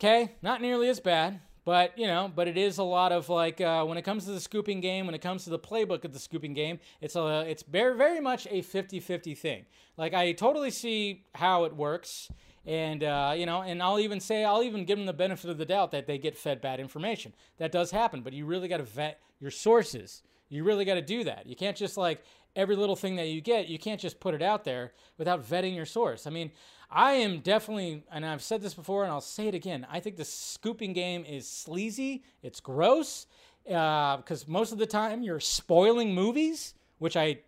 Okay, 0.00 0.32
not 0.42 0.60
nearly 0.60 0.88
as 0.88 0.98
bad. 0.98 1.38
But 1.64 1.96
you 1.96 2.06
know, 2.06 2.30
but 2.34 2.48
it 2.48 2.56
is 2.56 2.78
a 2.78 2.82
lot 2.82 3.12
of 3.12 3.28
like 3.28 3.60
uh, 3.60 3.84
when 3.84 3.96
it 3.96 4.02
comes 4.02 4.24
to 4.24 4.32
the 4.32 4.40
scooping 4.40 4.80
game, 4.80 5.06
when 5.06 5.14
it 5.14 5.20
comes 5.20 5.44
to 5.44 5.50
the 5.50 5.58
playbook 5.58 6.04
of 6.04 6.12
the 6.12 6.18
scooping 6.18 6.54
game, 6.54 6.80
it's 7.00 7.14
a 7.14 7.44
it's 7.48 7.62
very 7.62 7.96
very 7.96 8.20
much 8.20 8.46
a 8.46 8.62
50-50 8.62 9.36
thing. 9.38 9.66
Like 9.96 10.12
I 10.12 10.32
totally 10.32 10.70
see 10.70 11.24
how 11.36 11.64
it 11.64 11.76
works, 11.76 12.28
and 12.66 13.04
uh, 13.04 13.34
you 13.36 13.46
know, 13.46 13.62
and 13.62 13.80
I'll 13.80 14.00
even 14.00 14.18
say 14.18 14.44
I'll 14.44 14.62
even 14.64 14.84
give 14.84 14.98
them 14.98 15.06
the 15.06 15.12
benefit 15.12 15.50
of 15.50 15.58
the 15.58 15.64
doubt 15.66 15.92
that 15.92 16.06
they 16.06 16.18
get 16.18 16.36
fed 16.36 16.60
bad 16.60 16.80
information. 16.80 17.32
That 17.58 17.70
does 17.70 17.92
happen, 17.92 18.22
but 18.22 18.32
you 18.32 18.44
really 18.44 18.66
got 18.68 18.78
to 18.78 18.84
vet 18.84 19.20
your 19.38 19.52
sources. 19.52 20.22
You 20.48 20.64
really 20.64 20.84
got 20.84 20.94
to 20.94 21.02
do 21.02 21.24
that. 21.24 21.46
You 21.46 21.56
can't 21.56 21.76
just 21.76 21.96
like 21.96 22.24
every 22.54 22.76
little 22.76 22.96
thing 22.96 23.16
that 23.16 23.28
you 23.28 23.40
get, 23.40 23.68
you 23.68 23.78
can't 23.78 24.00
just 24.00 24.20
put 24.20 24.34
it 24.34 24.42
out 24.42 24.64
there 24.64 24.92
without 25.16 25.48
vetting 25.48 25.74
your 25.74 25.86
source. 25.86 26.26
I 26.26 26.30
mean, 26.30 26.50
I 26.94 27.12
am 27.14 27.40
definitely, 27.40 28.04
and 28.12 28.24
I've 28.24 28.42
said 28.42 28.60
this 28.60 28.74
before, 28.74 29.02
and 29.04 29.12
I'll 29.12 29.22
say 29.22 29.48
it 29.48 29.54
again. 29.54 29.86
I 29.90 30.00
think 30.00 30.16
the 30.16 30.24
scooping 30.24 30.92
game 30.92 31.24
is 31.24 31.48
sleazy. 31.48 32.22
It's 32.42 32.60
gross 32.60 33.26
because 33.64 34.42
uh, 34.42 34.44
most 34.46 34.72
of 34.72 34.78
the 34.78 34.86
time 34.86 35.22
you're 35.22 35.40
spoiling 35.40 36.14
movies, 36.14 36.74
which 36.98 37.16
I 37.16 37.38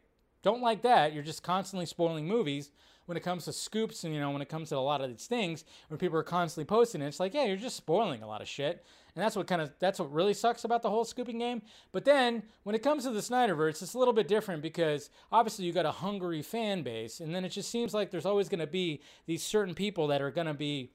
don't 0.42 0.62
like. 0.62 0.82
That 0.82 1.12
you're 1.12 1.22
just 1.22 1.42
constantly 1.42 1.84
spoiling 1.84 2.26
movies 2.26 2.70
when 3.04 3.18
it 3.18 3.22
comes 3.22 3.44
to 3.44 3.52
scoops, 3.52 4.04
and 4.04 4.14
you 4.14 4.20
know 4.20 4.30
when 4.30 4.40
it 4.40 4.48
comes 4.48 4.70
to 4.70 4.76
a 4.76 4.78
lot 4.78 5.02
of 5.02 5.10
these 5.10 5.26
things, 5.26 5.64
when 5.88 5.98
people 5.98 6.18
are 6.18 6.22
constantly 6.22 6.64
posting 6.64 7.02
it, 7.02 7.06
it's 7.06 7.20
like, 7.20 7.34
yeah, 7.34 7.44
you're 7.44 7.56
just 7.56 7.76
spoiling 7.76 8.22
a 8.22 8.26
lot 8.26 8.40
of 8.40 8.48
shit. 8.48 8.84
And 9.14 9.22
that's 9.22 9.36
what 9.36 9.46
kind 9.46 9.62
of 9.62 9.72
that's 9.78 10.00
what 10.00 10.12
really 10.12 10.34
sucks 10.34 10.64
about 10.64 10.82
the 10.82 10.90
whole 10.90 11.04
scooping 11.04 11.38
game. 11.38 11.62
But 11.92 12.04
then 12.04 12.42
when 12.64 12.74
it 12.74 12.82
comes 12.82 13.04
to 13.04 13.10
the 13.10 13.20
Snyderverse, 13.20 13.80
it's 13.80 13.94
a 13.94 13.98
little 13.98 14.14
bit 14.14 14.26
different 14.26 14.60
because 14.60 15.08
obviously 15.30 15.64
you 15.66 15.72
got 15.72 15.86
a 15.86 15.92
hungry 15.92 16.42
fan 16.42 16.82
base, 16.82 17.20
and 17.20 17.34
then 17.34 17.44
it 17.44 17.50
just 17.50 17.70
seems 17.70 17.94
like 17.94 18.10
there's 18.10 18.26
always 18.26 18.48
going 18.48 18.60
to 18.60 18.66
be 18.66 19.02
these 19.26 19.42
certain 19.42 19.74
people 19.74 20.08
that 20.08 20.20
are 20.20 20.32
going 20.32 20.48
to 20.48 20.54
be 20.54 20.90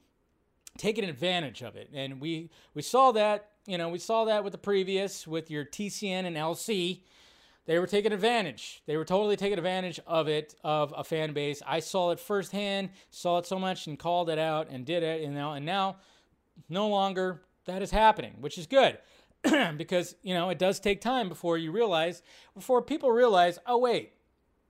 taking 0.76 1.04
advantage 1.04 1.62
of 1.62 1.76
it. 1.76 1.88
And 1.94 2.20
we 2.20 2.50
we 2.74 2.82
saw 2.82 3.12
that, 3.12 3.50
you 3.66 3.78
know, 3.78 3.88
we 3.88 3.98
saw 3.98 4.26
that 4.26 4.44
with 4.44 4.52
the 4.52 4.58
previous 4.58 5.26
with 5.26 5.50
your 5.50 5.64
TCN 5.64 6.26
and 6.26 6.36
LC. 6.36 7.02
They 7.66 7.78
were 7.78 7.86
taking 7.86 8.12
advantage. 8.12 8.82
They 8.86 8.96
were 8.96 9.04
totally 9.04 9.36
taking 9.36 9.56
advantage 9.56 10.00
of 10.06 10.28
it, 10.28 10.54
of 10.64 10.92
a 10.96 11.04
fan 11.04 11.32
base. 11.32 11.62
I 11.64 11.80
saw 11.80 12.10
it 12.10 12.18
firsthand, 12.18 12.90
saw 13.10 13.38
it 13.38 13.46
so 13.46 13.58
much 13.58 13.86
and 13.86 13.98
called 13.98 14.28
it 14.28 14.38
out 14.38 14.68
and 14.70 14.84
did 14.84 15.02
it, 15.02 15.20
you 15.20 15.30
know, 15.30 15.52
and 15.52 15.64
now 15.64 15.96
no 16.68 16.88
longer 16.88 17.42
that 17.70 17.82
is 17.82 17.90
happening, 17.90 18.34
which 18.40 18.58
is 18.58 18.66
good. 18.66 18.98
because, 19.76 20.16
you 20.22 20.34
know, 20.34 20.50
it 20.50 20.58
does 20.58 20.80
take 20.80 21.00
time 21.00 21.28
before 21.28 21.56
you 21.56 21.72
realize, 21.72 22.22
before 22.54 22.82
people 22.82 23.10
realize, 23.10 23.58
oh, 23.66 23.78
wait, 23.78 24.12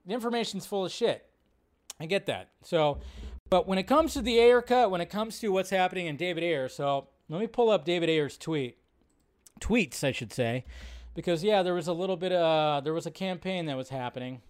the 0.07 0.15
information's 0.15 0.67
full 0.67 0.85
of 0.85 0.93
shit. 0.93 1.27
I 1.99 2.07
get 2.07 2.27
that. 2.27 2.51
So, 2.63 2.99
but 3.49 3.67
when 3.67 3.79
it 3.79 3.85
comes 3.85 4.15
to 4.15 4.23
the 4.23 4.39
Ayer 4.39 4.63
cut, 4.63 4.91
when 4.91 5.01
it 5.01 5.11
comes 5.11 5.41
to 5.41 5.49
what's 5.49 5.71
happening 5.71 6.07
in 6.07 6.17
David 6.17 6.45
Ayer, 6.45 6.69
so 6.69 7.09
let 7.29 7.41
me 7.41 7.47
pull 7.47 7.71
up 7.71 7.85
David 7.85 8.09
Ayer's 8.09 8.39
tweet, 8.39 8.79
tweets, 9.61 10.05
I 10.05 10.13
should 10.13 10.33
say, 10.33 10.65
because 11.15 11.43
yeah, 11.43 11.63
there 11.63 11.75
was 11.75 11.89
a 11.89 11.93
little 11.93 12.17
bit 12.17 12.33
of, 12.33 12.41
uh, 12.41 12.81
there 12.81 12.95
was 12.95 13.07
a 13.07 13.11
campaign 13.11 13.67
that 13.67 13.77
was 13.77 13.89
happening. 13.89 14.41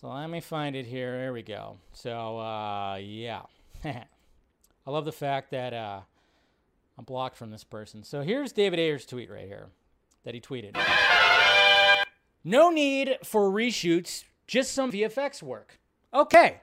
So 0.00 0.08
let 0.08 0.30
me 0.30 0.40
find 0.40 0.76
it 0.76 0.86
here. 0.86 1.18
There 1.18 1.32
we 1.32 1.42
go. 1.42 1.78
So, 1.92 2.38
uh, 2.38 2.96
yeah. 3.02 3.42
I 3.84 4.90
love 4.90 5.04
the 5.04 5.12
fact 5.12 5.50
that, 5.50 5.74
uh, 5.74 6.00
I'm 6.98 7.04
blocked 7.04 7.36
from 7.36 7.50
this 7.50 7.62
person. 7.62 8.02
So 8.02 8.22
here's 8.22 8.52
David 8.52 8.80
Ayer's 8.80 9.06
tweet 9.06 9.30
right 9.30 9.46
here 9.46 9.68
that 10.24 10.34
he 10.34 10.40
tweeted. 10.40 10.76
No 12.42 12.70
need 12.70 13.18
for 13.24 13.50
reshoots, 13.50 14.24
just 14.48 14.72
some 14.72 14.90
VFX 14.90 15.42
work. 15.42 15.78
Okay. 16.12 16.60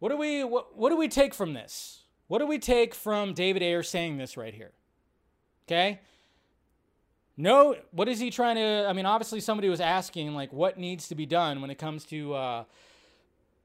What 0.00 0.08
do 0.08 0.16
we 0.16 0.42
what, 0.42 0.76
what 0.76 0.90
do 0.90 0.96
we 0.96 1.08
take 1.08 1.34
from 1.34 1.52
this? 1.52 2.02
What 2.26 2.38
do 2.38 2.46
we 2.46 2.58
take 2.58 2.94
from 2.94 3.32
David 3.32 3.62
Ayer 3.62 3.82
saying 3.82 4.16
this 4.16 4.36
right 4.36 4.54
here? 4.54 4.72
Okay? 5.68 6.00
No, 7.36 7.76
what 7.92 8.08
is 8.08 8.18
he 8.18 8.30
trying 8.30 8.56
to 8.56 8.86
I 8.88 8.92
mean 8.92 9.06
obviously 9.06 9.40
somebody 9.40 9.68
was 9.68 9.80
asking 9.80 10.34
like 10.34 10.52
what 10.52 10.78
needs 10.78 11.08
to 11.08 11.14
be 11.14 11.26
done 11.26 11.60
when 11.60 11.70
it 11.70 11.78
comes 11.78 12.04
to 12.06 12.34
uh 12.34 12.64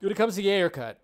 when 0.02 0.12
it 0.12 0.16
comes 0.16 0.36
to 0.36 0.42
the 0.42 0.50
Ayer 0.52 0.70
cut. 0.70 1.00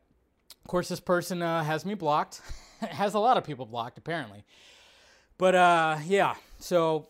Of 0.63 0.67
course 0.67 0.89
this 0.89 0.99
person 0.99 1.41
uh, 1.41 1.63
has 1.63 1.85
me 1.85 1.95
blocked. 1.95 2.41
has 2.89 3.13
a 3.13 3.19
lot 3.19 3.37
of 3.37 3.43
people 3.43 3.65
blocked 3.65 3.97
apparently. 3.97 4.43
But 5.37 5.55
uh, 5.55 5.97
yeah, 6.05 6.35
so 6.59 7.07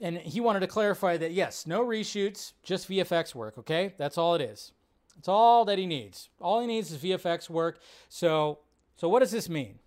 and 0.00 0.18
he 0.18 0.40
wanted 0.40 0.60
to 0.60 0.66
clarify 0.66 1.16
that 1.16 1.32
yes, 1.32 1.66
no 1.66 1.84
reshoots, 1.84 2.52
just 2.62 2.88
VFX 2.88 3.34
work. 3.34 3.58
Okay, 3.58 3.94
that's 3.98 4.18
all 4.18 4.34
it 4.34 4.40
is. 4.40 4.72
That's 5.16 5.28
all 5.28 5.64
that 5.66 5.78
he 5.78 5.86
needs. 5.86 6.28
All 6.40 6.60
he 6.60 6.66
needs 6.66 6.90
is 6.90 6.98
VFX 6.98 7.48
work. 7.48 7.80
So 8.08 8.58
so 8.96 9.08
what 9.08 9.20
does 9.20 9.30
this 9.30 9.48
mean? 9.48 9.78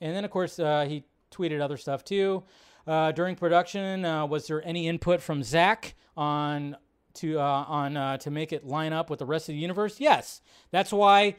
And 0.00 0.14
then 0.14 0.24
of 0.24 0.30
course 0.30 0.58
uh, 0.58 0.86
he 0.88 1.04
tweeted 1.30 1.60
other 1.60 1.76
stuff 1.76 2.04
too. 2.04 2.44
Uh, 2.86 3.12
during 3.12 3.36
production, 3.36 4.04
uh, 4.04 4.26
was 4.26 4.46
there 4.46 4.66
any 4.66 4.88
input 4.88 5.20
from 5.20 5.42
Zach 5.42 5.94
on 6.16 6.76
to 7.14 7.38
uh, 7.38 7.64
on 7.68 7.96
uh, 7.96 8.16
to 8.18 8.30
make 8.30 8.52
it 8.52 8.66
line 8.66 8.92
up 8.92 9.10
with 9.10 9.18
the 9.18 9.26
rest 9.26 9.48
of 9.48 9.54
the 9.54 9.60
universe? 9.60 10.00
Yes, 10.00 10.40
that's 10.70 10.92
why 10.92 11.36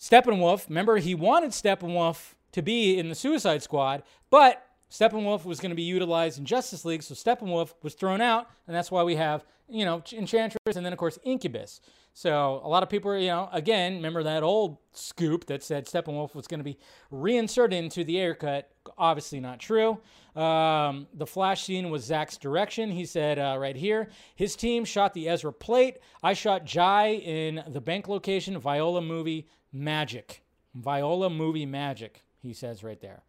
Steppenwolf, 0.00 0.68
remember, 0.68 0.96
he 0.96 1.14
wanted 1.14 1.50
Steppenwolf 1.50 2.34
to 2.52 2.62
be 2.62 2.98
in 2.98 3.08
the 3.08 3.14
Suicide 3.14 3.62
Squad, 3.62 4.02
but 4.30 4.66
Steppenwolf 4.90 5.44
was 5.44 5.60
going 5.60 5.70
to 5.70 5.76
be 5.76 5.82
utilized 5.82 6.38
in 6.38 6.44
Justice 6.44 6.84
League, 6.84 7.02
so 7.02 7.14
Steppenwolf 7.14 7.74
was 7.82 7.94
thrown 7.94 8.20
out, 8.20 8.48
and 8.66 8.74
that's 8.74 8.90
why 8.90 9.02
we 9.02 9.16
have, 9.16 9.44
you 9.68 9.84
know, 9.84 10.02
Enchantress 10.12 10.74
and 10.74 10.84
then, 10.84 10.92
of 10.92 10.98
course, 10.98 11.18
Incubus. 11.22 11.80
So 12.12 12.60
a 12.64 12.68
lot 12.68 12.82
of 12.82 12.88
people 12.88 13.10
are, 13.12 13.18
you 13.18 13.28
know, 13.28 13.48
again, 13.52 13.96
remember 13.96 14.24
that 14.24 14.42
old 14.42 14.78
scoop 14.92 15.46
that 15.46 15.62
said 15.62 15.86
Steppenwolf 15.86 16.34
was 16.34 16.48
going 16.48 16.58
to 16.58 16.64
be 16.64 16.76
reinserted 17.10 17.78
into 17.78 18.02
the 18.02 18.18
Ayer 18.18 18.34
cut? 18.34 18.68
Obviously 18.98 19.38
not 19.38 19.60
true. 19.60 19.98
Um, 20.34 21.06
the 21.14 21.26
flash 21.26 21.64
scene 21.64 21.90
was 21.90 22.04
Zach's 22.04 22.36
direction. 22.36 22.90
He 22.90 23.04
said 23.04 23.38
uh, 23.38 23.56
right 23.58 23.76
here, 23.76 24.08
his 24.34 24.56
team 24.56 24.84
shot 24.84 25.14
the 25.14 25.28
Ezra 25.28 25.52
plate. 25.52 25.98
I 26.22 26.32
shot 26.32 26.64
Jai 26.64 27.12
in 27.12 27.62
the 27.68 27.80
bank 27.80 28.08
location, 28.08 28.58
Viola 28.58 29.02
movie, 29.02 29.46
magic. 29.72 30.42
Viola 30.74 31.28
movie 31.30 31.66
magic, 31.66 32.22
he 32.42 32.52
says 32.52 32.84
right 32.84 33.00
there. 33.00 33.22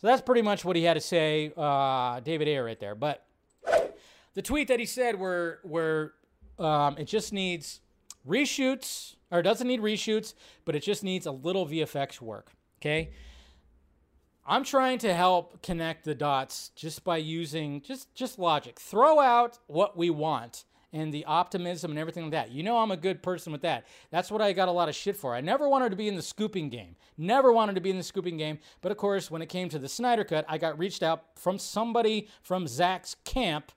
So 0.00 0.06
that's 0.06 0.22
pretty 0.22 0.42
much 0.42 0.64
what 0.64 0.76
he 0.76 0.84
had 0.84 0.94
to 0.94 1.00
say, 1.00 1.52
uh, 1.56 2.20
David 2.20 2.48
Ayer 2.48 2.64
right 2.64 2.78
there. 2.78 2.94
But 2.94 3.24
the 4.34 4.42
tweet 4.42 4.68
that 4.68 4.78
he 4.80 4.86
said 4.86 5.18
where 5.18 5.60
where 5.62 6.12
um, 6.58 6.96
it 6.98 7.04
just 7.04 7.32
needs 7.32 7.80
reshoots, 8.28 9.14
or 9.30 9.42
doesn't 9.42 9.66
need 9.66 9.80
reshoots, 9.80 10.34
but 10.64 10.74
it 10.74 10.82
just 10.82 11.02
needs 11.02 11.26
a 11.26 11.30
little 11.32 11.66
VFX 11.66 12.20
work. 12.20 12.52
Okay. 12.80 13.10
I'm 14.46 14.62
trying 14.62 14.98
to 14.98 15.14
help 15.14 15.62
connect 15.62 16.04
the 16.04 16.14
dots 16.14 16.70
just 16.76 17.02
by 17.02 17.16
using 17.16 17.80
just 17.80 18.14
just 18.14 18.38
logic. 18.38 18.78
Throw 18.78 19.20
out 19.20 19.58
what 19.68 19.96
we 19.96 20.10
want 20.10 20.64
and 20.94 21.12
the 21.12 21.24
optimism 21.24 21.90
and 21.90 21.98
everything 21.98 22.22
like 22.22 22.32
that. 22.32 22.52
You 22.52 22.62
know, 22.62 22.78
I'm 22.78 22.92
a 22.92 22.96
good 22.96 23.20
person 23.20 23.52
with 23.52 23.62
that. 23.62 23.86
That's 24.10 24.30
what 24.30 24.40
I 24.40 24.52
got 24.52 24.68
a 24.68 24.72
lot 24.72 24.88
of 24.88 24.94
shit 24.94 25.16
for. 25.16 25.34
I 25.34 25.40
never 25.40 25.68
wanted 25.68 25.90
to 25.90 25.96
be 25.96 26.06
in 26.06 26.14
the 26.14 26.22
scooping 26.22 26.68
game. 26.68 26.94
Never 27.18 27.52
wanted 27.52 27.74
to 27.74 27.80
be 27.80 27.90
in 27.90 27.98
the 27.98 28.04
scooping 28.04 28.36
game. 28.36 28.60
But 28.80 28.92
of 28.92 28.98
course, 28.98 29.28
when 29.28 29.42
it 29.42 29.48
came 29.48 29.68
to 29.70 29.78
the 29.78 29.88
Snyder 29.88 30.22
Cut, 30.22 30.44
I 30.48 30.56
got 30.56 30.78
reached 30.78 31.02
out 31.02 31.24
from 31.36 31.58
somebody 31.58 32.28
from 32.42 32.68
Zach's 32.68 33.16
camp 33.24 33.72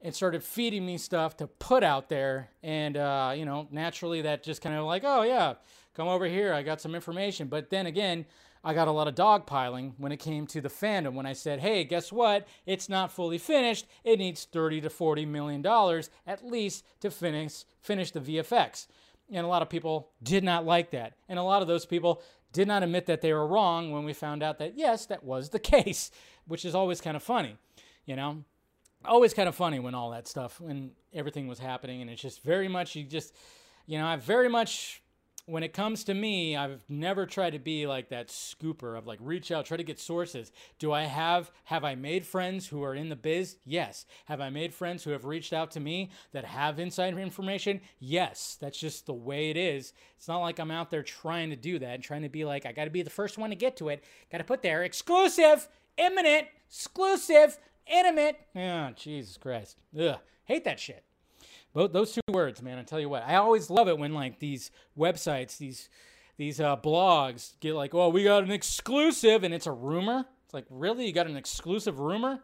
and 0.00 0.14
started 0.14 0.44
feeding 0.44 0.86
me 0.86 0.98
stuff 0.98 1.36
to 1.38 1.48
put 1.48 1.82
out 1.82 2.08
there. 2.08 2.50
And, 2.62 2.96
uh, 2.96 3.34
you 3.36 3.44
know, 3.44 3.66
naturally 3.72 4.22
that 4.22 4.44
just 4.44 4.62
kind 4.62 4.76
of 4.76 4.84
like, 4.84 5.02
oh, 5.04 5.22
yeah, 5.22 5.54
come 5.94 6.06
over 6.06 6.26
here. 6.26 6.54
I 6.54 6.62
got 6.62 6.80
some 6.80 6.94
information. 6.94 7.48
But 7.48 7.70
then 7.70 7.86
again, 7.86 8.24
I 8.62 8.74
got 8.74 8.88
a 8.88 8.92
lot 8.92 9.08
of 9.08 9.14
dogpiling 9.14 9.94
when 9.96 10.12
it 10.12 10.18
came 10.18 10.46
to 10.48 10.60
the 10.60 10.68
fandom 10.68 11.14
when 11.14 11.26
I 11.26 11.32
said, 11.32 11.60
hey, 11.60 11.84
guess 11.84 12.12
what? 12.12 12.46
It's 12.66 12.88
not 12.88 13.10
fully 13.10 13.38
finished. 13.38 13.86
It 14.04 14.18
needs 14.18 14.44
30 14.44 14.82
to 14.82 14.90
40 14.90 15.24
million 15.26 15.62
dollars 15.62 16.10
at 16.26 16.46
least 16.46 16.84
to 17.00 17.10
finish 17.10 17.64
finish 17.80 18.10
the 18.10 18.20
VFX. 18.20 18.86
And 19.32 19.46
a 19.46 19.48
lot 19.48 19.62
of 19.62 19.70
people 19.70 20.10
did 20.22 20.44
not 20.44 20.66
like 20.66 20.90
that. 20.90 21.14
And 21.28 21.38
a 21.38 21.42
lot 21.42 21.62
of 21.62 21.68
those 21.68 21.86
people 21.86 22.22
did 22.52 22.68
not 22.68 22.82
admit 22.82 23.06
that 23.06 23.22
they 23.22 23.32
were 23.32 23.46
wrong 23.46 23.92
when 23.92 24.04
we 24.04 24.12
found 24.12 24.42
out 24.42 24.58
that 24.58 24.76
yes, 24.76 25.06
that 25.06 25.24
was 25.24 25.48
the 25.48 25.58
case, 25.58 26.10
which 26.46 26.64
is 26.64 26.74
always 26.74 27.00
kind 27.00 27.16
of 27.16 27.22
funny, 27.22 27.56
you 28.04 28.16
know? 28.16 28.44
Always 29.04 29.32
kind 29.32 29.48
of 29.48 29.54
funny 29.54 29.78
when 29.78 29.94
all 29.94 30.10
that 30.10 30.28
stuff 30.28 30.60
when 30.60 30.90
everything 31.14 31.48
was 31.48 31.58
happening 31.58 32.02
and 32.02 32.10
it's 32.10 32.20
just 32.20 32.42
very 32.42 32.68
much 32.68 32.94
you 32.94 33.04
just 33.04 33.34
you 33.86 33.98
know, 33.98 34.06
I 34.06 34.16
very 34.16 34.48
much 34.48 35.02
when 35.50 35.62
it 35.62 35.72
comes 35.72 36.04
to 36.04 36.14
me, 36.14 36.56
I've 36.56 36.84
never 36.88 37.26
tried 37.26 37.50
to 37.50 37.58
be 37.58 37.86
like 37.86 38.08
that 38.10 38.28
scooper 38.28 38.96
of 38.96 39.06
like 39.06 39.18
reach 39.20 39.50
out, 39.50 39.66
try 39.66 39.76
to 39.76 39.82
get 39.82 39.98
sources. 39.98 40.52
Do 40.78 40.92
I 40.92 41.02
have 41.02 41.50
have 41.64 41.84
I 41.84 41.94
made 41.94 42.24
friends 42.24 42.68
who 42.68 42.82
are 42.84 42.94
in 42.94 43.08
the 43.08 43.16
biz? 43.16 43.56
Yes. 43.64 44.06
Have 44.26 44.40
I 44.40 44.50
made 44.50 44.72
friends 44.72 45.02
who 45.02 45.10
have 45.10 45.24
reached 45.24 45.52
out 45.52 45.70
to 45.72 45.80
me 45.80 46.10
that 46.32 46.44
have 46.44 46.78
inside 46.78 47.18
information? 47.18 47.80
Yes. 47.98 48.56
That's 48.60 48.78
just 48.78 49.06
the 49.06 49.12
way 49.12 49.50
it 49.50 49.56
is. 49.56 49.92
It's 50.16 50.28
not 50.28 50.38
like 50.38 50.58
I'm 50.58 50.70
out 50.70 50.90
there 50.90 51.02
trying 51.02 51.50
to 51.50 51.56
do 51.56 51.78
that 51.80 51.94
and 51.94 52.02
trying 52.02 52.22
to 52.22 52.28
be 52.28 52.44
like 52.44 52.64
I 52.64 52.72
got 52.72 52.84
to 52.84 52.90
be 52.90 53.02
the 53.02 53.10
first 53.10 53.36
one 53.36 53.50
to 53.50 53.56
get 53.56 53.76
to 53.78 53.88
it. 53.88 54.04
Got 54.30 54.38
to 54.38 54.44
put 54.44 54.62
there 54.62 54.84
exclusive, 54.84 55.68
imminent, 55.96 56.46
exclusive, 56.68 57.58
intimate. 57.86 58.38
Oh, 58.54 58.90
Jesus 58.94 59.36
Christ. 59.36 59.76
Ugh. 59.98 60.18
Hate 60.44 60.64
that 60.64 60.80
shit. 60.80 61.04
Both 61.72 61.92
those 61.92 62.12
two 62.12 62.20
words, 62.28 62.62
man. 62.62 62.78
I 62.78 62.82
tell 62.82 63.00
you 63.00 63.08
what, 63.08 63.24
I 63.24 63.36
always 63.36 63.70
love 63.70 63.88
it 63.88 63.98
when 63.98 64.12
like 64.12 64.38
these 64.38 64.70
websites, 64.98 65.58
these 65.58 65.88
these 66.36 66.58
uh, 66.58 66.76
blogs 66.76 67.52
get 67.60 67.74
like, 67.74 67.94
oh, 67.94 68.08
we 68.08 68.24
got 68.24 68.44
an 68.44 68.50
exclusive, 68.50 69.44
and 69.44 69.52
it's 69.52 69.66
a 69.66 69.72
rumor. 69.72 70.24
It's 70.46 70.54
like, 70.54 70.64
really, 70.70 71.06
you 71.06 71.12
got 71.12 71.26
an 71.26 71.36
exclusive 71.36 72.00
rumor? 72.00 72.40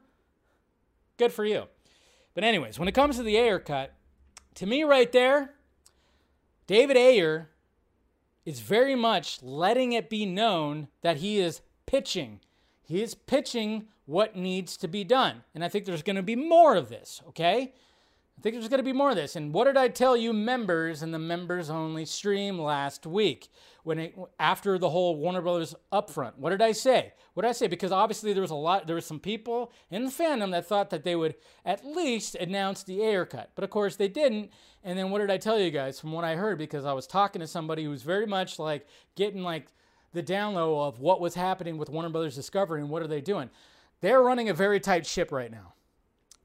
Good 1.16 1.32
for 1.32 1.46
you. 1.46 1.64
But 2.34 2.44
anyways, 2.44 2.78
when 2.78 2.88
it 2.88 2.94
comes 2.94 3.16
to 3.16 3.22
the 3.22 3.38
Ayer 3.38 3.58
cut, 3.58 3.94
to 4.56 4.66
me 4.66 4.84
right 4.84 5.10
there, 5.10 5.54
David 6.66 6.98
Ayer 6.98 7.48
is 8.44 8.60
very 8.60 8.94
much 8.94 9.42
letting 9.42 9.92
it 9.92 10.10
be 10.10 10.26
known 10.26 10.88
that 11.00 11.16
he 11.16 11.38
is 11.38 11.62
pitching. 11.86 12.40
He 12.82 13.02
is 13.02 13.14
pitching 13.14 13.86
what 14.04 14.36
needs 14.36 14.76
to 14.76 14.88
be 14.88 15.04
done. 15.04 15.42
And 15.54 15.64
I 15.64 15.68
think 15.68 15.84
there's 15.84 16.02
going 16.02 16.16
to 16.16 16.22
be 16.22 16.36
more 16.36 16.76
of 16.76 16.88
this, 16.88 17.22
okay? 17.28 17.72
I 18.38 18.42
think 18.42 18.54
there's 18.54 18.68
going 18.68 18.78
to 18.78 18.84
be 18.84 18.92
more 18.92 19.10
of 19.10 19.16
this. 19.16 19.34
And 19.34 19.54
what 19.54 19.64
did 19.64 19.78
I 19.78 19.88
tell 19.88 20.14
you 20.14 20.34
members 20.34 21.02
in 21.02 21.10
the 21.10 21.18
members 21.18 21.70
only 21.70 22.04
stream 22.04 22.58
last 22.58 23.06
week 23.06 23.48
when 23.82 23.98
it, 23.98 24.18
after 24.38 24.78
the 24.78 24.90
whole 24.90 25.16
Warner 25.16 25.40
Brothers 25.40 25.74
upfront? 25.90 26.36
What 26.36 26.50
did 26.50 26.60
I 26.60 26.72
say? 26.72 27.14
What 27.32 27.44
did 27.44 27.48
I 27.48 27.52
say? 27.52 27.66
Because 27.66 27.92
obviously 27.92 28.34
there 28.34 28.42
was 28.42 28.50
a 28.50 28.54
lot 28.54 28.86
there 28.86 28.96
were 28.96 29.00
some 29.00 29.20
people 29.20 29.72
in 29.90 30.04
the 30.04 30.10
fandom 30.10 30.50
that 30.50 30.66
thought 30.66 30.90
that 30.90 31.02
they 31.02 31.16
would 31.16 31.34
at 31.64 31.86
least 31.86 32.34
announce 32.34 32.82
the 32.82 33.02
Ayer 33.02 33.24
cut. 33.24 33.52
But 33.54 33.64
of 33.64 33.70
course 33.70 33.96
they 33.96 34.08
didn't. 34.08 34.50
And 34.84 34.98
then 34.98 35.10
what 35.10 35.20
did 35.20 35.30
I 35.30 35.38
tell 35.38 35.58
you 35.58 35.70
guys 35.70 35.98
from 35.98 36.12
what 36.12 36.24
I 36.24 36.36
heard 36.36 36.58
because 36.58 36.84
I 36.84 36.92
was 36.92 37.06
talking 37.06 37.40
to 37.40 37.46
somebody 37.46 37.84
who 37.84 37.90
was 37.90 38.02
very 38.02 38.26
much 38.26 38.58
like 38.58 38.86
getting 39.14 39.42
like 39.42 39.68
the 40.12 40.22
down 40.22 40.54
low 40.54 40.82
of 40.82 41.00
what 41.00 41.20
was 41.20 41.34
happening 41.34 41.78
with 41.78 41.88
Warner 41.88 42.10
Brothers 42.10 42.34
Discovery 42.34 42.82
and 42.82 42.90
what 42.90 43.02
are 43.02 43.08
they 43.08 43.22
doing? 43.22 43.48
They're 44.02 44.22
running 44.22 44.50
a 44.50 44.54
very 44.54 44.78
tight 44.78 45.06
ship 45.06 45.32
right 45.32 45.50
now. 45.50 45.72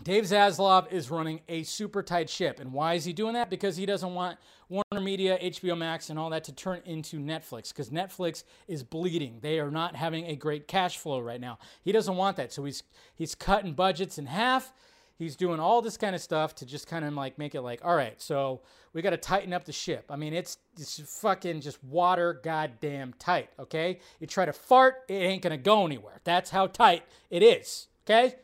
Dave 0.04 0.24
Zaslav 0.24 0.92
is 0.92 1.12
running 1.12 1.42
a 1.48 1.64
super 1.64 2.02
tight 2.02 2.30
ship. 2.30 2.60
And 2.60 2.74
why 2.74 2.96
is 2.96 3.06
he 3.06 3.14
doing 3.14 3.34
that? 3.34 3.50
Because 3.50 3.78
he 3.78 3.86
doesn't 3.86 4.14
want 4.14 4.38
Warner 4.70 5.02
Media, 5.02 5.38
HBO 5.42 5.78
Max, 5.78 6.10
and 6.10 6.18
all 6.18 6.30
that 6.32 6.44
to 6.46 6.54
turn 6.54 6.82
into 6.86 7.20
Netflix 7.20 7.70
because 7.70 7.90
Netflix 7.90 8.44
is 8.68 8.84
bleeding. 8.84 9.40
They 9.42 9.60
are 9.60 9.70
not 9.70 9.96
having 9.96 10.26
a 10.26 10.36
great 10.36 10.68
cash 10.68 10.98
flow 10.98 11.20
right 11.20 11.42
now. 11.42 11.60
He 11.84 11.92
doesn't 11.92 12.16
want 12.16 12.38
that. 12.38 12.52
So 12.54 12.64
he's 12.64 12.84
he's 13.16 13.36
cutting 13.36 13.74
budgets 13.74 14.18
in 14.18 14.26
half. 14.26 14.74
He's 15.20 15.36
doing 15.36 15.60
all 15.60 15.84
this 15.84 15.98
kind 15.98 16.16
of 16.16 16.22
stuff 16.22 16.56
to 16.56 16.66
just 16.66 16.88
kind 16.88 17.06
of 17.06 17.14
like 17.14 17.38
make 17.38 17.54
it 17.54 17.62
like, 17.62 17.86
all 17.86 17.96
right, 17.96 18.20
so 18.20 18.62
we 18.94 19.04
got 19.04 19.12
to 19.12 19.18
tighten 19.18 19.54
up 19.54 19.66
the 19.66 19.72
ship. 19.72 20.06
I 20.10 20.16
mean, 20.16 20.34
it's 20.34 20.58
it's 20.80 21.00
fucking 21.22 21.62
just 21.62 21.84
water 21.84 22.40
goddamn 22.44 23.14
tight, 23.20 23.50
okay? 23.60 24.00
You 24.20 24.26
try 24.26 24.46
to 24.46 24.54
fart, 24.54 25.04
it 25.08 25.14
ain't 25.14 25.44
gonna 25.44 25.58
go 25.58 25.86
anywhere. 25.86 26.22
That's 26.24 26.50
how 26.50 26.66
tight 26.66 27.04
it 27.30 27.44
is, 27.44 27.88
okay? 28.04 28.36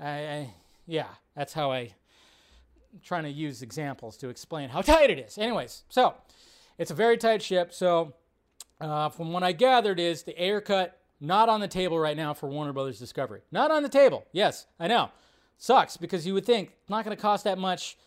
I, 0.00 0.08
I 0.08 0.54
yeah, 0.88 1.06
that's 1.36 1.52
how 1.52 1.70
I'm 1.70 1.90
trying 3.04 3.24
to 3.24 3.30
use 3.30 3.62
examples 3.62 4.16
to 4.16 4.30
explain 4.30 4.70
how 4.70 4.80
tight 4.82 5.10
it 5.10 5.18
is. 5.18 5.38
Anyways, 5.38 5.84
so 5.88 6.14
it's 6.78 6.90
a 6.90 6.94
very 6.94 7.16
tight 7.16 7.42
ship. 7.42 7.72
So 7.72 8.14
uh, 8.80 9.10
from 9.10 9.32
what 9.32 9.42
I 9.44 9.52
gathered 9.52 10.00
is 10.00 10.22
the 10.22 10.42
Ayer 10.42 10.60
cut 10.60 10.98
not 11.20 11.48
on 11.48 11.60
the 11.60 11.68
table 11.68 11.98
right 11.98 12.16
now 12.16 12.32
for 12.32 12.48
Warner 12.48 12.72
Brothers 12.72 12.98
Discovery. 12.98 13.42
Not 13.52 13.70
on 13.70 13.82
the 13.82 13.88
table. 13.88 14.26
Yes, 14.32 14.66
I 14.80 14.88
know. 14.88 15.10
Sucks 15.58 15.96
because 15.96 16.26
you 16.26 16.34
would 16.34 16.46
think 16.46 16.74
not 16.88 17.04
going 17.04 17.16
to 17.16 17.20
cost 17.20 17.44
that 17.44 17.58
much 17.58 17.98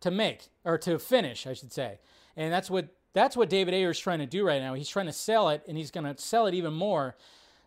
to 0.00 0.10
make 0.10 0.48
or 0.64 0.78
to 0.78 0.98
finish, 0.98 1.46
I 1.46 1.52
should 1.52 1.72
say. 1.72 1.98
And 2.36 2.52
that's 2.52 2.70
what 2.70 2.88
that's 3.12 3.36
what 3.36 3.50
David 3.50 3.74
Ayer 3.74 3.90
is 3.90 3.98
trying 3.98 4.20
to 4.20 4.26
do 4.26 4.46
right 4.46 4.60
now. 4.60 4.74
He's 4.74 4.88
trying 4.88 5.06
to 5.06 5.12
sell 5.12 5.48
it, 5.48 5.64
and 5.66 5.76
he's 5.76 5.90
going 5.90 6.04
to 6.04 6.20
sell 6.22 6.46
it 6.46 6.54
even 6.54 6.72
more. 6.72 7.16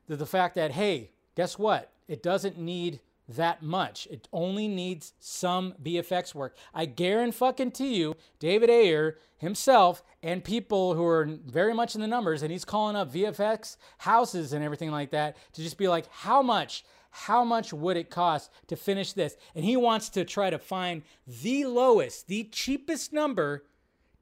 To 0.08 0.16
the 0.16 0.26
fact 0.26 0.56
that 0.56 0.72
hey, 0.72 1.12
guess 1.36 1.60
what? 1.60 1.92
It 2.08 2.24
doesn't 2.24 2.58
need 2.58 3.02
that 3.30 3.62
much. 3.62 4.08
It 4.10 4.28
only 4.34 4.68
needs 4.68 5.14
some 5.20 5.76
VFX 5.82 6.34
work. 6.34 6.56
I 6.74 6.86
guarantee 6.86 7.96
you, 7.96 8.16
David 8.40 8.70
Ayer 8.70 9.18
himself 9.38 10.04
and 10.22 10.44
people 10.44 10.96
who 10.96 11.06
are 11.06 11.26
very 11.46 11.74
much 11.74 11.96
in 11.96 12.02
the 12.02 12.08
numbers, 12.08 12.42
and 12.42 12.52
he's 12.52 12.66
calling 12.66 12.96
up 12.96 13.14
VFX 13.14 13.78
houses 14.00 14.52
and 14.52 14.64
everything 14.64 14.92
like 14.92 15.12
that 15.12 15.38
to 15.54 15.62
just 15.62 15.78
be 15.78 15.88
like, 15.88 16.08
how 16.12 16.42
much? 16.42 16.84
How 17.12 17.44
much 17.44 17.74
would 17.74 17.98
it 17.98 18.10
cost 18.10 18.52
to 18.68 18.76
finish 18.76 19.14
this? 19.14 19.36
And 19.56 19.66
he 19.66 19.78
wants 19.78 20.10
to 20.10 20.26
try 20.26 20.50
to 20.50 20.60
find 20.60 21.02
the 21.26 21.66
lowest, 21.66 22.28
the 22.28 22.44
cheapest 22.52 23.14
number 23.14 23.66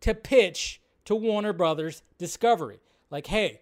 to 0.01 0.13
pitch 0.13 0.81
to 1.05 1.15
Warner 1.15 1.53
Brothers 1.53 2.03
Discovery. 2.17 2.79
Like, 3.09 3.27
hey, 3.27 3.61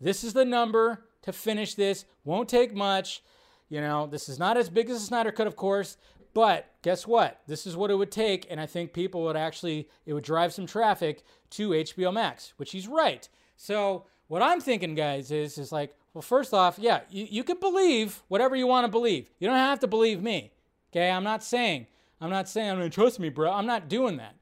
this 0.00 0.24
is 0.24 0.32
the 0.32 0.44
number 0.44 1.04
to 1.22 1.32
finish 1.32 1.74
this. 1.74 2.04
Won't 2.24 2.48
take 2.48 2.74
much. 2.74 3.22
You 3.68 3.80
know, 3.80 4.06
this 4.06 4.28
is 4.28 4.38
not 4.38 4.56
as 4.56 4.68
big 4.68 4.90
as 4.90 4.96
a 4.96 5.04
Snyder 5.04 5.32
Cut, 5.32 5.46
of 5.46 5.56
course, 5.56 5.96
but 6.34 6.70
guess 6.82 7.06
what? 7.06 7.40
This 7.46 7.66
is 7.66 7.76
what 7.76 7.90
it 7.90 7.94
would 7.94 8.12
take, 8.12 8.46
and 8.50 8.60
I 8.60 8.66
think 8.66 8.92
people 8.92 9.22
would 9.24 9.36
actually, 9.36 9.88
it 10.04 10.12
would 10.12 10.22
drive 10.22 10.52
some 10.52 10.66
traffic 10.66 11.24
to 11.50 11.70
HBO 11.70 12.12
Max, 12.12 12.52
which 12.58 12.72
he's 12.72 12.86
right. 12.86 13.28
So 13.56 14.04
what 14.28 14.42
I'm 14.42 14.60
thinking, 14.60 14.94
guys, 14.94 15.30
is 15.30 15.58
is 15.58 15.72
like, 15.72 15.96
well, 16.14 16.22
first 16.22 16.54
off, 16.54 16.78
yeah, 16.78 17.00
you, 17.10 17.26
you 17.28 17.44
can 17.44 17.58
believe 17.58 18.22
whatever 18.28 18.54
you 18.54 18.66
want 18.66 18.84
to 18.84 18.90
believe. 18.90 19.30
You 19.38 19.48
don't 19.48 19.56
have 19.56 19.80
to 19.80 19.86
believe 19.86 20.22
me. 20.22 20.52
Okay, 20.92 21.10
I'm 21.10 21.24
not 21.24 21.42
saying, 21.42 21.86
I'm 22.20 22.30
not 22.30 22.48
saying, 22.48 22.70
I'm 22.70 22.76
gonna 22.76 22.90
trust 22.90 23.18
me, 23.18 23.28
bro. 23.28 23.50
I'm 23.50 23.66
not 23.66 23.88
doing 23.88 24.18
that. 24.18 24.36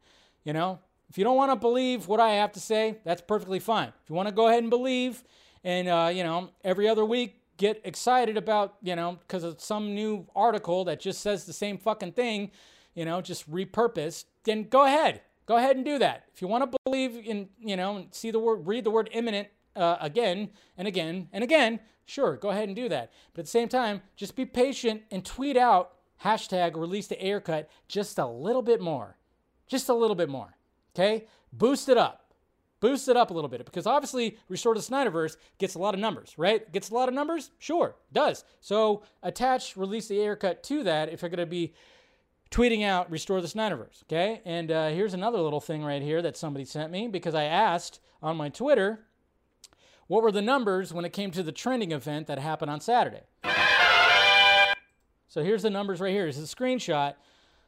You 0.44 0.52
know, 0.52 0.80
if 1.08 1.16
you 1.16 1.24
don't 1.24 1.36
want 1.36 1.52
to 1.52 1.56
believe 1.56 2.08
what 2.08 2.20
I 2.20 2.30
have 2.30 2.52
to 2.52 2.60
say, 2.60 2.98
that's 3.04 3.22
perfectly 3.22 3.60
fine. 3.60 3.88
If 4.02 4.10
you 4.10 4.16
want 4.16 4.28
to 4.28 4.34
go 4.34 4.48
ahead 4.48 4.62
and 4.62 4.70
believe, 4.70 5.22
and 5.62 5.88
uh, 5.88 6.10
you 6.12 6.24
know, 6.24 6.50
every 6.64 6.88
other 6.88 7.04
week 7.04 7.40
get 7.56 7.80
excited 7.84 8.36
about, 8.36 8.76
you 8.82 8.96
know, 8.96 9.18
because 9.26 9.44
of 9.44 9.60
some 9.60 9.94
new 9.94 10.26
article 10.34 10.84
that 10.84 11.00
just 11.00 11.20
says 11.20 11.44
the 11.44 11.52
same 11.52 11.78
fucking 11.78 12.12
thing, 12.12 12.50
you 12.94 13.04
know, 13.04 13.20
just 13.20 13.50
repurposed, 13.50 14.24
then 14.44 14.64
go 14.64 14.84
ahead. 14.84 15.22
Go 15.46 15.56
ahead 15.56 15.76
and 15.76 15.84
do 15.84 15.98
that. 15.98 16.24
If 16.32 16.40
you 16.40 16.48
want 16.48 16.70
to 16.70 16.78
believe 16.84 17.16
in, 17.16 17.48
you 17.58 17.76
know, 17.76 18.06
see 18.10 18.30
the 18.30 18.38
word, 18.38 18.66
read 18.66 18.84
the 18.84 18.90
word 18.90 19.10
imminent 19.12 19.48
uh, 19.76 19.96
again 20.00 20.50
and 20.78 20.88
again 20.88 21.28
and 21.32 21.44
again, 21.44 21.80
sure, 22.06 22.36
go 22.36 22.50
ahead 22.50 22.68
and 22.68 22.76
do 22.76 22.88
that. 22.88 23.12
But 23.34 23.40
at 23.40 23.44
the 23.46 23.50
same 23.50 23.68
time, 23.68 24.00
just 24.16 24.36
be 24.36 24.46
patient 24.46 25.02
and 25.10 25.24
tweet 25.24 25.56
out 25.56 25.92
hashtag 26.24 26.76
release 26.76 27.08
the 27.08 27.22
Ayer 27.24 27.40
cut 27.40 27.68
just 27.88 28.18
a 28.18 28.26
little 28.26 28.62
bit 28.62 28.80
more. 28.80 29.18
Just 29.66 29.88
a 29.88 29.94
little 29.94 30.16
bit 30.16 30.28
more. 30.28 30.56
Okay? 30.94 31.26
Boost 31.52 31.88
it 31.88 31.98
up 31.98 32.23
boost 32.84 33.08
it 33.08 33.16
up 33.16 33.30
a 33.30 33.32
little 33.32 33.48
bit 33.48 33.64
because 33.64 33.86
obviously 33.86 34.36
Restore 34.50 34.74
the 34.74 34.80
Snyderverse 34.80 35.38
gets 35.56 35.74
a 35.74 35.78
lot 35.78 35.94
of 35.94 36.00
numbers, 36.00 36.34
right? 36.36 36.70
Gets 36.70 36.90
a 36.90 36.94
lot 36.94 37.08
of 37.08 37.14
numbers? 37.14 37.50
Sure, 37.58 37.96
does. 38.12 38.44
So 38.60 39.04
attach 39.22 39.74
release 39.74 40.06
the 40.06 40.20
Ayer 40.20 40.36
cut 40.36 40.62
to 40.64 40.82
that 40.82 41.08
if 41.08 41.22
you're 41.22 41.30
going 41.30 41.38
to 41.38 41.46
be 41.46 41.72
tweeting 42.50 42.84
out 42.84 43.10
Restore 43.10 43.40
the 43.40 43.48
Snyderverse, 43.48 44.02
okay? 44.02 44.42
And 44.44 44.70
uh, 44.70 44.90
here's 44.90 45.14
another 45.14 45.38
little 45.38 45.62
thing 45.62 45.82
right 45.82 46.02
here 46.02 46.20
that 46.20 46.36
somebody 46.36 46.66
sent 46.66 46.92
me 46.92 47.08
because 47.08 47.34
I 47.34 47.44
asked 47.44 48.00
on 48.22 48.36
my 48.36 48.50
Twitter 48.50 49.06
what 50.06 50.22
were 50.22 50.30
the 50.30 50.42
numbers 50.42 50.92
when 50.92 51.06
it 51.06 51.14
came 51.14 51.30
to 51.30 51.42
the 51.42 51.52
trending 51.52 51.90
event 51.90 52.26
that 52.26 52.38
happened 52.38 52.70
on 52.70 52.82
Saturday. 52.82 53.22
So 55.26 55.42
here's 55.42 55.62
the 55.62 55.70
numbers 55.70 56.02
right 56.02 56.12
here. 56.12 56.26
This 56.26 56.36
is 56.36 56.52
a 56.52 56.54
screenshot. 56.54 57.14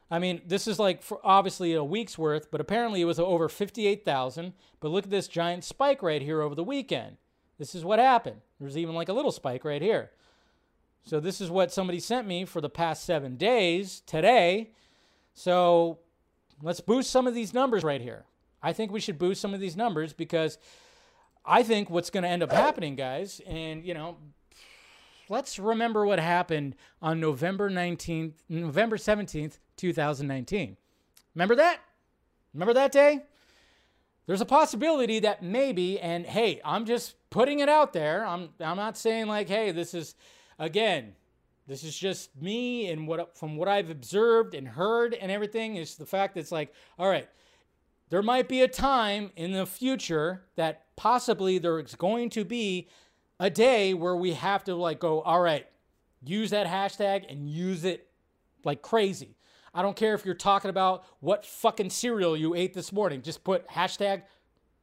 I 0.09 0.19
mean, 0.19 0.41
this 0.45 0.67
is 0.67 0.79
like 0.79 1.03
obviously 1.23 1.73
a 1.73 1.83
week's 1.83 2.17
worth, 2.17 2.49
but 2.49 2.61
apparently 2.61 3.01
it 3.01 3.05
was 3.05 3.19
over 3.19 3.49
58,000. 3.49 4.53
But 4.79 4.89
look 4.89 5.05
at 5.05 5.09
this 5.09 5.27
giant 5.27 5.63
spike 5.63 6.01
right 6.01 6.21
here 6.21 6.41
over 6.41 6.55
the 6.55 6.63
weekend. 6.63 7.17
This 7.57 7.75
is 7.75 7.83
what 7.83 7.99
happened. 7.99 8.41
There's 8.59 8.77
even 8.77 8.95
like 8.95 9.09
a 9.09 9.13
little 9.13 9.31
spike 9.31 9.65
right 9.65 9.81
here. 9.81 10.11
So 11.03 11.19
this 11.19 11.41
is 11.41 11.49
what 11.49 11.71
somebody 11.71 11.99
sent 11.99 12.27
me 12.27 12.45
for 12.45 12.61
the 12.61 12.69
past 12.69 13.03
seven 13.05 13.37
days 13.37 14.01
today. 14.05 14.71
So 15.33 15.99
let's 16.61 16.79
boost 16.79 17.09
some 17.09 17.27
of 17.27 17.33
these 17.33 17.53
numbers 17.53 17.83
right 17.83 18.01
here. 18.01 18.25
I 18.61 18.73
think 18.73 18.91
we 18.91 18.99
should 18.99 19.17
boost 19.17 19.41
some 19.41 19.53
of 19.53 19.59
these 19.59 19.77
numbers 19.77 20.13
because 20.13 20.57
I 21.45 21.63
think 21.63 21.89
what's 21.89 22.09
going 22.09 22.23
to 22.23 22.29
end 22.29 22.43
up 22.43 22.51
happening, 22.51 22.95
guys, 22.95 23.39
and 23.47 23.85
you 23.85 23.93
know, 23.93 24.17
let's 25.29 25.59
remember 25.59 26.05
what 26.05 26.19
happened 26.19 26.75
on 27.01 27.19
November 27.19 27.69
19th, 27.69 28.33
November 28.49 28.97
17th, 28.97 29.59
2019. 29.75 30.77
Remember 31.35 31.55
that? 31.55 31.79
Remember 32.53 32.73
that 32.73 32.91
day? 32.91 33.23
There's 34.25 34.41
a 34.41 34.45
possibility 34.45 35.19
that 35.19 35.41
maybe, 35.41 35.99
and 35.99 36.25
hey, 36.25 36.59
I'm 36.65 36.85
just 36.85 37.15
putting 37.29 37.59
it 37.59 37.69
out 37.69 37.93
there. 37.93 38.25
I'm 38.25 38.49
I'm 38.59 38.75
not 38.77 38.97
saying 38.97 39.27
like, 39.27 39.47
hey, 39.47 39.71
this 39.71 39.93
is 39.93 40.15
again, 40.59 41.13
this 41.67 41.83
is 41.83 41.97
just 41.97 42.35
me 42.41 42.89
and 42.89 43.07
what 43.07 43.37
from 43.37 43.55
what 43.55 43.67
I've 43.67 43.89
observed 43.89 44.53
and 44.53 44.67
heard 44.67 45.13
and 45.13 45.31
everything 45.31 45.75
is 45.75 45.95
the 45.95 46.05
fact 46.05 46.33
that 46.33 46.41
it's 46.41 46.51
like, 46.51 46.73
all 46.99 47.07
right, 47.07 47.29
there 48.09 48.21
might 48.21 48.49
be 48.49 48.61
a 48.61 48.67
time 48.67 49.31
in 49.35 49.53
the 49.53 49.65
future 49.65 50.43
that 50.55 50.85
possibly 50.95 51.57
there's 51.57 51.95
going 51.95 52.29
to 52.31 52.43
be 52.43 52.89
a 53.39 53.49
day 53.49 53.93
where 53.93 54.15
we 54.15 54.33
have 54.33 54.63
to 54.65 54.75
like 54.75 54.99
go, 54.99 55.21
all 55.21 55.41
right, 55.41 55.67
use 56.23 56.49
that 56.51 56.67
hashtag 56.67 57.31
and 57.31 57.49
use 57.49 57.83
it 57.83 58.07
like 58.63 58.81
crazy. 58.81 59.35
I 59.73 59.81
don't 59.81 59.95
care 59.95 60.15
if 60.15 60.25
you're 60.25 60.33
talking 60.33 60.69
about 60.69 61.05
what 61.19 61.45
fucking 61.45 61.91
cereal 61.91 62.35
you 62.35 62.55
ate 62.55 62.73
this 62.73 62.91
morning. 62.91 63.21
Just 63.21 63.43
put 63.43 63.67
hashtag 63.69 64.23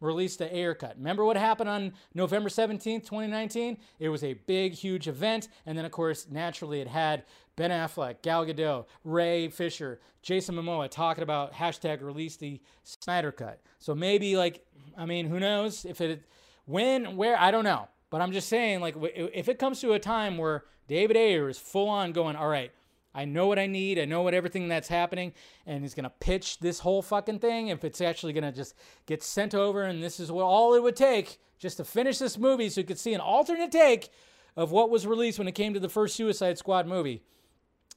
release 0.00 0.36
the 0.36 0.54
Ayer 0.54 0.74
cut. 0.74 0.96
Remember 0.96 1.24
what 1.24 1.36
happened 1.36 1.68
on 1.68 1.92
November 2.14 2.48
17th, 2.48 3.04
2019? 3.04 3.78
It 3.98 4.08
was 4.08 4.22
a 4.22 4.34
big, 4.34 4.72
huge 4.72 5.08
event. 5.08 5.48
And 5.66 5.76
then, 5.76 5.84
of 5.84 5.92
course, 5.92 6.26
naturally, 6.30 6.80
it 6.80 6.88
had 6.88 7.24
Ben 7.56 7.70
Affleck, 7.70 8.22
Gal 8.22 8.44
Gadot, 8.44 8.86
Ray 9.02 9.48
Fisher, 9.48 10.00
Jason 10.22 10.54
Momoa 10.54 10.90
talking 10.90 11.22
about 11.22 11.52
hashtag 11.52 12.02
release 12.02 12.36
the 12.36 12.60
Snyder 12.82 13.32
cut. 13.32 13.60
So 13.78 13.94
maybe, 13.94 14.36
like, 14.36 14.64
I 14.96 15.06
mean, 15.06 15.26
who 15.26 15.40
knows 15.40 15.84
if 15.84 16.00
it, 16.00 16.22
when, 16.66 17.16
where, 17.16 17.38
I 17.38 17.50
don't 17.50 17.64
know. 17.64 17.88
But 18.10 18.20
I'm 18.20 18.32
just 18.32 18.48
saying, 18.48 18.80
like, 18.80 18.94
if 19.00 19.48
it 19.48 19.58
comes 19.58 19.80
to 19.80 19.92
a 19.92 19.98
time 19.98 20.38
where 20.38 20.64
David 20.86 21.16
Ayer 21.16 21.48
is 21.48 21.58
full 21.58 21.88
on 21.88 22.12
going, 22.12 22.36
all 22.36 22.48
right, 22.48 22.70
I 23.14 23.24
know 23.24 23.46
what 23.46 23.58
I 23.58 23.66
need. 23.66 23.98
I 23.98 24.04
know 24.04 24.22
what 24.22 24.34
everything 24.34 24.68
that's 24.68 24.88
happening. 24.88 25.32
And 25.66 25.82
he's 25.82 25.94
to 26.04 26.10
pitch 26.10 26.58
this 26.58 26.80
whole 26.80 27.00
fucking 27.00 27.38
thing. 27.38 27.68
If 27.68 27.84
it's 27.84 28.00
actually 28.00 28.32
to 28.44 28.52
just 28.52 28.74
get 29.06 29.22
sent 29.22 29.54
over, 29.54 29.84
and 29.84 30.02
this 30.02 30.18
is 30.18 30.32
what 30.32 30.44
all 30.44 30.74
it 30.74 30.82
would 30.82 30.96
take 30.96 31.38
just 31.58 31.76
to 31.76 31.84
finish 31.84 32.18
this 32.18 32.36
movie 32.36 32.68
so 32.68 32.80
you 32.80 32.86
could 32.86 32.98
see 32.98 33.14
an 33.14 33.20
alternate 33.20 33.70
take 33.70 34.10
of 34.56 34.72
what 34.72 34.90
was 34.90 35.06
released 35.06 35.38
when 35.38 35.48
it 35.48 35.52
came 35.52 35.74
to 35.74 35.80
the 35.80 35.88
first 35.88 36.16
Suicide 36.16 36.58
Squad 36.58 36.86
movie. 36.86 37.22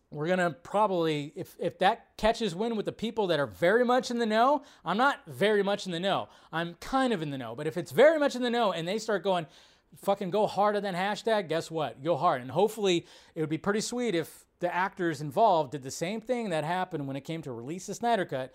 We're 0.09 0.33
to 0.37 0.51
probably, 0.51 1.33
if, 1.35 1.57
if 1.59 1.79
that 1.79 2.15
catches 2.15 2.55
wind 2.55 2.77
with 2.77 2.85
the 2.85 2.93
people 2.93 3.27
that 3.27 3.39
are 3.41 3.47
very 3.47 3.83
much 3.83 4.09
in 4.09 4.19
the 4.19 4.25
know, 4.25 4.63
I'm 4.85 4.97
not 4.97 5.19
very 5.27 5.63
much 5.63 5.85
in 5.85 5.91
the 5.91 5.99
know. 5.99 6.29
I'm 6.51 6.75
kind 6.75 7.11
of 7.11 7.21
in 7.21 7.29
the 7.29 7.37
know. 7.37 7.55
But 7.55 7.67
if 7.67 7.75
it's 7.75 7.91
very 7.91 8.17
much 8.17 8.35
in 8.35 8.41
the 8.41 8.49
know 8.49 8.71
and 8.71 8.87
they 8.87 8.99
start 8.99 9.23
going, 9.23 9.47
fucking 9.95 10.29
go 10.29 10.47
harder 10.47 10.81
than 10.81 10.95
hashtag, 10.95 11.49
guess 11.49 11.71
what? 11.71 12.03
Go 12.03 12.15
hard. 12.17 12.41
And 12.41 12.51
hopefully 12.51 13.05
it 13.35 13.41
would 13.41 13.49
be 13.49 13.57
pretty 13.57 13.81
sweet 13.81 14.15
if 14.15 14.45
the 14.59 14.73
actors 14.73 15.21
involved 15.21 15.71
did 15.71 15.83
the 15.83 15.91
same 15.91 16.21
thing 16.21 16.49
that 16.49 16.63
happened 16.63 17.07
when 17.07 17.15
it 17.15 17.21
came 17.21 17.41
to 17.43 17.51
release 17.51 17.87
the 17.87 17.95
Snyder 17.95 18.25
Cut. 18.25 18.53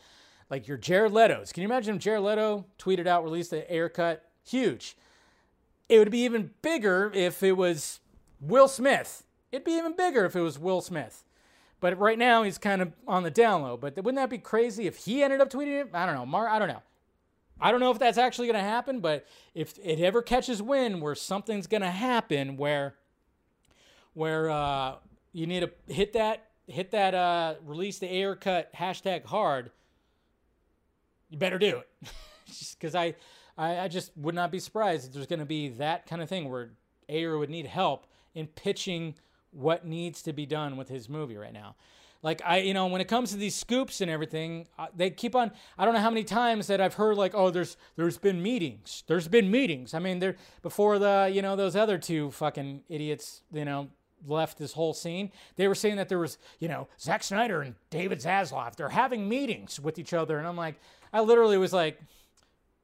Like 0.50 0.68
your 0.68 0.76
Jared 0.76 1.12
Leto's. 1.12 1.50
Can 1.50 1.62
you 1.62 1.68
imagine 1.68 1.96
if 1.96 2.02
Jared 2.02 2.22
Leto 2.22 2.66
tweeted 2.78 3.06
out, 3.06 3.24
release 3.24 3.48
the 3.48 3.72
Ayer 3.72 3.88
cut? 3.88 4.28
Huge. 4.44 4.98
It 5.88 5.98
would 5.98 6.10
be 6.10 6.24
even 6.24 6.50
bigger 6.60 7.10
if 7.14 7.42
it 7.42 7.56
was 7.56 8.00
Will 8.38 8.68
Smith. 8.68 9.24
It'd 9.50 9.64
be 9.64 9.72
even 9.72 9.96
bigger 9.96 10.26
if 10.26 10.36
it 10.36 10.42
was 10.42 10.58
Will 10.58 10.82
Smith. 10.82 11.24
But 11.80 11.98
right 11.98 12.18
now 12.18 12.42
he's 12.42 12.58
kind 12.58 12.82
of 12.82 12.92
on 13.08 13.22
the 13.22 13.30
down 13.30 13.62
low. 13.62 13.78
But 13.78 13.96
wouldn't 13.96 14.16
that 14.16 14.28
be 14.28 14.38
crazy 14.38 14.86
if 14.86 14.98
he 14.98 15.22
ended 15.22 15.40
up 15.40 15.48
tweeting 15.50 15.80
it? 15.80 15.90
I 15.94 16.04
don't 16.04 16.14
know. 16.14 16.26
Mar, 16.26 16.48
I 16.48 16.58
don't 16.58 16.68
know. 16.68 16.82
I 17.60 17.70
don't 17.70 17.80
know 17.80 17.90
if 17.90 17.98
that's 17.98 18.18
actually 18.18 18.48
going 18.48 18.58
to 18.58 18.68
happen, 18.68 19.00
but 19.00 19.26
if 19.54 19.78
it 19.82 20.00
ever 20.00 20.22
catches 20.22 20.60
wind 20.60 21.00
where 21.00 21.14
something's 21.14 21.66
going 21.66 21.82
to 21.82 21.90
happen 21.90 22.56
where 22.56 22.94
where 24.14 24.50
uh, 24.50 24.96
you 25.32 25.46
need 25.46 25.60
to 25.60 25.92
hit 25.92 26.12
that 26.14 26.48
hit 26.66 26.90
that 26.92 27.14
uh, 27.14 27.54
release 27.64 27.98
the 27.98 28.06
Ayer 28.06 28.36
cut 28.36 28.72
hashtag 28.74 29.24
hard. 29.24 29.70
You 31.30 31.38
better 31.38 31.58
do 31.58 31.78
it, 31.78 32.10
because 32.72 32.94
I, 32.94 33.14
I 33.56 33.80
I 33.80 33.88
just 33.88 34.16
would 34.16 34.34
not 34.34 34.50
be 34.50 34.58
surprised 34.58 35.06
if 35.06 35.12
there's 35.12 35.26
going 35.26 35.40
to 35.40 35.46
be 35.46 35.68
that 35.70 36.06
kind 36.06 36.20
of 36.20 36.28
thing 36.28 36.50
where 36.50 36.70
Ayer 37.08 37.38
would 37.38 37.50
need 37.50 37.66
help 37.66 38.06
in 38.34 38.46
pitching 38.46 39.14
what 39.50 39.86
needs 39.86 40.22
to 40.22 40.32
be 40.32 40.46
done 40.46 40.76
with 40.76 40.88
his 40.88 41.08
movie 41.08 41.36
right 41.36 41.52
now. 41.52 41.76
Like 42.22 42.40
I, 42.44 42.58
you 42.58 42.72
know, 42.72 42.86
when 42.86 43.00
it 43.00 43.08
comes 43.08 43.32
to 43.32 43.36
these 43.36 43.54
scoops 43.54 44.00
and 44.00 44.10
everything, 44.10 44.68
they 44.94 45.10
keep 45.10 45.34
on. 45.34 45.50
I 45.76 45.84
don't 45.84 45.92
know 45.94 46.00
how 46.00 46.10
many 46.10 46.22
times 46.22 46.68
that 46.68 46.80
I've 46.80 46.94
heard 46.94 47.16
like, 47.16 47.34
oh, 47.34 47.50
there's 47.50 47.76
there's 47.96 48.16
been 48.16 48.40
meetings. 48.42 49.02
There's 49.08 49.26
been 49.26 49.50
meetings. 49.50 49.92
I 49.92 49.98
mean, 49.98 50.20
there 50.20 50.36
before 50.62 51.00
the 51.00 51.30
you 51.32 51.42
know 51.42 51.56
those 51.56 51.74
other 51.74 51.98
two 51.98 52.30
fucking 52.30 52.82
idiots, 52.88 53.42
you 53.52 53.64
know, 53.64 53.88
left 54.26 54.58
this 54.58 54.72
whole 54.72 54.94
scene, 54.94 55.32
they 55.56 55.66
were 55.66 55.74
saying 55.74 55.96
that 55.96 56.08
there 56.08 56.18
was, 56.18 56.38
you 56.60 56.68
know, 56.68 56.86
Zack 57.00 57.24
Snyder 57.24 57.60
and 57.62 57.74
David 57.90 58.20
Zaslav, 58.20 58.76
they're 58.76 58.90
having 58.90 59.28
meetings 59.28 59.80
with 59.80 59.98
each 59.98 60.12
other. 60.12 60.38
And 60.38 60.46
I'm 60.46 60.56
like, 60.56 60.76
I 61.12 61.20
literally 61.20 61.58
was 61.58 61.72
like, 61.72 62.00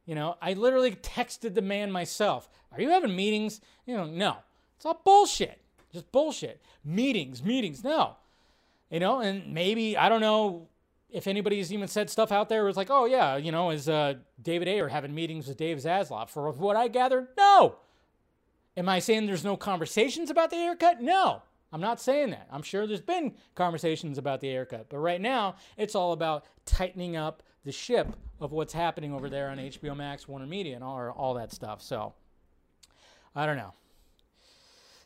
you 0.04 0.14
know, 0.14 0.36
I 0.42 0.54
literally 0.54 0.92
texted 0.92 1.54
the 1.54 1.62
man 1.62 1.92
myself, 1.92 2.48
Are 2.72 2.80
you 2.80 2.90
having 2.90 3.14
meetings? 3.14 3.60
You 3.86 3.96
know, 3.96 4.06
no. 4.06 4.36
It's 4.76 4.86
all 4.86 5.00
bullshit. 5.04 5.60
Just 5.92 6.10
bullshit. 6.12 6.60
Meetings, 6.84 7.42
meetings. 7.42 7.82
No. 7.84 8.16
You 8.90 9.00
know, 9.00 9.20
and 9.20 9.52
maybe, 9.52 9.96
I 9.96 10.08
don't 10.08 10.20
know 10.20 10.68
if 11.10 11.26
anybody's 11.26 11.72
even 11.72 11.88
said 11.88 12.10
stuff 12.10 12.32
out 12.32 12.48
there 12.48 12.64
was 12.64 12.76
like, 12.76 12.90
oh, 12.90 13.06
yeah, 13.06 13.36
you 13.36 13.52
know, 13.52 13.70
is 13.70 13.88
uh, 13.88 14.14
David 14.40 14.68
Ayer 14.68 14.88
having 14.88 15.14
meetings 15.14 15.46
with 15.46 15.56
Dave 15.56 15.78
Zaslav? 15.78 16.28
For 16.28 16.50
what 16.50 16.76
I 16.76 16.88
gathered, 16.88 17.28
no. 17.36 17.76
Am 18.76 18.88
I 18.88 18.98
saying 18.98 19.26
there's 19.26 19.44
no 19.44 19.56
conversations 19.56 20.30
about 20.30 20.50
the 20.50 20.56
Ayer 20.56 20.76
cut? 20.76 21.02
No, 21.02 21.42
I'm 21.72 21.80
not 21.80 22.00
saying 22.00 22.30
that. 22.30 22.48
I'm 22.50 22.62
sure 22.62 22.86
there's 22.86 23.00
been 23.00 23.34
conversations 23.54 24.18
about 24.18 24.40
the 24.40 24.48
Ayer 24.48 24.66
cut, 24.66 24.88
but 24.88 24.98
right 24.98 25.20
now 25.20 25.56
it's 25.76 25.94
all 25.94 26.12
about 26.12 26.44
tightening 26.64 27.16
up 27.16 27.42
the 27.64 27.72
ship 27.72 28.14
of 28.40 28.52
what's 28.52 28.72
happening 28.72 29.12
over 29.12 29.28
there 29.28 29.48
on 29.48 29.58
HBO 29.58 29.96
Max, 29.96 30.28
Warner 30.28 30.46
Media, 30.46 30.74
and 30.74 30.84
all, 30.84 31.10
all 31.10 31.34
that 31.34 31.52
stuff. 31.52 31.82
So 31.82 32.14
I 33.34 33.46
don't 33.46 33.56
know. 33.56 33.72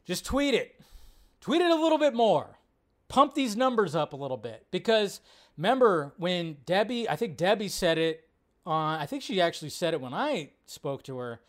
Just 0.05 0.25
tweet 0.25 0.55
it. 0.55 0.81
Tweet 1.41 1.63
it 1.63 1.71
a 1.71 1.75
little 1.75 1.99
bit 1.99 2.15
more. 2.15 2.59
Pump 3.13 3.35
these 3.35 3.59
numbers 3.59 3.95
up 3.95 4.15
a 4.15 4.17
little 4.17 4.39
bit 4.39 4.67
because 4.71 5.21
remember 5.59 6.15
when 6.17 6.57
Debbie, 6.65 7.07
I 7.11 7.15
think 7.15 7.37
Debbie 7.37 7.69
said 7.69 7.99
it 7.99 8.27
on, 8.65 8.99
I 8.99 9.05
think 9.05 9.23
she 9.23 9.39
actually 9.39 9.69
said 9.69 9.93
it 9.93 10.01
when 10.01 10.15
I 10.15 10.53
spoke 10.65 11.03
to 11.03 11.19
her. 11.19 11.43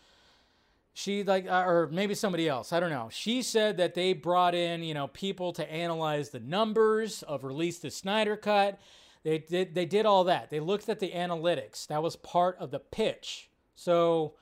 She 0.94 1.24
like 1.24 1.48
uh, 1.48 1.64
or 1.66 1.88
maybe 1.90 2.16
somebody 2.16 2.50
else 2.50 2.74
i 2.74 2.82
don't 2.82 2.90
know. 2.90 3.08
She 3.14 3.42
said 3.42 3.78
that 3.78 3.94
they 3.94 4.12
brought 4.12 4.54
in 4.54 4.84
you 4.84 4.94
know 4.94 5.08
people 5.08 5.54
to 5.54 5.72
analyze 5.72 6.32
the 6.32 6.42
numbers 6.42 7.24
of 7.24 7.46
release 7.46 7.80
the 7.80 7.90
snyder 7.90 8.36
cut. 8.36 8.78
They 9.24 9.38
did 9.38 9.74
they 9.74 9.86
did 9.86 10.06
all 10.06 10.26
that. 10.26 10.50
They 10.50 10.60
looked 10.60 10.90
at 10.90 11.00
the 11.00 11.12
analytics. 11.12 11.88
That 11.88 12.04
was 12.04 12.18
part 12.18 12.58
of 12.60 12.72
the 12.72 12.80
pitch. 12.80 13.50
So 13.74 14.34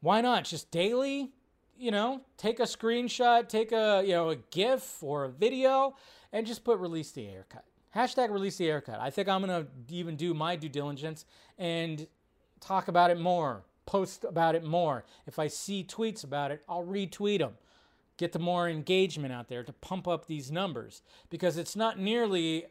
why 0.00 0.20
not? 0.20 0.44
Just 0.44 0.70
daily 0.70 1.32
you 1.78 1.90
know 1.90 2.20
take 2.36 2.60
a 2.60 2.64
screenshot 2.64 3.48
take 3.48 3.72
a 3.72 4.02
you 4.04 4.12
know 4.12 4.30
a 4.30 4.36
gif 4.50 5.02
or 5.02 5.24
a 5.24 5.28
video 5.28 5.96
and 6.32 6.46
just 6.46 6.64
put 6.64 6.78
release 6.78 7.10
the 7.12 7.26
Ayer 7.26 7.46
cut 7.48 7.64
hashtag 7.94 8.30
release 8.30 8.56
the 8.56 8.66
Ayer 8.66 8.80
cut 8.80 9.00
i 9.00 9.10
think 9.10 9.28
i'm 9.28 9.40
gonna 9.40 9.66
even 9.88 10.16
do 10.16 10.34
my 10.34 10.56
due 10.56 10.68
diligence 10.68 11.24
and 11.58 12.06
talk 12.60 12.88
about 12.88 13.10
it 13.10 13.18
more 13.18 13.64
post 13.86 14.24
about 14.24 14.54
it 14.54 14.64
more. 14.64 15.04
If 15.26 15.38
I 15.38 15.48
see 15.48 15.84
tweets 15.84 16.24
about 16.24 16.50
it, 16.50 16.62
I'll 16.68 16.84
retweet 16.84 17.38
them. 17.38 17.54
Get 18.16 18.32
the 18.32 18.38
more 18.38 18.68
engagement 18.68 19.32
out 19.32 19.48
there 19.48 19.64
to 19.64 19.72
pump 19.72 20.06
up 20.06 20.26
these 20.26 20.50
numbers 20.50 21.02
because 21.30 21.58
it's 21.58 21.74
not 21.74 21.98
nearly 21.98 22.66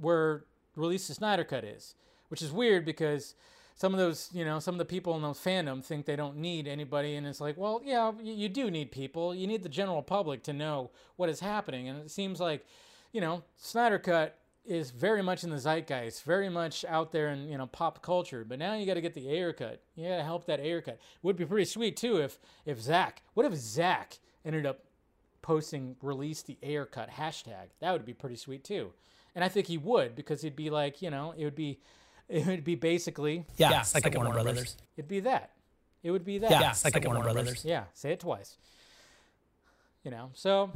where 0.00 0.44
Release 0.74 1.08
the 1.08 1.14
Snyder 1.14 1.44
Cut 1.44 1.64
is, 1.64 1.94
which 2.28 2.42
is 2.42 2.52
weird 2.52 2.84
because 2.84 3.34
some 3.76 3.92
of 3.92 3.98
those, 3.98 4.30
you 4.32 4.44
know, 4.44 4.58
some 4.58 4.74
of 4.74 4.78
the 4.78 4.86
people 4.86 5.14
in 5.16 5.22
those 5.22 5.38
fandom 5.38 5.84
think 5.84 6.06
they 6.06 6.16
don't 6.16 6.38
need 6.38 6.66
anybody, 6.66 7.14
and 7.14 7.26
it's 7.26 7.42
like, 7.42 7.58
well, 7.58 7.82
yeah, 7.84 8.10
you 8.22 8.48
do 8.48 8.70
need 8.70 8.90
people. 8.90 9.34
You 9.34 9.46
need 9.46 9.62
the 9.62 9.68
general 9.68 10.02
public 10.02 10.42
to 10.44 10.54
know 10.54 10.90
what 11.16 11.28
is 11.28 11.40
happening, 11.40 11.86
and 11.88 12.00
it 12.00 12.10
seems 12.10 12.40
like, 12.40 12.64
you 13.12 13.20
know, 13.20 13.42
Snyder 13.58 13.98
Cut 13.98 14.38
is 14.64 14.90
very 14.90 15.22
much 15.22 15.44
in 15.44 15.50
the 15.50 15.58
zeitgeist, 15.58 16.24
very 16.24 16.48
much 16.48 16.86
out 16.86 17.12
there 17.12 17.28
in 17.28 17.48
you 17.48 17.58
know 17.58 17.66
pop 17.66 18.02
culture. 18.02 18.44
But 18.44 18.58
now 18.58 18.74
you 18.74 18.86
got 18.86 18.94
to 18.94 19.00
get 19.00 19.14
the 19.14 19.28
Ayer 19.28 19.52
cut. 19.52 19.82
You 19.94 20.08
got 20.08 20.16
to 20.16 20.24
help 20.24 20.46
that 20.46 20.58
Ayer 20.58 20.80
cut. 20.80 20.98
Would 21.22 21.36
be 21.36 21.44
pretty 21.44 21.66
sweet 21.66 21.96
too 21.96 22.16
if 22.16 22.38
if 22.64 22.80
Zack. 22.80 23.22
What 23.34 23.46
if 23.46 23.54
Zack 23.54 24.18
ended 24.44 24.66
up 24.66 24.84
posting 25.42 25.96
release 26.02 26.42
the 26.42 26.58
Ayer 26.62 26.86
cut 26.86 27.10
hashtag? 27.10 27.68
That 27.80 27.92
would 27.92 28.04
be 28.04 28.14
pretty 28.14 28.36
sweet 28.36 28.64
too. 28.64 28.92
And 29.34 29.44
I 29.44 29.48
think 29.48 29.66
he 29.66 29.78
would 29.78 30.16
because 30.16 30.42
he'd 30.42 30.56
be 30.56 30.70
like 30.70 31.00
you 31.00 31.10
know 31.10 31.34
it 31.36 31.44
would 31.44 31.54
be 31.54 31.78
it 32.28 32.46
would 32.46 32.64
be 32.64 32.74
basically 32.74 33.44
yeah, 33.56 33.70
yeah 33.70 33.84
like, 33.94 34.04
like 34.04 34.14
Warner, 34.14 34.30
Warner 34.30 34.42
Brothers. 34.42 34.54
Brothers. 34.54 34.76
It'd 34.96 35.08
be 35.08 35.20
that. 35.20 35.50
It 36.02 36.10
would 36.10 36.24
be 36.24 36.38
that. 36.38 36.50
Yeah, 36.50 36.74
like, 36.84 36.94
like 36.94 37.04
Warner, 37.04 37.20
Warner 37.20 37.32
Brothers. 37.32 37.44
Brothers. 37.44 37.64
Yeah, 37.64 37.84
say 37.94 38.12
it 38.12 38.20
twice. 38.20 38.56
You 40.04 40.10
know, 40.12 40.30
so 40.34 40.70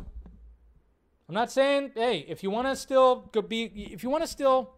I'm 1.28 1.34
not 1.34 1.52
saying, 1.52 1.92
hey, 1.94 2.24
if 2.26 2.42
you 2.42 2.50
want 2.50 2.66
to 2.66 2.74
still 2.74 3.28
go 3.30 3.40
be, 3.40 3.64
if 3.92 4.02
you 4.02 4.10
want 4.10 4.24
to 4.24 4.26
still 4.26 4.72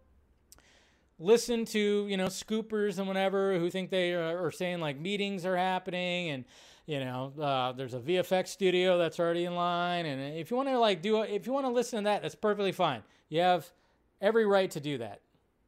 listen 1.18 1.64
to, 1.64 2.06
you 2.06 2.18
know, 2.18 2.26
scoopers 2.26 2.98
and 2.98 3.08
whatever 3.08 3.58
who 3.58 3.70
think 3.70 3.88
they 3.88 4.12
are, 4.12 4.44
are 4.46 4.50
saying 4.50 4.80
like 4.80 5.00
meetings 5.00 5.46
are 5.46 5.56
happening 5.56 6.28
and, 6.28 6.44
you 6.84 7.00
know, 7.00 7.32
uh, 7.40 7.72
there's 7.72 7.94
a 7.94 8.00
VFX 8.00 8.48
studio 8.48 8.98
that's 8.98 9.18
already 9.18 9.44
in 9.46 9.54
line. 9.54 10.04
And 10.04 10.36
if 10.36 10.50
you 10.50 10.56
want 10.58 10.68
to 10.68 10.78
like 10.78 11.00
do, 11.00 11.22
if 11.22 11.46
you 11.46 11.54
want 11.54 11.64
to 11.64 11.72
listen 11.72 12.00
to 12.00 12.04
that, 12.04 12.20
that's 12.20 12.34
perfectly 12.34 12.72
fine. 12.72 13.02
You 13.30 13.40
have 13.40 13.70
every 14.20 14.44
right 14.44 14.70
to 14.72 14.80
do 14.80 14.98
that. 14.98 15.20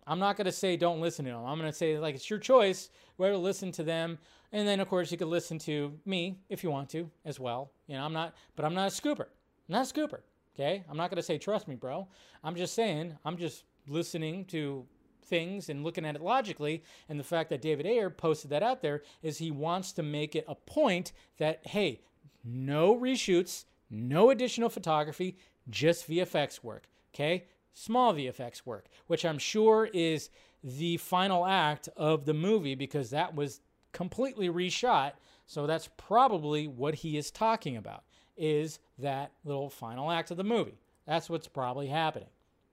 I'm 0.06 0.18
not 0.18 0.36
going 0.36 0.46
to 0.46 0.52
say 0.52 0.76
don't 0.76 1.00
listen 1.00 1.24
to 1.24 1.32
them. 1.32 1.44
I'm 1.44 1.58
going 1.58 1.70
to 1.70 1.76
say 1.76 1.98
like 1.98 2.14
it's 2.14 2.28
your 2.28 2.38
choice 2.38 2.90
whether 3.16 3.32
to 3.32 3.38
listen 3.38 3.72
to 3.72 3.82
them. 3.82 4.18
And 4.52 4.66
then 4.68 4.80
of 4.80 4.88
course 4.88 5.10
you 5.10 5.18
could 5.18 5.28
listen 5.28 5.58
to 5.60 5.92
me 6.04 6.38
if 6.48 6.62
you 6.62 6.70
want 6.70 6.90
to 6.90 7.10
as 7.24 7.40
well. 7.40 7.70
You 7.86 7.96
know, 7.96 8.04
I'm 8.04 8.12
not, 8.12 8.34
but 8.56 8.64
I'm 8.64 8.74
not 8.74 8.92
a 8.92 8.94
scooper. 8.94 9.26
I'm 9.68 9.74
not 9.74 9.90
a 9.90 9.92
scooper. 9.92 10.20
Okay? 10.54 10.84
I'm 10.88 10.96
not 10.96 11.10
going 11.10 11.16
to 11.16 11.22
say 11.22 11.38
trust 11.38 11.68
me, 11.68 11.74
bro. 11.74 12.08
I'm 12.42 12.54
just 12.54 12.74
saying, 12.74 13.16
I'm 13.24 13.36
just 13.36 13.64
listening 13.88 14.44
to 14.46 14.86
things 15.24 15.68
and 15.68 15.82
looking 15.82 16.04
at 16.04 16.14
it 16.14 16.22
logically, 16.22 16.82
and 17.08 17.18
the 17.18 17.24
fact 17.24 17.50
that 17.50 17.62
David 17.62 17.86
Ayer 17.86 18.10
posted 18.10 18.50
that 18.50 18.62
out 18.62 18.82
there 18.82 19.02
is 19.22 19.38
he 19.38 19.50
wants 19.50 19.92
to 19.92 20.02
make 20.02 20.36
it 20.36 20.44
a 20.46 20.54
point 20.54 21.12
that 21.38 21.66
hey, 21.66 22.02
no 22.44 22.94
reshoots, 22.94 23.64
no 23.90 24.30
additional 24.30 24.68
photography, 24.68 25.38
just 25.70 26.08
VFX 26.08 26.62
work. 26.62 26.84
Okay, 27.14 27.44
small 27.74 28.14
VFX 28.14 28.64
work, 28.64 28.86
which 29.06 29.24
I'm 29.24 29.38
sure 29.38 29.90
is 29.92 30.30
the 30.62 30.96
final 30.96 31.44
act 31.44 31.88
of 31.96 32.24
the 32.24 32.32
movie 32.32 32.74
because 32.74 33.10
that 33.10 33.34
was 33.34 33.60
completely 33.92 34.48
reshot. 34.48 35.12
So 35.46 35.66
that's 35.66 35.90
probably 35.98 36.66
what 36.66 36.94
he 36.94 37.18
is 37.18 37.30
talking 37.30 37.76
about 37.76 38.04
is 38.36 38.78
that 38.98 39.32
little 39.44 39.68
final 39.68 40.10
act 40.10 40.30
of 40.30 40.36
the 40.36 40.44
movie. 40.44 40.78
That's 41.06 41.28
what's 41.28 41.46
probably 41.46 41.88
happening. 41.88 42.30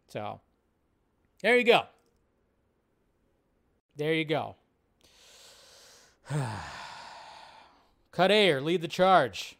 So 0.07 0.39
there 1.41 1.57
you 1.57 1.65
go. 1.65 1.83
There 3.97 4.13
you 4.13 4.25
go. 4.25 4.55
Cut 8.11 8.31
Ayer, 8.31 8.61
lead 8.61 8.81
the 8.81 8.87
charge. 8.87 9.57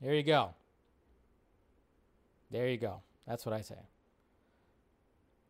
There 0.00 0.14
you 0.14 0.22
go. 0.22 0.54
There 2.50 2.68
you 2.68 2.76
go. 2.76 3.00
That's 3.26 3.46
what 3.46 3.54
I 3.54 3.62
say. 3.62 3.76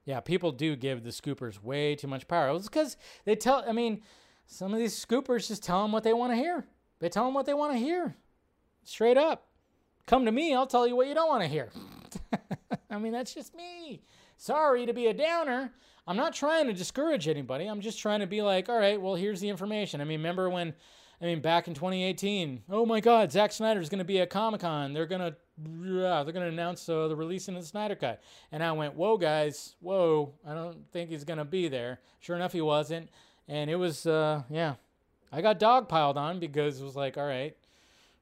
Yeah, 0.04 0.20
people 0.20 0.52
do 0.52 0.76
give 0.76 1.02
the 1.02 1.10
scoopers 1.10 1.62
way 1.62 1.94
too 1.96 2.08
much 2.08 2.28
power. 2.28 2.54
It's 2.54 2.68
because 2.68 2.96
they 3.24 3.36
tell, 3.36 3.64
I 3.66 3.72
mean, 3.72 4.02
some 4.46 4.72
of 4.72 4.78
these 4.78 4.94
scoopers 4.94 5.48
just 5.48 5.62
tell 5.62 5.82
them 5.82 5.92
what 5.92 6.04
they 6.04 6.12
want 6.12 6.32
to 6.32 6.36
hear. 6.36 6.66
They 7.00 7.08
tell 7.08 7.24
them 7.24 7.34
what 7.34 7.46
they 7.46 7.54
want 7.54 7.72
to 7.72 7.78
hear. 7.78 8.16
Straight 8.84 9.16
up. 9.16 9.48
Come 10.06 10.26
to 10.26 10.32
me, 10.32 10.54
I'll 10.54 10.66
tell 10.66 10.86
you 10.86 10.96
what 10.96 11.08
you 11.08 11.14
don't 11.14 11.28
want 11.28 11.42
to 11.42 11.48
hear. 11.48 11.70
I 12.90 12.98
mean, 12.98 13.12
that's 13.12 13.32
just 13.32 13.54
me. 13.54 14.02
Sorry 14.36 14.84
to 14.84 14.92
be 14.92 15.06
a 15.06 15.14
downer. 15.14 15.72
I'm 16.06 16.16
not 16.16 16.34
trying 16.34 16.66
to 16.66 16.74
discourage 16.74 17.26
anybody. 17.26 17.66
I'm 17.66 17.80
just 17.80 17.98
trying 17.98 18.20
to 18.20 18.26
be 18.26 18.42
like, 18.42 18.68
all 18.68 18.78
right, 18.78 19.00
well, 19.00 19.14
here's 19.14 19.40
the 19.40 19.48
information. 19.48 20.02
I 20.02 20.04
mean, 20.04 20.20
remember 20.20 20.50
when, 20.50 20.74
I 21.24 21.28
mean, 21.28 21.40
back 21.40 21.68
in 21.68 21.72
2018, 21.72 22.64
oh 22.68 22.84
my 22.84 23.00
God, 23.00 23.32
Zack 23.32 23.50
Snyder's 23.50 23.88
going 23.88 24.00
to 24.00 24.04
be 24.04 24.20
at 24.20 24.28
Comic 24.28 24.60
Con. 24.60 24.92
They're 24.92 25.06
going 25.06 25.22
to, 25.22 25.34
yeah, 25.66 26.22
they're 26.22 26.34
going 26.34 26.44
to 26.44 26.52
announce 26.52 26.86
uh, 26.86 27.08
the 27.08 27.16
releasing 27.16 27.56
of 27.56 27.62
the 27.62 27.66
Snyder 27.66 27.94
Cut. 27.94 28.22
And 28.52 28.62
I 28.62 28.72
went, 28.72 28.94
whoa, 28.94 29.16
guys, 29.16 29.74
whoa, 29.80 30.34
I 30.46 30.52
don't 30.52 30.84
think 30.92 31.08
he's 31.08 31.24
going 31.24 31.38
to 31.38 31.46
be 31.46 31.68
there. 31.68 32.00
Sure 32.20 32.36
enough, 32.36 32.52
he 32.52 32.60
wasn't. 32.60 33.08
And 33.48 33.70
it 33.70 33.76
was, 33.76 34.04
uh, 34.04 34.42
yeah, 34.50 34.74
I 35.32 35.40
got 35.40 35.58
dogpiled 35.58 36.16
on 36.16 36.40
because 36.40 36.78
it 36.78 36.84
was 36.84 36.94
like, 36.94 37.16
all 37.16 37.24
right, 37.24 37.56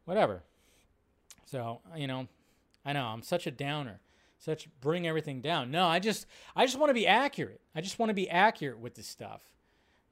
whatever. 0.05 0.45
So, 1.47 1.81
you 1.97 2.07
know, 2.07 2.29
I 2.85 2.93
know 2.93 3.07
I'm 3.07 3.23
such 3.23 3.49
a 3.49 3.51
downer 3.51 3.99
such 4.39 4.69
bring 4.81 5.09
everything 5.09 5.41
down. 5.41 5.71
No, 5.73 5.87
I 5.87 6.01
just 6.01 6.27
I 6.57 6.67
just 6.67 6.77
want 6.77 6.91
to 6.91 6.95
be 6.95 7.07
accurate. 7.07 7.61
I 7.77 7.81
just 7.81 8.01
want 8.01 8.11
to 8.11 8.15
be 8.15 8.29
accurate 8.29 8.81
with 8.81 8.97
this 8.97 9.07
stuff, 9.07 9.41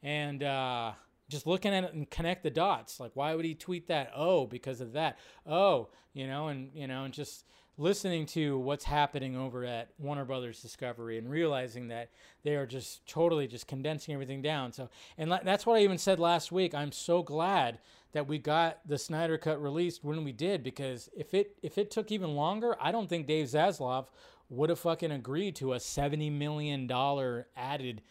and 0.04 0.40
uh, 0.40 0.92
just 1.30 1.46
looking 1.46 1.72
at 1.72 1.84
it 1.84 1.94
and 1.94 2.10
connect 2.10 2.42
the 2.42 2.50
dots. 2.50 3.00
Like, 3.00 3.12
why 3.14 3.34
would 3.34 3.44
he 3.44 3.54
tweet 3.54 3.88
that? 3.88 4.12
Oh, 4.14 4.46
because 4.46 4.80
of 4.80 4.92
that. 4.92 5.18
Oh, 5.46 5.88
you 6.12 6.26
know, 6.26 6.48
and 6.48 6.70
you 6.74 6.86
know, 6.86 7.04
and 7.04 7.14
just 7.14 7.44
listening 7.78 8.26
to 8.26 8.58
what's 8.58 8.84
happening 8.84 9.36
over 9.36 9.64
at 9.64 9.88
Warner 9.98 10.26
Brothers 10.26 10.60
Discovery 10.60 11.16
and 11.16 11.30
realizing 11.30 11.88
that 11.88 12.10
they 12.42 12.54
are 12.56 12.66
just 12.66 13.06
totally 13.06 13.46
just 13.46 13.66
condensing 13.66 14.12
everything 14.12 14.42
down. 14.42 14.72
So, 14.72 14.90
and 15.16 15.32
that's 15.32 15.64
what 15.64 15.78
I 15.78 15.84
even 15.84 15.96
said 15.96 16.18
last 16.18 16.52
week. 16.52 16.74
I'm 16.74 16.92
so 16.92 17.22
glad 17.22 17.78
that 18.12 18.26
we 18.26 18.38
got 18.38 18.80
the 18.86 18.98
Snyder 18.98 19.38
Cut 19.38 19.62
released 19.62 20.04
when 20.04 20.24
we 20.24 20.32
did 20.32 20.62
because 20.62 21.08
if 21.16 21.32
it 21.32 21.56
if 21.62 21.78
it 21.78 21.90
took 21.90 22.10
even 22.12 22.34
longer, 22.34 22.76
I 22.80 22.92
don't 22.92 23.08
think 23.08 23.26
Dave 23.26 23.46
Zaslav 23.46 24.06
would 24.50 24.68
have 24.68 24.80
fucking 24.80 25.12
agreed 25.12 25.56
to 25.56 25.72
a 25.72 25.80
seventy 25.80 26.28
million 26.28 26.86
dollar 26.86 27.46
added 27.56 28.02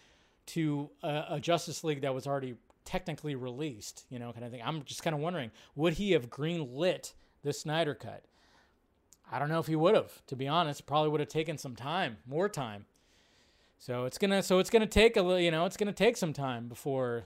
to 0.48 0.90
a, 1.04 1.26
a, 1.32 1.40
Justice 1.40 1.84
League 1.84 2.02
that 2.02 2.16
was 2.16 2.26
already 2.26 2.56
technically 2.90 3.36
released. 3.36 4.06
You 4.10 4.20
know, 4.20 4.34
kind 4.34 4.44
of 4.44 4.52
thing. 4.52 4.62
I'm 4.66 4.84
just 4.84 5.04
kind 5.04 5.16
of 5.16 5.22
wondering, 5.22 5.52
would 5.76 5.94
he 5.94 6.12
have 6.14 6.30
green 6.30 6.76
lit 6.76 7.14
the 7.44 7.54
Snyder 7.54 7.94
Cut? 7.94 8.24
I 9.32 9.38
don't 9.38 9.50
know 9.50 9.60
if 9.60 9.68
he 9.68 9.76
would 9.76 9.96
have. 9.96 10.26
To 10.28 10.36
be 10.36 10.48
honest, 10.48 10.88
probably 10.88 11.10
would 11.10 11.20
have 11.20 11.30
taken 11.30 11.58
some 11.58 11.76
time, 11.76 12.18
more 12.26 12.50
time. 12.50 12.86
So 13.78 14.06
it's 14.06 14.18
gonna 14.18 14.42
so 14.42 14.60
it's 14.60 14.72
gonna 14.72 14.88
take 14.88 15.16
a 15.18 15.22
little, 15.22 15.40
you 15.40 15.52
know, 15.52 15.66
it's 15.66 15.78
gonna 15.78 15.94
take 15.94 16.18
some 16.18 16.34
time 16.34 16.68
before 16.68 17.26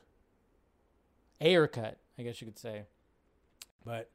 Ayer 1.41 1.67
cut 1.67 1.97
I 2.19 2.23
guess 2.23 2.41
you 2.41 2.45
could 2.45 2.59
say. 2.59 2.83
But 3.85 4.09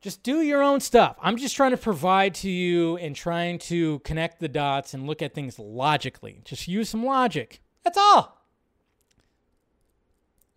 just 0.00 0.22
do 0.22 0.42
your 0.42 0.62
own 0.62 0.80
stuff. 0.80 1.16
I'm 1.20 1.36
just 1.36 1.56
trying 1.56 1.70
to 1.70 1.76
provide 1.76 2.34
to 2.36 2.50
you 2.50 2.96
and 2.98 3.16
trying 3.16 3.58
to 3.60 4.00
connect 4.00 4.40
the 4.40 4.48
dots 4.48 4.94
and 4.94 5.06
look 5.06 5.22
at 5.22 5.34
things 5.34 5.58
logically. 5.58 6.42
Just 6.44 6.68
use 6.68 6.88
some 6.88 7.04
logic. 7.04 7.62
That's 7.84 7.98
all. 7.98 8.41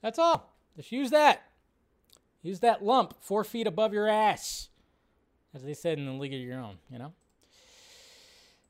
That's 0.06 0.20
all. 0.20 0.54
Just 0.78 0.92
use 0.92 1.10
that. 1.10 1.42
Use 2.44 2.60
that 2.60 2.86
lump 2.86 3.16
four 3.22 3.44
feet 3.44 3.66
above 3.66 3.92
your 3.92 4.08
ass. 4.08 4.70
As 5.52 5.64
they 5.64 5.74
said 5.74 5.98
in 5.98 6.06
the 6.06 6.12
League 6.12 6.32
of 6.32 6.40
Your 6.40 6.60
Own, 6.60 6.78
you 6.92 7.00
know? 7.00 7.14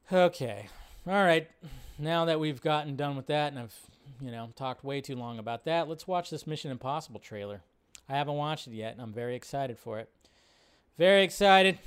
Okay. 0.09 0.69
All 1.05 1.11
right. 1.11 1.49
Now 1.99 2.23
that 2.23 2.39
we've 2.39 2.61
gotten 2.61 2.95
done 2.95 3.17
with 3.17 3.27
that 3.27 3.51
and 3.51 3.59
I've 3.59 3.75
you 4.21 4.31
know, 4.31 4.47
talked 4.55 4.85
way 4.85 5.01
too 5.01 5.17
long 5.17 5.37
about 5.37 5.65
that. 5.65 5.89
Let's 5.89 6.07
watch 6.07 6.29
this 6.29 6.47
Mission 6.47 6.71
Impossible 6.71 7.19
trailer. 7.19 7.63
I 8.07 8.13
haven't 8.13 8.35
watched 8.35 8.67
it 8.67 8.73
yet, 8.73 8.93
and 8.93 9.01
I'm 9.01 9.11
very 9.11 9.35
excited 9.35 9.77
for 9.77 9.99
it. 9.99 10.07
Very 10.97 11.25
excited. 11.25 11.79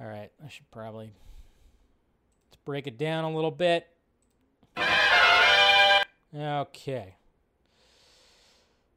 All 0.00 0.06
right, 0.06 0.32
I 0.44 0.48
should 0.48 0.68
probably 0.72 1.12
let's 2.48 2.56
break 2.64 2.88
it 2.88 2.98
down 2.98 3.22
a 3.22 3.30
little 3.32 3.52
bit. 3.52 3.86
Okay. 6.34 7.14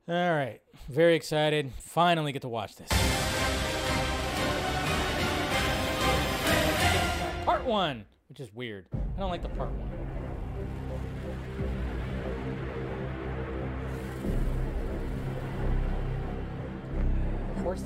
All 0.06 0.36
right, 0.36 0.60
very 0.90 1.16
excited. 1.16 1.72
Finally 1.80 2.34
get 2.34 2.42
to 2.42 2.50
watch 2.50 2.76
this. 2.76 2.90
Part 7.46 7.64
one, 7.64 8.04
which 8.28 8.42
is 8.42 8.54
weird. 8.54 8.86
I 8.94 9.20
don't 9.20 9.30
like 9.30 9.42
the 9.42 9.50
part 9.50 9.72
one. 9.72 9.90
horses. 17.64 17.86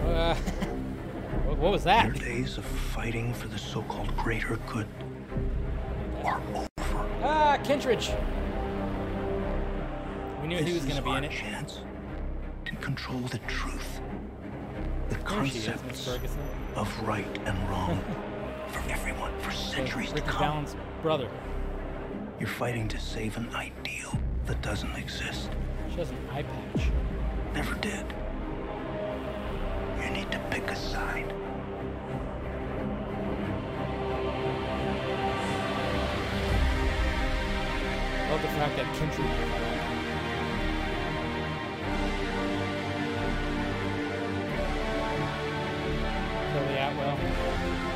Uh, 0.00 0.34
what 1.56 1.72
was 1.72 1.82
that? 1.84 2.06
Your 2.06 2.14
days 2.14 2.56
of 2.56 2.64
fighting 2.64 3.34
for 3.34 3.48
the 3.48 3.58
so-called 3.58 4.16
greater 4.16 4.58
good 4.68 4.86
are 6.22 6.40
over. 6.54 6.73
Kittridge. 7.64 8.10
We 10.42 10.48
knew 10.48 10.58
this 10.58 10.66
he 10.68 10.74
was 10.74 10.84
going 10.84 10.96
to 10.96 11.02
be 11.02 11.10
in 11.12 11.24
it. 11.24 11.30
chance 11.30 11.80
to 12.66 12.76
control 12.76 13.20
the 13.20 13.38
truth, 13.48 14.00
the 15.08 15.14
concepts 15.16 16.06
of 16.76 17.08
right 17.08 17.38
and 17.46 17.70
wrong 17.70 18.04
for 18.68 18.90
everyone 18.90 19.32
for 19.40 19.50
centuries 19.50 20.10
Ricky 20.12 20.26
to 20.26 20.30
come. 20.30 20.40
Balance 20.40 20.76
brother. 21.00 21.30
You're 22.38 22.50
fighting 22.50 22.86
to 22.88 23.00
save 23.00 23.38
an 23.38 23.48
ideal 23.54 24.12
that 24.44 24.60
doesn't 24.60 24.94
exist. 24.96 25.48
She 25.90 25.96
has 25.96 26.10
an 26.10 26.18
eye 26.30 26.42
patch. 26.42 26.88
Never 27.54 27.74
did. 27.76 28.04
You 30.02 30.10
need 30.10 30.30
to 30.32 30.38
pick 30.50 30.70
a 30.70 30.76
side. 30.76 31.32
Love 38.34 38.42
the 38.42 38.48
fact 38.48 38.76
that. 38.76 38.84
Billy 46.52 46.76
Atwell. 46.78 47.93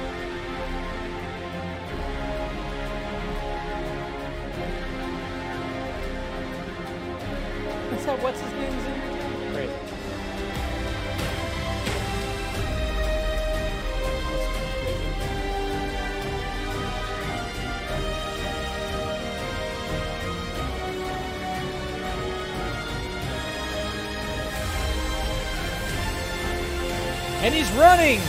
And 27.48 27.56
he's 27.56 27.72
running! 27.72 28.20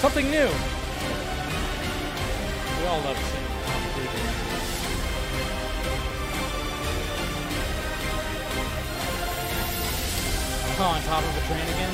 Something 0.00 0.28
new. 0.28 0.48
We 2.80 2.86
all 2.88 3.00
love 3.02 3.16
seeing. 3.16 3.46
Oh, 10.76 10.82
on 10.82 11.02
top 11.02 11.22
of 11.22 11.36
a 11.36 11.40
train 11.46 11.68
again? 11.68 11.92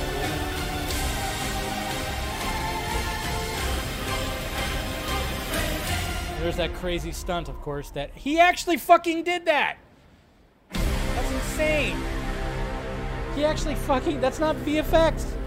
There's 6.40 6.56
that 6.56 6.72
crazy 6.76 7.12
stunt, 7.12 7.50
of 7.50 7.60
course, 7.60 7.90
that 7.90 8.12
he 8.14 8.40
actually 8.40 8.78
fucking 8.78 9.22
did 9.24 9.44
that. 9.44 9.76
That's 10.72 11.30
insane. 11.30 12.02
He 13.34 13.44
actually 13.44 13.74
fucking. 13.74 14.22
That's 14.22 14.38
not 14.38 14.56
VFX. 14.56 15.37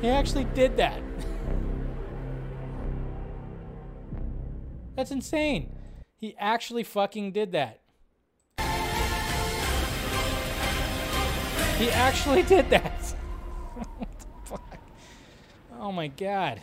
He 0.00 0.08
actually 0.08 0.44
did 0.44 0.76
that. 0.78 1.02
That's 4.96 5.10
insane. 5.10 5.76
He 6.16 6.36
actually 6.38 6.84
fucking 6.84 7.32
did 7.32 7.52
that. 7.52 7.80
He 11.78 11.90
actually 11.90 12.42
did 12.42 12.68
that. 12.70 13.14
Oh 15.82 15.92
my 15.92 16.08
god. 16.08 16.60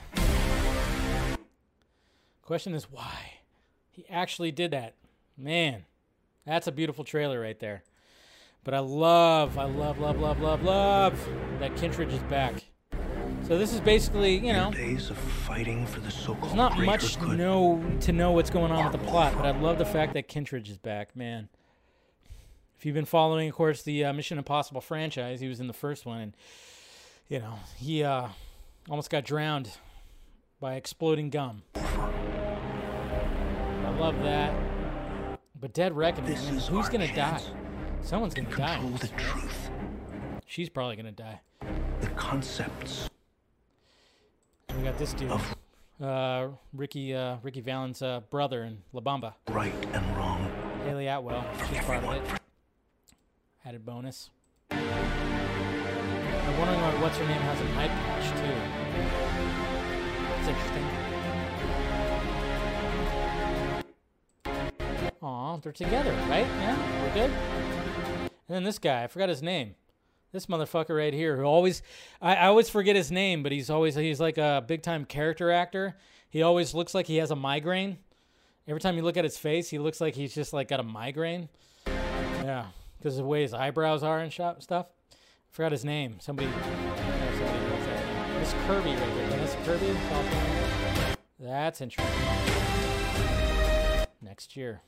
Question 2.43 2.75
is 2.75 2.83
why? 2.91 3.39
He 3.89 4.05
actually 4.11 4.51
did 4.51 4.69
that. 4.71 4.93
Man, 5.35 5.85
that's 6.45 6.67
a 6.67 6.71
beautiful 6.71 7.03
trailer 7.03 7.41
right 7.41 7.59
there. 7.59 7.81
But 8.63 8.75
I 8.75 8.79
love, 8.79 9.57
I 9.57 9.65
love, 9.65 9.97
love, 9.97 10.19
love, 10.19 10.39
love, 10.39 10.61
love 10.61 11.29
that 11.59 11.75
Kittridge 11.75 12.13
is 12.13 12.21
back. 12.23 12.63
So 13.47 13.57
this 13.57 13.73
is 13.73 13.79
basically, 13.79 14.35
you 14.45 14.51
know, 14.51 14.71
days 14.73 15.09
of 15.09 15.17
fighting 15.17 15.85
for 15.87 16.01
the 16.01 16.11
so-called 16.11 16.43
there's 16.43 16.53
not 16.55 16.77
much 16.79 17.17
good. 17.17 17.37
know 17.37 17.81
to 18.01 18.11
know 18.11 18.33
what's 18.33 18.49
going 18.49 18.73
on 18.73 18.83
with 18.83 18.91
the 18.91 19.07
plot, 19.07 19.33
but 19.37 19.45
I 19.45 19.57
love 19.57 19.77
the 19.77 19.85
fact 19.85 20.13
that 20.15 20.27
Kittridge 20.27 20.69
is 20.69 20.77
back, 20.77 21.15
man. 21.15 21.47
If 22.77 22.85
you've 22.85 22.93
been 22.93 23.05
following, 23.05 23.47
of 23.47 23.55
course, 23.55 23.83
the 23.83 24.03
uh, 24.03 24.11
Mission 24.11 24.37
Impossible 24.37 24.81
franchise, 24.81 25.39
he 25.39 25.47
was 25.47 25.61
in 25.61 25.67
the 25.67 25.73
first 25.73 26.05
one, 26.05 26.19
and 26.19 26.35
you 27.29 27.39
know 27.39 27.53
he 27.77 28.03
uh, 28.03 28.27
almost 28.89 29.09
got 29.09 29.23
drowned 29.23 29.71
by 30.59 30.75
exploding 30.75 31.29
gum. 31.29 31.61
I 31.75 31.81
love 33.97 34.21
that. 34.23 34.53
But 35.57 35.73
Dead 35.73 35.95
Reckoning, 35.95 36.31
This 36.31 36.45
man, 36.45 36.57
who's 36.57 36.89
gonna 36.89 37.15
die? 37.15 37.41
Someone's 38.01 38.33
gonna 38.33 38.49
die. 38.49 38.75
control 38.75 38.97
the 38.97 39.07
truth, 39.07 39.69
She's 40.45 40.67
probably 40.67 40.97
gonna 40.97 41.13
die. 41.13 41.39
the 42.01 42.07
concepts 42.07 43.09
got 44.87 44.97
this 44.97 45.11
dude, 45.11 45.31
uh, 46.01 46.47
Ricky 46.71 47.13
uh, 47.13 47.35
Ricky 47.43 47.59
Valens' 47.59 48.01
uh, 48.01 48.21
brother 48.29 48.63
in 48.63 48.77
La 48.93 49.01
Bamba. 49.01 49.33
right 49.49 49.73
and 49.91 50.17
wrong. 50.17 50.49
Hayley 50.85 51.07
Atwell, 51.07 51.45
she's 51.67 51.79
part 51.79 52.01
of 52.05 52.13
it. 52.13 52.21
Added 53.65 53.85
bonus. 53.85 54.29
I'm 54.71 54.79
wondering 56.57 56.79
why 56.79 57.01
what's 57.01 57.17
her 57.17 57.27
name 57.27 57.41
has 57.41 57.59
an 57.59 57.67
eye 57.77 57.89
patch 57.89 58.29
too. 58.39 58.55
That's 60.29 60.47
interesting. 60.47 60.85
Aw, 65.21 65.57
they're 65.57 65.73
together, 65.73 66.13
right? 66.29 66.47
Yeah, 66.47 67.01
we're 67.01 67.13
good. 67.13 67.31
And 68.47 68.55
then 68.55 68.63
this 68.63 68.79
guy, 68.79 69.03
I 69.03 69.07
forgot 69.07 69.27
his 69.27 69.43
name. 69.43 69.75
This 70.31 70.47
motherfucker 70.47 70.95
right 70.97 71.13
here, 71.13 71.37
who 71.37 71.43
always, 71.43 71.81
I, 72.21 72.35
I 72.35 72.47
always 72.47 72.69
forget 72.69 72.95
his 72.95 73.11
name, 73.11 73.43
but 73.43 73.51
he's 73.51 73.69
always, 73.69 73.95
he's 73.95 74.19
like 74.19 74.37
a 74.37 74.63
big 74.65 74.81
time 74.81 75.05
character 75.05 75.51
actor. 75.51 75.95
He 76.29 76.41
always 76.41 76.73
looks 76.73 76.93
like 76.93 77.07
he 77.07 77.17
has 77.17 77.31
a 77.31 77.35
migraine. 77.35 77.97
Every 78.67 78.81
time 78.81 78.97
you 78.97 79.03
look 79.03 79.15
at 79.15 79.23
his 79.23 79.37
face, 79.37 79.69
he 79.69 79.79
looks 79.79 80.01
like 80.01 80.15
he's 80.15 80.35
just 80.35 80.51
like 80.51 80.67
got 80.67 80.81
a 80.81 80.83
migraine. 80.83 81.47
Yeah, 81.85 82.65
because 82.97 83.17
of 83.17 83.23
the 83.23 83.29
way 83.29 83.41
his 83.41 83.53
eyebrows 83.53 84.03
are 84.03 84.19
and 84.19 84.31
shop, 84.31 84.61
stuff. 84.61 84.87
I 85.11 85.15
forgot 85.51 85.71
his 85.71 85.85
name. 85.85 86.17
Somebody. 86.19 86.49
somebody. 86.51 87.67
Miss 88.39 88.53
Kirby 88.65 88.89
right 88.89 89.15
there. 89.15 89.29
Dennis 89.29 89.55
Kirby. 89.65 89.97
That's 91.39 91.81
interesting. 91.81 92.15
Next 94.21 94.55
year. 94.57 94.81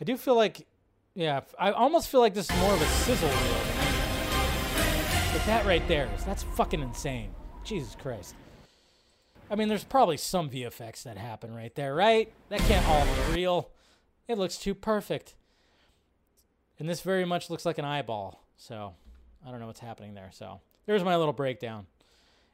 I 0.00 0.04
do 0.04 0.16
feel 0.16 0.34
like, 0.34 0.66
yeah, 1.14 1.40
I 1.58 1.70
almost 1.70 2.08
feel 2.08 2.20
like 2.20 2.34
this 2.34 2.50
is 2.50 2.56
more 2.58 2.74
of 2.74 2.82
a 2.82 2.86
sizzle 2.86 3.28
reel. 3.28 3.75
That 5.46 5.64
right 5.64 5.86
there 5.88 6.08
is 6.16 6.24
that's 6.24 6.42
fucking 6.42 6.80
insane. 6.80 7.30
Jesus 7.64 7.96
Christ. 8.00 8.34
I 9.50 9.54
mean, 9.54 9.68
there's 9.68 9.84
probably 9.84 10.16
some 10.16 10.50
VFX 10.50 11.04
that 11.04 11.16
happen 11.16 11.54
right 11.54 11.74
there, 11.74 11.94
right? 11.94 12.32
That 12.48 12.60
can't 12.60 12.86
all 12.88 13.04
be 13.04 13.34
real. 13.34 13.70
It 14.26 14.38
looks 14.38 14.56
too 14.56 14.74
perfect. 14.74 15.34
And 16.78 16.88
this 16.88 17.00
very 17.00 17.24
much 17.24 17.48
looks 17.48 17.64
like 17.64 17.78
an 17.78 17.84
eyeball. 17.84 18.42
So 18.56 18.94
I 19.46 19.50
don't 19.50 19.60
know 19.60 19.66
what's 19.66 19.80
happening 19.80 20.14
there. 20.14 20.30
So 20.32 20.60
there's 20.86 21.04
my 21.04 21.16
little 21.16 21.32
breakdown. 21.32 21.86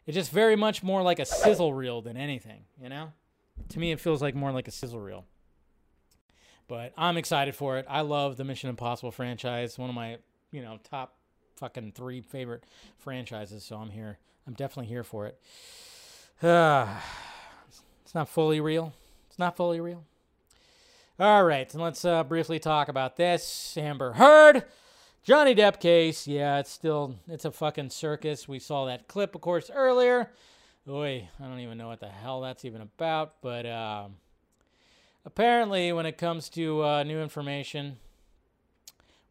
It's 0.07 0.15
just 0.15 0.31
very 0.31 0.57
much 0.57 0.83
more 0.83 1.03
like 1.03 1.19
a 1.19 1.25
sizzle 1.25 1.73
reel 1.73 2.03
than 2.03 2.17
anything, 2.17 2.65
you 2.81 2.89
know? 2.89 3.13
To 3.71 3.79
me, 3.79 3.93
it 3.93 4.01
feels 4.01 4.21
like 4.21 4.35
more 4.35 4.53
like 4.53 4.69
a 4.69 4.73
sizzle 4.73 5.01
reel. 5.01 5.25
But 6.69 6.93
I'm 6.97 7.17
excited 7.17 7.55
for 7.55 7.79
it. 7.79 7.87
I 7.89 8.01
love 8.03 8.37
the 8.37 8.45
Mission 8.45 8.69
Impossible 8.69 9.13
franchise. 9.13 9.79
One 9.79 9.89
of 9.89 9.97
my, 9.97 10.19
you 10.51 10.63
know, 10.63 10.79
top 10.91 11.15
fucking 11.63 11.93
three 11.93 12.21
favorite 12.21 12.65
franchises. 12.99 13.63
So 13.63 13.77
I'm 13.77 13.91
here. 13.91 14.19
I'm 14.49 14.55
definitely 14.55 14.89
here 14.89 15.05
for 15.05 15.27
it. 15.27 15.39
Uh, 16.43 16.89
it's 18.05 18.17
not 18.17 18.29
fully 18.29 18.61
real. 18.61 18.93
It's 19.29 19.39
not 19.39 19.57
fully 19.57 19.81
real. 19.81 20.03
All 21.21 21.45
right, 21.45 21.73
and 21.73 21.81
let's 21.81 22.05
uh, 22.05 22.25
briefly 22.25 22.59
talk 22.59 22.89
about 22.89 23.17
this 23.17 23.77
Amber 23.77 24.15
Heard, 24.15 24.65
Johnny 25.23 25.55
Depp 25.55 25.79
case. 25.79 26.27
Yeah, 26.27 26.59
it's 26.59 26.73
still 26.73 27.15
it's 27.29 27.45
a 27.45 27.53
fucking 27.53 27.91
circus. 27.91 28.49
We 28.49 28.59
saw 28.59 28.87
that 28.87 29.07
clip, 29.07 29.37
of 29.37 29.41
course, 29.41 29.71
earlier. 29.73 30.33
Oy, 30.89 31.29
I 31.39 31.45
don't 31.45 31.61
even 31.61 31.79
know 31.79 31.87
what 31.87 32.01
the 32.01 32.09
hell 32.09 32.41
that's 32.41 32.65
even 32.65 32.81
about. 32.81 33.35
But 33.41 33.67
uh, 33.67 34.09
apparently, 35.25 35.93
when 35.93 36.07
it 36.07 36.19
comes 36.19 36.49
to 36.51 36.83
uh, 36.83 37.03
new 37.05 37.21
information, 37.21 37.99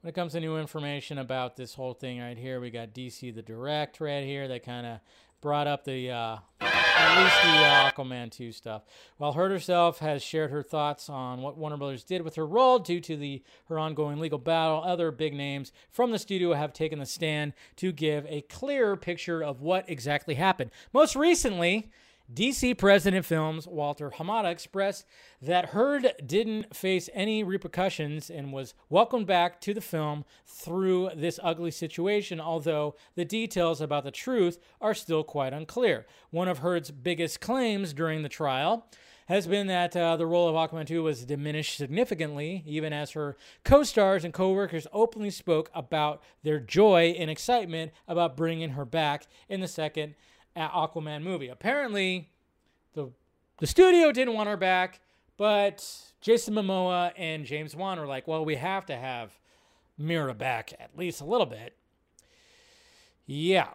when 0.02 0.10
it 0.10 0.16
comes 0.16 0.34
to 0.34 0.40
new 0.40 0.58
information 0.58 1.20
about 1.20 1.56
this 1.56 1.76
whole 1.76 1.94
thing 1.94 2.20
right 2.20 2.38
here, 2.38 2.60
we 2.60 2.72
got 2.72 2.94
DC 2.94 3.34
the 3.34 3.44
Direct 3.44 4.02
right 4.02 4.24
here 4.24 4.48
that 4.48 4.66
kind 4.66 4.88
of 4.88 5.00
brought 5.42 5.68
up 5.68 5.84
the 5.86 6.10
uh, 6.10 6.38
at 6.60 7.24
least 7.24 7.36
the 7.44 7.50
uh, 7.50 7.92
Aquaman 7.92 8.32
2 8.32 8.52
stuff. 8.52 8.84
While 9.18 9.34
Heard 9.34 9.52
herself 9.52 10.00
has 10.00 10.24
shared 10.24 10.50
her 10.50 10.64
thoughts 10.64 11.08
on 11.08 11.42
what 11.42 11.56
Warner 11.56 11.78
Brothers 11.78 12.04
did 12.04 12.24
with 12.24 12.36
her 12.36 12.48
role 12.48 12.80
due 12.80 13.00
to 13.00 13.16
the 13.16 13.44
her 13.66 13.78
ongoing 13.78 14.20
legal 14.20 14.40
battle, 14.40 14.84
other 14.84 15.12
big 15.12 15.36
names 15.36 15.72
from 15.92 16.12
the 16.12 16.20
studio 16.20 16.54
have 16.54 16.74
taken 16.74 16.98
the 16.98 17.06
stand 17.06 17.54
to 17.76 17.92
give 17.92 18.26
a 18.28 18.42
clearer 18.42 18.98
picture 18.98 19.44
of 19.44 19.62
what 19.62 19.88
exactly 19.88 20.34
happened. 20.34 20.72
Most 20.94 21.16
recently, 21.16 21.92
DC 22.34 22.78
President 22.78 23.26
Films 23.26 23.68
Walter 23.68 24.12
Hamada 24.12 24.50
expressed 24.50 25.06
that 25.42 25.70
Heard 25.70 26.14
didn't 26.26 26.74
face 26.74 27.10
any 27.14 27.44
repercussions 27.44 28.30
and 28.30 28.54
was 28.54 28.74
welcomed 28.90 29.28
back 29.28 29.60
to 29.62 29.74
the 29.74 29.82
film 29.82 30.24
through 30.46 31.10
this 31.14 31.42
ugly 31.44 31.72
situation, 31.72 32.40
although 32.40 32.96
the 33.16 33.26
details 33.26 33.82
about 33.82 34.06
the 34.06 34.12
truth 34.12 34.60
are 34.80 34.94
still 34.94 35.26
quite 35.26 35.52
unclear. 35.52 36.06
One 36.30 36.48
of 36.48 36.60
Heard's 36.60 36.92
biggest 36.92 37.42
claims 37.42 37.92
during 37.92 38.22
the 38.22 38.30
trial 38.30 38.86
has 39.28 39.46
been 39.46 39.68
that 39.68 39.96
uh, 39.96 40.16
the 40.16 40.26
role 40.26 40.48
of 40.48 40.56
Aquaman 40.56 40.88
2 40.88 41.04
was 41.04 41.26
diminished 41.26 41.76
significantly, 41.76 42.64
even 42.66 42.94
as 42.94 43.12
her 43.12 43.36
co 43.66 43.84
stars 43.84 44.24
and 44.24 44.34
co 44.34 44.54
workers 44.54 44.88
openly 44.94 45.32
spoke 45.32 45.70
about 45.74 46.24
their 46.44 46.62
joy 46.62 47.14
and 47.18 47.30
excitement 47.30 47.92
about 48.08 48.38
bringing 48.38 48.72
her 48.72 48.86
back 48.86 49.28
in 49.50 49.60
the 49.60 49.68
second 49.68 50.16
Aquaman 50.56 51.24
movie. 51.24 51.48
Apparently, 51.48 52.30
the 52.94 53.12
the 53.60 53.68
studio 53.68 54.12
didn't 54.12 54.34
want 54.34 54.50
her 54.50 54.58
back, 54.58 55.00
but 55.38 55.86
Jason 56.20 56.54
Momoa 56.54 57.12
and 57.18 57.46
James 57.46 57.76
Wan 57.76 58.00
were 58.00 58.08
like, 58.08 58.28
"Well, 58.28 58.44
we 58.44 58.56
have 58.56 58.86
to 58.88 58.96
have 58.96 59.38
Mera 59.98 60.34
back 60.34 60.74
at 60.80 60.98
least 60.98 61.22
a 61.22 61.26
little 61.26 61.46
bit." 61.46 61.76
Yeah. 63.26 63.70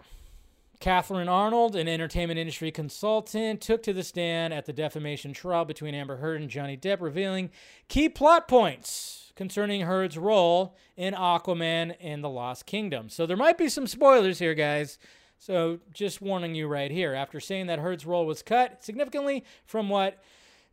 Kathryn 0.81 1.29
Arnold, 1.29 1.75
an 1.75 1.89
entertainment 1.89 2.39
industry 2.39 2.71
consultant, 2.71 3.63
took 3.63 3.83
to 3.85 3.95
the 3.95 4.05
stand 4.05 4.53
at 4.53 4.67
the 4.67 4.73
defamation 4.75 5.33
trial 5.33 5.65
between 5.65 5.95
Amber 5.95 6.17
Heard 6.17 6.41
and 6.41 6.51
Johnny 6.51 6.77
Depp, 6.77 7.01
revealing 7.01 7.51
key 7.89 8.11
plot 8.11 8.47
points 8.47 9.33
concerning 9.37 9.83
Heard's 9.83 10.19
role 10.19 10.77
in 10.97 11.15
Aquaman 11.15 11.95
and 12.01 12.23
the 12.23 12.29
Lost 12.29 12.67
Kingdom. 12.67 13.09
So 13.09 13.27
there 13.27 13.37
might 13.37 13.59
be 13.59 13.69
some 13.69 13.87
spoilers 13.87 14.39
here, 14.39 14.55
guys. 14.55 14.99
So 15.39 15.81
just 15.93 16.21
warning 16.21 16.55
you 16.55 16.67
right 16.67 16.91
here. 16.91 17.15
After 17.15 17.41
saying 17.41 17.67
that 17.67 17.79
Heard's 17.79 18.07
role 18.07 18.27
was 18.27 18.43
cut 18.43 18.83
significantly 18.83 19.45
from 19.65 19.89
what 19.89 20.23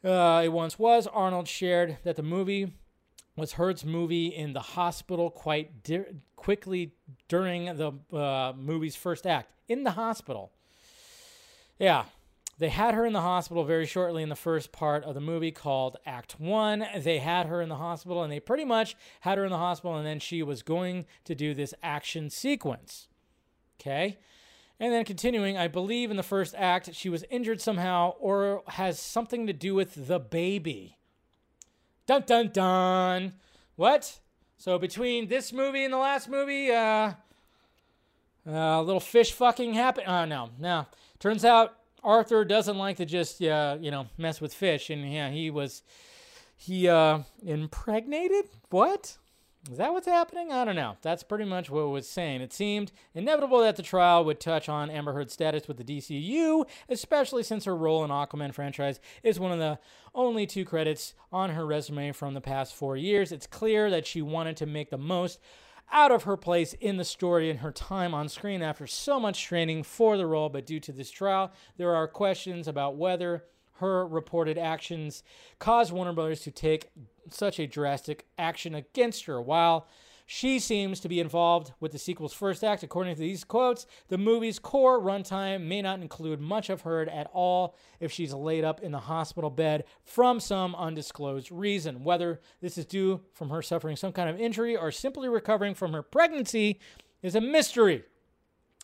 uh, 0.04 0.42
it 0.44 0.50
once 0.50 0.80
was, 0.80 1.08
Arnold 1.08 1.48
shared 1.48 1.98
that 2.04 2.16
the 2.16 2.24
movie 2.24 2.74
was 3.36 3.54
Heard's 3.54 3.84
movie 3.84 4.28
in 4.28 4.54
the 4.54 4.60
hospital 4.60 5.30
quite 5.30 5.84
di- 5.84 6.06
quickly 6.36 6.94
during 7.28 7.66
the 7.66 7.92
uh, 8.16 8.54
movie's 8.56 8.96
first 8.96 9.26
act. 9.26 9.52
In 9.68 9.84
the 9.84 9.92
hospital. 9.92 10.52
Yeah. 11.80 12.06
They 12.60 12.70
had 12.70 12.94
her 12.94 13.06
in 13.06 13.14
the 13.14 13.22
hospital 13.22 13.64
very 13.64 13.88
shortly 13.88 14.22
in 14.22 14.30
the 14.30 14.36
first 14.36 14.72
part 14.72 15.04
of 15.04 15.16
the 15.16 15.22
movie 15.22 15.52
called 15.52 15.98
Act 16.06 16.40
One. 16.40 16.86
They 16.96 17.18
had 17.18 17.48
her 17.48 17.62
in 17.62 17.70
the 17.70 17.78
hospital, 17.78 18.22
and 18.22 18.32
they 18.32 18.40
pretty 18.40 18.64
much 18.64 18.96
had 19.22 19.40
her 19.40 19.44
in 19.46 19.52
the 19.52 19.58
hospital, 19.58 19.98
and 19.98 20.06
then 20.06 20.20
she 20.20 20.44
was 20.44 20.62
going 20.62 21.06
to 21.26 21.34
do 21.34 21.56
this 21.56 21.74
action 21.82 22.30
sequence. 22.30 23.08
Okay? 23.82 24.20
And 24.80 24.92
then 24.92 25.06
continuing, 25.06 25.58
I 25.58 25.68
believe 25.68 26.12
in 26.12 26.18
the 26.18 26.24
first 26.24 26.56
act, 26.58 26.94
she 26.94 27.08
was 27.08 27.24
injured 27.30 27.62
somehow 27.62 28.16
or 28.20 28.64
has 28.68 29.00
something 29.00 29.48
to 29.48 29.54
do 29.54 29.76
with 29.76 30.08
the 30.08 30.20
baby. 30.20 30.98
Dun 32.06 32.24
dun 32.26 32.50
dun. 32.52 33.34
What? 33.76 34.20
So 34.58 34.78
between 34.78 35.28
this 35.28 35.54
movie 35.54 35.84
and 35.84 35.94
the 35.94 35.98
last 35.98 36.28
movie, 36.30 36.72
uh, 36.72 37.14
a 38.46 38.82
little 38.82 39.00
fish 39.00 39.32
fucking 39.32 39.74
happened. 39.74 40.08
Oh 40.08 40.26
no, 40.26 40.50
no. 40.60 40.88
Turns 41.20 41.46
out 41.46 41.76
Arthur 42.04 42.44
doesn't 42.44 42.78
like 42.78 42.98
to 42.98 43.06
just, 43.06 43.42
uh, 43.42 43.78
you 43.80 43.92
know, 43.92 44.08
mess 44.18 44.42
with 44.42 44.54
fish, 44.54 44.90
and 44.90 45.10
yeah, 45.12 45.30
he 45.30 45.50
was, 45.50 45.84
he 46.58 46.90
uh, 46.90 47.20
impregnated. 47.46 48.46
What? 48.70 49.18
Is 49.72 49.78
that 49.78 49.94
what's 49.94 50.08
happening? 50.08 50.52
I 50.52 50.66
don't 50.66 50.76
know. 50.76 50.98
That's 51.02 51.24
pretty 51.24 51.46
much 51.46 51.70
what 51.70 51.84
it 51.84 51.90
was 51.90 52.08
saying. 52.08 52.42
It 52.42 52.52
seemed 52.52 52.92
inevitable 53.16 53.62
that 53.62 53.78
the 53.78 53.84
trial 53.84 54.26
would 54.26 54.42
touch 54.42 54.68
on 54.68 54.90
Amber 54.90 55.14
Heard's 55.14 55.32
status 55.32 55.70
with 55.70 55.78
the 55.78 55.86
DCU, 55.86 56.66
especially 56.90 57.44
since 57.44 57.64
her 57.64 57.76
role 57.76 58.04
in 58.04 58.12
Aquaman 58.12 58.54
franchise 58.54 59.00
is 59.24 59.40
one 59.40 59.54
of 59.54 59.60
the 59.60 59.80
only 60.14 60.46
two 60.46 60.66
credits 60.66 61.14
on 61.32 61.52
her 61.52 61.66
resume 61.66 62.12
from 62.12 62.34
the 62.34 62.42
past 62.42 62.76
four 62.76 62.98
years. 62.98 63.32
It's 63.32 63.48
clear 63.48 63.90
that 63.90 64.06
she 64.06 64.22
wanted 64.22 64.58
to 64.58 64.66
make 64.66 64.90
the 64.90 64.98
most 64.98 65.40
out 65.94 66.12
of 66.12 66.24
her 66.24 66.36
place 66.36 66.74
in 66.74 66.98
the 66.98 67.06
story 67.06 67.50
and 67.50 67.60
her 67.60 67.72
time 67.72 68.14
on 68.14 68.28
screen 68.28 68.62
after 68.62 68.86
so 68.86 69.18
much 69.18 69.46
training 69.46 69.84
for 69.84 70.18
the 70.18 70.26
role, 70.26 70.50
but 70.50 70.66
due 70.66 70.82
to 70.82 70.92
this 70.92 71.10
trial, 71.10 71.54
there 71.78 71.96
are 71.96 72.08
questions 72.08 72.68
about 72.68 72.98
whether 72.98 73.46
her 73.78 74.06
reported 74.06 74.58
actions 74.58 75.24
caused 75.60 75.94
Warner 75.94 76.14
Brothers 76.14 76.42
to 76.42 76.52
take 76.52 76.92
such 77.30 77.60
a 77.60 77.68
drastic 77.68 78.26
action 78.38 78.76
against 78.76 79.26
her. 79.26 79.42
While 79.42 79.88
she 80.26 80.58
seems 80.60 81.00
to 81.02 81.10
be 81.10 81.20
involved 81.20 81.74
with 81.80 81.92
the 81.92 82.00
sequel's 82.00 82.34
first 82.34 82.64
act, 82.64 82.84
according 82.84 83.16
to 83.16 83.20
these 83.20 83.44
quotes, 83.44 83.86
the 84.08 84.18
movie's 84.18 84.58
core 84.58 85.00
runtime 85.00 85.66
may 85.66 85.82
not 85.82 86.02
include 86.02 86.40
much 86.40 86.70
of 86.70 86.82
her 86.82 87.02
at 87.02 87.30
all 87.34 87.76
if 88.00 88.12
she's 88.12 88.34
laid 88.34 88.64
up 88.64 88.82
in 88.82 88.92
the 88.92 89.00
hospital 89.00 89.50
bed 89.50 89.84
from 90.04 90.40
some 90.40 90.76
undisclosed 90.76 91.52
reason. 91.52 92.04
Whether 92.04 92.40
this 92.62 92.78
is 92.78 92.86
due 92.86 93.22
from 93.34 93.50
her 93.50 93.62
suffering 93.62 93.96
some 93.96 94.14
kind 94.14 94.30
of 94.30 94.40
injury 94.40 94.78
or 94.78 94.92
simply 94.92 95.28
recovering 95.28 95.76
from 95.76 95.94
her 95.94 96.04
pregnancy 96.04 96.80
is 97.22 97.36
a 97.36 97.42
mystery. 97.42 98.04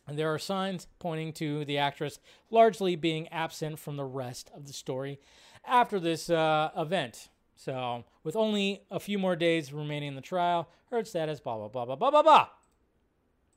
And 0.07 0.17
there 0.17 0.33
are 0.33 0.39
signs 0.39 0.87
pointing 0.97 1.33
to 1.33 1.63
the 1.65 1.77
actress 1.77 2.19
largely 2.49 2.95
being 2.95 3.27
absent 3.29 3.79
from 3.79 3.95
the 3.95 4.05
rest 4.05 4.49
of 4.55 4.65
the 4.65 4.73
story 4.73 5.19
after 5.65 5.99
this 5.99 6.29
uh, 6.29 6.71
event. 6.75 7.29
So, 7.59 8.05
with 8.23 8.37
only 8.37 8.83
a 8.89 9.01
few 9.01 9.19
more 9.19 9.35
days 9.35 9.73
remaining 9.73 10.07
in 10.07 10.15
the 10.15 10.21
trial, 10.21 10.69
Heard 10.89 11.07
status, 11.07 11.41
blah, 11.41 11.57
blah, 11.57 11.67
blah, 11.67 11.83
blah, 11.83 11.97
blah, 11.97 12.09
blah, 12.09 12.23
blah. 12.23 12.47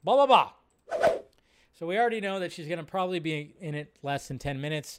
Blah, 0.03 0.27
blah, 0.27 0.27
blah. 0.27 1.21
So, 1.79 1.87
we 1.87 1.97
already 1.97 2.21
know 2.21 2.41
that 2.41 2.51
she's 2.51 2.67
going 2.67 2.81
to 2.81 2.85
probably 2.85 3.21
be 3.21 3.55
in 3.61 3.77
it 3.77 3.95
less 4.03 4.27
than 4.27 4.41
10 4.41 4.61
minutes. 4.61 4.99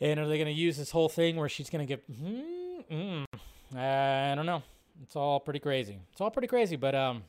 And 0.00 0.18
are 0.18 0.26
they 0.26 0.38
going 0.38 0.46
to 0.46 0.58
use 0.58 0.78
this 0.78 0.90
whole 0.90 1.10
thing 1.10 1.36
where 1.36 1.50
she's 1.50 1.68
going 1.68 1.86
to 1.86 1.96
get. 1.96 2.10
Mm, 2.10 2.84
mm, 2.90 3.78
I 3.78 4.34
don't 4.34 4.46
know. 4.46 4.62
It's 5.02 5.14
all 5.14 5.38
pretty 5.38 5.60
crazy. 5.60 5.98
It's 6.12 6.22
all 6.22 6.30
pretty 6.30 6.48
crazy, 6.48 6.76
but 6.76 6.94
um, 6.94 7.22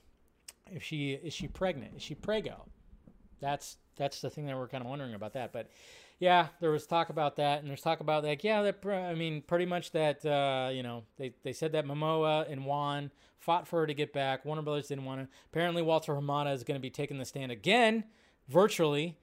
if 0.72 0.84
she 0.84 1.12
is 1.12 1.34
she 1.34 1.50
pregnant? 1.50 1.98
Is 1.98 2.02
she 2.02 2.16
prego? 2.16 2.64
That's 3.42 3.76
that's 3.98 4.22
the 4.22 4.30
thing 4.30 4.46
that 4.46 4.56
we're 4.56 4.70
kind 4.70 4.84
of 4.84 4.90
wondering 4.90 5.16
about 5.16 5.34
that. 5.34 5.52
But 5.52 5.70
yeah, 6.22 6.50
there 6.60 6.70
was 6.70 6.86
talk 6.86 7.10
about 7.10 7.38
that, 7.38 7.62
and 7.62 7.70
there's 7.70 7.82
talk 7.82 8.00
about 8.00 8.24
like 8.24 8.44
yeah, 8.44 8.62
that 8.62 8.86
I 8.86 9.16
mean, 9.16 9.42
pretty 9.42 9.66
much 9.66 9.92
that 9.94 10.24
uh, 10.24 10.70
you 10.72 10.84
know 10.84 11.04
they 11.18 11.34
they 11.42 11.52
said 11.52 11.72
that 11.72 11.84
Momoa 11.84 12.50
and 12.50 12.64
Wan 12.64 13.10
fought 13.40 13.68
for 13.68 13.80
her 13.80 13.88
to 13.88 13.94
get 13.96 14.14
back. 14.14 14.46
Warner 14.46 14.62
Brothers 14.62 14.88
didn't 14.88 15.06
want 15.06 15.22
to. 15.22 15.28
Apparently, 15.52 15.82
Walter 15.82 16.14
Hamada 16.14 16.54
is 16.54 16.64
going 16.64 16.76
to 16.76 16.82
be 16.82 16.92
taking 16.92 17.18
the 17.18 17.26
stand 17.26 17.52
again, 17.52 18.04
virtually. 18.48 19.18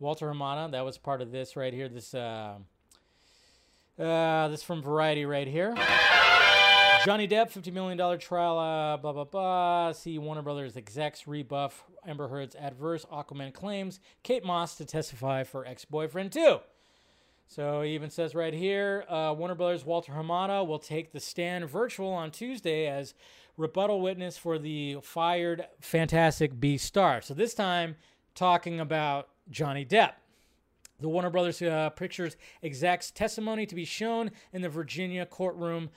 Walter 0.00 0.26
Hamada, 0.26 0.72
that 0.72 0.84
was 0.84 0.98
part 0.98 1.22
of 1.22 1.30
this 1.30 1.54
right 1.54 1.72
here. 1.72 1.88
This 1.88 2.12
uh, 2.12 2.56
uh, 3.96 4.48
this 4.48 4.64
from 4.64 4.82
Variety 4.82 5.26
right 5.26 5.46
here. 5.46 5.76
Johnny 7.04 7.28
Depp, 7.28 7.52
$50 7.52 7.72
million 7.72 8.18
trial, 8.18 8.58
uh, 8.58 8.96
blah, 8.96 9.12
blah, 9.12 9.24
blah. 9.24 9.92
See 9.92 10.18
Warner 10.18 10.42
Brothers 10.42 10.76
execs 10.76 11.26
rebuff 11.26 11.84
Amber 12.06 12.28
Heard's 12.28 12.54
adverse 12.56 13.04
Aquaman 13.12 13.52
claims. 13.52 14.00
Kate 14.22 14.44
Moss 14.44 14.76
to 14.76 14.84
testify 14.84 15.44
for 15.44 15.64
ex 15.66 15.84
boyfriend, 15.84 16.32
too. 16.32 16.58
So 17.48 17.82
he 17.82 17.94
even 17.94 18.10
says 18.10 18.34
right 18.34 18.52
here 18.52 19.04
uh, 19.08 19.34
Warner 19.36 19.54
Brothers' 19.54 19.84
Walter 19.84 20.12
Hamada 20.12 20.66
will 20.66 20.78
take 20.78 21.12
the 21.12 21.20
stand 21.20 21.68
virtual 21.70 22.10
on 22.10 22.30
Tuesday 22.30 22.86
as 22.86 23.14
rebuttal 23.56 24.00
witness 24.00 24.36
for 24.36 24.58
the 24.58 24.98
fired 25.02 25.66
Fantastic 25.80 26.58
Beast 26.58 26.84
star. 26.84 27.20
So 27.20 27.34
this 27.34 27.54
time, 27.54 27.96
talking 28.34 28.80
about 28.80 29.28
Johnny 29.50 29.84
Depp. 29.84 30.12
The 30.98 31.08
Warner 31.08 31.30
Brothers 31.30 31.60
uh, 31.60 31.90
Pictures 31.90 32.36
exec's 32.62 33.10
testimony 33.10 33.66
to 33.66 33.74
be 33.74 33.84
shown 33.84 34.30
in 34.52 34.62
the 34.62 34.68
Virginia 34.68 35.26
courtroom 35.26 35.90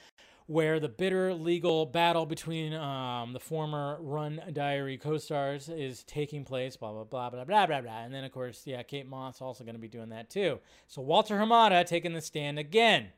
where 0.50 0.80
the 0.80 0.90
bitter 0.90 1.32
legal 1.32 1.86
battle 1.86 2.26
between 2.26 2.74
um, 2.74 3.34
the 3.34 3.40
former 3.40 4.00
Rum 4.02 4.42
Diary 4.52 4.98
co-stars 4.98 5.70
is 5.70 6.04
taking 6.04 6.44
place. 6.44 6.76
Blah 6.76 6.92
blah 6.92 7.04
blah 7.04 7.30
blah 7.30 7.44
blah 7.46 7.68
blah 7.68 7.82
blah. 7.82 8.00
And 8.00 8.12
then 8.12 8.24
of 8.24 8.32
course, 8.32 8.64
yeah, 8.66 8.82
Kate 8.82 9.08
Moss 9.08 9.44
also 9.44 9.64
going 9.64 9.76
to 9.76 9.80
be 9.80 9.88
doing 9.88 10.10
that 10.10 10.32
too. 10.32 10.58
So 10.88 11.04
Walter 11.04 11.38
Hamada 11.38 11.86
taking 11.86 12.14
the 12.14 12.22
stand 12.22 12.58
again, 12.58 13.10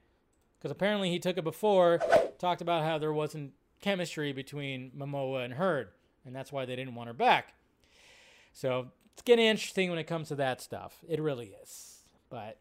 because 0.60 0.72
apparently 0.72 1.10
he 1.10 1.20
took 1.20 1.38
it 1.38 1.45
before. 1.45 2.02
Talked 2.38 2.62
about 2.62 2.84
how 2.84 2.98
there 2.98 3.14
wasn't 3.14 3.53
chemistry 3.80 4.34
between 4.34 4.91
Momoa 4.91 5.45
and 5.45 5.53
Heard, 5.53 5.88
and 6.26 6.36
that's 6.36 6.52
why 6.52 6.66
they 6.66 6.76
didn't 6.76 6.95
want 6.95 7.08
her 7.08 7.14
back. 7.14 7.53
So 8.52 8.88
it's 9.14 9.22
getting 9.22 9.45
interesting 9.45 9.90
when 9.90 9.99
it 9.99 10.06
comes 10.06 10.28
to 10.28 10.36
that 10.36 10.60
stuff. 10.60 10.98
It 11.08 11.22
really 11.22 11.56
is. 11.64 11.99
But 12.30 12.58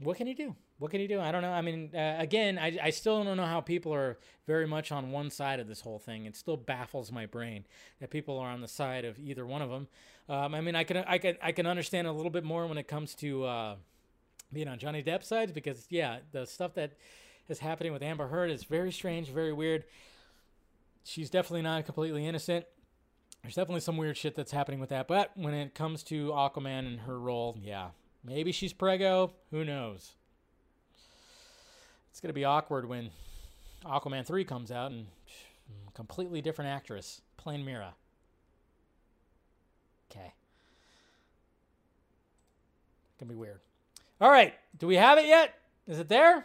what 0.00 0.16
can 0.16 0.26
you 0.26 0.34
do? 0.34 0.56
What 0.80 0.90
can 0.90 1.02
you 1.02 1.08
do? 1.08 1.20
I 1.20 1.30
don't 1.30 1.42
know. 1.42 1.52
I 1.52 1.60
mean, 1.60 1.90
uh, 1.94 2.16
again, 2.18 2.58
I, 2.58 2.78
I 2.82 2.90
still 2.90 3.22
don't 3.22 3.36
know 3.36 3.44
how 3.44 3.60
people 3.60 3.94
are 3.94 4.18
very 4.46 4.66
much 4.66 4.90
on 4.90 5.12
one 5.12 5.28
side 5.28 5.60
of 5.60 5.68
this 5.68 5.82
whole 5.82 5.98
thing. 5.98 6.24
It 6.24 6.34
still 6.34 6.56
baffles 6.56 7.12
my 7.12 7.26
brain 7.26 7.66
that 8.00 8.08
people 8.08 8.38
are 8.38 8.48
on 8.48 8.62
the 8.62 8.68
side 8.68 9.04
of 9.04 9.18
either 9.18 9.44
one 9.44 9.60
of 9.60 9.68
them. 9.68 9.88
Um, 10.26 10.54
I 10.54 10.62
mean, 10.62 10.74
I 10.74 10.84
can 10.84 10.96
I 10.96 11.18
can 11.18 11.36
I 11.42 11.52
can 11.52 11.66
understand 11.66 12.06
a 12.06 12.12
little 12.12 12.30
bit 12.30 12.44
more 12.44 12.66
when 12.66 12.78
it 12.78 12.88
comes 12.88 13.14
to 13.16 13.44
uh, 13.44 13.74
being 14.54 14.68
on 14.68 14.78
Johnny 14.78 15.02
Depp's 15.02 15.26
side 15.26 15.52
because 15.52 15.86
yeah, 15.90 16.20
the 16.32 16.46
stuff 16.46 16.72
that 16.74 16.92
is 17.46 17.58
happening 17.58 17.92
with 17.92 18.02
Amber 18.02 18.28
Heard 18.28 18.50
is 18.50 18.64
very 18.64 18.90
strange, 18.90 19.28
very 19.28 19.52
weird. 19.52 19.84
She's 21.04 21.28
definitely 21.28 21.62
not 21.62 21.84
completely 21.84 22.26
innocent. 22.26 22.64
There's 23.42 23.54
definitely 23.54 23.80
some 23.80 23.98
weird 23.98 24.16
shit 24.16 24.34
that's 24.34 24.52
happening 24.52 24.80
with 24.80 24.88
that. 24.88 25.08
But 25.08 25.32
when 25.34 25.52
it 25.52 25.74
comes 25.74 26.02
to 26.04 26.28
Aquaman 26.28 26.86
and 26.86 27.00
her 27.00 27.18
role, 27.18 27.58
yeah, 27.60 27.88
maybe 28.24 28.50
she's 28.50 28.72
prego. 28.72 29.34
Who 29.50 29.62
knows? 29.62 30.14
It's 32.20 32.22
going 32.22 32.34
to 32.34 32.38
be 32.38 32.44
awkward 32.44 32.86
when 32.86 33.08
Aquaman 33.82 34.26
3 34.26 34.44
comes 34.44 34.70
out 34.70 34.90
and 34.90 35.06
completely 35.94 36.42
different 36.42 36.70
actress 36.70 37.22
playing 37.38 37.64
Mera. 37.64 37.94
Okay. 40.10 40.34
Gonna 43.18 43.30
be 43.30 43.36
weird. 43.36 43.60
All 44.20 44.30
right. 44.30 44.52
Do 44.78 44.86
we 44.86 44.96
have 44.96 45.16
it 45.16 45.24
yet? 45.24 45.54
Is 45.88 45.98
it 45.98 46.10
there? 46.10 46.44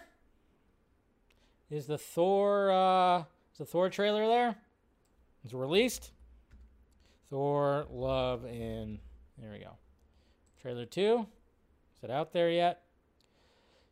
Is 1.70 1.88
the 1.88 1.98
Thor 1.98 2.72
uh 2.72 3.20
is 3.52 3.58
the 3.58 3.66
Thor 3.66 3.90
trailer 3.90 4.26
there? 4.28 4.56
Is 5.44 5.52
it 5.52 5.58
released? 5.58 6.12
Thor, 7.30 7.86
Love, 7.92 8.46
and 8.46 9.00
there 9.38 9.52
we 9.52 9.60
go. 9.60 9.72
Trailer 10.62 10.86
two. 10.86 11.28
Is 11.98 12.04
it 12.06 12.12
out 12.12 12.32
there 12.32 12.50
yet? 12.50 12.85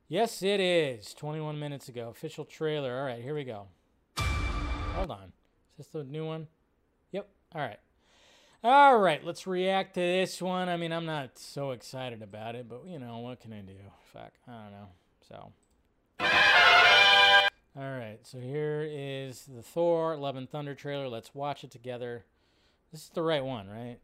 Yes, 0.08 0.44
it 0.44 0.60
is. 0.60 1.14
21 1.14 1.60
minutes 1.60 1.90
ago. 1.90 2.10
Official 2.10 2.46
trailer. 2.46 2.98
All 2.98 3.06
right, 3.06 3.22
here 3.22 3.34
we 3.34 3.44
go. 3.44 3.68
Hold 4.18 5.12
on. 5.12 5.32
Is 5.80 5.86
this 5.86 5.88
the 5.88 6.04
new 6.04 6.26
one? 6.26 6.48
Yep. 7.12 7.28
All 7.56 7.62
right. 7.62 7.80
All 8.64 8.98
right, 8.98 9.24
let's 9.26 9.46
react 9.46 9.96
to 9.96 10.00
this 10.00 10.42
one. 10.42 10.70
I 10.70 10.78
mean, 10.78 10.94
I'm 10.94 11.06
not 11.06 11.38
so 11.38 11.72
excited 11.72 12.22
about 12.22 12.56
it, 12.56 12.70
but 12.70 12.86
you 12.88 12.98
know, 12.98 13.18
what 13.18 13.42
can 13.42 13.52
I 13.52 13.60
do? 13.60 13.74
Fuck. 14.14 14.32
I 14.48 14.52
don't 14.52 14.72
know. 14.72 14.88
So. 15.28 15.52
All 17.76 17.92
right, 17.92 18.20
so 18.22 18.40
here 18.40 18.88
is 18.90 19.50
the 19.54 19.64
Thor 19.64 20.16
Love 20.16 20.36
and 20.36 20.50
Thunder 20.50 20.76
trailer. 20.76 21.08
Let's 21.08 21.34
watch 21.34 21.64
it 21.64 21.72
together. 21.72 22.24
This 22.92 23.02
is 23.02 23.10
the 23.10 23.24
right 23.24 23.44
one, 23.44 23.68
right? 23.68 23.98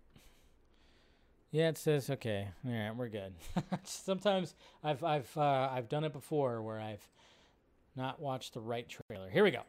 Yeah, 1.52 1.70
it 1.70 1.78
says 1.78 2.10
okay. 2.12 2.48
All 2.66 2.72
right, 2.72 2.96
we're 2.96 3.10
good. 3.10 3.34
Sometimes 3.84 4.54
I've 4.84 5.04
I've 5.04 5.36
uh, 5.36 5.70
I've 5.72 5.90
done 5.90 6.04
it 6.04 6.14
before 6.14 6.62
where 6.62 6.80
I've 6.80 7.08
not 7.96 8.20
watched 8.20 8.54
the 8.54 8.62
right 8.62 8.88
trailer. 8.88 9.30
Here 9.30 9.44
we 9.44 9.52
go. 9.52 9.62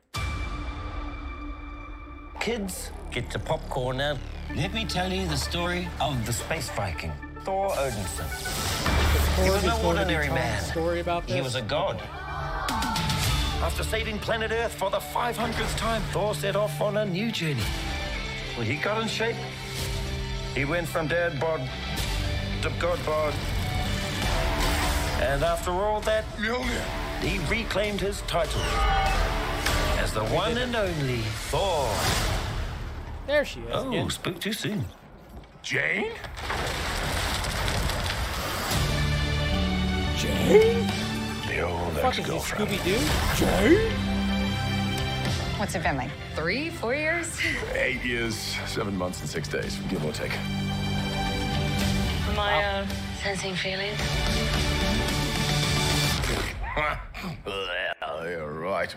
Kids, 2.38 2.90
get 3.10 3.30
to 3.30 3.38
popcorn 3.38 3.98
now. 3.98 4.18
Let 4.54 4.72
me 4.74 4.84
tell 4.84 5.12
you 5.12 5.26
the 5.26 5.36
story 5.36 5.88
of 6.00 6.24
the 6.26 6.32
space 6.32 6.70
Viking, 6.70 7.12
Thor 7.44 7.70
Odinson. 7.70 9.44
He 9.44 9.50
was 9.50 9.64
no 9.64 9.80
ordinary 9.82 10.28
man. 10.28 10.62
Story 10.62 11.00
about 11.00 11.26
this? 11.26 11.34
He 11.36 11.42
was 11.42 11.54
a 11.54 11.62
god. 11.62 12.00
After 13.62 13.84
saving 13.84 14.18
planet 14.20 14.52
Earth 14.52 14.72
for 14.72 14.90
the 14.90 14.98
500th 14.98 15.76
time, 15.76 16.02
Thor 16.12 16.34
set 16.34 16.56
off 16.56 16.80
on 16.80 16.96
a 16.96 17.04
new 17.04 17.30
journey. 17.30 17.62
Well, 18.56 18.66
he 18.66 18.76
got 18.76 19.02
in 19.02 19.08
shape 19.08 19.36
he 20.60 20.66
went 20.66 20.86
from 20.86 21.08
dad 21.08 21.40
bod 21.40 21.58
to 22.60 22.70
god 22.78 22.98
bod. 23.06 23.32
And 25.22 25.42
after 25.42 25.70
all 25.70 26.02
that, 26.02 26.24
he 27.22 27.38
reclaimed 27.48 27.98
his 27.98 28.20
title. 28.22 28.60
as 29.98 30.12
the 30.12 30.24
one 30.24 30.58
and 30.58 30.76
only 30.76 31.22
Thor. 31.48 31.88
There 33.26 33.42
she 33.42 33.60
is. 33.60 33.70
Oh, 33.72 33.88
again. 33.88 34.10
spoke 34.10 34.38
too 34.38 34.52
soon. 34.52 34.84
Jane? 35.62 36.12
Jane? 40.18 40.92
The 41.48 41.60
old 41.62 41.92
Fuck 41.94 42.18
is 42.18 42.26
he, 42.26 42.32
ex-girlfriend. 42.34 42.68
Scooby 42.68 42.84
Doo? 42.84 43.46
Jane? 43.46 44.09
What's 45.60 45.74
it 45.74 45.82
been 45.82 45.98
like? 45.98 46.08
Three, 46.34 46.70
four 46.70 46.94
years? 46.94 47.38
Eight 47.74 48.02
years, 48.02 48.34
seven 48.64 48.96
months, 48.96 49.20
and 49.20 49.28
six 49.28 49.46
days, 49.46 49.76
give 49.90 50.02
or 50.02 50.10
take. 50.10 50.32
Am 50.32 50.38
I 52.38 52.64
uh, 52.64 52.86
sensing 53.22 53.54
feelings? 53.54 53.98
well, 57.44 58.26
you're 58.26 58.54
right. 58.54 58.96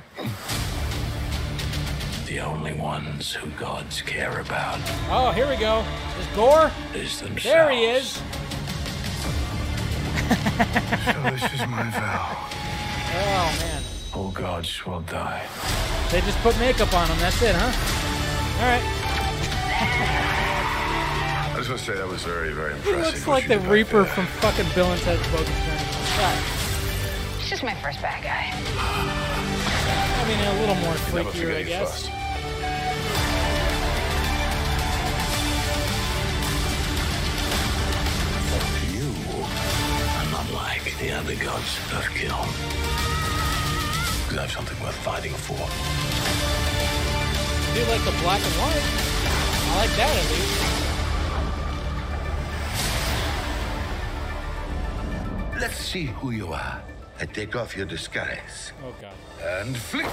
The 2.27 2.39
only 2.39 2.75
ones 2.75 3.33
who 3.33 3.49
gods 3.59 4.01
care 4.01 4.39
about 4.39 4.79
Oh, 5.09 5.33
here 5.35 5.49
we 5.49 5.57
go. 5.57 5.83
Is 6.17 6.27
Gorr? 6.33 6.71
is 6.95 7.19
themselves. 7.19 7.43
There 7.43 7.69
he 7.71 7.83
is. 7.83 8.17
So 11.03 11.11
this 11.29 11.43
is 11.53 11.59
my 11.67 11.89
vow. 11.89 12.47
Oh, 13.15 13.55
man. 13.59 13.82
Oh, 14.15 14.19
All 14.19 14.31
gods 14.31 14.85
will 14.85 15.01
die. 15.01 15.45
They 16.11 16.21
just 16.21 16.37
put 16.39 16.57
makeup 16.59 16.93
on 16.93 17.07
him. 17.07 17.17
That's 17.19 17.41
it, 17.41 17.55
huh? 17.57 17.71
All 18.61 18.67
right. 18.69 18.83
I 21.53 21.55
just 21.57 21.69
want 21.69 21.79
to 21.79 21.85
say 21.85 21.95
that 21.95 22.07
was 22.07 22.23
very, 22.23 22.51
very 22.51 22.73
impressive. 22.73 22.95
He 22.99 23.01
looks 23.05 23.27
like 23.27 23.47
the 23.47 23.59
Reaper 23.59 24.03
there. 24.03 24.13
from 24.13 24.25
fucking 24.27 24.67
Bill 24.75 24.91
and 24.91 25.01
Ted's 25.01 25.25
Bogus 25.31 25.47
Journey. 25.47 26.39
It's 27.39 27.49
just 27.49 27.63
my 27.63 27.73
first 27.75 28.01
bad 28.01 28.23
guy. 28.23 28.51
I 30.15 30.27
mean, 30.27 30.39
a 30.39 30.59
little 30.61 30.75
more 30.75 30.93
Never 31.13 31.31
freakier, 31.31 31.57
I 31.57 31.63
guess. 31.63 32.07
first. 32.07 32.11
You 38.93 39.09
are 40.15 40.31
not 40.31 40.45
the 40.99 41.11
other 41.11 41.35
gods 41.35 41.79
of 41.93 42.07
kill. 42.15 43.02
Because 44.33 44.45
I 44.45 44.47
have 44.47 44.65
something 44.65 44.83
worth 44.83 44.95
fighting 44.95 45.31
for. 45.31 45.53
I 47.53 47.73
do 47.75 47.81
like 47.91 48.03
the 48.03 48.11
black 48.23 48.41
and 48.41 48.55
white. 48.57 48.83
I 49.69 49.75
like 49.77 49.93
that 49.95 50.09
at 50.17 50.27
least. 55.53 55.61
Let's 55.61 55.77
see 55.77 56.05
who 56.05 56.31
you 56.31 56.51
are. 56.51 56.81
I 57.19 57.25
take 57.25 57.55
off 57.55 57.77
your 57.77 57.85
disguise. 57.85 58.71
Oh 58.83 58.95
god. 58.99 59.13
And 59.39 59.77
flick. 59.77 60.07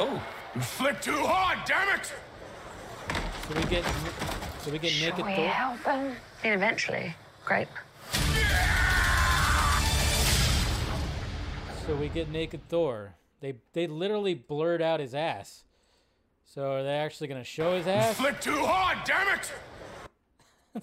Oh, 0.00 0.22
you 0.54 0.62
flipped 0.62 1.04
too 1.04 1.22
hard, 1.22 1.58
damn 1.66 2.00
it! 2.00 2.14
So 3.46 3.54
we 3.54 3.62
get, 3.64 3.84
so 4.62 4.70
we 4.70 4.78
get 4.78 4.92
Shall 4.92 5.10
naked 5.10 5.26
we 5.26 5.32
help 5.32 5.84
him? 5.84 6.16
And 6.44 6.54
eventually, 6.54 7.14
grape. 7.44 7.68
So 11.88 11.96
we 11.96 12.08
get 12.10 12.28
naked 12.28 12.60
Thor. 12.68 13.14
They 13.40 13.54
they 13.72 13.86
literally 13.86 14.34
blurred 14.34 14.82
out 14.82 15.00
his 15.00 15.14
ass. 15.14 15.64
So 16.44 16.72
are 16.72 16.82
they 16.82 16.90
actually 16.90 17.28
gonna 17.28 17.42
show 17.42 17.74
his 17.78 17.86
ass? 17.86 18.18
flipped 18.18 18.42
too 18.42 18.62
hard, 18.62 18.98
damn 19.06 19.26
it! 19.38 19.50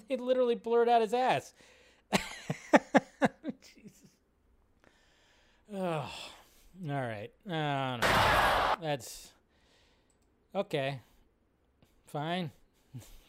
they 0.08 0.16
literally 0.16 0.56
blurred 0.56 0.88
out 0.88 1.02
his 1.02 1.14
ass. 1.14 1.54
Jesus. 2.12 4.08
Oh, 5.72 5.78
all 5.78 6.10
right. 6.88 7.30
Don't. 7.46 8.00
That's 8.82 9.28
okay. 10.56 10.98
Fine. 12.08 12.50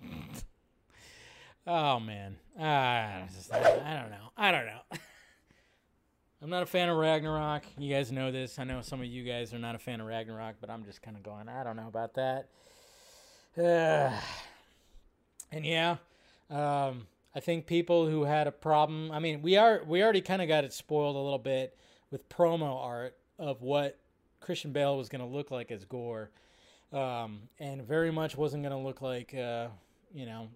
oh 1.67 1.99
man. 1.99 2.37
Ah, 2.59 3.21
I 3.53 3.93
don't 4.01 4.09
know. 4.09 4.31
I 4.35 4.51
don't 4.51 4.65
know. 4.65 4.97
I'm 6.41 6.51
not 6.51 6.61
a 6.61 6.67
fan 6.67 6.87
of 6.87 6.97
Ragnarok. 6.97 7.63
You 7.79 7.91
guys 7.91 8.11
know 8.11 8.31
this. 8.31 8.59
I 8.59 8.63
know 8.63 8.81
some 8.81 9.01
of 9.01 9.07
you 9.07 9.23
guys 9.23 9.55
are 9.55 9.59
not 9.59 9.73
a 9.73 9.79
fan 9.79 9.99
of 9.99 10.05
Ragnarok, 10.07 10.57
but 10.61 10.69
I'm 10.69 10.85
just 10.85 11.01
kind 11.01 11.17
of 11.17 11.23
going. 11.23 11.49
I 11.49 11.63
don't 11.63 11.75
know 11.75 11.87
about 11.87 12.13
that. 12.15 12.49
And 15.49 15.65
yeah, 15.65 15.95
um, 16.49 17.07
I 17.33 17.39
think 17.39 17.67
people 17.67 18.05
who 18.05 18.25
had 18.25 18.47
a 18.47 18.51
problem. 18.51 19.13
I 19.13 19.19
mean, 19.19 19.41
we 19.41 19.55
are 19.55 19.81
we 19.87 20.03
already 20.03 20.19
kind 20.19 20.41
of 20.41 20.49
got 20.49 20.65
it 20.65 20.73
spoiled 20.73 21.15
a 21.15 21.19
little 21.19 21.39
bit 21.39 21.77
with 22.11 22.27
promo 22.27 22.83
art 22.83 23.15
of 23.39 23.61
what 23.61 23.97
Christian 24.41 24.73
Bale 24.73 24.97
was 24.97 25.07
going 25.07 25.21
to 25.21 25.25
look 25.25 25.49
like 25.49 25.71
as 25.71 25.85
Gorr, 25.85 26.31
um, 26.91 27.43
and 27.59 27.81
very 27.81 28.11
much 28.11 28.35
wasn't 28.35 28.61
going 28.61 28.77
to 28.77 28.85
look 28.85 29.01
like 29.01 29.33
uh, 29.33 29.67
you 30.13 30.25
know 30.25 30.49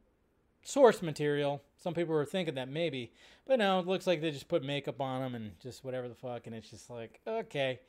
source 0.64 1.02
material. 1.02 1.62
Some 1.78 1.94
people 1.94 2.14
were 2.14 2.26
thinking 2.26 2.56
that 2.56 2.70
maybe, 2.70 3.12
but 3.48 3.60
no, 3.60 3.80
it 3.80 3.88
looks 3.88 4.08
like 4.08 4.22
they 4.22 4.32
just 4.32 4.48
put 4.48 4.64
makeup 4.64 5.02
on 5.02 5.22
them 5.22 5.36
and 5.36 5.60
just 5.60 5.84
whatever 5.84 6.08
the 6.08 6.16
fuck, 6.16 6.48
and 6.48 6.56
it's 6.56 6.70
just 6.70 6.90
like 6.90 7.20
okay. 7.28 7.80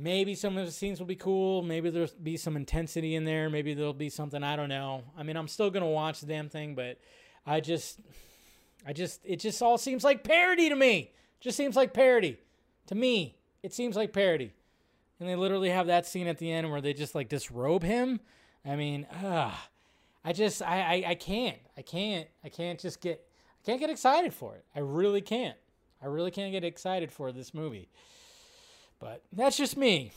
Maybe 0.00 0.36
some 0.36 0.56
of 0.56 0.64
the 0.64 0.70
scenes 0.70 1.00
will 1.00 1.08
be 1.08 1.16
cool. 1.16 1.62
Maybe 1.62 1.90
there'll 1.90 2.08
be 2.22 2.36
some 2.36 2.56
intensity 2.56 3.16
in 3.16 3.24
there. 3.24 3.50
Maybe 3.50 3.74
there'll 3.74 3.92
be 3.92 4.10
something 4.10 4.44
I 4.44 4.54
don't 4.54 4.68
know. 4.68 5.02
I 5.16 5.24
mean, 5.24 5.36
I'm 5.36 5.48
still 5.48 5.70
gonna 5.70 5.88
watch 5.88 6.20
the 6.20 6.26
damn 6.26 6.48
thing, 6.48 6.76
but 6.76 6.98
I 7.44 7.58
just, 7.58 8.00
I 8.86 8.92
just, 8.92 9.20
it 9.24 9.40
just 9.40 9.60
all 9.60 9.76
seems 9.76 10.04
like 10.04 10.22
parody 10.22 10.68
to 10.68 10.76
me. 10.76 11.12
Just 11.40 11.56
seems 11.56 11.74
like 11.74 11.92
parody 11.92 12.38
to 12.86 12.94
me. 12.94 13.36
It 13.62 13.72
seems 13.74 13.96
like 13.96 14.12
parody, 14.12 14.52
and 15.18 15.28
they 15.28 15.34
literally 15.34 15.70
have 15.70 15.88
that 15.88 16.06
scene 16.06 16.28
at 16.28 16.38
the 16.38 16.52
end 16.52 16.70
where 16.70 16.80
they 16.80 16.92
just 16.92 17.16
like 17.16 17.28
disrobe 17.28 17.82
him. 17.82 18.20
I 18.64 18.76
mean, 18.76 19.06
ah, 19.12 19.68
I 20.28 20.32
just, 20.34 20.60
I, 20.60 20.80
I, 20.80 21.10
I 21.12 21.14
can't, 21.14 21.56
I 21.74 21.80
can't, 21.80 22.28
I 22.44 22.50
can't 22.50 22.78
just 22.78 23.00
get, 23.00 23.26
I 23.62 23.64
can't 23.64 23.80
get 23.80 23.88
excited 23.88 24.34
for 24.34 24.56
it. 24.56 24.64
I 24.76 24.80
really 24.80 25.22
can't. 25.22 25.56
I 26.02 26.06
really 26.06 26.30
can't 26.30 26.52
get 26.52 26.64
excited 26.64 27.10
for 27.10 27.32
this 27.32 27.54
movie. 27.54 27.88
But 29.00 29.22
that's 29.32 29.56
just 29.56 29.78
me. 29.78 30.12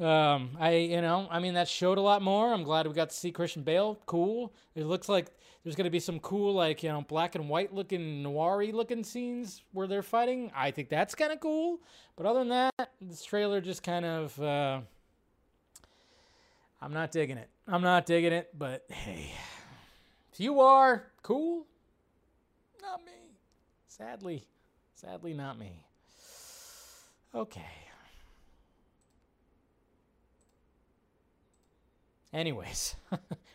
Um, 0.00 0.56
I, 0.58 0.74
you 0.74 1.00
know, 1.00 1.28
I 1.30 1.38
mean, 1.38 1.54
that 1.54 1.68
showed 1.68 1.98
a 1.98 2.00
lot 2.00 2.22
more. 2.22 2.52
I'm 2.52 2.64
glad 2.64 2.88
we 2.88 2.92
got 2.92 3.10
to 3.10 3.14
see 3.14 3.30
Christian 3.30 3.62
Bale. 3.62 4.00
Cool. 4.04 4.52
It 4.74 4.86
looks 4.86 5.08
like 5.08 5.28
there's 5.62 5.76
to 5.76 5.90
be 5.90 6.00
some 6.00 6.18
cool, 6.18 6.54
like, 6.54 6.82
you 6.82 6.88
know, 6.88 7.02
black 7.02 7.36
and 7.36 7.48
white 7.48 7.72
looking, 7.72 8.20
noir 8.20 8.64
looking 8.72 9.04
scenes 9.04 9.62
where 9.70 9.86
they're 9.86 10.02
fighting. 10.02 10.50
I 10.56 10.72
think 10.72 10.88
that's 10.88 11.14
kind 11.14 11.30
of 11.32 11.38
cool. 11.38 11.78
But 12.16 12.26
other 12.26 12.40
than 12.40 12.48
that, 12.48 12.90
this 13.00 13.24
trailer 13.24 13.60
just 13.60 13.84
kind 13.84 14.04
of, 14.04 14.42
uh, 14.42 14.80
I'm 16.80 16.92
not 16.92 17.12
digging 17.12 17.36
it. 17.36 17.48
I'm 17.68 17.82
not 17.82 18.06
digging 18.06 18.32
it, 18.32 18.50
but 18.58 18.86
hey, 18.90 19.30
if 20.32 20.40
you 20.40 20.60
are, 20.60 21.04
cool. 21.22 21.66
Not 22.80 23.04
me. 23.04 23.12
Sadly, 23.88 24.46
sadly, 24.94 25.34
not 25.34 25.58
me. 25.58 25.84
Okay. 27.34 27.66
Anyways, 32.32 32.96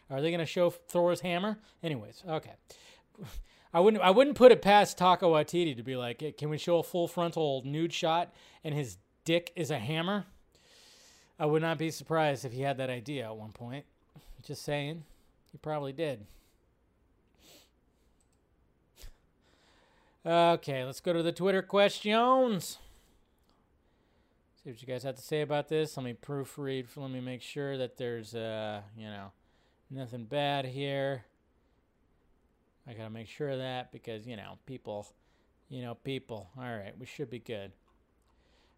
are 0.10 0.22
they 0.22 0.30
going 0.30 0.40
to 0.40 0.46
show 0.46 0.70
Thor's 0.70 1.22
hammer? 1.22 1.58
Anyways, 1.82 2.24
okay. 2.28 2.54
I 3.74 3.80
wouldn't 3.80 4.02
I 4.04 4.12
wouldn't 4.12 4.38
put 4.38 4.52
it 4.52 4.62
past 4.62 4.98
Taika 4.98 5.24
Waititi 5.24 5.76
to 5.76 5.84
be 5.84 5.96
like, 5.96 6.22
"Hey, 6.22 6.32
can 6.32 6.50
we 6.50 6.58
show 6.58 6.80
a 6.80 6.84
full 6.84 7.08
frontal 7.08 7.64
nude 7.66 7.92
shot 7.92 8.34
and 8.64 8.74
his 8.74 8.98
dick 9.26 9.52
is 9.56 9.72
a 9.72 9.80
hammer? 9.80 10.26
I 11.40 11.46
would 11.46 11.62
not 11.62 11.78
be 11.78 11.92
surprised 11.92 12.46
if 12.46 12.54
he 12.54 12.62
had 12.62 12.78
that 12.78 12.90
idea 12.90 13.26
at 13.26 13.36
one 13.36 13.52
point. 13.52 13.86
Just 14.44 14.64
saying, 14.64 15.04
he 15.52 15.58
probably 15.58 15.92
did. 15.92 16.26
Okay, 20.28 20.84
let's 20.84 21.00
go 21.00 21.14
to 21.14 21.24
the 21.24 21.32
Twitter 21.32 21.62
questions. 21.62 22.80
See 24.62 24.70
what 24.70 24.82
you 24.82 24.86
guys 24.86 25.04
have 25.04 25.16
to 25.16 25.22
say 25.22 25.40
about 25.40 25.70
this. 25.70 25.96
Let 25.96 26.04
me 26.04 26.16
proofread. 26.16 26.88
Let 26.98 27.12
me 27.12 27.22
make 27.22 27.42
sure 27.42 27.78
that 27.78 27.96
there's, 27.96 28.36
uh, 28.36 28.82
you 28.98 29.06
know, 29.06 29.32
nothing 29.90 30.26
bad 30.26 30.66
here. 30.66 31.24
I 32.86 32.92
gotta 32.92 33.10
make 33.10 33.30
sure 33.30 33.48
of 33.48 33.60
that 33.60 33.94
because 33.94 34.28
you 34.28 34.36
know 34.36 34.58
people, 34.66 35.08
you 35.70 35.82
know 35.82 35.96
people. 35.96 36.50
All 36.58 36.64
right, 36.64 36.94
we 37.00 37.06
should 37.06 37.30
be 37.30 37.40
good. 37.40 37.72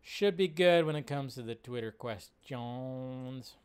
Should 0.03 0.38
be 0.38 0.47
good 0.47 0.85
when 0.85 0.95
it 0.95 1.07
comes 1.07 1.34
to 1.34 1.41
the 1.41 1.55
Twitter 1.55 1.91
questions. 1.91 3.55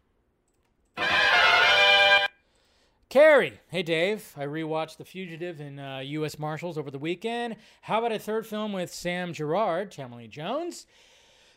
Carrie, 3.14 3.60
hey 3.68 3.84
Dave. 3.84 4.34
I 4.36 4.42
rewatched 4.42 4.96
The 4.96 5.04
Fugitive 5.04 5.60
and 5.60 5.78
uh, 5.78 6.00
U.S. 6.02 6.36
Marshals 6.36 6.76
over 6.76 6.90
the 6.90 6.98
weekend. 6.98 7.54
How 7.82 8.00
about 8.00 8.10
a 8.10 8.18
third 8.18 8.44
film 8.44 8.72
with 8.72 8.92
Sam 8.92 9.32
Gerard, 9.32 9.96
Lee 9.96 10.26
Jones? 10.26 10.86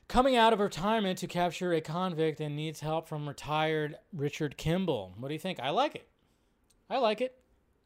coming 0.08 0.36
out 0.36 0.54
of 0.54 0.60
retirement 0.60 1.18
to 1.18 1.26
capture 1.26 1.74
a 1.74 1.82
convict 1.82 2.40
and 2.40 2.56
needs 2.56 2.82
help 2.82 3.08
from 3.08 3.28
retired 3.28 3.96
Richard 4.14 4.56
Kimble. 4.56 5.16
What 5.18 5.30
do 5.30 5.34
you 5.34 5.40
think? 5.40 5.60
I 5.60 5.72
like 5.72 5.96
it. 5.96 6.08
I 6.92 7.00
like 7.00 7.22
it. 7.22 7.36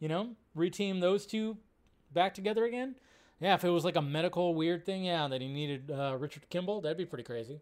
You 0.01 0.09
know, 0.09 0.35
reteam 0.53 0.99
those 0.99 1.25
two 1.25 1.55
back 2.13 2.33
together 2.33 2.65
again. 2.65 2.95
Yeah, 3.39 3.53
if 3.53 3.63
it 3.63 3.69
was 3.69 3.85
like 3.85 3.95
a 3.95 4.01
medical 4.01 4.53
weird 4.53 4.85
thing, 4.85 5.05
yeah, 5.05 5.29
that 5.29 5.39
he 5.39 5.47
needed 5.47 5.89
uh, 5.89 6.17
Richard 6.19 6.49
Kimble, 6.49 6.81
that'd 6.81 6.97
be 6.97 7.05
pretty 7.05 7.23
crazy. 7.23 7.61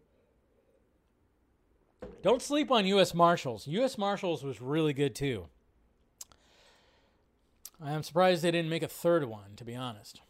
Don't 2.20 2.42
sleep 2.42 2.72
on 2.72 2.84
U.S. 2.86 3.14
Marshals. 3.14 3.68
U.S. 3.68 3.96
Marshals 3.96 4.42
was 4.42 4.60
really 4.60 4.92
good 4.92 5.14
too. 5.14 5.46
I'm 7.82 8.02
surprised 8.02 8.42
they 8.42 8.50
didn't 8.50 8.70
make 8.70 8.82
a 8.82 8.88
third 8.88 9.24
one, 9.24 9.56
to 9.56 9.64
be 9.64 9.74
honest. 9.74 10.20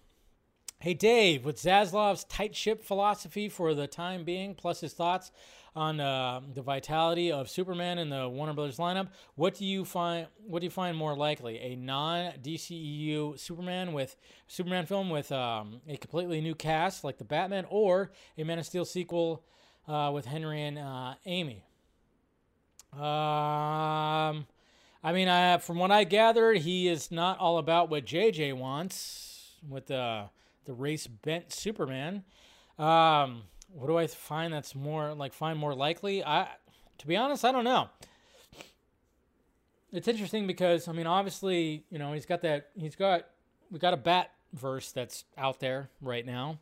Hey, 0.79 0.95
Dave, 0.95 1.45
with 1.45 1.61
Zaslav's 1.61 2.25
tight 2.25 2.55
ship 2.57 2.83
philosophy 2.83 3.49
for 3.49 3.75
the 3.75 3.87
time 3.87 4.25
being, 4.25 4.55
plus 4.55 4.81
his 4.81 4.93
thoughts 4.95 5.31
on 5.77 6.01
uh, 6.01 6.41
the 6.55 6.63
vitality 6.63 7.31
of 7.31 7.51
Superman 7.51 7.99
in 7.99 8.09
the 8.09 8.29
Warner 8.29 8.55
Brothers 8.55 8.79
lineup, 8.79 9.09
what 9.35 9.57
do 9.57 9.65
you 9.65 9.85
find? 9.85 10.27
What 10.47 10.61
do 10.61 10.67
you 10.67 10.71
find 10.71 10.97
more 10.97 11.15
likely? 11.15 11.59
A 11.59 11.77
non-DCEU 11.77 13.39
Superman 13.39 13.93
with 13.93 14.17
Superman 14.47 14.87
film 14.87 15.11
with 15.11 15.31
um, 15.33 15.81
a 15.87 15.97
completely 15.97 16.41
new 16.41 16.55
cast 16.55 17.05
like 17.05 17.19
the 17.19 17.25
Batman, 17.25 17.67
or 17.69 18.11
a 18.39 18.45
Man 18.45 18.59
of 18.59 18.65
Steel 18.65 18.85
sequel 18.85 19.45
uh, 19.87 20.11
with 20.15 20.25
Henry 20.25 20.63
and 20.63 20.79
uh, 20.79 21.15
Amy? 21.27 21.65
Um, 22.93 24.47
I 25.03 25.13
mean, 25.13 25.29
I, 25.29 25.59
from 25.59 25.79
what 25.79 25.91
I 25.91 26.05
gathered, 26.05 26.59
he 26.59 26.89
is 26.89 27.11
not 27.11 27.39
all 27.39 27.59
about 27.59 27.89
what 27.89 28.05
JJ 28.05 28.55
wants 28.55 29.55
with 29.69 29.87
the 29.87 30.25
the 30.67 30.73
race 30.75 31.07
bent 31.07 31.53
Superman. 31.53 32.25
Um, 32.79 33.43
what 33.73 33.87
do 33.87 33.97
I 33.97 34.07
find 34.07 34.53
that's 34.53 34.75
more 34.75 35.15
like 35.15 35.33
find 35.33 35.59
more 35.59 35.75
likely? 35.75 36.25
I, 36.25 36.49
to 36.99 37.07
be 37.07 37.17
honest, 37.17 37.45
I 37.45 37.53
don't 37.53 37.65
know. 37.65 37.89
It's 39.93 40.07
interesting 40.07 40.47
because 40.47 40.87
I 40.87 40.93
mean, 40.93 41.07
obviously, 41.07 41.85
you 41.91 41.99
know, 41.99 42.13
he's 42.13 42.27
got 42.27 42.43
that. 42.43 42.69
He's 42.77 42.95
got 42.95 43.27
we 43.71 43.79
got 43.79 43.95
a 43.95 43.99
Bat 43.99 44.31
verse 44.53 44.93
that's 44.93 45.25
out 45.39 45.61
there 45.61 45.89
right 46.03 46.27
now, 46.27 46.59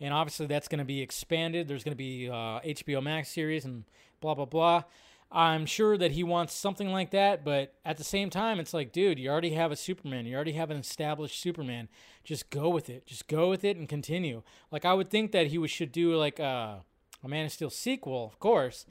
and 0.00 0.14
obviously 0.14 0.46
that's 0.46 0.68
going 0.68 0.78
to 0.78 0.84
be 0.84 1.02
expanded. 1.02 1.68
There's 1.68 1.84
going 1.84 1.92
to 1.92 1.96
be 1.96 2.28
uh, 2.28 2.60
HBO 2.60 3.02
Max 3.02 3.28
series 3.28 3.64
and 3.66 3.84
blah 4.20 4.34
blah 4.34 4.46
blah. 4.46 4.84
I'm 5.30 5.66
sure 5.66 5.98
that 5.98 6.12
he 6.12 6.22
wants 6.22 6.54
something 6.54 6.92
like 6.92 7.10
that, 7.10 7.44
but 7.44 7.74
at 7.84 7.96
the 7.96 8.04
same 8.04 8.30
time, 8.30 8.60
it's 8.60 8.72
like, 8.72 8.92
dude, 8.92 9.18
you 9.18 9.28
already 9.28 9.50
have 9.50 9.72
a 9.72 9.76
Superman. 9.76 10.24
You 10.24 10.36
already 10.36 10.52
have 10.52 10.70
an 10.70 10.76
established 10.76 11.40
Superman. 11.40 11.88
Just 12.22 12.48
go 12.50 12.68
with 12.68 12.88
it. 12.88 13.06
Just 13.06 13.26
go 13.26 13.50
with 13.50 13.64
it 13.64 13.76
and 13.76 13.88
continue. 13.88 14.42
Like 14.70 14.84
I 14.84 14.94
would 14.94 15.10
think 15.10 15.32
that 15.32 15.48
he 15.48 15.66
should 15.66 15.92
do 15.92 16.16
like 16.16 16.38
a, 16.38 16.84
a 17.24 17.28
Man 17.28 17.44
of 17.44 17.52
Steel 17.52 17.70
sequel, 17.70 18.24
of 18.26 18.38
course, 18.38 18.86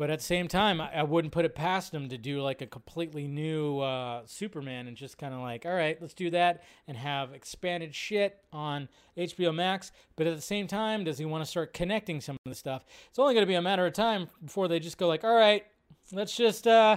but 0.00 0.08
at 0.08 0.20
the 0.20 0.24
same 0.24 0.48
time, 0.48 0.80
I, 0.80 0.90
I 0.94 1.02
wouldn't 1.02 1.30
put 1.30 1.44
it 1.44 1.54
past 1.54 1.92
him 1.92 2.08
to 2.08 2.16
do 2.16 2.40
like 2.40 2.62
a 2.62 2.66
completely 2.66 3.28
new 3.28 3.80
uh, 3.80 4.22
Superman 4.24 4.88
and 4.88 4.96
just 4.96 5.18
kind 5.18 5.34
of 5.34 5.40
like, 5.40 5.66
all 5.66 5.74
right, 5.74 6.00
let's 6.00 6.14
do 6.14 6.30
that 6.30 6.64
and 6.88 6.96
have 6.96 7.34
expanded 7.34 7.94
shit 7.94 8.42
on 8.50 8.88
HBO 9.14 9.54
Max. 9.54 9.92
But 10.16 10.26
at 10.26 10.34
the 10.34 10.40
same 10.40 10.66
time, 10.66 11.04
does 11.04 11.18
he 11.18 11.26
want 11.26 11.44
to 11.44 11.50
start 11.50 11.74
connecting 11.74 12.22
some 12.22 12.36
of 12.46 12.50
the 12.50 12.54
stuff? 12.54 12.86
It's 13.10 13.18
only 13.18 13.34
going 13.34 13.42
to 13.42 13.46
be 13.46 13.56
a 13.56 13.60
matter 13.60 13.84
of 13.84 13.92
time 13.92 14.28
before 14.42 14.68
they 14.68 14.80
just 14.80 14.96
go 14.96 15.06
like, 15.06 15.22
all 15.22 15.34
right, 15.34 15.66
let's 16.12 16.34
just 16.34 16.66
uh, 16.66 16.96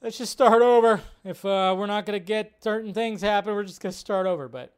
let's 0.00 0.16
just 0.16 0.32
start 0.32 0.62
over. 0.62 1.02
If 1.22 1.44
uh, 1.44 1.76
we're 1.76 1.84
not 1.84 2.06
going 2.06 2.18
to 2.18 2.24
get 2.24 2.64
certain 2.64 2.94
things 2.94 3.20
happen, 3.20 3.54
we're 3.54 3.62
just 3.62 3.82
going 3.82 3.92
to 3.92 3.98
start 3.98 4.26
over. 4.26 4.48
But 4.48 4.72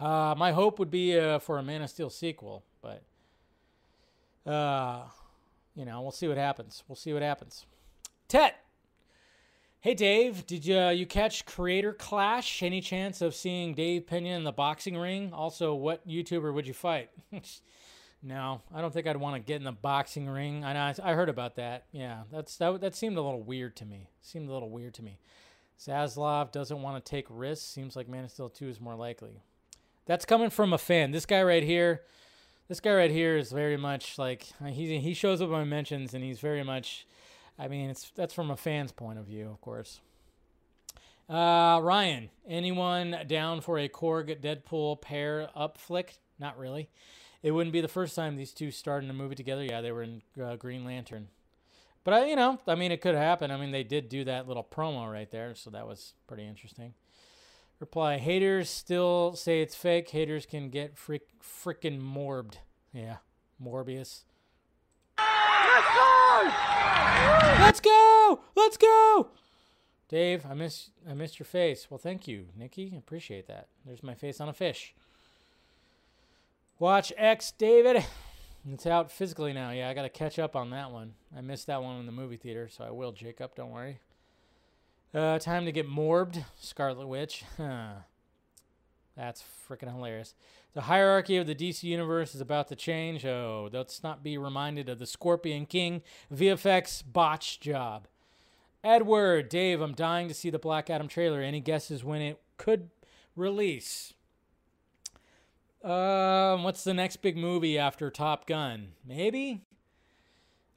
uh, 0.00 0.34
my 0.38 0.52
hope 0.52 0.78
would 0.78 0.90
be 0.90 1.18
uh, 1.18 1.40
for 1.40 1.58
a 1.58 1.62
Man 1.62 1.82
of 1.82 1.90
Steel 1.90 2.08
sequel, 2.08 2.64
but 2.80 3.02
uh, 4.50 5.02
you 5.76 5.84
know, 5.84 6.00
we'll 6.00 6.10
see 6.10 6.26
what 6.26 6.38
happens. 6.38 6.82
We'll 6.88 6.96
see 6.96 7.12
what 7.12 7.22
happens. 7.22 7.66
Tet. 8.26 8.56
Hey 9.80 9.94
Dave, 9.94 10.46
did 10.46 10.66
you 10.66 10.88
you 10.88 11.06
catch 11.06 11.46
Creator 11.46 11.92
Clash? 11.92 12.60
Any 12.62 12.80
chance 12.80 13.20
of 13.20 13.36
seeing 13.36 13.74
Dave 13.74 14.06
Pena 14.06 14.30
in 14.30 14.42
the 14.42 14.50
boxing 14.50 14.96
ring? 14.96 15.32
Also, 15.32 15.74
what 15.74 16.06
YouTuber 16.08 16.52
would 16.52 16.66
you 16.66 16.74
fight? 16.74 17.10
no, 18.22 18.62
I 18.74 18.80
don't 18.80 18.92
think 18.92 19.06
I'd 19.06 19.18
want 19.18 19.36
to 19.36 19.46
get 19.46 19.56
in 19.56 19.64
the 19.64 19.70
boxing 19.70 20.28
ring. 20.28 20.64
I 20.64 20.72
know, 20.72 21.04
I 21.04 21.12
heard 21.12 21.28
about 21.28 21.54
that. 21.56 21.84
Yeah, 21.92 22.22
that's 22.32 22.56
that 22.56 22.80
that 22.80 22.96
seemed 22.96 23.16
a 23.16 23.22
little 23.22 23.42
weird 23.42 23.76
to 23.76 23.84
me. 23.84 24.08
Seemed 24.22 24.48
a 24.48 24.52
little 24.52 24.70
weird 24.70 24.94
to 24.94 25.04
me. 25.04 25.20
Zaslav 25.78 26.52
doesn't 26.52 26.82
want 26.82 27.04
to 27.04 27.08
take 27.08 27.26
risks. 27.28 27.66
Seems 27.66 27.94
like 27.94 28.08
Man 28.08 28.24
of 28.24 28.30
Steel 28.30 28.48
2 28.48 28.68
is 28.68 28.80
more 28.80 28.96
likely. 28.96 29.42
That's 30.06 30.24
coming 30.24 30.50
from 30.50 30.72
a 30.72 30.78
fan. 30.78 31.10
This 31.10 31.26
guy 31.26 31.42
right 31.42 31.62
here, 31.62 32.02
this 32.68 32.80
guy 32.80 32.94
right 32.94 33.10
here 33.10 33.36
is 33.36 33.52
very 33.52 33.76
much 33.76 34.18
like 34.18 34.46
he 34.66 34.98
he 34.98 35.14
shows 35.14 35.40
up 35.40 35.50
on 35.50 35.68
mentions 35.68 36.14
and 36.14 36.24
he's 36.24 36.40
very 36.40 36.62
much 36.62 37.06
I 37.58 37.68
mean, 37.68 37.90
it's 37.90 38.10
that's 38.14 38.34
from 38.34 38.50
a 38.50 38.56
fan's 38.56 38.92
point 38.92 39.18
of 39.18 39.26
view, 39.26 39.48
of 39.48 39.60
course. 39.60 40.00
Uh, 41.28 41.80
Ryan, 41.82 42.30
anyone 42.46 43.16
down 43.26 43.60
for 43.60 43.78
a 43.78 43.88
Korg 43.88 44.40
Deadpool 44.40 45.00
pair 45.00 45.48
up 45.56 45.78
flick? 45.78 46.18
Not 46.38 46.58
really. 46.58 46.88
It 47.42 47.52
wouldn't 47.52 47.72
be 47.72 47.80
the 47.80 47.88
first 47.88 48.14
time 48.14 48.36
these 48.36 48.52
two 48.52 48.70
starred 48.70 49.04
in 49.04 49.10
a 49.10 49.14
movie 49.14 49.34
together. 49.34 49.64
Yeah, 49.64 49.80
they 49.80 49.92
were 49.92 50.02
in 50.02 50.22
uh, 50.40 50.56
Green 50.56 50.84
Lantern. 50.84 51.28
But 52.04 52.14
I, 52.14 52.26
you 52.26 52.36
know, 52.36 52.60
I 52.68 52.76
mean, 52.76 52.92
it 52.92 53.00
could 53.00 53.16
happen. 53.16 53.50
I 53.50 53.56
mean, 53.56 53.72
they 53.72 53.82
did 53.82 54.08
do 54.08 54.24
that 54.24 54.46
little 54.46 54.62
promo 54.62 55.10
right 55.10 55.30
there, 55.30 55.54
so 55.54 55.70
that 55.70 55.88
was 55.88 56.14
pretty 56.28 56.46
interesting. 56.46 56.94
Reply: 57.78 58.18
Haters 58.18 58.70
still 58.70 59.34
say 59.34 59.60
it's 59.60 59.74
fake. 59.74 60.08
Haters 60.10 60.46
can 60.46 60.70
get 60.70 60.96
frick 60.96 61.28
frickin' 61.42 62.00
morbed. 62.00 62.56
Yeah, 62.92 63.16
Morbius. 63.62 64.24
Let's 67.58 67.80
go! 67.80 68.40
Let's 68.54 68.76
go! 68.76 69.28
Dave, 70.08 70.46
I 70.46 70.54
miss 70.54 70.90
I 71.08 71.14
missed 71.14 71.38
your 71.38 71.46
face. 71.46 71.88
Well, 71.90 71.98
thank 71.98 72.28
you, 72.28 72.46
Nikki. 72.56 72.94
Appreciate 72.96 73.46
that. 73.48 73.68
There's 73.84 74.02
my 74.02 74.14
face 74.14 74.40
on 74.40 74.48
a 74.48 74.52
fish. 74.52 74.94
Watch 76.78 77.12
X, 77.16 77.52
David. 77.52 78.04
It's 78.70 78.86
out 78.86 79.10
physically 79.10 79.52
now. 79.52 79.70
Yeah, 79.70 79.88
I 79.88 79.94
got 79.94 80.02
to 80.02 80.08
catch 80.08 80.38
up 80.38 80.56
on 80.56 80.70
that 80.70 80.90
one. 80.90 81.14
I 81.36 81.40
missed 81.40 81.66
that 81.68 81.82
one 81.82 82.00
in 82.00 82.06
the 82.06 82.12
movie 82.12 82.36
theater, 82.36 82.68
so 82.68 82.84
I 82.84 82.90
will, 82.90 83.12
Jacob. 83.12 83.54
Don't 83.54 83.70
worry. 83.70 83.98
Uh, 85.16 85.38
time 85.38 85.64
to 85.64 85.72
get 85.72 85.88
morbed, 85.88 86.44
Scarlet 86.60 87.06
Witch. 87.06 87.42
That's 89.16 89.42
freaking 89.66 89.90
hilarious. 89.90 90.34
The 90.74 90.82
hierarchy 90.82 91.38
of 91.38 91.46
the 91.46 91.54
DC 91.54 91.84
universe 91.84 92.34
is 92.34 92.42
about 92.42 92.68
to 92.68 92.76
change. 92.76 93.24
Oh, 93.24 93.70
let's 93.72 94.02
not 94.02 94.22
be 94.22 94.36
reminded 94.36 94.90
of 94.90 94.98
the 94.98 95.06
Scorpion 95.06 95.64
King 95.64 96.02
VFX 96.30 97.02
botch 97.10 97.60
job. 97.60 98.08
Edward, 98.84 99.48
Dave, 99.48 99.80
I'm 99.80 99.94
dying 99.94 100.28
to 100.28 100.34
see 100.34 100.50
the 100.50 100.58
Black 100.58 100.90
Adam 100.90 101.08
trailer. 101.08 101.40
Any 101.40 101.60
guesses 101.60 102.04
when 102.04 102.20
it 102.20 102.38
could 102.58 102.90
release? 103.34 104.12
Um, 105.82 106.62
what's 106.62 106.84
the 106.84 106.92
next 106.92 107.22
big 107.22 107.38
movie 107.38 107.78
after 107.78 108.10
Top 108.10 108.46
Gun? 108.46 108.88
Maybe. 109.02 109.62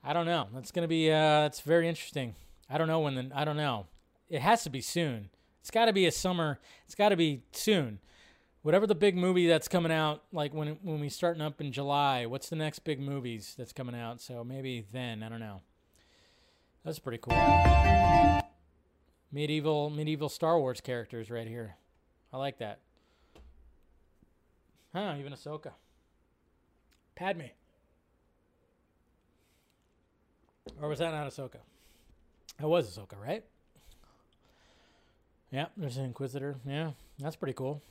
I 0.02 0.14
don't 0.14 0.26
know. 0.26 0.48
That's 0.54 0.72
gonna 0.72 0.88
be. 0.88 1.12
Uh, 1.12 1.42
that's 1.42 1.60
very 1.60 1.90
interesting. 1.90 2.36
I 2.70 2.78
don't 2.78 2.88
know 2.88 3.02
when. 3.02 3.16
The, 3.16 3.32
I 3.36 3.44
don't 3.44 3.58
know. 3.58 3.88
It 4.30 4.42
has 4.42 4.64
to 4.64 4.70
be 4.70 4.82
soon. 4.82 5.30
It's 5.62 5.72
got 5.72 5.86
to 5.86 5.94
be 5.94 6.06
a 6.06 6.12
summer. 6.12 6.60
It's 6.86 6.96
got 6.96 7.10
to 7.10 7.18
be 7.18 7.44
soon 7.52 8.00
whatever 8.62 8.86
the 8.86 8.96
big 8.96 9.16
movie 9.16 9.48
that's 9.48 9.68
coming 9.68 9.92
out, 9.92 10.24
like 10.32 10.54
when 10.54 10.78
when 10.82 11.00
we 11.00 11.10
starting 11.10 11.42
up 11.42 11.62
in 11.62 11.72
July, 11.72 12.26
what's 12.26 12.50
the 12.50 12.56
next 12.56 12.80
big 12.80 13.00
movies 13.00 13.56
that's 13.58 13.74
coming 13.74 13.96
out? 13.96 14.22
So 14.22 14.44
maybe 14.44 14.86
then, 14.92 15.24
I 15.24 15.30
don't 15.30 15.40
know. 15.40 15.62
That's 16.84 17.00
pretty 17.00 17.20
cool. 17.20 17.34
Medieval 19.32 19.90
medieval 19.90 20.30
Star 20.30 20.60
Wars 20.60 20.82
characters 20.82 21.30
right 21.30 21.48
here. 21.48 21.76
I 22.34 22.38
like 22.38 22.60
that. 22.60 22.80
Huh, 24.94 25.16
even 25.20 25.34
Ahsoka. 25.34 25.72
Padme. 27.16 27.42
Or 30.82 30.90
was 30.90 31.00
that 31.00 31.12
not 31.12 31.28
Ahsoka? 31.28 31.58
It 32.60 32.66
was 32.66 32.98
Ahsoka, 32.98 33.20
right? 33.22 33.44
Yeah, 35.52 35.66
there's 35.76 35.98
an 35.98 36.06
Inquisitor. 36.06 36.58
Yeah, 36.66 36.92
that's 37.18 37.36
pretty 37.36 37.54
cool. 37.54 37.82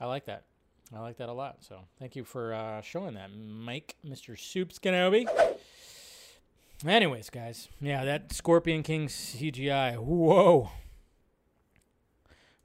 I 0.00 0.06
like 0.06 0.26
that. 0.26 0.44
I 0.94 1.00
like 1.00 1.16
that 1.18 1.28
a 1.28 1.32
lot. 1.32 1.58
So 1.60 1.80
thank 1.98 2.16
you 2.16 2.24
for 2.24 2.52
uh, 2.52 2.80
showing 2.82 3.14
that, 3.14 3.30
Mike, 3.32 3.96
Mr. 4.06 4.38
Soups 4.38 4.78
Kenobi. 4.78 5.26
Anyways, 6.86 7.30
guys, 7.30 7.68
yeah, 7.80 8.04
that 8.04 8.32
Scorpion 8.32 8.82
King 8.82 9.06
CGI. 9.06 9.96
Whoa. 9.96 10.70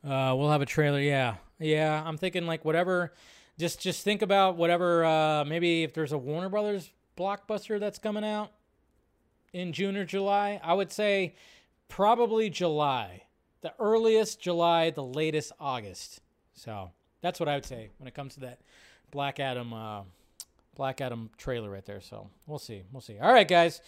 Uh, 0.04 0.34
we'll 0.36 0.50
have 0.52 0.62
a 0.62 0.66
trailer. 0.66 1.00
Yeah, 1.00 1.36
yeah. 1.60 2.04
I'm 2.06 2.18
thinking 2.18 2.46
like 2.48 2.66
whatever. 2.66 3.14
Just 3.58 3.80
just 3.80 4.04
think 4.04 4.22
about 4.22 4.58
whatever. 4.58 5.06
Uh, 5.06 5.46
maybe 5.46 5.84
if 5.84 5.94
there's 5.94 6.12
a 6.12 6.18
Warner 6.18 6.50
Brothers 6.50 6.92
blockbuster 7.18 7.80
that's 7.80 8.00
coming 8.00 8.24
out 8.24 8.52
in 9.54 9.74
June 9.74 9.98
or 9.98 10.06
July, 10.06 10.60
I 10.64 10.74
would 10.74 10.92
say 10.92 11.36
probably 11.88 12.50
July. 12.50 13.24
The 13.62 13.74
earliest 13.80 14.40
July, 14.40 14.90
the 14.90 15.04
latest 15.04 15.52
August. 15.60 16.22
So 16.54 16.92
that's 17.22 17.40
what 17.40 17.50
I 17.50 17.56
would 17.56 17.66
say 17.66 17.90
when 17.98 18.08
it 18.08 18.14
comes 18.14 18.36
to 18.36 18.42
that 18.42 18.60
Black 19.12 19.40
Adam 19.40 19.74
uh, 19.74 20.02
Black 20.76 21.02
Adam 21.02 21.30
trailer 21.38 21.70
right 21.70 21.86
there. 21.86 22.00
So 22.00 22.30
we'll 22.48 22.60
see. 22.60 22.84
We'll 22.92 23.02
see. 23.02 23.18
All 23.20 23.34
right, 23.34 23.48
guys. 23.48 23.82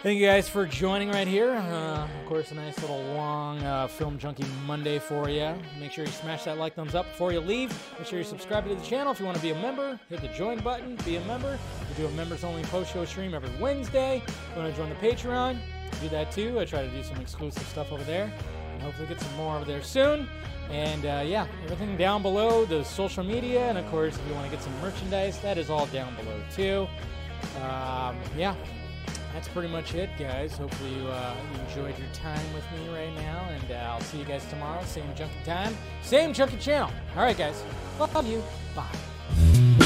Thank 0.00 0.20
you 0.20 0.26
guys 0.26 0.48
for 0.48 0.64
joining 0.64 1.08
right 1.08 1.26
here. 1.26 1.54
Uh, 1.54 2.04
of 2.04 2.26
course, 2.28 2.52
a 2.52 2.54
nice 2.54 2.80
little 2.80 3.02
long 3.14 3.60
uh, 3.64 3.88
Film 3.88 4.16
Junkee 4.16 4.46
Monday 4.64 5.00
for 5.00 5.28
you. 5.28 5.52
Make 5.80 5.90
sure 5.90 6.04
you 6.04 6.12
smash 6.12 6.44
that 6.44 6.56
like 6.56 6.76
thumbs 6.76 6.94
up 6.94 7.06
before 7.06 7.32
you 7.32 7.40
leave. 7.40 7.76
Make 7.98 8.06
sure 8.06 8.20
you 8.20 8.24
subscribe 8.24 8.68
to 8.68 8.76
the 8.76 8.80
channel 8.84 9.10
if 9.10 9.18
you 9.18 9.26
want 9.26 9.38
to 9.38 9.42
be 9.42 9.50
a 9.50 9.60
member. 9.60 9.98
Hit 10.08 10.20
the 10.20 10.28
join 10.28 10.60
button, 10.60 10.94
be 11.04 11.16
a 11.16 11.24
member. 11.24 11.58
We 11.88 11.96
do 12.00 12.06
a 12.06 12.12
members 12.12 12.44
only 12.44 12.62
post 12.66 12.92
show 12.92 13.04
stream 13.06 13.34
every 13.34 13.50
Wednesday. 13.60 14.22
If 14.24 14.38
you 14.54 14.62
want 14.62 14.72
to 14.72 14.80
join 14.80 14.88
the 14.88 14.94
Patreon, 14.94 15.58
do 16.00 16.08
that 16.10 16.30
too. 16.30 16.60
I 16.60 16.64
try 16.64 16.82
to 16.82 16.90
do 16.90 17.02
some 17.02 17.20
exclusive 17.20 17.66
stuff 17.66 17.90
over 17.90 18.04
there 18.04 18.32
and 18.74 18.82
hopefully 18.82 19.08
get 19.08 19.20
some 19.20 19.34
more 19.34 19.56
over 19.56 19.64
there 19.64 19.82
soon. 19.82 20.28
And 20.70 21.06
uh, 21.06 21.24
yeah, 21.26 21.48
everything 21.64 21.96
down 21.96 22.22
below, 22.22 22.64
the 22.66 22.84
social 22.84 23.24
media, 23.24 23.68
and 23.68 23.76
of 23.76 23.86
course, 23.90 24.16
if 24.16 24.24
you 24.28 24.34
want 24.34 24.48
to 24.48 24.52
get 24.54 24.62
some 24.62 24.80
merchandise, 24.80 25.40
that 25.40 25.58
is 25.58 25.70
all 25.70 25.86
down 25.86 26.14
below 26.14 26.40
too. 26.54 26.86
Um, 27.62 28.16
yeah, 28.36 28.54
that's 29.38 29.46
pretty 29.46 29.68
much 29.68 29.94
it, 29.94 30.10
guys. 30.18 30.56
Hopefully 30.56 30.92
you, 30.94 31.06
uh, 31.06 31.34
you 31.54 31.60
enjoyed 31.60 31.96
your 31.96 32.08
time 32.12 32.52
with 32.54 32.64
me 32.72 32.88
right 32.92 33.14
now, 33.14 33.46
and 33.48 33.70
uh, 33.70 33.74
I'll 33.88 34.00
see 34.00 34.18
you 34.18 34.24
guys 34.24 34.44
tomorrow. 34.46 34.82
Same 34.82 35.14
junkie 35.14 35.44
time, 35.44 35.76
same 36.02 36.32
junkie 36.32 36.56
channel. 36.56 36.90
All 37.14 37.22
right, 37.22 37.38
guys. 37.38 37.62
Love 38.00 38.26
you. 38.26 38.42
Bye. 38.74 39.77